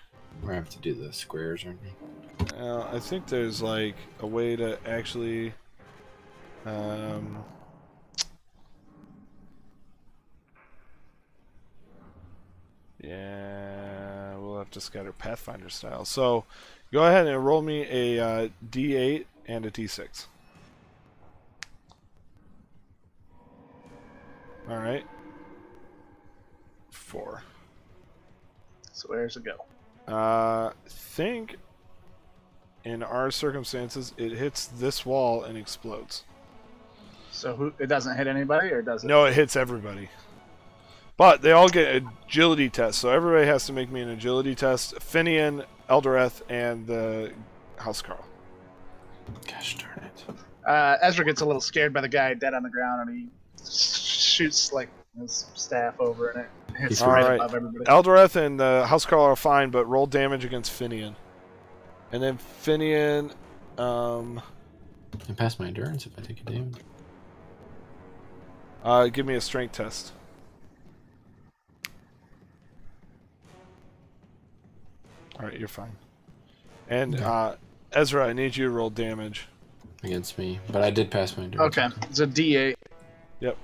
We're 0.42 0.48
gonna 0.48 0.60
have 0.60 0.68
to 0.70 0.78
do 0.78 0.94
the 0.94 1.12
squares, 1.12 1.64
aren't 1.64 1.80
we? 1.82 2.58
Uh, 2.60 2.86
I 2.92 3.00
think 3.00 3.26
there's 3.26 3.62
like 3.62 3.96
a 4.20 4.26
way 4.26 4.54
to 4.56 4.78
actually. 4.86 5.54
Um, 6.66 7.42
yeah, 13.00 14.36
we'll 14.36 14.58
have 14.58 14.70
to 14.70 14.80
scatter 14.80 15.12
Pathfinder 15.12 15.68
style. 15.68 16.04
So, 16.04 16.44
go 16.92 17.04
ahead 17.04 17.26
and 17.26 17.44
roll 17.44 17.62
me 17.62 17.86
a 17.88 18.24
uh, 18.24 18.48
D8 18.70 19.26
and 19.46 19.66
a 19.66 19.70
D6. 19.70 20.26
All 24.68 24.78
right. 24.78 25.04
Four. 26.90 27.42
So 28.92 29.08
where's 29.08 29.36
it 29.36 29.44
go? 29.44 30.12
Uh, 30.12 30.72
think 30.88 31.56
in 32.84 33.02
our 33.02 33.30
circumstances, 33.30 34.12
it 34.16 34.32
hits 34.32 34.66
this 34.66 35.04
wall 35.06 35.44
and 35.44 35.56
explodes. 35.56 36.24
So 37.30 37.54
who? 37.54 37.72
It 37.78 37.86
doesn't 37.86 38.16
hit 38.16 38.26
anybody, 38.26 38.70
or 38.70 38.82
does 38.82 39.04
it? 39.04 39.08
No, 39.08 39.24
it 39.26 39.34
hits 39.34 39.56
everybody. 39.56 40.08
But 41.16 41.40
they 41.40 41.52
all 41.52 41.68
get 41.68 42.02
agility 42.26 42.68
tests, 42.68 43.00
so 43.00 43.10
everybody 43.10 43.46
has 43.46 43.64
to 43.66 43.72
make 43.72 43.90
me 43.90 44.02
an 44.02 44.10
agility 44.10 44.54
test. 44.54 44.94
Finian, 44.96 45.64
Eldareth, 45.88 46.42
and 46.50 46.86
the 46.86 47.32
House 47.76 48.02
Carl. 48.02 48.24
Gosh 49.46 49.78
darn 49.78 50.04
it. 50.04 50.24
Uh, 50.68 50.96
Ezra 51.00 51.24
gets 51.24 51.40
a 51.40 51.46
little 51.46 51.60
scared 51.60 51.94
by 51.94 52.00
the 52.00 52.08
guy 52.08 52.34
dead 52.34 52.52
on 52.52 52.62
the 52.62 52.68
ground, 52.68 53.08
and 53.08 53.18
he 53.18 53.28
shoots 53.64 54.72
like 54.72 54.90
his 55.18 55.46
staff 55.54 55.94
over, 56.00 56.30
and 56.30 56.40
it 56.42 56.76
hits 56.76 56.98
He's 56.98 57.06
right 57.06 57.36
above 57.36 57.54
everybody. 57.54 57.84
Eldareth 57.86 58.36
and 58.36 58.60
the 58.60 58.86
House 58.86 59.06
Carl 59.06 59.24
are 59.24 59.36
fine, 59.36 59.70
but 59.70 59.86
roll 59.86 60.06
damage 60.06 60.44
against 60.44 60.70
Finian. 60.70 61.14
And 62.12 62.22
then 62.22 62.38
Finian, 62.62 63.32
um, 63.78 64.42
I 65.28 65.32
pass 65.32 65.58
my 65.58 65.68
endurance 65.68 66.04
if 66.06 66.12
I 66.18 66.22
take 66.22 66.40
a 66.40 66.44
damage. 66.44 66.74
uh, 68.84 69.06
give 69.06 69.24
me 69.24 69.34
a 69.34 69.40
strength 69.40 69.72
test. 69.72 70.12
Alright, 75.38 75.58
you're 75.58 75.68
fine. 75.68 75.96
And 76.88 77.14
Okay. 77.14 77.24
uh, 77.24 77.54
Ezra, 77.92 78.26
I 78.28 78.32
need 78.32 78.56
you 78.56 78.64
to 78.66 78.70
roll 78.70 78.90
damage. 78.90 79.48
against 80.02 80.38
me, 80.38 80.60
but 80.70 80.82
I 80.82 80.90
did 80.90 81.10
pass 81.10 81.36
my 81.36 81.44
endurance. 81.44 81.76
Okay, 81.76 81.88
it's 82.08 82.20
a 82.20 82.26
D8. 82.26 82.74
Yep. 83.40 83.56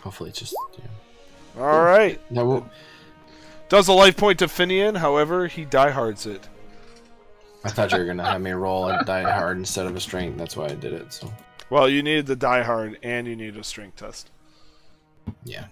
Hopefully 0.00 0.30
it's 0.30 0.38
just. 0.38 0.54
Yeah. 0.78 1.60
Alright. 1.62 2.20
No, 2.30 2.44
well, 2.46 2.70
Does 3.68 3.88
a 3.88 3.92
life 3.92 4.16
point 4.16 4.38
to 4.38 4.46
Finian, 4.46 4.96
however, 4.96 5.46
he 5.46 5.64
diehards 5.64 6.26
it. 6.26 6.48
I 7.64 7.68
thought 7.68 7.92
you 7.92 7.98
were 7.98 8.04
gonna 8.06 8.24
have 8.24 8.40
me 8.40 8.50
roll 8.52 8.88
a 8.88 9.04
die 9.04 9.22
hard 9.30 9.56
instead 9.58 9.86
of 9.86 9.94
a 9.94 10.00
strength. 10.00 10.38
That's 10.38 10.56
why 10.56 10.66
I 10.66 10.74
did 10.74 10.92
it. 10.94 11.12
So 11.12 11.30
Well, 11.70 11.88
you 11.88 12.02
needed 12.02 12.26
the 12.26 12.36
diehard 12.36 12.96
and 13.02 13.26
you 13.26 13.36
need 13.36 13.56
a 13.56 13.64
strength 13.64 13.96
test. 13.96 14.30
yeah, 15.44 15.66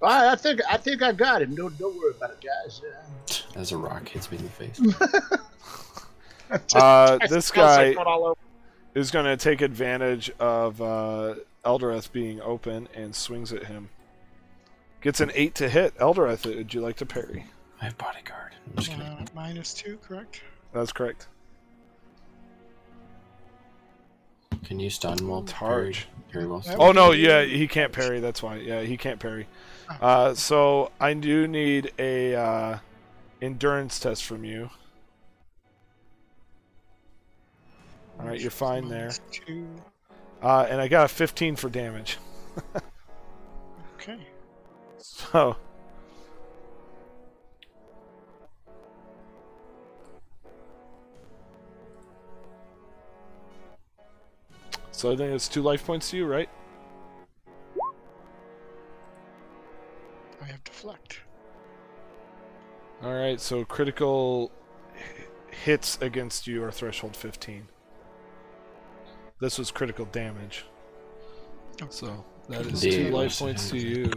All 0.00 0.08
right, 0.08 0.28
I 0.32 0.36
think 0.36 0.60
I 0.70 0.76
think 0.76 1.02
I 1.02 1.12
got 1.12 1.42
him. 1.42 1.54
Don't 1.54 1.76
don't 1.78 1.96
worry 1.98 2.14
about 2.16 2.30
it, 2.30 2.44
guys. 2.64 2.80
Yeah. 2.84 3.60
as 3.60 3.72
a 3.72 3.76
rock 3.76 4.08
hits 4.08 4.30
me 4.30 4.38
in 4.38 4.44
the 4.44 4.50
face. 4.50 4.80
Uh, 6.74 7.18
this 7.28 7.50
guy 7.50 7.92
blood 7.92 8.06
all 8.06 8.24
over. 8.28 8.40
is 8.94 9.10
going 9.10 9.26
to 9.26 9.36
take 9.36 9.60
advantage 9.60 10.30
of 10.38 10.80
uh, 10.80 11.34
Eldareth 11.62 12.10
being 12.10 12.40
open 12.40 12.88
and 12.94 13.14
swings 13.14 13.52
at 13.52 13.64
him. 13.64 13.90
Gets 15.02 15.20
an 15.20 15.30
8 15.34 15.54
to 15.56 15.68
hit. 15.68 15.94
Eldareth, 15.98 16.46
would 16.46 16.72
you 16.72 16.80
like 16.80 16.96
to 16.96 17.04
parry? 17.04 17.44
I 17.82 17.84
have 17.84 17.98
bodyguard. 17.98 18.54
I'm 18.66 18.76
just 18.76 18.90
kidding. 18.90 19.04
Uh, 19.04 19.26
minus 19.34 19.74
two, 19.74 19.98
correct? 19.98 20.40
That's 20.72 20.90
correct. 20.90 21.26
Can 24.64 24.80
you 24.80 24.90
stun 24.90 25.28
while 25.28 25.42
Targe. 25.42 26.06
parry? 26.06 26.32
Very 26.32 26.46
well. 26.46 26.60
That 26.60 26.76
Oh 26.78 26.92
no, 26.92 27.12
yeah, 27.12 27.42
he 27.42 27.68
can't 27.68 27.92
parry. 27.92 28.20
That's 28.20 28.42
why. 28.42 28.56
Yeah, 28.56 28.82
he 28.82 28.96
can't 28.96 29.20
parry. 29.20 29.46
Uh, 30.00 30.34
so 30.34 30.92
I 31.00 31.14
do 31.14 31.48
need 31.48 31.92
a 31.98 32.34
uh, 32.34 32.78
endurance 33.40 33.98
test 33.98 34.24
from 34.24 34.44
you. 34.44 34.70
All 38.20 38.26
right, 38.26 38.40
you're 38.40 38.50
fine 38.50 38.88
there. 38.88 39.12
Uh, 40.42 40.66
and 40.68 40.80
I 40.80 40.88
got 40.88 41.06
a 41.06 41.08
15 41.08 41.56
for 41.56 41.68
damage. 41.68 42.18
Okay. 44.00 44.18
So. 44.98 45.56
So 54.92 55.12
I 55.12 55.16
think 55.16 55.32
it's 55.32 55.48
two 55.48 55.62
life 55.62 55.84
points 55.84 56.10
to 56.10 56.16
you, 56.16 56.26
right? 56.26 56.48
Have 60.58 60.64
deflect. 60.64 61.20
All 63.02 63.14
right. 63.14 63.40
So 63.40 63.64
critical 63.64 64.50
h- 64.96 65.26
hits 65.64 65.98
against 66.00 66.46
you 66.46 66.64
are 66.64 66.70
threshold 66.70 67.16
15. 67.16 67.68
This 69.40 69.58
was 69.58 69.70
critical 69.70 70.04
damage. 70.06 70.64
So 71.90 72.24
that 72.48 72.66
is 72.66 72.84
Yeah, 72.84 72.90
two 72.90 73.10
life 73.10 73.38
points 73.38 73.70
to 73.70 73.78
you. 73.78 74.10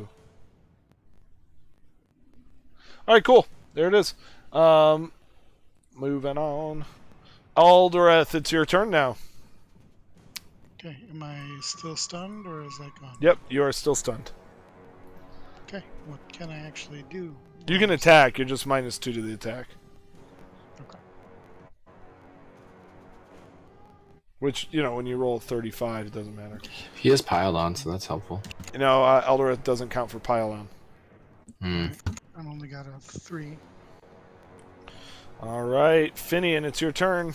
All 3.08 3.16
right, 3.16 3.24
cool. 3.24 3.46
There 3.74 3.88
it 3.88 3.94
is. 3.94 4.16
Um, 4.52 5.12
moving 5.96 6.38
on. 6.38 6.86
Aldereth, 7.56 8.34
it's 8.34 8.52
your 8.52 8.66
turn 8.66 8.90
now. 8.90 9.18
Okay, 10.80 10.98
am 11.12 11.22
I 11.22 11.38
still 11.62 11.96
stunned 11.96 12.48
or 12.48 12.64
is 12.64 12.78
that 12.80 12.92
gone? 13.00 13.18
Yep, 13.20 13.38
you 13.50 13.62
are 13.62 13.72
still 13.72 13.94
stunned. 13.94 14.32
Okay, 15.74 15.86
what 16.06 16.20
can 16.34 16.50
I 16.50 16.60
actually 16.68 17.06
do? 17.10 17.34
You 17.66 17.80
can 17.80 17.92
attack. 17.92 18.38
You're 18.38 18.48
just 18.48 18.68
minus 18.68 18.98
two 18.98 19.14
to 19.14 19.22
the 19.22 19.34
attack. 19.34 19.68
Okay. 20.82 21.00
Which 24.40 24.68
you 24.72 24.84
know, 24.84 24.96
when 24.96 25.06
you 25.06 25.16
roll 25.16 25.40
35, 25.40 26.08
it 26.08 26.14
doesn't 26.14 26.36
matter. 26.36 26.60
He 26.96 27.10
is 27.10 27.22
piled 27.22 27.56
on, 27.56 27.76
so 27.76 27.90
that's 27.90 28.06
helpful. 28.06 28.42
You 28.74 28.80
know, 28.80 29.04
uh, 29.04 29.24
Aldereth 29.24 29.64
doesn't 29.64 29.90
count 29.90 30.12
for 30.12 30.20
pile 30.20 30.52
on. 30.52 30.68
Hmm. 31.62 31.88
I've 32.38 32.48
only 32.48 32.68
got 32.68 32.86
a 32.88 33.00
three. 33.00 33.58
All 35.42 35.64
right, 35.64 36.14
Finian, 36.16 36.66
it's 36.66 36.82
your 36.82 36.92
turn. 36.92 37.34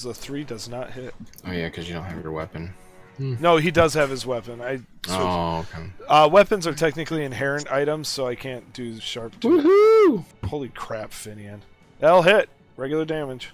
The 0.00 0.14
three 0.14 0.44
does 0.44 0.70
not 0.70 0.92
hit. 0.92 1.14
Oh 1.44 1.52
yeah, 1.52 1.66
because 1.68 1.86
you 1.86 1.94
don't 1.94 2.04
have 2.04 2.22
your 2.22 2.32
weapon. 2.32 2.72
No, 3.18 3.56
he 3.56 3.70
does 3.70 3.94
have 3.94 4.10
his 4.10 4.24
weapon. 4.24 4.60
I. 4.60 4.80
Oh, 5.08 5.58
okay. 5.60 5.90
Uh, 6.06 6.28
weapons 6.30 6.66
are 6.66 6.74
technically 6.74 7.24
inherent 7.24 7.70
items, 7.70 8.08
so 8.08 8.26
I 8.26 8.34
can't 8.34 8.72
do 8.72 9.00
sharp. 9.00 9.40
Two. 9.40 9.60
Woohoo! 9.60 10.24
Holy 10.48 10.68
crap, 10.68 11.10
Finian. 11.10 11.60
That'll 11.98 12.22
hit. 12.22 12.48
Regular 12.76 13.04
damage. 13.04 13.50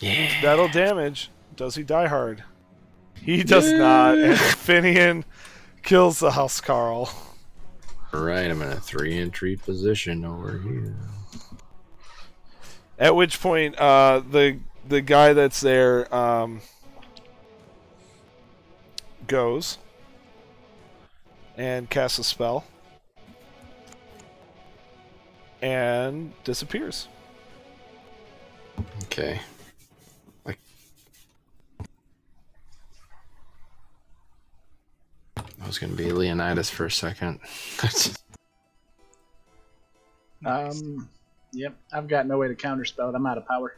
Yeah. 0.00 0.40
That'll 0.42 0.68
damage. 0.68 1.30
Does 1.54 1.76
he 1.76 1.82
die 1.82 2.08
hard? 2.08 2.42
He 3.22 3.42
does 3.44 3.70
not. 3.72 4.18
And 4.18 4.34
Finian 4.38 5.24
kills 5.82 6.18
the 6.18 6.32
house 6.32 6.60
Carl. 6.60 7.10
Right, 8.12 8.50
I'm 8.50 8.62
in 8.62 8.72
a 8.72 8.80
three 8.80 9.18
entry 9.18 9.56
position 9.56 10.24
over 10.24 10.58
here. 10.58 10.96
At 12.98 13.14
which 13.14 13.40
point, 13.40 13.78
uh, 13.78 14.22
the 14.30 14.58
the 14.88 15.00
guy 15.00 15.32
that's 15.32 15.60
there 15.60 16.12
um, 16.14 16.60
goes 19.26 19.78
and 21.56 21.88
casts 21.88 22.18
a 22.18 22.24
spell 22.24 22.64
and 25.62 26.32
disappears. 26.44 27.08
Okay. 29.04 29.40
Like. 30.44 30.58
I 35.38 35.66
was 35.66 35.78
gonna 35.78 35.94
be 35.94 36.12
Leonidas 36.12 36.70
for 36.70 36.86
a 36.86 36.90
second. 36.90 37.40
Um, 40.44 41.08
yep, 41.52 41.74
I've 41.92 42.06
got 42.06 42.26
no 42.26 42.38
way 42.38 42.48
to 42.48 42.54
counterspell 42.54 43.08
it. 43.08 43.14
I'm 43.14 43.26
out 43.26 43.38
of 43.38 43.46
power. 43.48 43.74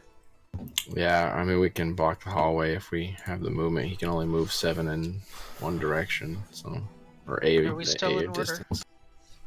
Yeah, 0.95 1.33
I 1.35 1.43
mean 1.43 1.59
we 1.59 1.69
can 1.69 1.93
block 1.93 2.23
the 2.23 2.29
hallway 2.29 2.75
if 2.75 2.91
we 2.91 3.15
have 3.25 3.41
the 3.41 3.49
movement. 3.49 3.87
He 3.87 3.95
can 3.95 4.09
only 4.09 4.25
move 4.25 4.51
seven 4.51 4.87
in 4.87 5.21
one 5.59 5.77
direction, 5.77 6.43
so 6.51 6.81
or 7.27 7.39
eight. 7.43 7.65
Are 7.65 7.75
we 7.75 7.85
still 7.85 8.11
eight 8.11 8.23
in 8.23 8.27
order? 8.29 8.41
distance. 8.41 8.83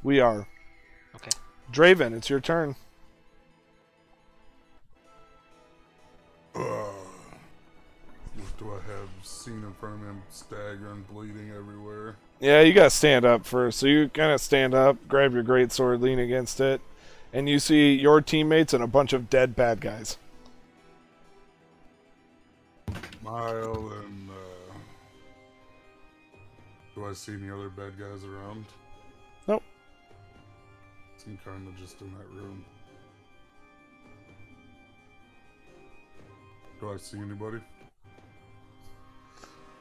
We 0.03 0.21
are. 0.21 0.47
Okay. 1.15 1.31
Draven, 1.73 2.15
it's 2.15 2.31
your 2.31 2.41
turn. 2.41 2.77
Uh, 6.55 6.61
what 6.61 8.59
do 8.59 8.73
I 8.73 8.93
have 8.93 9.09
seen 9.23 9.65
in 9.65 9.73
front 9.75 9.97
of 9.97 10.01
me? 10.03 10.09
I'm 10.09 10.23
staggering, 10.31 11.05
bleeding 11.11 11.51
everywhere. 11.57 12.17
Yeah, 12.41 12.61
you 12.61 12.73
gotta 12.73 12.91
stand 12.91 13.25
up 13.25 13.47
first. 13.47 13.79
So 13.79 13.87
you 13.87 14.09
kind 14.09 14.33
of 14.33 14.41
stand 14.41 14.75
up, 14.75 14.97
grab 15.09 15.33
your 15.33 15.43
great 15.43 15.73
sword, 15.73 16.01
lean 16.01 16.19
against 16.19 16.61
it, 16.61 16.81
and 17.33 17.49
you 17.49 17.59
see 17.59 17.95
your 17.95 18.21
teammates 18.21 18.75
and 18.75 18.83
a 18.83 18.89
bunch 18.89 19.13
of 19.13 19.31
dead 19.31 19.57
bad 19.57 19.81
guys. 19.81 20.19
Mile 23.23 23.93
and 24.05 24.31
uh, 24.31 24.75
do 26.95 27.07
I 27.07 27.13
see 27.13 27.33
any 27.35 27.51
other 27.51 27.69
bad 27.69 27.99
guys 27.99 28.25
around? 28.25 28.67
Nope. 29.47 29.63
Seem 31.17 31.39
kind 31.45 31.67
of 31.69 31.77
just 31.77 32.01
in 32.01 32.13
that 32.15 32.29
room. 32.31 32.65
Do 36.81 36.93
I 36.93 36.97
see 36.97 37.19
anybody? 37.19 37.59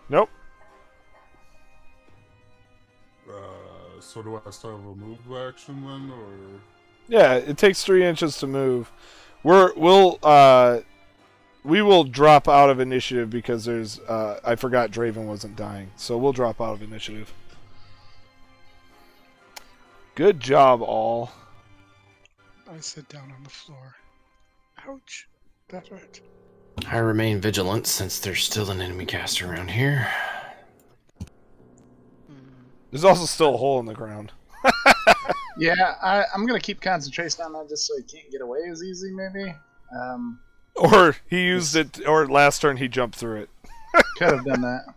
Nope. 0.10 0.30
Uh, 3.28 3.34
so 4.00 4.22
do 4.22 4.40
I 4.46 4.50
still 4.52 4.78
have 4.78 4.86
a 4.86 4.96
move 4.96 5.20
action 5.48 5.82
then, 5.84 6.12
or 6.12 6.62
Yeah, 7.08 7.34
it 7.34 7.58
takes 7.58 7.84
three 7.84 8.06
inches 8.06 8.38
to 8.40 8.48
move. 8.48 8.92
We're 9.44 9.74
we'll 9.74 10.20
uh 10.22 10.82
we 11.64 11.82
will 11.82 12.04
drop 12.04 12.48
out 12.48 12.70
of 12.70 12.80
initiative 12.80 13.30
because 13.30 13.66
there's 13.66 14.00
uh 14.02 14.40
I 14.44 14.56
forgot 14.56 14.92
Draven 14.92 15.26
wasn't 15.26 15.56
dying, 15.56 15.92
so 15.96 16.18
we'll 16.18 16.34
drop 16.34 16.62
out 16.62 16.74
of 16.74 16.82
initiative. 16.82 17.34
Good 20.16 20.40
job, 20.40 20.82
all. 20.82 21.32
I 22.70 22.80
sit 22.80 23.08
down 23.10 23.32
on 23.36 23.44
the 23.44 23.50
floor. 23.50 23.96
Ouch. 24.88 25.28
That 25.70 25.88
hurt. 25.88 26.22
I 26.88 26.98
remain 26.98 27.40
vigilant 27.40 27.88
since 27.88 28.20
there's 28.20 28.44
still 28.44 28.72
an 28.72 28.82
enemy 28.82 29.06
caster 29.06 29.52
around 29.52 29.70
here. 29.70 30.08
Hmm. 32.28 32.36
There's 32.92 33.04
also 33.04 33.26
still 33.26 33.56
a 33.56 33.58
hole 33.58 33.80
in 33.80 33.86
the 33.86 33.94
ground. 33.94 34.32
Yeah, 35.58 35.96
I, 36.02 36.26
I'm 36.34 36.46
gonna 36.46 36.60
keep 36.60 36.82
concentration 36.82 37.44
on 37.44 37.54
that 37.54 37.70
just 37.70 37.86
so 37.86 37.94
he 37.98 38.04
can't 38.04 38.32
get 38.32 38.42
away 38.42 38.60
as 38.72 38.84
easy, 38.84 39.12
maybe. 39.12 39.54
Um, 39.96 40.40
Or 40.92 41.16
he 41.30 41.44
used 41.44 41.76
it, 41.76 42.08
or 42.08 42.28
last 42.28 42.62
turn 42.62 42.78
he 42.78 42.88
jumped 42.88 43.16
through 43.16 43.42
it. 43.42 43.50
could 44.18 44.34
have 44.34 44.46
done 44.46 44.62
that. 44.62 44.96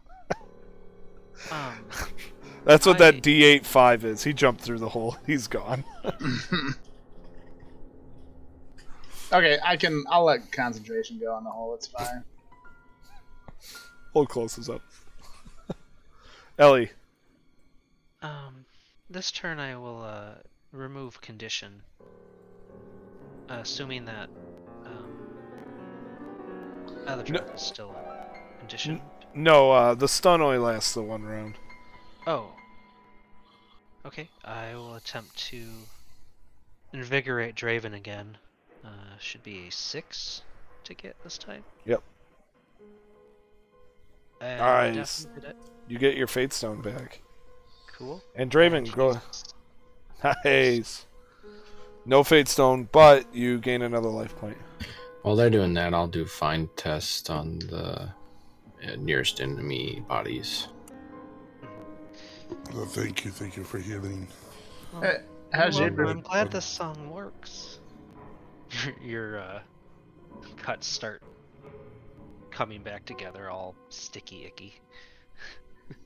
Um, 1.50 1.74
That's 2.64 2.86
what 2.86 2.96
that 2.98 3.16
D8 3.16 3.66
5 3.66 4.04
is. 4.06 4.24
He 4.24 4.32
jumped 4.32 4.62
through 4.62 4.78
the 4.78 4.88
hole. 4.88 5.18
He's 5.26 5.46
gone. 5.46 5.84
Okay, 9.32 9.58
I 9.64 9.76
can. 9.76 10.04
I'll 10.08 10.24
let 10.24 10.52
concentration 10.52 11.18
go 11.18 11.32
on 11.34 11.42
the 11.42 11.50
hole. 11.50 11.74
It's 11.74 11.88
fine. 11.88 12.22
Hole 14.12 14.26
closes 14.26 14.70
up. 14.70 14.80
Ellie. 16.56 16.90
um, 18.22 18.64
this 19.10 19.32
turn 19.32 19.58
I 19.58 19.76
will 19.76 20.02
uh, 20.02 20.34
remove 20.70 21.20
condition, 21.20 21.82
assuming 23.48 24.04
that 24.04 24.28
other 27.06 27.24
No- 27.32 27.40
is 27.40 27.60
still 27.62 27.94
conditioned. 28.58 29.00
No, 29.34 29.72
uh, 29.72 29.94
the 29.94 30.08
stun 30.08 30.40
only 30.40 30.58
lasts 30.58 30.94
the 30.94 31.02
one 31.02 31.24
round. 31.24 31.54
Oh. 32.26 32.50
Okay, 34.06 34.28
I 34.44 34.74
will 34.74 34.94
attempt 34.94 35.36
to 35.48 35.66
invigorate 36.92 37.54
Draven 37.54 37.94
again. 37.94 38.36
Uh, 38.84 38.88
should 39.18 39.42
be 39.42 39.66
a 39.68 39.70
six 39.70 40.42
to 40.84 40.94
get 40.94 41.16
this 41.24 41.38
time. 41.38 41.64
Yep. 41.86 42.02
And 44.40 44.94
did 44.94 45.44
it. 45.44 45.56
You 45.88 45.98
get 45.98 46.16
your 46.16 46.26
Fate 46.26 46.52
Stone 46.52 46.82
back. 46.82 47.22
Cool. 47.92 48.22
And 48.34 48.50
Draven, 48.50 48.90
go. 48.94 49.20
Nice. 50.44 51.04
No 52.06 52.24
Fate 52.24 52.48
Stone, 52.48 52.88
but 52.92 53.34
you 53.34 53.58
gain 53.58 53.82
another 53.82 54.08
life 54.08 54.34
point. 54.36 54.56
While 55.24 55.36
they're 55.36 55.48
doing 55.48 55.72
that, 55.72 55.94
I'll 55.94 56.06
do 56.06 56.26
find 56.26 56.68
test 56.76 57.30
on 57.30 57.58
the 57.60 58.02
uh, 58.02 58.96
nearest 58.98 59.40
enemy 59.40 60.04
bodies. 60.06 60.68
Uh, 62.50 62.84
thank 62.84 63.24
you, 63.24 63.30
thank 63.30 63.56
you 63.56 63.64
for 63.64 63.78
healing. 63.78 64.28
Hey, 65.00 65.20
how's 65.50 65.78
You're 65.78 65.90
your. 65.90 66.08
I'm 66.08 66.20
glad 66.20 66.50
this 66.50 66.66
song 66.66 67.08
works. 67.08 67.78
Your 69.02 69.38
uh, 69.38 69.60
cuts 70.58 70.86
start 70.86 71.22
coming 72.50 72.82
back 72.82 73.06
together, 73.06 73.48
all 73.48 73.74
sticky, 73.88 74.44
icky. 74.44 74.74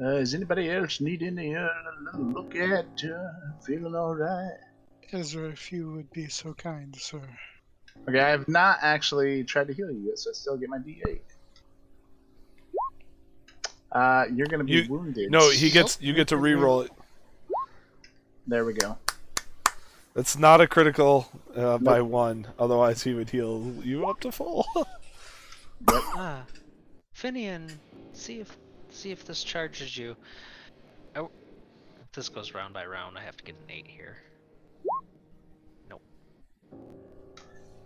Uh, 0.00 0.20
does 0.20 0.32
anybody 0.32 0.70
else 0.70 1.00
need 1.00 1.24
any 1.24 1.56
uh, 1.56 1.66
little 2.04 2.30
look 2.30 2.54
at? 2.54 2.86
Uh, 3.02 3.32
feeling 3.66 3.96
all 3.96 4.14
right? 4.14 4.67
Ezra, 5.12 5.48
if 5.48 5.72
you 5.72 5.90
would 5.92 6.10
be 6.12 6.28
so 6.28 6.52
kind, 6.54 6.94
sir. 6.96 7.22
Okay, 8.08 8.20
I 8.20 8.28
have 8.28 8.46
not 8.48 8.78
actually 8.82 9.44
tried 9.44 9.66
to 9.68 9.72
heal 9.74 9.90
you 9.90 10.00
yet, 10.08 10.18
so 10.18 10.30
I 10.30 10.32
still 10.34 10.56
get 10.56 10.68
my 10.68 10.78
D8. 10.78 11.20
Uh, 13.90 14.26
you're 14.34 14.46
gonna 14.46 14.64
be 14.64 14.72
You- 14.82 14.88
wounded. 14.90 15.30
No, 15.30 15.50
he 15.50 15.70
gets. 15.70 16.00
You 16.00 16.12
get 16.12 16.28
to 16.28 16.36
re-roll 16.36 16.82
it. 16.82 16.90
There 18.46 18.64
we 18.64 18.74
go. 18.74 18.98
That's 20.14 20.36
not 20.38 20.60
a 20.60 20.66
critical 20.66 21.28
uh, 21.54 21.78
by 21.78 22.00
one. 22.02 22.46
Otherwise, 22.58 23.02
he 23.02 23.14
would 23.14 23.30
heal 23.30 23.72
you 23.82 24.06
up 24.08 24.20
to 24.20 24.32
full. 24.32 24.66
Ah, 25.88 26.42
Finian, 27.14 27.70
see 28.12 28.40
if 28.40 28.58
see 28.90 29.12
if 29.12 29.24
this 29.24 29.44
charges 29.44 29.96
you. 29.96 30.16
I 31.14 31.18
w 31.18 31.30
this 32.12 32.28
goes 32.28 32.52
round 32.52 32.74
by 32.74 32.84
round, 32.84 33.16
I 33.16 33.22
have 33.22 33.36
to 33.36 33.44
get 33.44 33.54
an 33.54 33.70
eight 33.70 33.86
here. 33.86 34.16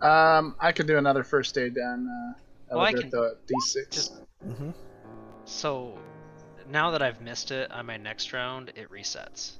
Um, 0.01 0.55
I 0.59 0.71
could 0.73 0.87
do 0.87 0.97
another 0.97 1.23
first 1.23 1.57
aid 1.57 1.77
on 1.77 2.07
uh, 2.07 2.33
Well, 2.75 2.81
I 2.81 2.91
can 2.93 3.09
the 3.09 3.37
D6. 3.47 3.89
just- 3.91 4.13
Mm-hmm. 4.45 4.71
So 5.45 5.97
now 6.69 6.91
that 6.91 7.01
I've 7.01 7.21
missed 7.21 7.51
it 7.51 7.71
on 7.71 7.85
my 7.85 7.95
next 7.95 8.33
round, 8.33 8.73
it 8.75 8.89
resets. 8.91 9.53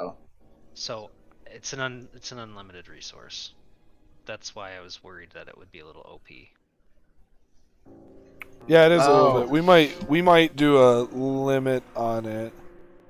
Oh. 0.00 0.14
So 0.72 1.10
it's 1.46 1.74
an 1.74 1.80
un- 1.80 2.08
it's 2.14 2.32
an 2.32 2.38
unlimited 2.38 2.88
resource. 2.88 3.52
That's 4.24 4.54
why 4.54 4.76
I 4.76 4.80
was 4.80 5.04
worried 5.04 5.30
that 5.34 5.48
it 5.48 5.58
would 5.58 5.70
be 5.70 5.80
a 5.80 5.86
little 5.86 6.00
OP. 6.02 6.30
Yeah, 8.66 8.86
it 8.86 8.92
is 8.92 9.04
a 9.04 9.12
little 9.12 9.26
Oh. 9.36 9.40
bit. 9.42 9.50
We 9.50 9.60
might 9.60 10.08
we 10.08 10.22
might 10.22 10.56
do 10.56 10.78
a 10.78 11.02
limit 11.02 11.82
on 11.94 12.24
it. 12.24 12.52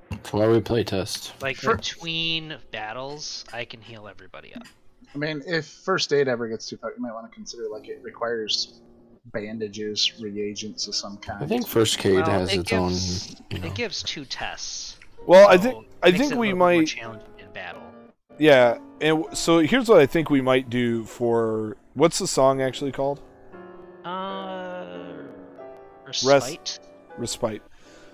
That's 0.09 0.33
why 0.33 0.47
we 0.47 0.59
play 0.59 0.83
test. 0.83 1.31
Like 1.41 1.55
For- 1.55 1.77
between 1.77 2.57
battles, 2.71 3.45
I 3.53 3.63
can 3.63 3.81
heal 3.81 4.07
everybody 4.09 4.53
up. 4.53 4.63
I 5.15 5.17
mean, 5.17 5.41
if 5.47 5.65
first 5.65 6.11
aid 6.11 6.27
ever 6.27 6.47
gets 6.49 6.67
too 6.67 6.77
far, 6.77 6.91
you 6.91 7.01
might 7.01 7.13
want 7.13 7.29
to 7.31 7.33
consider 7.33 7.63
like 7.71 7.87
it 7.87 7.99
requires 8.03 8.81
bandages, 9.33 10.13
reagents 10.19 10.87
of 10.87 10.95
some 10.95 11.17
kind. 11.17 11.41
I 11.43 11.47
think 11.47 11.65
first 11.67 12.05
aid 12.05 12.15
Well, 12.15 12.25
has 12.29 12.53
it 12.53 12.59
its 12.59 12.69
gives- 12.69 13.35
own. 13.39 13.45
You 13.51 13.59
know. 13.59 13.67
It 13.67 13.75
gives 13.75 14.03
two 14.03 14.25
tests. 14.25 14.97
Well, 15.25 15.47
I 15.47 15.57
think 15.57 15.87
I 16.03 16.11
think 16.11 16.21
we 16.21 16.27
little 16.27 16.41
bit 16.43 16.55
more 16.57 16.57
might 16.57 16.87
challenging 16.87 17.27
in 17.39 17.51
battle. 17.53 17.81
yeah. 18.37 18.77
And 19.01 19.25
so 19.33 19.59
here's 19.59 19.89
what 19.89 19.99
I 19.99 20.05
think 20.05 20.29
we 20.29 20.41
might 20.41 20.69
do 20.69 21.03
for 21.05 21.75
what's 21.95 22.19
the 22.19 22.27
song 22.27 22.61
actually 22.61 22.91
called? 22.91 23.21
Uh, 24.03 25.13
respite. 26.05 26.79
Respite. 27.17 27.61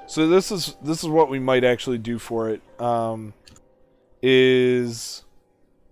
So 0.08 0.28
this 0.28 0.52
is 0.52 0.76
this 0.84 1.04
is 1.04 1.10
what 1.10 1.30
we 1.30 1.40
might 1.40 1.64
actually 1.64 1.98
do 1.98 2.18
for 2.20 2.50
it. 2.50 2.62
Um, 2.80 3.34
is 4.22 5.24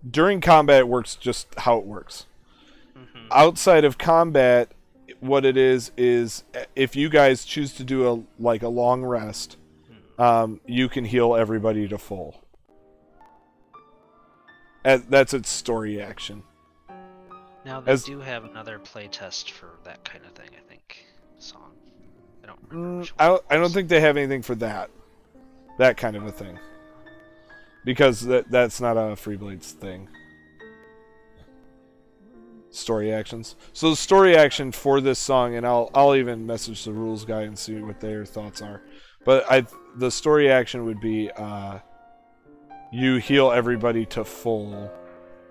during 0.08 0.40
combat 0.42 0.80
it 0.80 0.88
works 0.88 1.16
just 1.16 1.48
how 1.60 1.78
it 1.78 1.86
works. 1.86 2.26
hmm 2.96 3.28
outside 3.32 3.84
of 3.86 3.98
combat 3.98 4.72
what 5.20 5.44
it 5.46 5.58
is 5.58 5.92
is 5.98 6.44
if 6.76 6.96
you 6.96 7.10
guys 7.10 7.44
choose 7.46 7.74
to 7.74 7.84
do 7.84 8.10
a 8.12 8.24
like 8.42 8.62
a 8.64 8.68
long 8.70 9.04
rest 9.04 9.58
um, 10.18 10.60
you 10.66 10.90
can 10.90 11.06
heal 11.06 11.36
everybody 11.36 11.88
to 11.88 11.98
full 11.98 12.42
Uh, 14.86 15.00
that's 15.10 15.34
its 15.34 15.50
story 15.50 16.02
action 16.02 16.44
Now 17.66 17.82
they 17.82 17.92
As- 17.92 18.04
do 18.06 18.20
have 18.20 18.46
another 18.46 18.80
playtest 18.80 19.52
for 19.52 19.70
that 19.84 20.04
kind 20.06 20.24
of 20.26 20.32
thing. 20.32 20.50
I 20.58 20.68
think 20.70 21.06
song. 21.38 21.72
I 22.44 22.48
don't 22.48 22.60
remember. 22.70 23.04
Mm, 23.06 23.12
I, 23.20 23.28
don't- 23.28 23.44
I 23.50 23.56
don't 23.58 23.72
think 23.74 23.90
they 23.90 24.00
have 24.00 24.16
anything 24.18 24.42
for 24.42 24.56
that 24.56 24.90
that 25.78 25.98
kind 25.98 26.16
of 26.16 26.26
a 26.26 26.32
thing 26.32 26.58
because 27.84 28.22
that 28.22 28.50
that's 28.52 28.82
not 28.82 28.98
a 28.98 29.16
free 29.16 29.38
blades 29.38 29.72
thing. 29.72 30.10
Story 32.72 33.12
actions. 33.12 33.56
So 33.74 33.90
the 33.90 33.96
story 33.96 34.38
action 34.38 34.72
for 34.72 35.02
this 35.02 35.18
song 35.18 35.56
and 35.56 35.66
i'll 35.66 35.90
i'll 35.94 36.16
even 36.16 36.46
message 36.46 36.86
the 36.86 36.94
rules 36.94 37.26
guy 37.26 37.44
and 37.44 37.58
see 37.58 37.82
what 37.82 38.00
their 38.00 38.26
thoughts 38.26 38.62
are. 38.62 38.82
But 39.26 39.46
i 39.52 39.66
the 39.96 40.12
story 40.12 40.52
action 40.52 40.86
would 40.86 41.00
be 41.00 41.32
uh 41.32 41.80
you 42.92 43.18
heal 43.18 43.52
everybody 43.52 44.06
to 44.08 44.24
full 44.24 44.92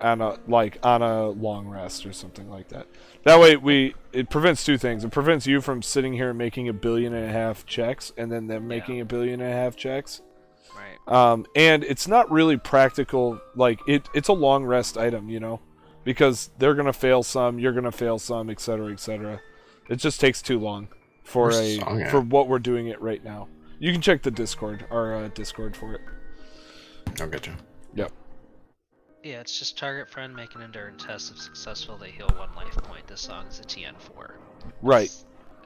on 0.01 0.21
a 0.21 0.37
like 0.47 0.77
on 0.83 1.01
a 1.01 1.29
long 1.29 1.67
rest 1.67 2.05
or 2.05 2.13
something 2.13 2.49
like 2.49 2.69
that. 2.69 2.87
That 3.23 3.39
way 3.39 3.57
we 3.57 3.95
it 4.13 4.29
prevents 4.29 4.63
two 4.63 4.77
things. 4.77 5.03
It 5.03 5.11
prevents 5.11 5.45
you 5.45 5.61
from 5.61 5.81
sitting 5.81 6.13
here 6.13 6.29
and 6.29 6.37
making 6.37 6.69
a 6.69 6.73
billion 6.73 7.13
and 7.13 7.25
a 7.25 7.31
half 7.31 7.65
checks 7.65 8.13
and 8.17 8.31
then 8.31 8.47
them 8.47 8.67
making 8.67 9.01
a 9.01 9.05
billion 9.05 9.41
and 9.41 9.51
a 9.51 9.55
half 9.55 9.75
checks 9.75 10.21
Right. 10.75 11.13
um, 11.13 11.45
and 11.55 11.83
it's 11.83 12.07
not 12.07 12.29
really 12.31 12.57
practical 12.57 13.39
like 13.55 13.79
it 13.87 14.07
it's 14.13 14.27
a 14.29 14.33
long 14.33 14.65
rest 14.65 14.97
item 14.97 15.29
you 15.29 15.39
know 15.39 15.59
because 16.03 16.49
they're 16.57 16.75
gonna 16.75 16.93
fail 16.93 17.23
some 17.23 17.59
you're 17.59 17.73
gonna 17.73 17.91
fail 17.91 18.19
some 18.19 18.49
etc 18.49 18.97
cetera 18.97 19.41
it 19.89 19.97
just 19.97 20.19
takes 20.19 20.41
too 20.41 20.59
long 20.59 20.87
for 21.23 21.45
Where's 21.47 21.57
a 21.59 21.61
the 21.61 21.79
song 21.79 22.01
at? 22.01 22.11
for 22.11 22.21
what 22.21 22.47
we're 22.47 22.59
doing 22.59 22.87
it 22.87 23.01
right 23.01 23.23
now 23.23 23.47
you 23.79 23.91
can 23.91 24.01
check 24.01 24.23
the 24.23 24.31
discord 24.31 24.85
our 24.91 25.15
uh, 25.15 25.27
discord 25.29 25.75
for 25.75 25.93
it 25.93 26.01
I'll 27.19 27.27
get 27.27 27.47
you. 27.47 27.53
Yep. 27.95 28.11
Yeah, 29.23 29.41
it's 29.41 29.57
just 29.59 29.77
target 29.77 30.09
friend 30.09 30.33
make 30.33 30.55
an 30.55 30.61
endurance 30.61 31.03
test. 31.03 31.31
If 31.31 31.41
successful, 31.41 31.97
they 31.97 32.11
heal 32.11 32.29
one 32.37 32.53
life 32.55 32.75
point. 32.77 33.05
This 33.07 33.21
song 33.21 33.45
is 33.47 33.59
a 33.59 33.63
TN4. 33.63 34.31
right 34.81 35.11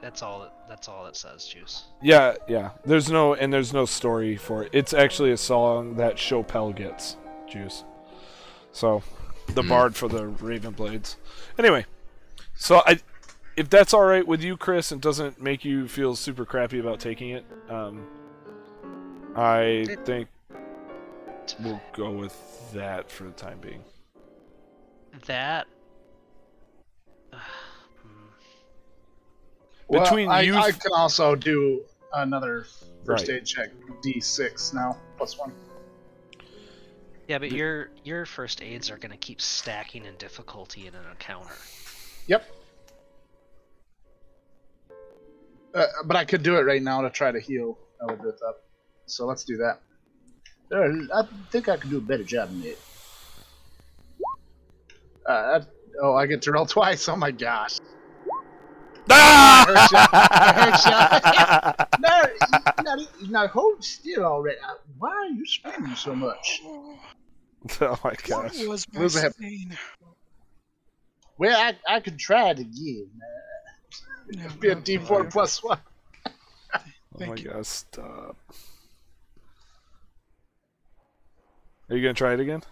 That's 0.04 0.20
all. 0.22 0.46
That's 0.68 0.86
all 0.86 1.06
it 1.06 1.16
says, 1.16 1.46
Juice. 1.46 1.84
yeah 2.02 2.34
yeah 2.46 2.70
there's 2.84 3.10
no 3.10 3.32
and 3.32 3.50
there's 3.50 3.72
no 3.72 3.86
story 3.86 4.36
for 4.36 4.62
it 4.64 4.70
it's 4.74 4.92
actually 4.92 5.32
a 5.32 5.36
song 5.38 5.96
that 5.96 6.16
chopel 6.16 6.74
gets 6.76 7.16
juice 7.48 7.84
so 8.70 9.02
the 9.54 9.62
Hmm. 9.62 9.68
bard 9.68 9.96
for 9.96 10.08
the 10.08 10.26
raven 10.26 10.72
blades 10.72 11.16
anyway 11.58 11.86
so 12.54 12.82
i 12.86 12.98
if 13.56 13.70
that's 13.70 13.94
all 13.94 14.04
right 14.04 14.26
with 14.26 14.42
you 14.42 14.56
chris 14.58 14.92
and 14.92 15.00
doesn't 15.00 15.40
make 15.40 15.64
you 15.64 15.88
feel 15.88 16.14
super 16.16 16.44
crappy 16.44 16.78
about 16.78 17.00
taking 17.00 17.30
it 17.30 17.44
um 17.70 18.06
i 19.36 19.86
think 20.04 20.28
we'll 21.60 21.80
go 21.94 22.10
with 22.10 22.36
that 22.74 23.10
for 23.10 23.24
the 23.24 23.32
time 23.32 23.58
being 23.60 23.82
That. 25.26 25.66
Hmm. 29.88 29.94
Well, 29.94 30.04
Between 30.04 30.28
I, 30.30 30.42
you- 30.42 30.56
I 30.56 30.72
can 30.72 30.92
also 30.94 31.34
do 31.34 31.82
another 32.12 32.66
first 33.04 33.28
Right. 33.28 33.36
aid 33.36 33.46
check 33.46 33.70
D6 34.02 34.72
now 34.74 34.96
plus 35.16 35.38
one. 35.38 35.52
Yeah, 37.28 37.38
but 37.38 37.52
your 37.52 37.90
your 38.04 38.26
first 38.26 38.62
aids 38.62 38.90
are 38.90 38.98
gonna 38.98 39.16
keep 39.16 39.40
stacking 39.40 40.04
in 40.04 40.14
difficulty 40.16 40.86
in 40.86 40.94
an 40.94 41.04
encounter. 41.10 41.54
Yep. 42.26 42.44
Uh, 45.74 45.86
but 46.04 46.16
I 46.16 46.24
could 46.24 46.42
do 46.42 46.56
it 46.56 46.62
right 46.62 46.82
now 46.82 47.00
to 47.00 47.10
try 47.10 47.32
to 47.32 47.40
heal 47.40 47.78
Eldareth 48.02 48.42
up. 48.46 48.62
So 49.06 49.26
let's 49.26 49.42
do 49.44 49.56
that. 49.56 49.80
I 50.72 51.22
think 51.50 51.68
I 51.68 51.76
could 51.76 51.90
do 51.90 51.98
a 51.98 52.00
better 52.00 52.24
job 52.24 52.50
than 52.50 52.62
it. 52.64 52.78
Uh, 55.26 55.60
oh, 56.02 56.14
I 56.14 56.26
get 56.26 56.42
to 56.42 56.52
roll 56.52 56.66
twice. 56.78 57.08
Oh 57.08 57.16
my 57.16 57.30
gosh. 57.30 57.78
Ah! 59.10 59.66
No, 62.00 62.22
now, 62.82 62.96
now 63.28 63.46
hold 63.46 63.82
still 63.82 64.24
already. 64.24 64.58
Uh, 64.58 64.74
Why 64.98 65.10
are 65.10 65.28
you 65.28 65.46
screaming 65.46 65.94
so 65.96 66.14
much? 66.14 66.60
oh 67.80 67.98
my 68.04 68.14
gosh 68.26 68.58
What 68.58 68.68
was 68.68 68.86
my 68.92 69.00
Where's 69.00 69.18
stain? 69.34 69.76
Well, 71.38 71.58
I, 71.58 71.94
I 71.96 72.00
could 72.00 72.18
try 72.18 72.50
it 72.50 72.58
again. 72.58 73.08
Uh, 73.16 74.38
No, 74.38 74.44
it'd 74.46 74.60
be 74.60 74.68
a 74.70 74.74
no, 74.74 74.80
D4 74.82 75.24
no. 75.24 75.30
plus 75.30 75.62
one. 75.62 75.78
oh 76.26 76.80
my 77.18 77.26
Thank 77.26 77.42
you. 77.44 77.50
gosh 77.50 77.66
stop 77.66 78.36
are 81.88 81.96
you 81.96 82.02
gonna 82.02 82.14
try 82.14 82.32
it 82.34 82.40
again 82.40 82.62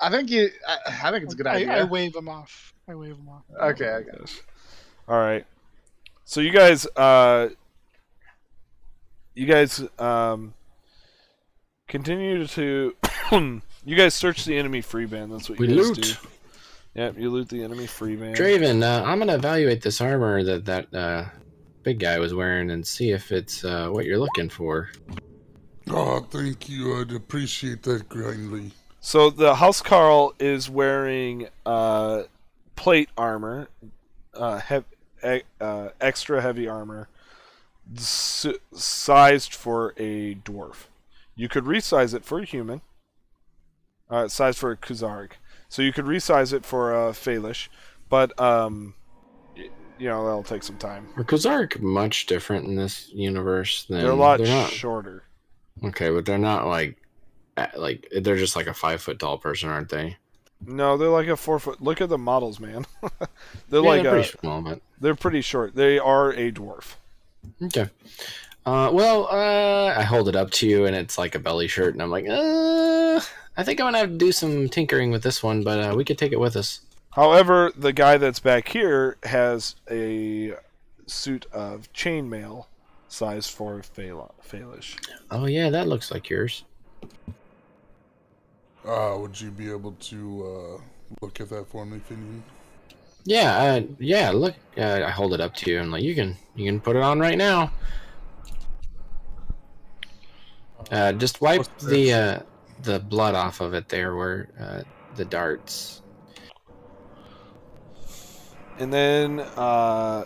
I 0.00 0.10
think 0.10 0.30
you. 0.30 0.50
I, 0.66 0.78
I 1.04 1.10
think 1.12 1.24
it's 1.24 1.34
a 1.34 1.36
good 1.36 1.46
I, 1.46 1.54
idea. 1.56 1.80
I 1.80 1.84
wave 1.84 2.16
him 2.16 2.28
off. 2.28 2.74
I 2.88 2.94
wave 2.96 3.16
him 3.16 3.28
off. 3.28 3.44
okay, 3.60 3.88
I 3.88 4.00
guess. 4.02 4.16
Gosh. 4.18 4.40
All 5.08 5.18
right. 5.18 5.44
So 6.24 6.40
you 6.40 6.50
guys, 6.50 6.86
uh, 6.96 7.48
you 9.34 9.46
guys, 9.46 9.82
um, 9.98 10.54
continue 11.88 12.46
to, 12.46 12.94
you 13.84 13.96
guys 13.96 14.14
search 14.14 14.44
the 14.44 14.56
enemy 14.56 14.80
free 14.80 15.06
band. 15.06 15.32
That's 15.32 15.48
what 15.48 15.58
you 15.58 15.66
We 15.66 15.74
guys 15.76 15.88
loot. 15.88 16.02
do. 16.02 16.28
Yep, 16.94 17.18
you 17.18 17.30
loot 17.30 17.48
the 17.48 17.62
enemy 17.62 17.86
free 17.86 18.16
band. 18.16 18.36
Draven, 18.36 18.82
uh, 18.82 19.02
I'm 19.04 19.18
gonna 19.18 19.34
evaluate 19.34 19.80
this 19.82 20.00
armor 20.02 20.44
that 20.44 20.66
that 20.66 20.94
uh, 20.94 21.24
big 21.82 21.98
guy 21.98 22.18
was 22.18 22.34
wearing 22.34 22.70
and 22.70 22.86
see 22.86 23.10
if 23.12 23.32
it's 23.32 23.64
uh, 23.64 23.88
what 23.88 24.04
you're 24.04 24.18
looking 24.18 24.50
for. 24.50 24.90
Oh, 25.88 26.20
thank 26.20 26.68
you. 26.68 27.00
I'd 27.00 27.12
appreciate 27.12 27.82
that 27.84 28.08
greatly. 28.10 28.72
So 29.00 29.30
the 29.30 29.54
House 29.54 29.80
Carl 29.80 30.34
is 30.38 30.68
wearing 30.70 31.48
uh, 31.66 32.24
plate 32.76 33.08
armor, 33.16 33.68
uh, 34.34 34.58
hev- 34.58 34.84
e- 35.24 35.42
uh, 35.60 35.88
extra 36.00 36.40
heavy 36.42 36.68
armor, 36.68 37.08
s- 37.96 38.46
sized 38.74 39.54
for 39.54 39.94
a 39.96 40.34
dwarf. 40.36 40.86
You 41.34 41.48
could 41.48 41.64
resize 41.64 42.14
it 42.14 42.24
for 42.24 42.40
a 42.40 42.44
human. 42.44 42.80
Uh, 44.10 44.28
sized 44.28 44.58
for 44.58 44.70
a 44.70 44.76
Kuzarg. 44.76 45.32
So 45.68 45.80
you 45.80 45.92
could 45.92 46.04
resize 46.04 46.52
it 46.52 46.66
for 46.66 46.92
a 46.92 47.12
Faelish, 47.12 47.68
but 48.10 48.38
um, 48.38 48.92
you 49.56 49.70
know 50.08 50.24
that'll 50.26 50.42
take 50.42 50.62
some 50.62 50.76
time. 50.76 51.08
Are 51.16 51.24
Kuzarg 51.24 51.80
much 51.80 52.26
different 52.26 52.66
in 52.66 52.76
this 52.76 53.08
universe 53.14 53.84
than 53.84 54.00
They're 54.02 54.10
a 54.10 54.14
lot 54.14 54.38
they're 54.38 54.48
not, 54.48 54.68
shorter. 54.70 55.24
Okay, 55.82 56.10
but 56.10 56.26
they're 56.26 56.36
not 56.36 56.66
like 56.66 56.98
like 57.74 58.06
they're 58.20 58.36
just 58.36 58.54
like 58.54 58.66
a 58.66 58.74
five 58.74 59.00
foot 59.00 59.18
tall 59.18 59.38
person, 59.38 59.70
aren't 59.70 59.88
they? 59.88 60.18
No, 60.66 60.96
they're 60.96 61.08
like 61.08 61.28
a 61.28 61.36
four 61.36 61.58
foot. 61.58 61.80
Look 61.82 62.00
at 62.00 62.08
the 62.08 62.18
models, 62.18 62.60
man. 62.60 62.86
they're 63.68 63.80
Yeah, 63.82 63.88
like 63.88 64.02
they're 64.02 64.12
a, 64.12 64.22
pretty 64.22 64.38
small, 64.40 64.62
but 64.62 64.80
they're 65.00 65.14
pretty 65.14 65.40
short. 65.40 65.74
They 65.74 65.98
are 65.98 66.30
a 66.32 66.52
dwarf. 66.52 66.94
okay. 67.64 67.88
Uh, 68.64 68.90
well, 68.92 69.26
uh, 69.30 69.92
I 69.98 70.02
hold 70.04 70.28
it 70.28 70.36
up 70.36 70.50
to 70.52 70.68
you, 70.68 70.86
and 70.86 70.94
it's 70.94 71.18
like 71.18 71.34
a 71.34 71.40
belly 71.40 71.66
shirt, 71.66 71.94
and 71.94 72.02
I'm 72.02 72.10
like, 72.10 72.28
uh, 72.28 73.20
I 73.56 73.64
think 73.64 73.80
I'm 73.80 73.86
gonna 73.86 73.98
have 73.98 74.10
to 74.10 74.16
do 74.16 74.30
some 74.30 74.68
tinkering 74.68 75.10
with 75.10 75.24
this 75.24 75.42
one, 75.42 75.64
but 75.64 75.80
uh, 75.80 75.94
we 75.96 76.04
could 76.04 76.16
take 76.16 76.30
it 76.32 76.38
with 76.38 76.54
us. 76.56 76.80
However, 77.10 77.72
the 77.76 77.92
guy 77.92 78.16
that's 78.18 78.38
back 78.38 78.68
here 78.68 79.16
has 79.24 79.74
a 79.90 80.54
suit 81.06 81.46
of 81.52 81.92
chainmail, 81.92 82.66
size 83.08 83.48
for 83.48 83.80
Faelish. 83.80 84.96
Oh 85.30 85.46
yeah, 85.46 85.68
that 85.68 85.88
looks 85.88 86.10
like 86.12 86.30
yours. 86.30 86.64
Uh, 88.84 89.16
would 89.18 89.40
you 89.40 89.50
be 89.50 89.70
able 89.70 89.92
to 89.92 90.78
uh, 90.80 90.82
look 91.20 91.40
at 91.40 91.48
that 91.50 91.68
for 91.68 91.86
me, 91.86 92.00
Finian? 92.10 92.42
Yeah, 93.24 93.56
uh, 93.56 93.82
yeah. 93.98 94.30
Look, 94.30 94.54
uh, 94.76 95.02
I 95.04 95.10
hold 95.10 95.34
it 95.34 95.40
up 95.40 95.54
to 95.56 95.70
you, 95.70 95.80
and 95.80 95.92
like 95.92 96.02
you 96.02 96.14
can 96.14 96.36
you 96.56 96.66
can 96.66 96.80
put 96.80 96.96
it 96.96 97.02
on 97.02 97.20
right 97.20 97.38
now. 97.38 97.70
Uh, 100.90 101.12
just 101.12 101.40
wipe 101.40 101.66
the 101.78 102.12
uh, 102.12 102.38
the 102.82 102.98
blood 102.98 103.36
off 103.36 103.60
of 103.60 103.74
it 103.74 103.88
there, 103.88 104.16
where 104.16 104.48
uh, 104.58 104.82
the 105.14 105.24
darts. 105.24 106.02
And 108.78 108.92
then, 108.92 109.40
uh, 109.56 110.24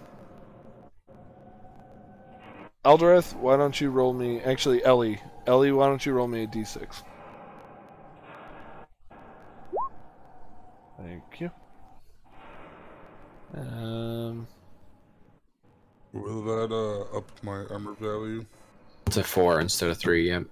Eldareth, 2.84 3.36
why 3.36 3.56
don't 3.56 3.78
you 3.78 3.90
roll 3.90 4.14
me? 4.14 4.40
Actually, 4.40 4.82
Ellie. 4.84 5.20
Ellie, 5.46 5.72
why 5.72 5.88
don't 5.88 6.04
you 6.06 6.12
roll 6.12 6.26
me 6.26 6.44
a 6.44 6.46
d6? 6.46 7.02
Thank 10.98 11.40
you. 11.40 11.50
Um, 13.54 14.46
Will 16.12 16.42
that 16.44 16.74
uh, 16.74 17.16
up 17.16 17.30
my 17.42 17.64
armor 17.70 17.94
value? 17.94 18.44
It's 19.06 19.18
a 19.18 19.24
four 19.24 19.60
instead 19.60 19.90
of 19.90 19.98
three. 19.98 20.28
Yep. 20.28 20.44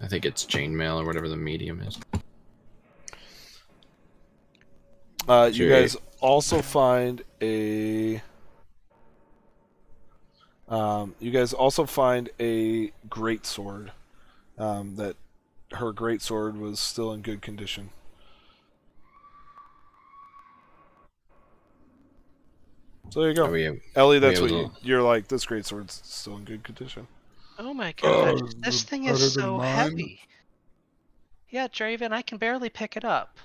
I 0.00 0.08
think 0.08 0.24
it's 0.24 0.44
chainmail 0.44 1.02
or 1.02 1.06
whatever 1.06 1.28
the 1.28 1.36
medium 1.36 1.80
is. 1.80 1.98
uh, 5.28 5.50
you 5.52 5.68
guys 5.68 5.96
also 6.20 6.62
find 6.62 7.22
a. 7.42 8.22
Um, 10.68 11.14
you 11.20 11.30
guys 11.30 11.52
also 11.52 11.86
find 11.86 12.28
a 12.40 12.92
great 13.08 13.46
sword. 13.46 13.92
Um, 14.58 14.96
that 14.96 15.16
her 15.72 15.92
great 15.92 16.22
sword 16.22 16.56
was 16.56 16.80
still 16.80 17.12
in 17.12 17.20
good 17.20 17.42
condition. 17.42 17.90
So 23.10 23.20
there 23.20 23.30
you 23.30 23.34
go. 23.36 23.46
Oh, 23.46 23.54
yeah. 23.54 23.72
Ellie, 23.94 24.18
that's 24.18 24.40
we 24.40 24.50
what 24.52 24.60
you, 24.60 24.70
you're 24.82 25.02
like. 25.02 25.28
This 25.28 25.44
great 25.46 25.64
sword's 25.64 26.00
still 26.04 26.36
in 26.36 26.44
good 26.44 26.62
condition. 26.64 27.06
Oh 27.58 27.72
my 27.72 27.92
god, 28.00 28.42
is 28.46 28.54
this 28.56 28.82
thing 28.82 29.04
is 29.04 29.32
so 29.34 29.58
heavy. 29.58 30.20
Yeah, 31.48 31.68
Draven, 31.68 32.12
I 32.12 32.20
can 32.22 32.36
barely 32.38 32.68
pick 32.68 32.96
it 32.96 33.04
up. 33.04 33.38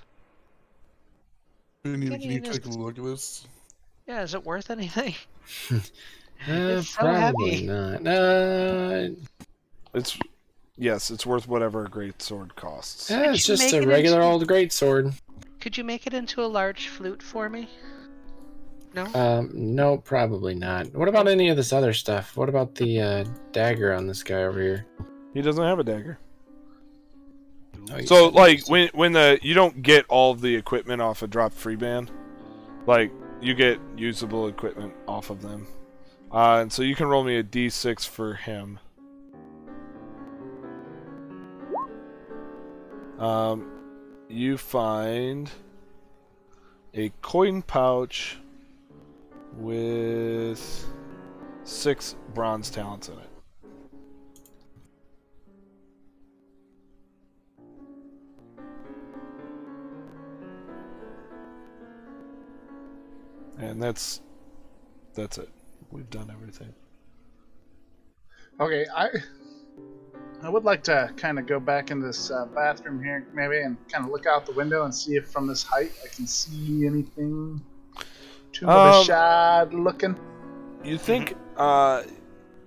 Finian, 1.84 2.10
Can 2.10 2.20
can 2.20 2.22
you 2.22 2.32
you 2.32 2.40
take 2.40 2.66
a 2.66 2.68
look 2.68 2.98
at 2.98 3.04
this? 3.04 3.46
Yeah, 4.06 4.22
is 4.22 4.34
it 4.34 4.44
worth 4.44 4.70
anything? 4.70 5.14
Uh, 6.48 6.78
It's 6.78 6.88
so 6.88 7.02
probably 7.02 7.50
heavy. 7.52 7.66
not. 7.68 8.04
Uh, 8.04 9.08
It's 9.94 10.18
yes, 10.76 11.12
it's 11.12 11.24
worth 11.24 11.46
whatever 11.46 11.84
a 11.84 11.88
great 11.88 12.20
sword 12.20 12.56
costs. 12.56 13.08
yeah, 13.10 13.32
it's 13.32 13.46
just 13.46 13.72
a 13.72 13.86
regular 13.86 14.16
into- 14.20 14.26
old 14.32 14.48
great 14.48 14.72
sword. 14.72 15.12
Could 15.60 15.78
you 15.78 15.84
make 15.84 16.04
it 16.04 16.14
into 16.14 16.42
a 16.42 16.46
large 16.50 16.88
flute 16.88 17.22
for 17.22 17.48
me? 17.48 17.68
No? 18.94 19.06
Um, 19.14 19.50
no, 19.54 19.96
probably 19.96 20.54
not. 20.54 20.92
What 20.94 21.08
about 21.08 21.28
any 21.28 21.48
of 21.48 21.56
this 21.56 21.72
other 21.72 21.92
stuff? 21.92 22.36
What 22.36 22.48
about 22.48 22.74
the 22.74 23.00
uh, 23.00 23.24
dagger 23.52 23.94
on 23.94 24.06
this 24.06 24.22
guy 24.22 24.42
over 24.42 24.60
here? 24.60 24.86
He 25.32 25.40
doesn't 25.40 25.64
have 25.64 25.78
a 25.78 25.84
dagger. 25.84 26.18
Oh, 27.90 27.96
you 27.96 28.06
So 28.06 28.28
like 28.28 28.68
when 28.68 28.88
when 28.92 29.12
the 29.12 29.38
you 29.42 29.54
don't 29.54 29.82
get 29.82 30.04
all 30.08 30.34
the 30.34 30.54
equipment 30.54 31.00
off 31.00 31.22
a 31.22 31.26
drop 31.26 31.52
free 31.52 31.76
band, 31.76 32.10
like 32.86 33.10
you 33.40 33.54
get 33.54 33.80
usable 33.96 34.46
equipment 34.48 34.92
off 35.08 35.30
of 35.30 35.42
them, 35.42 35.66
uh, 36.30 36.58
and 36.60 36.72
so 36.72 36.82
you 36.82 36.94
can 36.94 37.06
roll 37.06 37.24
me 37.24 37.38
a 37.38 37.42
d6 37.42 38.06
for 38.06 38.34
him. 38.34 38.78
Um, 43.18 43.70
you 44.28 44.58
find 44.58 45.50
a 46.94 47.10
coin 47.22 47.62
pouch 47.62 48.38
with 49.56 50.86
six 51.64 52.16
bronze 52.34 52.70
talents 52.70 53.08
in 53.08 53.18
it. 53.18 53.28
And 63.58 63.82
that's 63.82 64.20
that's 65.14 65.38
it. 65.38 65.48
We've 65.90 66.10
done 66.10 66.30
everything. 66.32 66.74
Okay, 68.60 68.86
I 68.94 69.08
I 70.42 70.48
would 70.48 70.64
like 70.64 70.82
to 70.84 71.12
kind 71.16 71.38
of 71.38 71.46
go 71.46 71.60
back 71.60 71.90
in 71.90 72.00
this 72.00 72.30
uh, 72.30 72.46
bathroom 72.46 73.02
here, 73.02 73.26
maybe, 73.32 73.60
and 73.60 73.76
kind 73.88 74.04
of 74.04 74.10
look 74.10 74.26
out 74.26 74.46
the 74.46 74.52
window 74.52 74.84
and 74.84 74.94
see 74.94 75.14
if 75.14 75.28
from 75.28 75.46
this 75.46 75.62
height 75.62 75.92
I 76.04 76.08
can 76.08 76.26
see 76.26 76.86
anything 76.86 77.60
too 78.52 78.68
Um, 78.68 79.04
shad 79.04 79.74
looking. 79.74 80.16
You 80.84 80.98
think 80.98 81.34
uh 81.56 82.02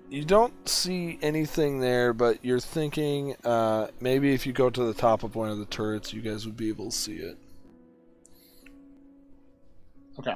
you 0.08 0.24
don't 0.24 0.68
see 0.68 1.18
anything 1.20 1.80
there, 1.80 2.12
but 2.12 2.44
you're 2.44 2.60
thinking 2.60 3.34
uh 3.44 3.88
maybe 4.00 4.34
if 4.34 4.46
you 4.46 4.52
go 4.52 4.70
to 4.70 4.84
the 4.84 4.94
top 4.94 5.22
of 5.22 5.34
one 5.34 5.48
of 5.48 5.58
the 5.58 5.66
turrets 5.66 6.12
you 6.12 6.22
guys 6.22 6.46
would 6.46 6.56
be 6.56 6.68
able 6.68 6.90
to 6.90 6.96
see 6.96 7.16
it. 7.16 7.38
Okay. 10.18 10.34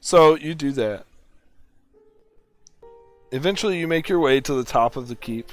So 0.00 0.34
you 0.34 0.54
do 0.54 0.72
that. 0.72 1.06
Eventually, 3.32 3.78
you 3.78 3.88
make 3.88 4.08
your 4.08 4.20
way 4.20 4.40
to 4.40 4.54
the 4.54 4.64
top 4.64 4.96
of 4.96 5.08
the 5.08 5.16
keep. 5.16 5.50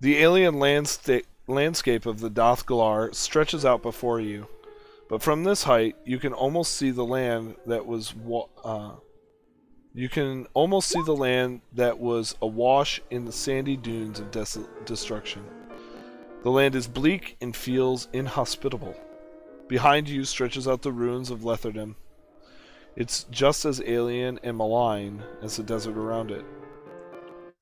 The 0.00 0.18
alien 0.18 0.54
landsta- 0.54 1.24
landscape 1.46 2.06
of 2.06 2.20
the 2.20 2.30
Dothgalar 2.30 3.14
stretches 3.14 3.64
out 3.64 3.82
before 3.82 4.20
you, 4.20 4.46
but 5.08 5.22
from 5.22 5.44
this 5.44 5.64
height, 5.64 5.96
you 6.04 6.18
can 6.18 6.32
almost 6.32 6.72
see 6.72 6.90
the 6.90 7.04
land 7.04 7.56
that 7.66 7.86
was 7.86 8.14
wa- 8.14 8.48
uh, 8.64 8.92
you 9.92 10.08
can 10.08 10.46
almost 10.54 10.88
see 10.88 11.02
the 11.02 11.14
land 11.14 11.60
that 11.72 11.98
was 11.98 12.34
awash 12.42 13.00
in 13.10 13.24
the 13.24 13.32
sandy 13.32 13.76
dunes 13.76 14.18
of 14.18 14.30
des- 14.32 14.66
destruction. 14.84 15.44
The 16.42 16.50
land 16.50 16.74
is 16.74 16.88
bleak 16.88 17.36
and 17.40 17.54
feels 17.54 18.08
inhospitable. 18.12 18.96
Behind 19.68 20.08
you 20.08 20.24
stretches 20.24 20.66
out 20.66 20.82
the 20.82 20.92
ruins 20.92 21.30
of 21.30 21.40
Letherdom. 21.40 21.94
It's 22.96 23.24
just 23.24 23.64
as 23.64 23.80
alien 23.86 24.40
and 24.42 24.56
malign 24.56 25.22
as 25.42 25.56
the 25.56 25.62
desert 25.62 25.96
around 25.96 26.30
it. 26.30 26.44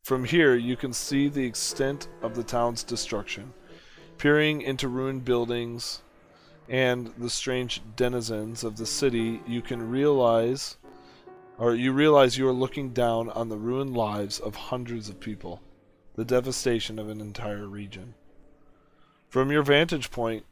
From 0.02 0.24
here, 0.24 0.56
you 0.56 0.77
can 0.77 0.93
see 0.93 1.28
the 1.28 1.44
extent 1.44 2.09
of 2.23 2.35
the 2.35 2.43
town's 2.43 2.82
destruction. 2.82 3.52
Peering 4.19 4.62
into 4.62 4.89
ruined 4.89 5.24
buildings 5.24 6.02
and 6.73 7.12
the 7.19 7.28
strange 7.28 7.82
denizens 7.97 8.65
of 8.65 8.78
the 8.78 8.86
city, 8.86 9.43
you 9.47 9.61
can 9.61 9.90
realize, 9.90 10.78
or 11.59 11.74
you 11.74 11.93
realize 11.93 12.39
you 12.39 12.49
are 12.49 12.53
looking 12.53 12.94
down 12.94 13.28
on 13.28 13.51
the 13.51 13.59
ruined 13.59 13.94
lives 13.94 14.40
of 14.40 14.57
hundreds 14.57 15.11
of 15.11 15.20
people, 15.20 15.61
the 16.16 16.24
devastation 16.24 16.99
of 16.99 17.11
an 17.11 17.20
entire 17.20 17.69
region. 17.69 18.15
From 19.28 19.53
your 19.53 19.62
vantage 19.62 20.11
point, 20.11 20.47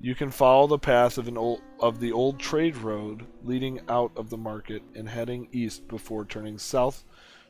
you 0.00 0.14
can 0.14 0.30
follow 0.30 0.66
the 0.66 0.78
path 0.78 1.16
of 1.16 1.28
an 1.28 1.38
old 1.38 1.62
of 1.80 1.98
the 1.98 2.12
old 2.12 2.38
trade 2.38 2.76
road 2.76 3.24
leading 3.42 3.80
out 3.88 4.12
of 4.16 4.28
the 4.28 4.36
market 4.36 4.82
and 4.94 5.08
heading 5.08 5.48
east 5.50 5.88
before 5.88 6.26
turning 6.26 6.58
south 6.58 7.04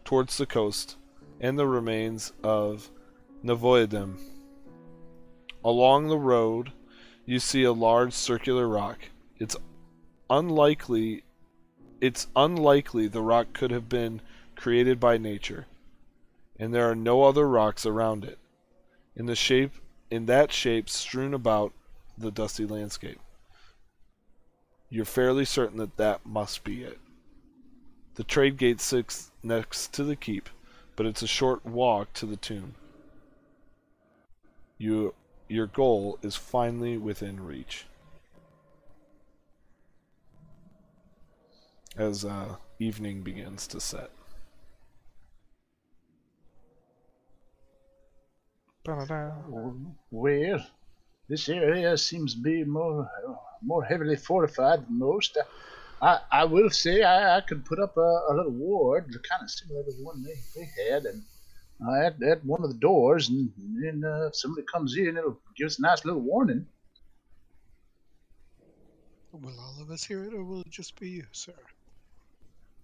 towards 0.04 0.36
the 0.36 0.46
coast 0.46 0.96
and 1.40 1.58
the 1.58 1.66
remains 1.66 2.32
of 2.44 2.92
Nevoidim. 3.44 4.18
Along 5.64 6.06
the 6.06 6.18
road, 6.18 6.72
you 7.26 7.38
see 7.38 7.64
a 7.64 7.72
large 7.72 8.12
circular 8.12 8.68
rock. 8.68 8.98
It's 9.38 9.56
unlikely 10.30 11.24
it's 12.00 12.26
unlikely 12.36 13.08
the 13.08 13.22
rock 13.22 13.52
could 13.52 13.70
have 13.70 13.88
been 13.88 14.20
created 14.56 15.00
by 15.00 15.16
nature, 15.16 15.66
and 16.58 16.74
there 16.74 16.88
are 16.90 16.94
no 16.94 17.22
other 17.22 17.48
rocks 17.48 17.86
around 17.86 18.24
it. 18.24 18.38
In 19.16 19.26
the 19.26 19.36
shape 19.36 19.72
in 20.10 20.26
that 20.26 20.52
shape 20.52 20.88
strewn 20.88 21.34
about 21.34 21.72
the 22.16 22.30
dusty 22.30 22.66
landscape. 22.66 23.18
You're 24.88 25.04
fairly 25.04 25.44
certain 25.44 25.78
that 25.78 25.96
that 25.96 26.24
must 26.24 26.62
be 26.62 26.82
it. 26.82 26.98
The 28.14 28.24
trade 28.24 28.56
gate 28.56 28.80
sits 28.80 29.32
next 29.42 29.92
to 29.94 30.04
the 30.04 30.14
keep, 30.14 30.48
but 30.94 31.06
it's 31.06 31.22
a 31.22 31.26
short 31.26 31.64
walk 31.66 32.12
to 32.14 32.26
the 32.26 32.36
tomb. 32.36 32.74
You, 34.78 35.14
your 35.48 35.66
goal 35.66 36.18
is 36.22 36.36
finally 36.36 36.96
within 36.98 37.44
reach. 37.44 37.86
As 41.96 42.24
uh, 42.24 42.56
evening 42.78 43.22
begins 43.22 43.66
to 43.68 43.80
set. 43.80 44.10
Well, 50.10 50.66
this 51.28 51.48
area 51.48 51.96
seems 51.96 52.34
to 52.34 52.40
be 52.40 52.64
more 52.64 53.08
more 53.62 53.84
heavily 53.84 54.16
fortified 54.16 54.86
than 54.86 54.98
most. 54.98 55.38
I, 56.02 56.20
I 56.30 56.44
will 56.44 56.68
say 56.68 57.02
I, 57.02 57.38
I 57.38 57.40
could 57.40 57.64
put 57.64 57.78
up 57.78 57.96
a, 57.96 58.20
a 58.28 58.34
little 58.34 58.52
ward, 58.52 59.04
kind 59.28 59.42
of 59.42 59.50
similar 59.50 59.84
to 59.84 59.90
the 59.90 60.04
one 60.04 60.22
they, 60.22 60.34
they 60.54 60.90
had, 60.90 61.04
and 61.04 61.22
uh, 61.86 61.94
at, 61.94 62.22
at 62.22 62.44
one 62.44 62.62
of 62.62 62.68
the 62.70 62.78
doors, 62.78 63.28
and 63.28 63.50
then 63.80 64.04
uh, 64.04 64.26
if 64.26 64.36
somebody 64.36 64.66
comes 64.70 64.96
in, 64.96 65.16
it'll 65.16 65.40
give 65.56 65.66
us 65.66 65.78
a 65.78 65.82
nice 65.82 66.04
little 66.04 66.20
warning. 66.20 66.66
Will 69.32 69.58
all 69.58 69.82
of 69.82 69.90
us 69.90 70.04
hear 70.04 70.24
it, 70.24 70.32
or 70.32 70.44
will 70.44 70.60
it 70.60 70.70
just 70.70 70.98
be 71.00 71.08
you, 71.10 71.24
sir? 71.32 71.54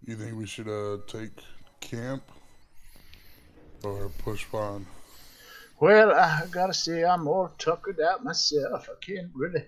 You 0.05 0.17
think 0.17 0.37
we 0.37 0.47
should 0.47 0.67
uh 0.69 0.99
take 1.07 1.31
camp 1.81 2.23
or 3.85 4.09
push 4.19 4.47
on? 4.53 4.87
Well, 5.79 6.11
I 6.13 6.47
gotta 6.51 6.75
say 6.75 7.05
I'm 7.05 7.29
all 7.29 7.49
tuckered 7.59 8.01
out 8.01 8.25
myself. 8.25 8.89
I 8.91 8.95
can't 9.05 9.31
really 9.35 9.65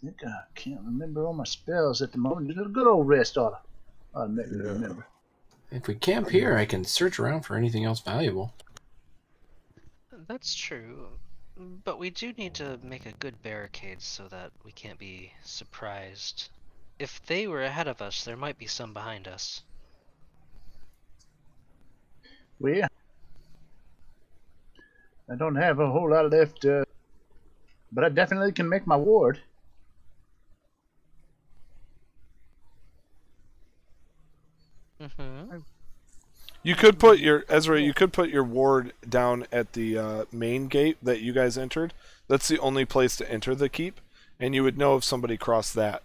think 0.00 0.16
I 0.26 0.44
can't 0.54 0.80
remember 0.82 1.26
all 1.26 1.34
my 1.34 1.44
spells 1.44 2.00
at 2.00 2.12
the 2.12 2.18
moment. 2.18 2.48
Just 2.48 2.64
a 2.66 2.70
good 2.70 2.86
old 2.86 3.08
rest 3.08 3.36
ought 3.36 3.50
to, 3.50 3.58
ought 4.18 4.26
to 4.26 4.32
make 4.32 4.50
me 4.50 4.58
Yeah. 4.64 4.72
remember. 4.72 5.06
If 5.70 5.88
we 5.88 5.94
camp 5.94 6.30
here, 6.30 6.56
I 6.56 6.64
can 6.64 6.84
search 6.84 7.18
around 7.18 7.42
for 7.42 7.56
anything 7.56 7.84
else 7.84 8.00
valuable. 8.00 8.54
That's 10.28 10.54
true. 10.54 11.08
But 11.84 11.98
we 11.98 12.10
do 12.10 12.32
need 12.32 12.54
to 12.54 12.78
make 12.82 13.06
a 13.06 13.12
good 13.12 13.42
barricade 13.42 14.02
so 14.02 14.28
that 14.28 14.52
we 14.64 14.72
can't 14.72 14.98
be 14.98 15.32
surprised. 15.42 16.50
If 16.98 17.24
they 17.26 17.46
were 17.46 17.62
ahead 17.64 17.88
of 17.88 18.02
us, 18.02 18.24
there 18.24 18.36
might 18.36 18.58
be 18.58 18.66
some 18.66 18.92
behind 18.92 19.26
us. 19.26 19.62
Well, 22.58 22.88
I 25.30 25.34
don't 25.34 25.56
have 25.56 25.80
a 25.80 25.90
whole 25.90 26.10
lot 26.10 26.30
left, 26.30 26.64
uh, 26.64 26.84
but 27.92 28.04
I 28.04 28.08
definitely 28.08 28.52
can 28.52 28.68
make 28.68 28.86
my 28.86 28.96
ward. 28.96 29.40
Mm-hmm. 35.06 35.58
You 36.62 36.74
could 36.74 36.98
put 36.98 37.20
your 37.20 37.44
Ezra. 37.48 37.80
You 37.80 37.94
could 37.94 38.12
put 38.12 38.30
your 38.30 38.42
ward 38.42 38.92
down 39.08 39.46
at 39.52 39.74
the 39.74 39.98
uh, 39.98 40.24
main 40.32 40.66
gate 40.66 40.98
that 41.02 41.20
you 41.20 41.32
guys 41.32 41.56
entered. 41.56 41.94
That's 42.28 42.48
the 42.48 42.58
only 42.58 42.84
place 42.84 43.16
to 43.16 43.30
enter 43.30 43.54
the 43.54 43.68
keep, 43.68 44.00
and 44.40 44.54
you 44.54 44.64
would 44.64 44.76
know 44.76 44.96
if 44.96 45.04
somebody 45.04 45.36
crossed 45.36 45.74
that. 45.74 46.02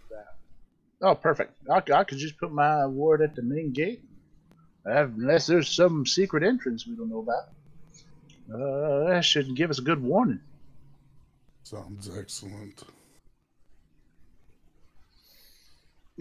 Oh, 1.01 1.15
perfect. 1.15 1.53
I, 1.67 1.81
I 1.91 2.03
could 2.03 2.19
just 2.19 2.37
put 2.37 2.51
my 2.51 2.85
ward 2.85 3.21
at 3.21 3.35
the 3.35 3.41
main 3.41 3.71
gate, 3.71 4.03
unless 4.85 5.47
there's 5.47 5.67
some 5.67 6.05
secret 6.05 6.43
entrance 6.43 6.85
we 6.85 6.95
don't 6.95 7.09
know 7.09 7.19
about. 7.19 7.49
Uh, 8.53 9.09
that 9.09 9.25
should 9.25 9.55
give 9.55 9.71
us 9.71 9.79
a 9.79 9.81
good 9.81 10.03
warning. 10.03 10.41
Sounds 11.63 12.09
excellent. 12.15 12.83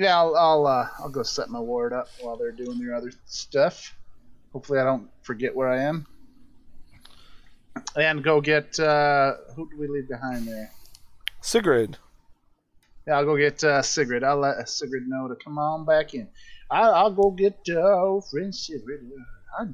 Yeah, 0.00 0.16
I'll 0.16 0.34
I'll, 0.34 0.66
uh, 0.66 0.88
I'll 1.00 1.10
go 1.10 1.22
set 1.22 1.50
my 1.50 1.60
ward 1.60 1.92
up 1.92 2.08
while 2.22 2.34
they're 2.38 2.52
doing 2.52 2.78
their 2.78 2.94
other 2.94 3.12
stuff. 3.26 3.94
Hopefully, 4.50 4.78
I 4.78 4.84
don't 4.84 5.10
forget 5.20 5.54
where 5.54 5.68
I 5.68 5.82
am. 5.82 6.06
And 7.96 8.24
go 8.24 8.40
get 8.40 8.80
uh, 8.80 9.34
who 9.54 9.68
do 9.68 9.78
we 9.78 9.88
leave 9.88 10.08
behind 10.08 10.48
there? 10.48 10.70
Sigrid, 11.42 11.98
Yeah, 13.06 13.18
I'll 13.18 13.26
go 13.26 13.36
get 13.36 13.62
uh, 13.62 13.82
Sigrid. 13.82 14.24
I'll 14.24 14.38
let 14.38 14.66
Sigrid 14.70 15.06
know 15.06 15.28
to 15.28 15.34
come 15.34 15.58
on 15.58 15.84
back 15.84 16.14
in. 16.14 16.28
I'll, 16.70 16.94
I'll 16.94 17.12
go 17.12 17.30
get 17.30 17.58
uh, 17.68 18.00
old 18.02 18.26
friend 18.30 18.54
Sigrid. 18.54 19.00
Uh, 19.02 19.62
I, 19.62 19.66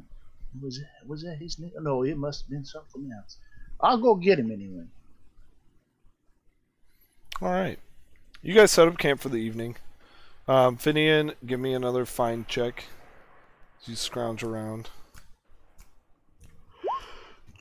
was 0.60 0.80
was 1.06 1.22
that 1.22 1.36
his 1.36 1.60
name? 1.60 1.70
No, 1.78 2.02
it 2.02 2.16
must 2.16 2.42
have 2.42 2.50
been 2.50 2.64
something 2.64 3.12
else. 3.16 3.36
I'll 3.80 3.98
go 3.98 4.16
get 4.16 4.40
him 4.40 4.50
anyway. 4.50 4.86
all 7.40 7.52
right. 7.52 7.78
You 8.42 8.54
guys 8.54 8.72
set 8.72 8.88
up 8.88 8.98
camp 8.98 9.20
for 9.20 9.28
the 9.28 9.36
evening. 9.36 9.76
Um, 10.48 10.76
Finian, 10.76 11.34
give 11.44 11.58
me 11.58 11.74
another 11.74 12.06
find 12.06 12.46
check. 12.46 12.84
You 13.84 13.96
scrounge 13.96 14.42
around. 14.42 14.90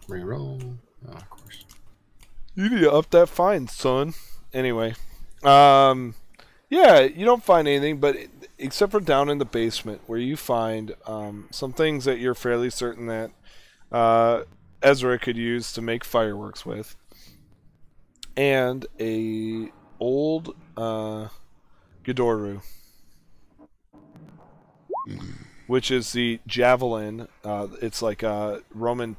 Reroll. 0.08 0.78
Oh, 1.08 1.12
of 1.12 1.30
course. 1.30 1.66
You 2.54 2.70
need 2.70 2.82
to 2.82 2.92
up 2.92 3.10
that 3.10 3.28
fine, 3.28 3.68
son. 3.68 4.14
Anyway, 4.54 4.94
um, 5.44 6.16
yeah, 6.70 7.02
you 7.02 7.26
don't 7.26 7.44
find 7.44 7.68
anything, 7.68 8.00
but 8.00 8.16
except 8.58 8.92
for 8.92 9.00
down 9.00 9.30
in 9.30 9.38
the 9.40 9.46
basement 9.46 10.02
where 10.06 10.20
you 10.20 10.38
find 10.38 10.96
um, 11.06 11.48
some 11.52 11.74
things 11.74 12.06
that 12.06 12.20
you're 12.20 12.36
fairly 12.36 12.70
certain 12.70 13.08
that 13.08 13.32
uh, 13.92 14.44
Ezra 14.82 15.20
could 15.20 15.38
use 15.38 15.74
to 15.74 15.82
make 15.82 16.04
fireworks 16.06 16.66
with, 16.66 16.96
and 18.38 18.86
a 19.00 19.72
old 20.00 20.56
uh, 20.78 21.28
Ghidorah, 22.06 22.62
which 25.68 25.92
is 25.92 26.14
the 26.14 26.40
javelin. 26.48 27.28
Uh, 27.44 27.68
it's 27.82 28.02
like 28.02 28.24
a 28.24 28.62
Roman 28.74 29.16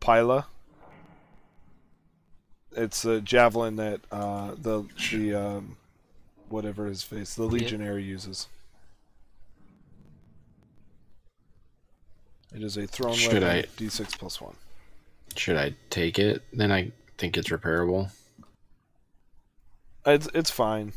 pila 0.00 0.46
it's 2.72 3.04
a 3.04 3.20
javelin 3.20 3.76
that 3.76 4.00
uh, 4.10 4.54
the 4.60 4.84
the 5.10 5.34
um, 5.34 5.76
whatever 6.48 6.86
his 6.86 7.02
face 7.02 7.34
the 7.34 7.44
legionary 7.44 8.02
uses. 8.02 8.48
It 12.54 12.62
is 12.62 12.76
a 12.76 12.86
thrown 12.86 13.14
Should 13.14 13.42
weapon, 13.42 13.48
I- 13.48 13.80
d6 13.80 14.18
plus 14.18 14.40
one. 14.40 14.56
Should 15.36 15.56
I 15.56 15.74
take 15.88 16.18
it? 16.18 16.42
Then 16.52 16.72
I 16.72 16.90
think 17.16 17.36
it's 17.36 17.48
repairable. 17.48 18.10
It's 20.04 20.28
it's 20.34 20.50
fine. 20.50 20.92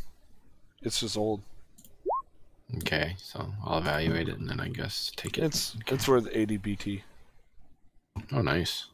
It's 0.83 0.99
just 0.99 1.17
old. 1.17 1.41
Okay, 2.77 3.15
so 3.17 3.53
I'll 3.63 3.77
evaluate 3.77 4.27
it 4.27 4.39
and 4.39 4.49
then 4.49 4.59
I 4.59 4.67
guess 4.67 5.11
take 5.15 5.37
it. 5.37 5.43
It's 5.43 5.75
Okay. 5.75 5.95
it's 5.95 6.07
worth 6.07 6.27
80 6.31 6.57
BT. 6.57 7.03
Oh, 8.31 8.41
nice. 8.41 8.87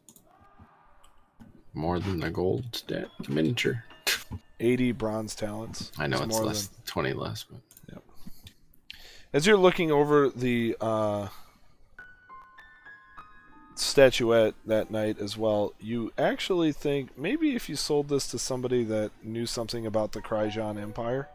More 1.73 1.99
than 1.99 2.19
the 2.19 2.29
gold 2.29 2.75
stat 2.75 3.07
miniature. 3.29 3.83
80 4.59 4.91
bronze 4.93 5.35
talents. 5.35 5.91
I 5.97 6.07
know 6.07 6.17
it's, 6.21 6.35
more 6.35 6.45
less, 6.45 6.69
20 6.85 7.13
less, 7.13 7.45
but 7.45 7.59
As 9.31 9.45
you're 9.45 9.57
looking 9.57 9.91
over 9.91 10.29
the 10.29 10.75
uh, 10.81 11.27
statuette 13.75 14.55
that 14.65 14.89
night 14.91 15.19
as 15.19 15.37
well, 15.37 15.73
you 15.79 16.11
actually 16.17 16.71
think 16.71 17.17
maybe 17.17 17.55
if 17.55 17.69
you 17.69 17.75
sold 17.75 18.09
this 18.09 18.27
to 18.31 18.39
somebody 18.39 18.83
that 18.85 19.11
knew 19.23 19.45
something 19.45 19.85
about 19.85 20.11
the 20.13 20.21
Kryjan 20.21 20.81
Empire 20.81 21.29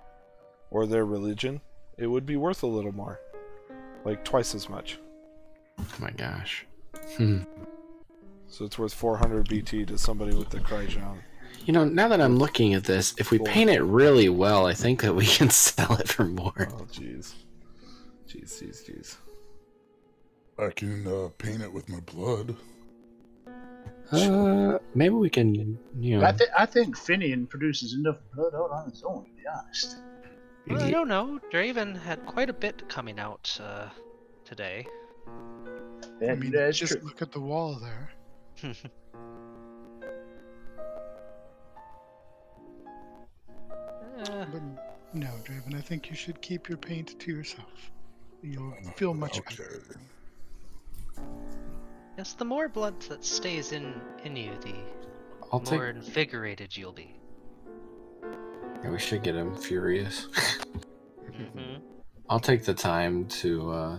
or 0.74 0.86
their 0.86 1.06
religion, 1.06 1.60
it 1.96 2.09
would 2.09 2.26
be 2.26 2.36
worth 2.36 2.62
a 2.64 2.66
little 2.66 2.92
more. 2.92 3.20
Like 4.05 4.24
twice 4.24 4.55
as 4.55 4.68
much. 4.68 4.98
oh 5.78 5.86
my 6.01 6.10
gosh. 6.10 6.66
So 8.48 8.64
it's 8.64 8.78
worth 8.78 8.92
400 8.92 9.48
BT 9.48 9.84
to 9.86 9.96
somebody 9.96 10.34
with 10.36 10.51
the 10.51 10.59
Kryjan. 10.60 11.18
You 11.64 11.72
know, 11.72 11.84
now 11.84 12.09
that 12.09 12.20
I'm 12.20 12.36
looking 12.36 12.74
at 12.74 12.84
this, 12.84 13.14
if 13.18 13.30
we 13.30 13.38
Cool. 13.38 13.46
paint 13.46 13.70
it 13.70 13.82
really 13.82 14.28
well, 14.28 14.66
I 14.66 14.74
think 14.74 15.01
that 15.02 15.14
we 15.14 15.24
can 15.38 15.48
sell 15.51 15.94
it 15.94 16.09
for 16.09 16.24
more. 16.24 16.68
Oh, 16.72 16.84
jeez. 16.92 17.32
Jeez, 18.28 18.62
jeez, 18.62 18.84
jeez. 18.90 19.16
I 20.59 20.70
can 20.70 21.06
uh, 21.06 21.28
paint 21.38 21.62
it 21.62 21.72
with 21.72 21.88
my 21.88 22.01
blood. 22.01 22.56
Uh, 24.12 24.78
maybe 24.94 25.14
we 25.14 25.30
can, 25.30 25.78
you 25.98 26.18
know. 26.18 26.26
I, 26.26 26.32
th- 26.32 26.51
I 26.56 26.66
think 26.66 26.96
Finian 26.96 27.48
produces 27.48 27.94
enough 27.94 28.18
blood 28.34 28.55
out 28.55 28.70
on 28.70 28.90
his 28.90 29.02
own, 29.02 29.24
to 29.24 29.30
be 29.30 29.42
honest. 29.48 29.96
Well, 30.69 30.82
I 30.82 30.91
don't 30.91 31.09
know. 31.09 31.39
Draven 31.53 32.01
had 32.01 32.24
quite 32.27 32.49
a 32.49 32.53
bit 32.55 32.89
coming 32.89 33.19
out 33.19 33.59
uh, 33.62 33.89
today. 34.45 34.86
I 36.27 36.35
mean, 36.35 36.53
that's 36.53 36.78
just 36.78 36.93
true. 36.95 37.03
look 37.03 37.20
at 37.23 37.32
the 37.32 37.41
wall 37.41 37.74
there. 37.77 38.11
Uh, 44.19 44.47
But 44.53 44.62
no, 45.12 45.28
Draven, 45.45 45.74
I 45.74 45.81
think 45.81 46.09
you 46.09 46.16
should 46.16 46.41
keep 46.41 46.69
your 46.69 46.78
paint 46.78 47.19
to 47.19 47.31
yourself. 47.32 47.91
You'll 48.43 48.74
feel 48.97 49.15
much 49.15 49.39
okay. 49.39 49.57
better. 49.57 49.82
yes, 52.19 52.35
the 52.35 52.45
more 52.45 52.69
blood 52.69 53.01
that 53.09 53.24
stays 53.24 53.73
in 53.73 54.01
in 54.24 54.36
you, 54.36 54.53
the 54.62 54.74
I'll 55.53 55.61
take. 55.61 55.78
more 55.78 55.89
invigorated 55.89 56.77
you'll 56.77 56.93
be. 56.93 57.15
Yeah, 58.85 58.90
we 58.90 58.98
should 58.98 59.23
get 59.23 59.35
him 59.35 59.56
furious. 59.56 60.28
hmm 61.35 61.77
I'll 62.28 62.40
take 62.40 62.65
the 62.65 62.74
time 62.74 63.27
to 63.27 63.70
uh, 63.70 63.98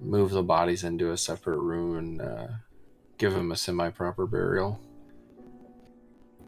move 0.00 0.30
the 0.30 0.42
bodies 0.42 0.84
into 0.84 1.10
a 1.10 1.16
separate 1.16 1.58
room 1.58 1.96
and 1.96 2.22
uh, 2.22 2.46
give 3.18 3.32
them 3.32 3.50
a 3.52 3.56
semi-proper 3.56 4.26
burial. 4.26 4.80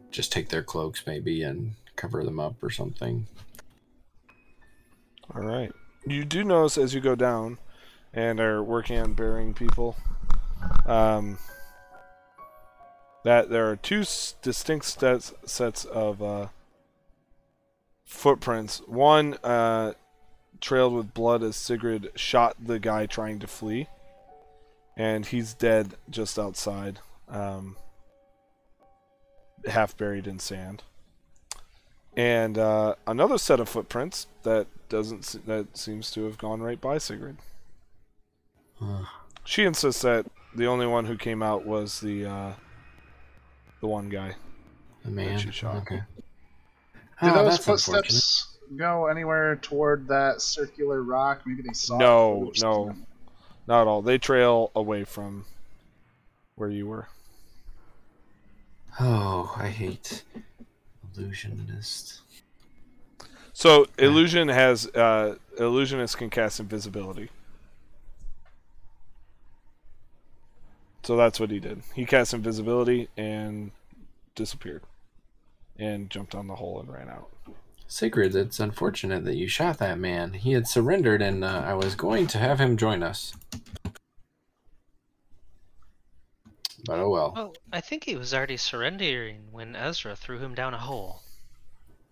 Just 0.09 0.31
take 0.31 0.49
their 0.49 0.63
cloaks 0.63 1.03
maybe 1.05 1.43
and 1.43 1.73
cover 1.95 2.23
them 2.23 2.39
up 2.39 2.61
or 2.63 2.69
something. 2.69 3.27
All 5.35 5.41
right. 5.41 5.71
You 6.05 6.23
do 6.23 6.43
notice 6.43 6.77
as 6.77 6.93
you 6.93 7.01
go 7.01 7.15
down 7.15 7.57
and 8.13 8.39
are 8.39 8.63
working 8.63 8.99
on 8.99 9.13
burying 9.13 9.53
people, 9.53 9.97
um, 10.85 11.37
that 13.23 13.49
there 13.49 13.69
are 13.69 13.75
two 13.75 14.01
s- 14.01 14.35
distinct 14.41 14.85
sets 14.85 15.33
sets 15.45 15.83
of 15.85 16.21
uh, 16.21 16.47
footprints. 18.07 18.81
One 18.87 19.35
uh, 19.43 19.93
trailed 20.59 20.95
with 20.95 21.13
blood 21.13 21.43
as 21.43 21.55
Sigrid 21.55 22.09
shot 22.15 22.55
the 22.59 22.79
guy 22.79 23.05
trying 23.05 23.37
to 23.39 23.47
flee, 23.47 23.87
and 24.95 25.25
he's 25.25 25.53
dead 25.53 25.95
just 26.09 26.39
outside, 26.39 26.99
um, 27.29 27.75
half 29.67 29.95
buried 29.95 30.25
in 30.25 30.39
sand. 30.39 30.81
And 32.15 32.57
uh, 32.57 32.95
another 33.05 33.37
set 33.37 33.59
of 33.59 33.69
footprints 33.69 34.25
that 34.41 34.65
doesn't 34.89 35.45
that 35.45 35.77
seems 35.77 36.09
to 36.11 36.23
have 36.23 36.39
gone 36.39 36.61
right 36.61 36.81
by 36.81 36.97
Sigrid. 36.97 37.37
Ugh. 38.81 39.05
She 39.43 39.65
insists 39.65 40.01
that 40.01 40.25
the 40.55 40.65
only 40.65 40.87
one 40.87 41.05
who 41.05 41.15
came 41.17 41.43
out 41.43 41.65
was 41.65 41.99
the 41.99 42.25
uh, 42.25 42.53
the 43.81 43.87
one 43.87 44.09
guy. 44.09 44.35
the 45.05 45.11
man. 45.11 45.37
she 45.37 45.51
shot. 45.51 45.75
Okay. 45.77 46.01
Do 47.21 47.29
Oh, 47.29 47.33
those 47.33 47.53
that's 47.53 47.65
footsteps 47.65 48.57
go 48.75 49.07
anywhere 49.07 49.55
toward 49.57 50.07
that 50.07 50.41
circular 50.41 51.01
rock? 51.01 51.41
Maybe 51.45 51.63
they 51.63 51.73
saw. 51.73 51.97
No, 51.97 52.47
first. 52.49 52.63
no. 52.63 52.95
Not 53.67 53.81
at 53.81 53.87
all. 53.87 54.01
They 54.01 54.17
trail 54.17 54.71
away 54.75 55.03
from 55.03 55.45
where 56.55 56.69
you 56.69 56.87
were. 56.87 57.07
Oh, 58.99 59.53
I 59.57 59.67
hate 59.67 60.23
illusionist. 61.15 62.21
So 63.53 63.87
illusion 63.97 64.47
has 64.49 64.85
uh, 64.87 65.35
illusionist 65.59 66.17
can 66.17 66.29
cast 66.29 66.59
invisibility. 66.59 67.29
So 71.03 71.15
that's 71.15 71.39
what 71.39 71.51
he 71.51 71.59
did. 71.59 71.81
He 71.95 72.05
cast 72.05 72.33
invisibility 72.33 73.07
and 73.17 73.71
disappeared, 74.35 74.83
and 75.79 76.09
jumped 76.09 76.35
on 76.35 76.47
the 76.47 76.55
hole 76.55 76.79
and 76.79 76.91
ran 76.91 77.09
out. 77.09 77.29
Sigrid, 77.87 78.35
it's 78.35 78.59
unfortunate 78.59 79.23
that 79.23 79.37
you 79.37 79.47
shot 79.47 79.77
that 79.77 79.97
man. 79.97 80.33
He 80.33 80.51
had 80.51 80.67
surrendered, 80.67 81.21
and 81.21 81.43
uh, 81.43 81.63
I 81.65 81.73
was 81.73 81.95
going 81.95 82.27
to 82.27 82.37
have 82.37 82.59
him 82.59 82.75
join 82.75 83.01
us. 83.01 83.33
But 86.85 86.99
oh 86.99 87.09
well. 87.09 87.33
Well, 87.35 87.55
I 87.71 87.81
think 87.81 88.03
he 88.03 88.15
was 88.15 88.33
already 88.33 88.57
surrendering 88.57 89.47
when 89.51 89.75
Ezra 89.75 90.15
threw 90.15 90.39
him 90.39 90.53
down 90.53 90.73
a 90.73 90.79
hole. 90.79 91.21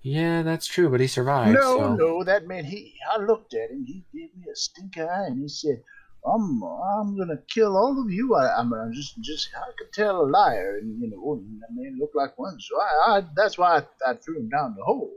Yeah, 0.02 0.44
that's 0.44 0.68
true, 0.68 0.90
but 0.90 1.00
he 1.00 1.08
survived. 1.08 1.56
No, 1.56 1.78
so. 1.78 1.96
no, 1.96 2.24
that 2.24 2.48
man. 2.48 2.64
He, 2.64 2.94
I 3.12 3.18
looked 3.18 3.54
at 3.54 3.72
him. 3.72 3.84
He 3.86 4.04
gave 4.14 4.30
me 4.36 4.46
a 4.52 4.56
stink 4.56 4.98
eye, 4.98 5.26
and 5.28 5.42
he 5.42 5.48
said, 5.48 5.82
"I'm, 6.26 6.62
I'm 6.64 7.18
gonna 7.18 7.40
kill 7.54 7.76
all 7.78 8.02
of 8.04 8.12
you." 8.12 8.36
I, 8.36 8.58
I'm 8.60 8.72
just, 8.94 9.22
just, 9.22 9.50
I 9.56 9.72
could 9.78 9.92
tell 9.94 10.22
a 10.22 10.28
liar, 10.28 10.78
and 10.82 11.00
you 11.02 11.10
know, 11.10 11.34
and 11.34 11.62
man 11.76 11.98
looked 12.00 12.16
like 12.16 12.38
one. 12.38 12.60
So 12.60 12.80
I, 12.82 13.18
I 13.18 13.24
that's 13.36 13.58
why 13.58 13.78
I, 14.06 14.12
I 14.12 14.14
threw 14.16 14.38
him 14.40 14.50
down 14.50 14.76
the 14.78 14.84
hole. 14.84 15.12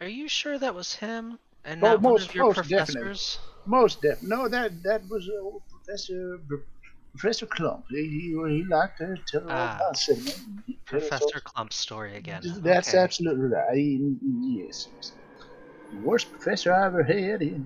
Are 0.00 0.08
you 0.08 0.28
sure 0.28 0.58
that 0.58 0.74
was 0.74 0.94
him 0.94 1.38
and 1.64 1.82
Oh, 1.82 1.88
not 1.88 2.02
one 2.02 2.12
most- 2.14 2.28
of 2.28 2.34
your 2.34 2.46
most 2.46 2.56
definitely. 2.68 2.94
professors? 3.02 3.38
Most 3.66 4.02
def. 4.02 4.22
No, 4.22 4.46
that 4.48 4.82
that 4.82 5.02
was 5.08 5.26
uh, 5.28 5.42
old 5.42 5.62
Professor 5.70 6.38
Professor 7.16 7.46
Clump. 7.46 7.84
He, 7.90 7.96
he, 7.96 8.28
he 8.56 8.64
liked 8.68 8.98
to 8.98 9.16
tell 9.26 9.44
Ah, 9.48 9.76
about 9.76 9.96
cinnamon. 9.96 10.62
He 10.66 10.78
tell 10.86 10.98
us 10.98 11.04
all- 11.04 11.08
Professor 11.18 11.40
Clump's 11.40 11.76
story 11.76 12.16
again. 12.16 12.42
That's 12.62 12.88
okay. 12.88 12.98
absolutely 12.98 13.46
right. 13.46 13.74
He- 13.76 14.16
yes, 14.66 14.88
yes. 14.96 15.12
Worst 16.02 16.30
professor 16.32 16.74
I 16.74 16.86
ever 16.86 17.02
had. 17.04 17.40
He, 17.40 17.56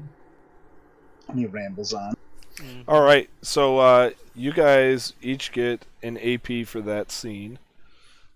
he 1.35 1.47
rambles 1.47 1.93
on. 1.95 2.15
Mm. 2.61 2.85
All 2.89 3.03
right, 3.03 3.29
so 3.43 3.79
uh, 3.79 4.11
you 4.35 4.53
guys 4.53 5.13
each 5.23 5.53
get 5.53 5.85
an 6.03 6.19
AP 6.19 6.67
for 6.67 6.81
that 6.81 7.11
scene, 7.11 7.59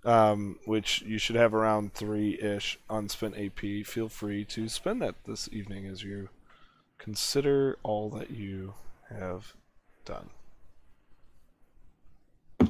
um, 0.05 0.59
which 0.65 1.03
you 1.03 1.19
should 1.19 1.37
have 1.37 1.55
around 1.55 1.95
three 1.95 2.39
ish 2.41 2.79
unspent 2.89 3.37
AP. 3.37 3.87
Feel 3.87 4.09
free 4.09 4.45
to 4.47 4.69
spend 4.69 5.03
that 5.03 5.15
this 5.27 5.49
evening 5.53 5.87
as 5.87 6.03
you 6.03 6.29
consider 6.99 7.79
all 7.83 8.09
that 8.11 8.31
you 8.31 8.75
have 9.11 9.55
done. 10.05 10.31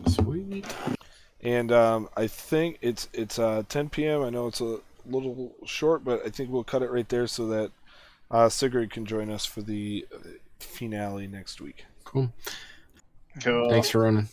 Sweet. 0.07 0.67
And 1.43 1.73
um, 1.73 2.09
I 2.17 2.27
think 2.27 2.79
it's 2.81 3.09
it's 3.13 3.39
uh, 3.39 3.65
10 3.69 3.91
p.m. 3.91 4.23
I 4.23 4.31
know 4.31 4.47
it's 4.47 4.61
a 4.61 4.79
little 5.07 5.55
short, 5.67 6.05
but 6.05 6.25
I 6.25 6.31
think 6.31 6.51
we'll 6.51 6.65
cut 6.65 6.83
it 6.83 6.91
right 6.91 7.09
there 7.09 7.27
so 7.27 7.47
that 7.49 7.73
uh, 8.31 8.49
Sigrid 8.49 8.91
can 8.91 9.05
join 9.05 9.31
us 9.31 9.45
for 9.45 9.61
the 9.61 10.07
finale 10.65 11.27
next 11.27 11.61
week. 11.61 11.85
Cool. 12.05 12.33
Cool. 13.43 13.71
Thanks 13.71 13.89
for 13.91 14.01
running. 14.03 14.29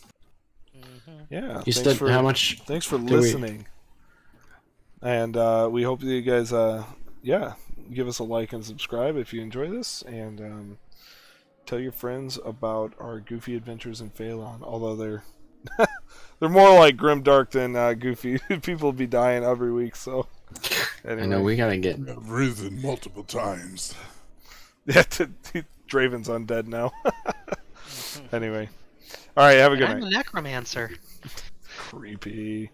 Mhm. 0.76 1.26
Yeah. 1.30 1.62
You 1.66 1.72
thanks 1.72 1.82
said 1.82 1.96
for, 1.96 2.10
how 2.10 2.22
much? 2.22 2.60
Thanks 2.66 2.86
for 2.86 2.96
we- 2.98 3.04
listening. 3.10 3.66
And 5.02 5.36
uh, 5.36 5.68
we 5.70 5.82
hope 5.82 6.00
that 6.00 6.06
you 6.06 6.20
guys, 6.20 6.52
uh, 6.52 6.84
yeah, 7.22 7.54
give 7.92 8.06
us 8.06 8.18
a 8.18 8.24
like 8.24 8.52
and 8.52 8.64
subscribe 8.64 9.16
if 9.16 9.32
you 9.32 9.40
enjoy 9.40 9.70
this, 9.70 10.02
and 10.02 10.40
um, 10.40 10.78
tell 11.64 11.78
your 11.80 11.92
friends 11.92 12.38
about 12.44 12.92
our 12.98 13.18
goofy 13.20 13.56
adventures 13.56 14.02
in 14.02 14.10
Faelon. 14.10 14.62
Although 14.62 14.96
they're 14.96 15.24
they're 16.38 16.48
more 16.50 16.78
like 16.78 16.98
grim 16.98 17.22
dark 17.22 17.50
than 17.52 17.76
uh, 17.76 17.94
goofy. 17.94 18.38
People 18.62 18.92
be 18.92 19.06
dying 19.06 19.42
every 19.42 19.72
week, 19.72 19.96
so 19.96 20.26
anyway. 21.02 21.22
I 21.22 21.26
know 21.26 21.40
we 21.42 21.56
gotta 21.56 21.78
get. 21.78 21.96
I've 22.06 22.30
risen 22.30 22.82
multiple 22.82 23.24
times. 23.24 23.94
Yeah, 24.84 25.02
t- 25.02 25.26
t- 25.42 25.64
Draven's 25.90 26.28
undead 26.28 26.66
now. 26.66 26.92
anyway, 28.32 28.68
all 29.36 29.44
right. 29.44 29.58
Have 29.58 29.72
a 29.72 29.76
good 29.76 29.90
I'm 29.90 30.00
night. 30.00 30.06
a 30.06 30.10
necromancer. 30.10 30.90
Creepy. 31.76 32.70